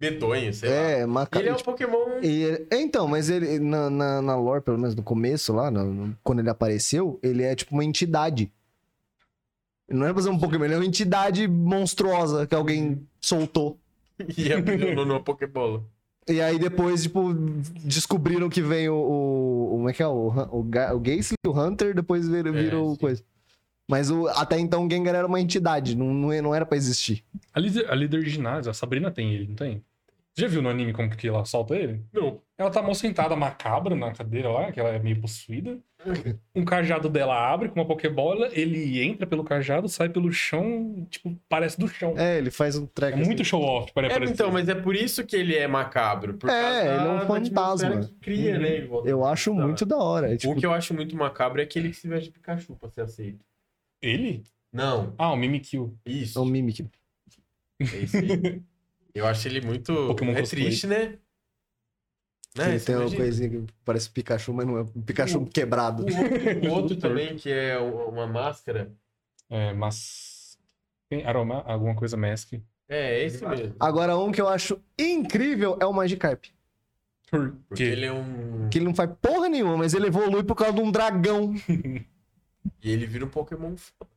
[0.00, 0.74] medonho, sei lá.
[0.76, 1.38] É, maca...
[1.38, 2.20] Ele é um Pokémon.
[2.22, 5.92] E ele- Então, mas ele, na, na, na lore, pelo menos no começo lá, no-
[5.92, 8.50] no- quando ele apareceu, ele é tipo uma entidade.
[9.88, 13.78] Não era pra ser um Pokémon, ele é uma entidade monstruosa que alguém soltou.
[14.36, 15.82] E abriu no Pokébola.
[16.28, 17.32] E aí depois, tipo,
[17.84, 18.94] descobriram que vem o.
[18.94, 20.06] o como é que é?
[20.06, 23.00] O, o, o Gastly, o Hunter, depois vira, vira o sim.
[23.00, 23.24] coisa.
[23.90, 27.24] Mas o, até então o Gengar era uma entidade, não, não, não era pra existir.
[27.52, 29.82] A líder, a líder de ginásio, a Sabrina tem ele, não tem?
[30.32, 32.04] Você já viu no anime como que ela solta ele?
[32.12, 32.40] Não.
[32.56, 35.76] Ela tá mal sentada macabra na cadeira lá, que ela é meio possuída.
[36.54, 41.38] Um cajado dela abre com uma Pokébola, ele entra pelo cajado, sai pelo chão, tipo,
[41.48, 42.14] parece do chão.
[42.16, 43.16] É, ele faz um É, track.
[43.18, 43.44] muito assim.
[43.50, 44.32] show off para É, aparecer.
[44.32, 46.34] então, mas é por isso que ele é macabro.
[46.34, 48.00] Por É, causa ele é um da fantasma.
[48.00, 48.88] que Cria, né?
[49.04, 50.32] Eu acho muito da hora.
[50.32, 52.74] É, tipo, O que eu acho muito macabro é aquele que se veste de Pikachu
[52.76, 53.44] pra ser aceito.
[54.00, 54.42] Ele?
[54.72, 55.94] Não, Ah, o Mimikyu.
[56.06, 56.38] isso.
[56.38, 56.86] é um Mimic.
[57.80, 58.62] É isso aí.
[59.14, 59.92] Eu acho ele muito.
[60.06, 60.64] Pokémon é cosplay.
[60.64, 61.18] triste, né?
[62.56, 62.70] Né?
[62.70, 66.02] Ele Você tem uma coisinha que parece Pikachu, mas não é um Pikachu O- quebrado.
[66.02, 66.16] O outro,
[66.68, 68.92] o outro também, que é uma máscara.
[69.48, 70.58] É, mas.
[71.08, 72.54] Tem aroma, alguma coisa mask.
[72.88, 73.74] É, esse mesmo.
[73.78, 76.44] Agora, um que eu acho incrível é o Magikarp.
[77.30, 77.90] Por Porque quê?
[77.90, 78.68] ele é um.
[78.68, 81.54] Que ele não faz porra nenhuma, mas ele evolui por causa de um dragão.
[82.82, 84.10] E ele vira um Pokémon foda.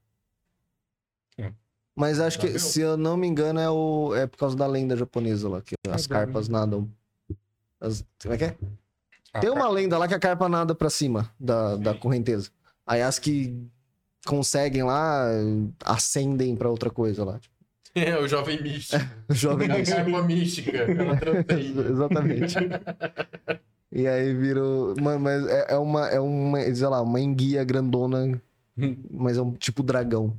[1.96, 2.60] Mas acho que, Dragão?
[2.60, 4.16] se eu não me engano, é, o...
[4.16, 6.26] é por causa da lenda japonesa lá, que as dragão.
[6.34, 6.90] carpas nadam.
[7.84, 8.58] As- Como é que é?
[9.34, 9.56] Ah, Tem tá.
[9.56, 12.50] uma lenda lá que a carpa nada pra cima da, da correnteza.
[12.86, 13.56] Aí as que
[14.26, 15.26] conseguem lá
[15.84, 17.40] ascendem pra outra coisa lá.
[17.96, 19.04] É, o jovem místico.
[19.30, 19.98] Jovem A místico.
[20.02, 20.78] carpa mística.
[20.80, 21.14] Ela.
[21.92, 22.56] Exatamente.
[23.92, 24.96] E aí virou.
[25.00, 28.42] Mano, mas é, é uma, é uma, sei lá, uma enguia grandona,
[29.12, 30.36] mas é um tipo dragão.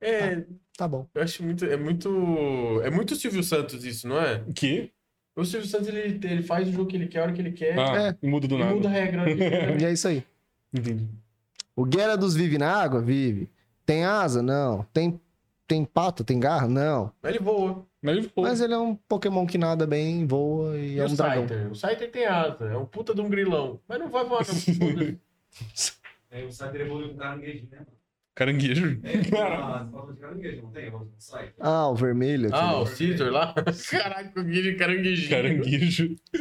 [0.00, 0.44] É,
[0.76, 1.06] Tá bom.
[1.14, 1.64] eu acho muito.
[1.64, 2.80] É muito.
[2.82, 4.42] É muito Silvio Santos isso, não é?
[4.44, 4.90] O quê?
[5.38, 7.52] O Silvio Santos ele, ele faz o jogo que ele quer, a hora que ele
[7.52, 7.78] quer.
[7.78, 8.74] Ah, muda do e nada.
[8.74, 9.36] muda a regra.
[9.36, 9.78] quer.
[9.80, 10.24] E é isso aí.
[10.74, 11.06] Entendi.
[11.76, 13.00] O Gyarados vive na água?
[13.00, 13.48] Vive.
[13.86, 14.42] Tem asa?
[14.42, 14.84] Não.
[14.92, 15.20] Tem,
[15.66, 16.24] tem pata?
[16.24, 16.66] Tem garra?
[16.66, 17.12] Não.
[17.22, 17.86] Mas ele voa.
[18.02, 18.42] Mas ele ficou.
[18.44, 21.46] Mas ele é um Pokémon que nada bem, voa e, E é o um dragão.
[21.46, 21.70] Scyther?
[21.70, 22.64] O Scyther tem asa.
[22.64, 23.80] É um puta de um grilão.
[23.86, 25.18] Mas não vai voar, não.
[26.30, 27.78] É, o site evoluiu com caranguejo, né?
[27.78, 27.97] mano?
[28.38, 29.00] Caranguejo.
[29.02, 30.92] É, de caranguejo, não tem?
[31.58, 32.54] Ah, o vermelho.
[32.54, 32.84] ah, o.
[32.84, 33.52] Caesar lá?
[33.90, 35.28] Caraca, o Guilherme caranguejinho.
[35.28, 36.16] Caranguejo.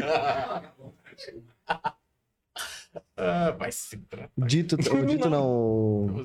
[3.17, 4.31] ah, vai se tratar.
[4.37, 6.23] Dito, o dito não.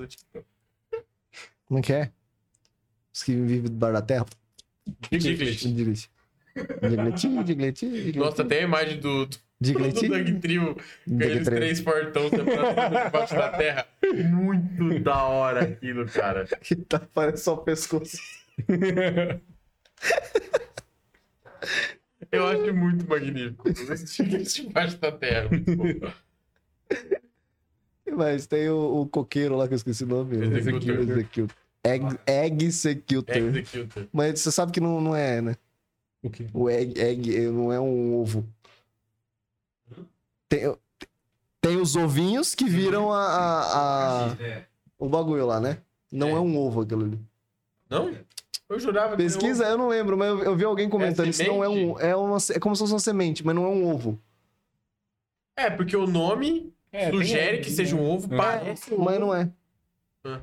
[1.64, 2.12] Como é que é?
[3.10, 4.26] Os que vivem debaixo da terra?
[5.10, 6.10] Diglett, Diglett,
[7.88, 8.18] Diglett.
[8.18, 10.08] Nossa, tem a imagem do, do, Diglett.
[10.08, 10.76] do Doug Trio
[11.08, 13.86] com aqueles três portão separados debaixo da terra.
[14.30, 16.46] Muito da hora aquilo, cara.
[16.60, 18.18] Que tá, parece só o pescoço.
[22.30, 23.68] Eu acho muito magnífico.
[23.70, 25.50] Debaixo da terra.
[28.10, 30.36] Mas tem o, o coqueiro lá que eu esqueci o nome.
[30.36, 31.00] o Executor.
[31.00, 31.56] Executor.
[31.84, 33.36] Egg, egg Executor.
[33.36, 34.08] Executor.
[34.12, 35.56] Mas você sabe que não, não é, né?
[36.22, 36.46] O quê?
[36.54, 38.48] O egg, egg não é um ovo.
[40.52, 40.76] Tem,
[41.62, 44.64] tem os ovinhos que viram a, a- a- É.
[44.98, 45.78] o bagulho lá, né?
[46.10, 46.38] Não é, É.
[46.38, 47.18] um ovo aquilo ali.
[47.88, 48.14] Não?
[48.68, 51.28] Eu jurava que Pesquisa, eu não lembro, mas eu, eu vi alguém comentando.
[51.28, 51.98] Isso não é um.
[51.98, 54.18] É, uma, é como se fosse uma semente, mas não é um ovo.
[55.56, 58.36] É, porque o nome É, sugere que seja um ovo, É.
[58.36, 59.26] parece um Mas ovo.
[59.26, 59.50] não é.
[60.24, 60.40] Ah.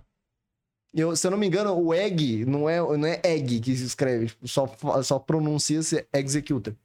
[0.93, 3.83] Eu, se eu não me engano, o egg não é, não é egg que se
[3.85, 4.27] escreve.
[4.27, 6.75] tipo, Só, fa- só pronuncia-se executor.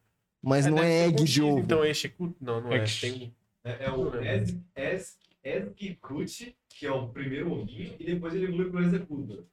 [0.44, 1.60] Mas não deve é egg de ovo.
[1.60, 2.34] Então é Executor?
[2.40, 2.84] Não, não é.
[3.00, 3.34] Tem...
[3.64, 8.70] É, é o Es- Es- Execute, que é o primeiro ovinho, e depois ele evolui
[8.70, 9.44] pro Executor.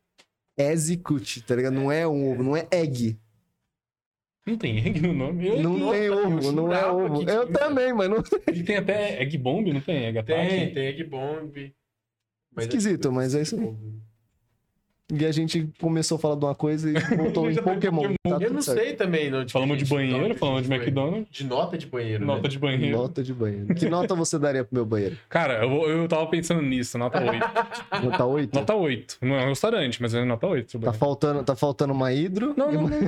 [0.58, 1.74] Execute, tá ligado?
[1.74, 3.18] Não é um ovo, não é egg.
[4.45, 5.48] Não tem egg no nome.
[5.48, 7.26] Eu- Não nossa, tem ovo, não é ovo.
[7.26, 7.58] que Eu tinha.
[7.60, 8.18] também, mas não.
[8.48, 10.06] Ele tem até egg bomb, não tem?
[10.06, 11.74] Egg Tem, tem Egg Bomb.
[12.53, 13.76] Mas Esquisito, é- mas é isso aí.
[15.14, 18.01] E a gente começou a falar de uma coisa e voltou em Pokémon.
[18.01, 18.15] Pokémon.
[18.23, 18.80] Tá Eu não certo.
[18.80, 19.30] sei também.
[19.30, 20.85] Não, tipo, Falamos de banheiro, nota falamos de banheiro.
[20.90, 21.27] McDonald's.
[21.38, 22.48] De nota de banheiro, Nota né?
[22.49, 22.98] de banheiro.
[22.98, 23.75] Nota de banheiro.
[23.75, 25.17] Que nota você daria pro meu banheiro?
[25.27, 27.31] Cara, eu, eu tava pensando nisso, nota 8.
[28.06, 28.56] Nota 8?
[28.56, 29.17] nota 8.
[29.22, 30.80] Não é um restaurante, mas é nota 8.
[30.80, 32.53] Tá faltando, tá faltando uma hidro.
[32.57, 32.99] Não, não, uma- não.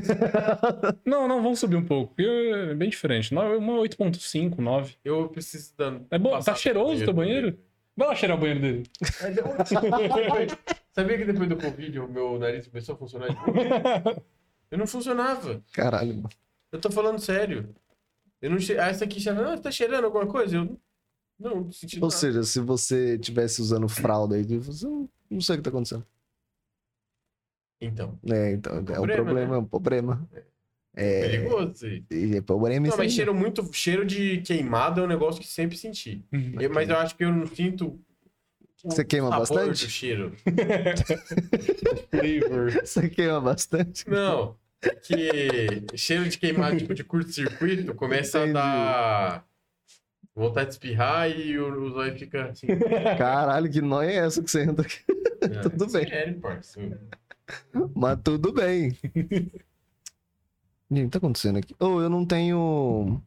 [1.06, 2.14] não, não, vamos subir um pouco.
[2.16, 3.32] porque É bem diferente.
[3.34, 3.46] Uma
[3.80, 4.96] 8.5, 9.
[5.06, 5.94] Eu preciso dar.
[6.12, 7.58] É bom, tá cheiroso pro teu banheiro?
[7.96, 8.84] Vai lá cheirar o banheiro dele.
[10.94, 14.24] Sabia que depois do Covid o meu nariz começou a funcionar de novo?
[14.72, 15.64] Eu não funcionava.
[15.74, 16.30] Caralho, mano.
[16.72, 17.74] Eu tô falando sério.
[18.42, 18.78] Eu não che...
[18.78, 19.54] Ah, essa aqui cheira.
[19.54, 20.58] Ah, tá cheirando alguma coisa?
[20.58, 20.66] Eu
[21.40, 22.14] não, não senti Ou nada.
[22.16, 26.06] seja, se você tivesse usando fralda aí, você não, não sei o que tá acontecendo.
[27.80, 29.56] Então, É, então, é um Problema, problema, né?
[29.56, 30.30] é um problema.
[30.34, 30.44] É,
[30.96, 32.04] perigoso aí.
[32.12, 33.16] e é problema Não, isso mas aí.
[33.16, 33.68] cheiro muito.
[33.74, 36.24] Cheiro de queimado é um negócio que sempre senti.
[36.32, 36.56] Uhum.
[36.60, 38.00] Eu- mas eu acho que eu não sinto
[38.86, 39.86] Você queima sabor bastante?
[39.86, 40.36] do cheiro.
[42.84, 44.08] Você queima bastante?
[44.10, 44.56] Não.
[44.82, 48.58] É que cheiro de queimado, tipo de curto-circuito, começa Entendi.
[48.58, 49.46] a dar
[50.36, 52.68] vontade de espirrar e o, o zóio fica assim.
[53.18, 55.00] Caralho, que nóia é essa que você entra aqui?
[55.64, 56.08] Tudo bem.
[56.08, 57.00] Sério, parceiro.
[57.96, 58.98] Mas tudo bem.
[60.96, 61.76] Gente, o que tá acontecendo aqui?
[61.80, 63.22] Oh, eu não tenho.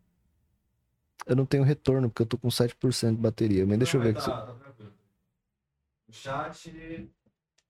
[1.26, 3.66] Eu não tenho retorno, porque eu tô com 7% de bateria.
[3.66, 4.20] Mas deixa eu ver aqui.
[4.20, 4.30] aqui.
[4.30, 4.84] Tá, tá.
[6.08, 7.10] O chat.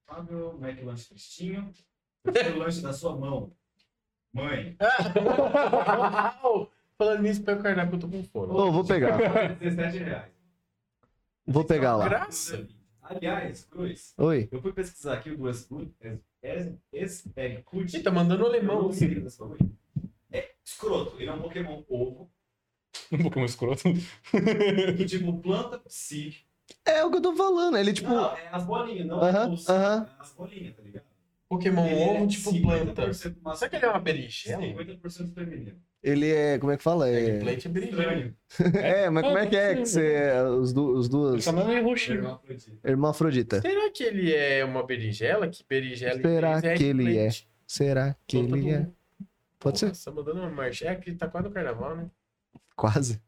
[0.06, 1.72] Fábio, McLanche Cristinho.
[2.24, 3.52] O lanche da sua mão.
[4.32, 4.76] Mãe.
[6.98, 8.52] Falando nisso, pega o cardápio que eu tô com fome.
[8.52, 9.56] Ô, vou pegar.
[9.56, 10.32] 17 reais.
[11.46, 12.08] Vou pegar lá.
[12.08, 12.68] Graça.
[13.02, 14.48] Aliás, Cruz, Oi.
[14.50, 15.68] eu fui pesquisar aqui o duas
[16.92, 17.96] Espercut.
[17.96, 18.90] Ih, tá mandando alemão.
[20.36, 22.30] É escroto, ele é um Pokémon ovo.
[23.12, 23.88] Um Pokémon escroto.
[24.98, 26.44] E tipo, planta psi.
[26.84, 27.76] É o que eu tô falando.
[27.78, 28.08] Ele, tipo.
[28.08, 30.06] Não, é as bolinhas, não Aham, os- aham.
[30.08, 31.04] é as bolinhas, tá ligado?
[31.48, 33.56] Pokémon Ele é ovo, tipo 50% planta.
[33.58, 34.62] Será que ele é uma berinjela?
[34.62, 35.76] 50% feminino.
[36.02, 36.58] Ele é.
[36.58, 37.08] Como é que fala?
[37.08, 37.52] É, é berinjela.
[37.54, 38.36] Estranho.
[38.82, 40.12] é mas como é que é que você.
[40.14, 40.96] é Os, du...
[40.96, 41.36] Os duas.
[41.36, 42.40] Essa mão é roxinho.
[42.82, 43.60] Hermafrodita.
[43.60, 45.48] Será que ele é uma berinjela?
[45.48, 47.42] Que berinjela Será inglês que ele eggplant?
[47.66, 48.88] Será que Todo ele é?
[49.66, 49.86] Pode ser.
[49.88, 50.86] Nossa, mandando uma marcha.
[50.88, 52.10] É que tá quase no carnaval, né?
[52.74, 53.20] Quase.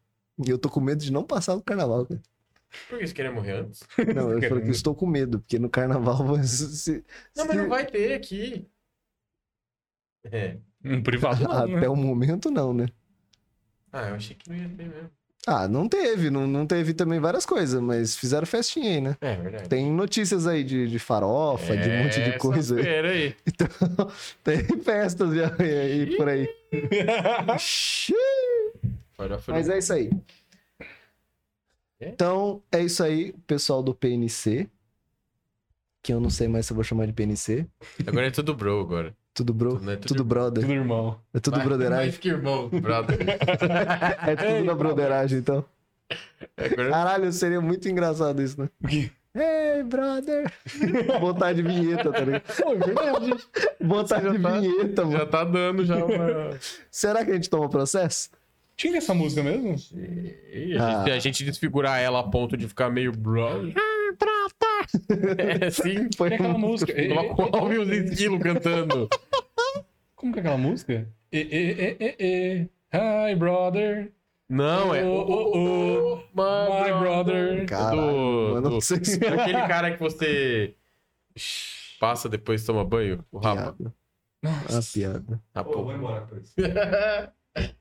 [0.45, 2.21] E eu tô com medo de não passar do carnaval, cara.
[2.87, 3.81] Por que você queria morrer antes?
[4.15, 7.57] Não, eu falei que eu estou com medo, porque no carnaval se, se- Não, mas
[7.57, 8.69] não vai ter aqui.
[10.25, 10.57] É.
[10.85, 11.77] Um privado não, né?
[11.77, 12.85] Até o momento, não, né?
[13.91, 15.11] Ah, eu achei que não ia ter mesmo.
[15.47, 19.17] Ah, não teve, não, não teve também várias coisas, mas fizeram festinha aí, né?
[19.21, 19.69] É verdade.
[19.69, 22.75] Tem notícias aí de, de farofa, de um monte de coisa.
[22.75, 22.87] aí.
[22.87, 23.35] aí.
[24.43, 26.47] Tem festas já aí, por aí.
[29.47, 30.09] Mas é isso aí.
[31.99, 32.09] É?
[32.09, 34.69] Então, é isso aí, pessoal do PNC.
[36.01, 37.67] Que eu não sei mais se eu vou chamar de PNC.
[38.07, 39.13] Agora é tudo bro agora.
[39.33, 39.95] Tudo bro, Tudo, né?
[39.95, 40.63] tudo, Tudo- brother.
[40.63, 41.19] Tudo irmão.
[41.33, 42.05] É tudo Vai- broderagem.
[42.07, 43.17] Mais que irmão, brother.
[44.27, 45.63] É tudo na broderagem, então.
[46.57, 48.69] Agora Caralho, seria muito engraçado isso, né?
[48.83, 49.11] O quê?
[49.35, 50.51] Hey, brother!
[51.21, 52.41] Botar de vinheta, tá ligado?
[52.41, 53.35] Pô, é verdade.
[53.79, 55.25] Botar já de tá- vinheta, já mano.
[55.27, 56.49] tá dando já uma...
[56.89, 58.31] Será que a gente toma processo?
[58.75, 59.75] Tinha essa música mesmo?
[60.51, 61.15] E a, gente, Ah.
[61.15, 63.11] a gente desfigurar ela a ponto de ficar meio
[64.17, 65.35] bro.
[65.37, 66.07] É assim.
[66.17, 66.93] Foi Tem aquela música.
[67.53, 69.09] Olha os esquilos cantando.
[70.15, 71.07] Como que é aquela música?
[71.31, 72.69] E, e, e, e, e.
[72.93, 74.11] Hi, brother.
[74.49, 75.03] Não, é.
[75.05, 77.65] Oh, oh, oh, my brother.
[77.67, 80.73] Caralho, do, mano, do- não sei se Aquele cara que você
[81.99, 83.23] passa depois toma banho.
[83.31, 83.73] O rapa.
[83.73, 83.93] piada.
[84.43, 85.41] Ah, piada.
[85.53, 86.27] Ah, Pô, vou embora.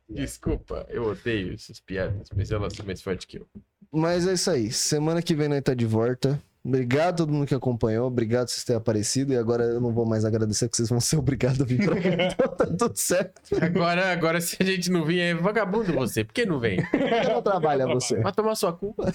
[0.09, 3.47] Desculpa, eu odeio essas piadas, mas elas são mais fortes que eu.
[3.93, 4.71] Mas é isso aí.
[4.71, 6.41] Semana que vem nós tá de volta.
[6.65, 8.07] Obrigado a todo mundo que acompanhou.
[8.07, 9.33] Obrigado por vocês terem aparecido.
[9.33, 11.95] E agora eu não vou mais agradecer, porque vocês vão ser obrigados a vir pra
[11.95, 12.09] cá.
[12.35, 13.41] Então tá tudo certo.
[13.63, 16.25] Agora, agora se a gente não vir, é vagabundo você.
[16.25, 16.77] Por que não vem?
[16.91, 18.21] Por que não trabalha você?
[18.21, 19.11] Vai tomar sua culpa.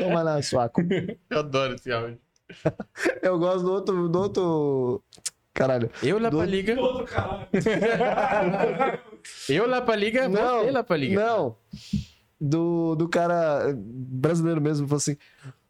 [0.00, 0.80] Toma na sua cu.
[1.30, 2.18] Eu adoro esse áudio.
[3.22, 4.08] Eu gosto do outro.
[4.08, 5.02] Do outro...
[5.52, 5.88] Caralho.
[6.02, 6.80] Eu lá Do- pra liga.
[6.80, 7.46] Outro caralho.
[9.48, 11.20] Eu lá pra liga, Não, você lá pra liga.
[11.24, 11.56] Não.
[12.40, 15.16] Do, do cara brasileiro mesmo, falou assim.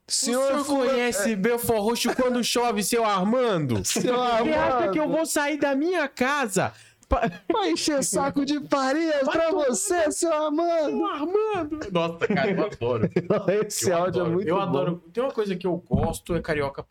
[0.07, 3.83] O senhor Senhor, fula- conhece Belfort Roxo quando chove, seu Armando?
[3.87, 6.73] Seu Você acha que eu Armando, vou sair da minha casa?
[7.53, 10.97] Vai encher saco de farinha pra você, seu Armando.
[10.97, 11.79] Seu Armando!
[11.93, 13.09] Nossa, cara, eu adoro.
[13.67, 14.31] Esse Eu áudio adoro.
[14.31, 14.63] é muito Eu bom.
[14.63, 15.05] adoro.
[15.13, 16.85] Tem uma coisa que eu gosto, é carioca.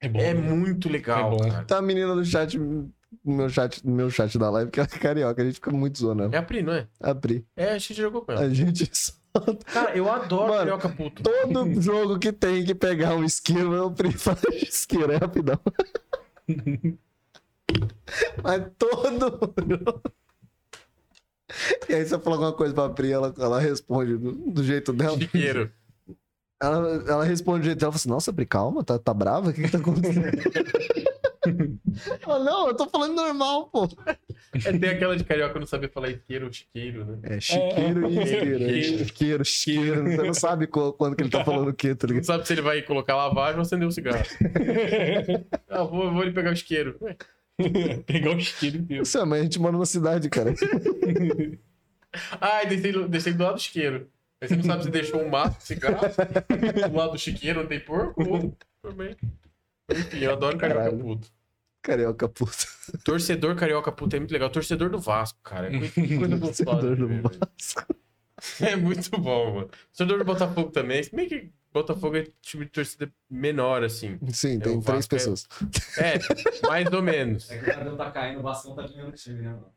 [0.00, 0.18] É bom.
[0.20, 0.40] É né?
[0.40, 1.50] muito legal, É bom.
[1.50, 1.64] cara.
[1.64, 2.58] Tá a menina no chat,
[3.24, 5.70] no meu chat, no meu chat da live, que ela é carioca, a gente fica
[5.70, 6.34] muito zoando ela.
[6.34, 6.86] É a Pri, não é?
[7.00, 7.46] Abri.
[7.56, 8.42] É, a gente jogou com ela.
[8.42, 9.12] A gente só...
[9.72, 11.22] Cara, eu adoro Mano, carioca puto.
[11.22, 15.60] Todo jogo que tem que pegar um isqueiro, eu prefiro isqueiro, é rapidão.
[18.42, 20.02] Mas todo.
[21.88, 25.18] E aí você fala alguma coisa pra Pri, ela, ela responde do, do jeito dela.
[25.18, 25.70] Chiqueiro.
[26.60, 29.50] Ela, ela responde do jeito dela, fala assim, nossa, Pri, calma, tá, tá brava?
[29.50, 30.30] O que que tá acontecendo?
[32.26, 33.88] Ela, não, eu tô falando normal, pô.
[34.64, 37.18] É, tem aquela de carioca não saber falar isqueiro ou chiqueiro, né?
[37.22, 38.64] É chiqueiro e isqueiro.
[38.64, 38.82] é.
[38.82, 40.10] Chiqueiro, chiqueiro.
[40.10, 42.26] Você não sabe quando que ele tá falando o quê, tá Não ligado?
[42.26, 44.22] sabe se ele vai colocar lavagem ou acender o cigarro.
[45.68, 46.98] ah, vou, vou ele pegar o isqueiro.
[48.06, 49.02] Pegar o isqueiro inteiro.
[49.02, 50.54] Isso é, mas a gente mora numa cidade, cara.
[52.40, 54.08] Ai, deixei, deixei do lado do isqueiro.
[54.40, 55.98] Aí você não sabe se deixou um maço de cigarro
[56.90, 58.56] do lado do chiqueiro, não tem porco ou...
[58.82, 59.14] Também.
[59.90, 61.02] Enfim, eu adoro carioca Caralho.
[61.02, 61.28] puto.
[61.82, 62.66] Carioca puta.
[63.04, 64.50] Torcedor carioca puto é muito legal.
[64.50, 65.68] Torcedor do Vasco, cara.
[65.74, 65.78] É
[66.18, 66.64] coisa gostosa.
[66.64, 67.38] Torcedor do ver, velho.
[67.38, 67.94] Vasco.
[68.60, 69.70] É muito bom, mano.
[69.88, 71.02] Torcedor do Botafogo também.
[71.02, 74.18] Se bem que Botafogo é time de torcida menor, assim.
[74.32, 75.46] Sim, É, tem três Vasco é- pessoas.
[75.98, 77.50] É, mais ou menos.
[77.50, 79.72] É que o Brasil tá caindo, o Vasco tá ganhando o time, né, mano?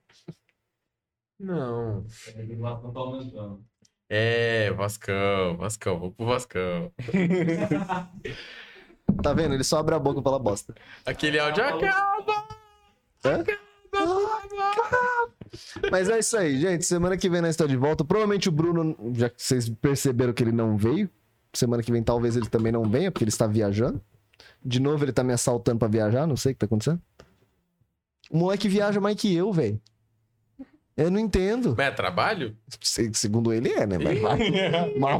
[1.39, 2.05] Não.
[2.35, 3.65] É o Vasco tá aumentando.
[4.09, 6.91] É, Vascão, Vascão, vou pro Vascão.
[9.21, 9.53] Tá vendo?
[9.53, 10.73] Ele só abre a boca e fala bosta.
[11.05, 12.47] Aquele áudio acaba!
[13.25, 13.43] Hã?
[15.91, 16.85] Mas é isso aí, gente.
[16.85, 18.03] Semana que vem nós estamos de volta.
[18.03, 21.09] Provavelmente o Bruno, já que vocês perceberam que ele não veio,
[21.53, 24.01] semana que vem talvez ele também não venha, porque ele está viajando.
[24.65, 27.01] De novo, ele tá me assaltando pra viajar, não sei o que tá acontecendo.
[28.31, 29.79] O moleque viaja mais que eu, velho.
[30.97, 31.75] Eu não entendo.
[31.77, 32.55] Mas é trabalho?
[32.81, 33.97] Se- Segundo ele é, né?
[33.97, 34.19] Mas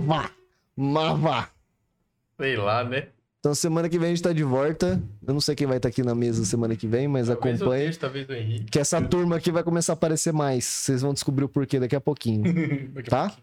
[0.06, 0.30] vá.
[0.76, 1.50] Mas vá.
[2.40, 3.08] Sei lá, né?
[3.44, 5.04] Então semana que vem a gente tá de volta.
[5.28, 7.94] Eu não sei quem vai estar aqui na mesa semana que vem, mas Talvez acompanhe.
[7.98, 8.72] talvez o Henrique.
[8.72, 10.64] Que essa turma aqui vai começar a aparecer mais.
[10.64, 12.42] Vocês vão descobrir o porquê daqui a pouquinho.
[13.10, 13.36] Tá?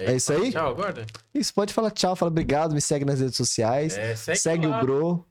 [0.00, 0.52] É isso aí?
[0.52, 1.04] Tchau, agora?
[1.34, 3.96] Isso, pode falar tchau, fala obrigado, me segue nas redes sociais.
[3.98, 5.26] É, segue, segue o Bro.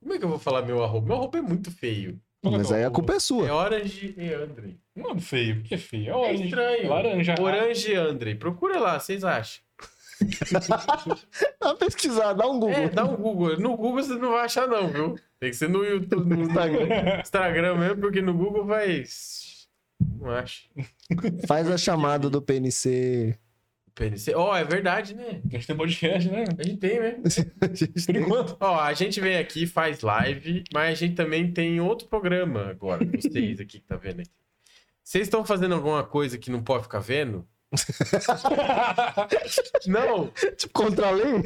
[0.00, 1.06] Como é que eu vou falar meu arroba?
[1.06, 2.18] Meu arroba é muito feio.
[2.42, 3.52] Mas aí a culpa é É sua.
[3.52, 4.78] Orange e Andre.
[4.94, 5.56] Mano, feio.
[5.56, 6.06] Por que feio?
[6.06, 6.44] É É orange.
[6.44, 6.88] estranho.
[6.88, 7.34] Laranja.
[7.40, 8.34] Orange e Andre.
[8.34, 9.62] Procura lá, vocês acham?
[11.60, 12.70] Dá uma pesquisada, dá um Google.
[12.70, 13.58] É, dá um Google.
[13.58, 15.18] No Google você não vai achar, não, viu?
[15.40, 16.86] Tem que ser no YouTube, no Instagram.
[17.20, 19.04] Instagram mesmo, porque no Google vai.
[20.20, 20.68] Não acho.
[21.46, 23.38] Faz a chamada do PNC.
[23.94, 24.34] PNC.
[24.34, 25.40] Ó, é verdade, né?
[25.48, 26.44] A gente tem podcast, né?
[26.58, 27.16] A gente tem, né?
[27.24, 27.28] A
[27.74, 28.56] gente Por tem- enquanto.
[28.60, 33.04] Ó, a gente vem aqui, faz live, mas a gente também tem outro programa agora,
[33.04, 34.30] vocês aqui que tá vendo aqui.
[35.02, 37.46] Vocês estão fazendo alguma coisa que não pode ficar vendo?
[39.86, 41.24] Não, Tipo, contra a lei?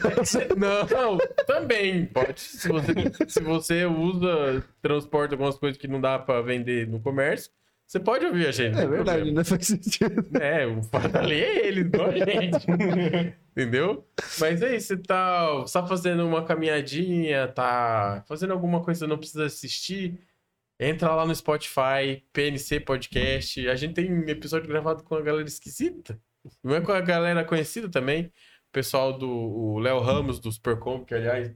[0.56, 2.40] não, também pode.
[2.40, 2.92] Se você,
[3.28, 7.50] se você usa, transporta algumas coisas que não dá pra vender no comércio,
[7.86, 8.74] você pode ouvir a gente.
[8.74, 9.38] não É verdade, problema.
[9.38, 9.44] né?
[9.44, 10.26] Faz sentido.
[10.40, 12.66] É, o fato da lei é eles, não a gente.
[13.52, 14.06] Entendeu?
[14.38, 19.10] Mas é isso, você tá, você tá fazendo uma caminhadinha, tá fazendo alguma coisa que
[19.10, 20.20] não precisa assistir.
[20.80, 23.68] Entra lá no Spotify, PNC Podcast.
[23.68, 26.20] A gente tem um episódio gravado com a galera esquisita.
[26.62, 28.26] Não é com a galera conhecida também.
[28.26, 31.50] O pessoal do Léo Ramos, do Supercom, que aliás,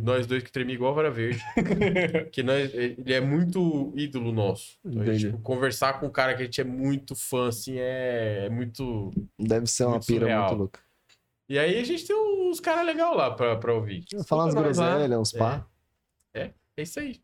[0.00, 1.42] nós dois que trememos igual a vara verde.
[2.30, 4.78] que nós, ele é muito ídolo nosso.
[4.84, 8.44] Então, gente, tipo, conversar com um cara que a gente é muito fã, assim, é,
[8.46, 9.10] é muito.
[9.36, 10.46] Deve ser uma Muito pira surreal.
[10.46, 10.80] muito louca.
[11.48, 14.04] E aí a gente tem uns caras legais lá pra, pra ouvir.
[14.24, 15.66] Falar umas groselhas, uns pá.
[16.34, 17.20] É isso aí.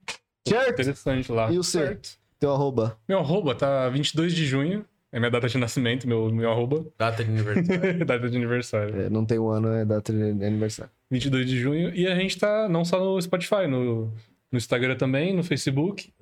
[0.48, 0.80] Certo?
[0.80, 1.50] Interessante lá.
[1.50, 1.86] E o seu?
[1.86, 2.10] Certo.
[2.38, 2.96] Teu arroba.
[3.08, 4.84] Meu arroba tá 22 de junho.
[5.10, 6.84] É minha data de nascimento, meu, meu arroba.
[6.98, 8.04] Data de aniversário.
[8.04, 9.00] data de aniversário.
[9.00, 10.92] É, não tem o ano, é data de aniversário.
[11.10, 11.94] 22 de junho.
[11.94, 14.12] E a gente tá não só no Spotify, no,
[14.52, 16.12] no Instagram também, no Facebook,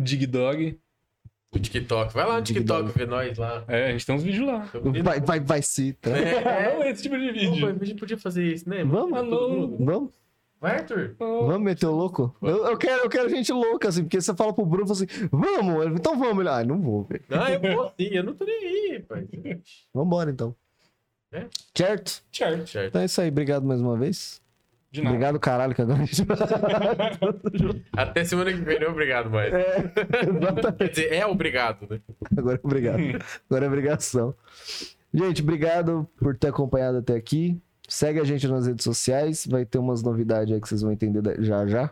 [0.00, 0.76] Digdog.
[1.54, 2.14] O TikTok.
[2.14, 3.62] Vai lá no TikTok ver nós lá.
[3.68, 4.66] É, a gente tem uns vídeos lá.
[5.04, 5.92] Vai, vai, vai se.
[5.92, 6.10] Tá?
[6.10, 6.72] É.
[6.78, 7.78] Não, esse tipo de Pô, vídeo.
[7.80, 8.82] a gente podia fazer isso, né?
[8.82, 9.10] Vamos?
[9.10, 9.76] Mano.
[9.78, 10.10] Vamos?
[10.62, 11.16] Vai, Arthur.
[11.18, 12.36] Vamos meter o louco?
[12.40, 15.86] Eu, eu quero, eu quero gente louca, assim, porque você fala pro Bruno assim, vamos,
[15.98, 16.38] então vamos.
[16.38, 17.24] Ele, ah, não vou, velho.
[17.28, 19.26] Não, eu vou sim, eu não tô nem aí, pai.
[19.92, 20.54] Vambora, então.
[21.32, 21.46] É?
[21.74, 22.22] Certo?
[22.30, 22.68] Certo.
[22.68, 22.88] Certo.
[22.90, 24.40] Então é isso aí, obrigado mais uma vez.
[24.92, 25.16] De nada.
[25.16, 26.22] Obrigado, caralho, que agora a gente
[27.96, 28.86] Até semana que vem, né?
[28.86, 29.52] Obrigado, mais.
[29.52, 29.78] É,
[30.28, 30.76] exatamente.
[30.78, 32.00] Quer dizer, é obrigado, né?
[32.38, 33.00] Agora é obrigado.
[33.50, 34.32] Agora é obrigação.
[35.12, 37.60] Gente, obrigado por ter acompanhado até aqui.
[37.92, 39.46] Segue a gente nas redes sociais.
[39.46, 41.90] Vai ter umas novidades aí que vocês vão entender já já.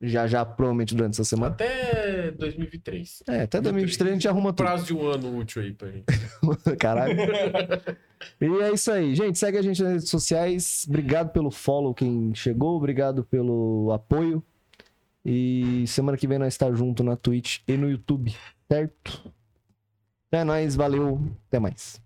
[0.00, 1.52] Já já, provavelmente durante essa semana.
[1.52, 3.24] Até 2023.
[3.28, 4.66] É, até 2023 a gente arruma tudo.
[4.66, 6.04] Prazo de um ano útil aí pra gente.
[6.78, 7.16] Caralho.
[8.40, 9.14] E é isso aí.
[9.14, 10.86] Gente, segue a gente nas redes sociais.
[10.88, 12.76] Obrigado pelo follow quem chegou.
[12.76, 14.42] Obrigado pelo apoio.
[15.24, 18.34] E semana que vem nós estar junto na Twitch e no YouTube.
[18.70, 19.32] Certo?
[20.32, 20.74] É nóis.
[20.74, 21.20] Valeu.
[21.46, 22.00] Até mais.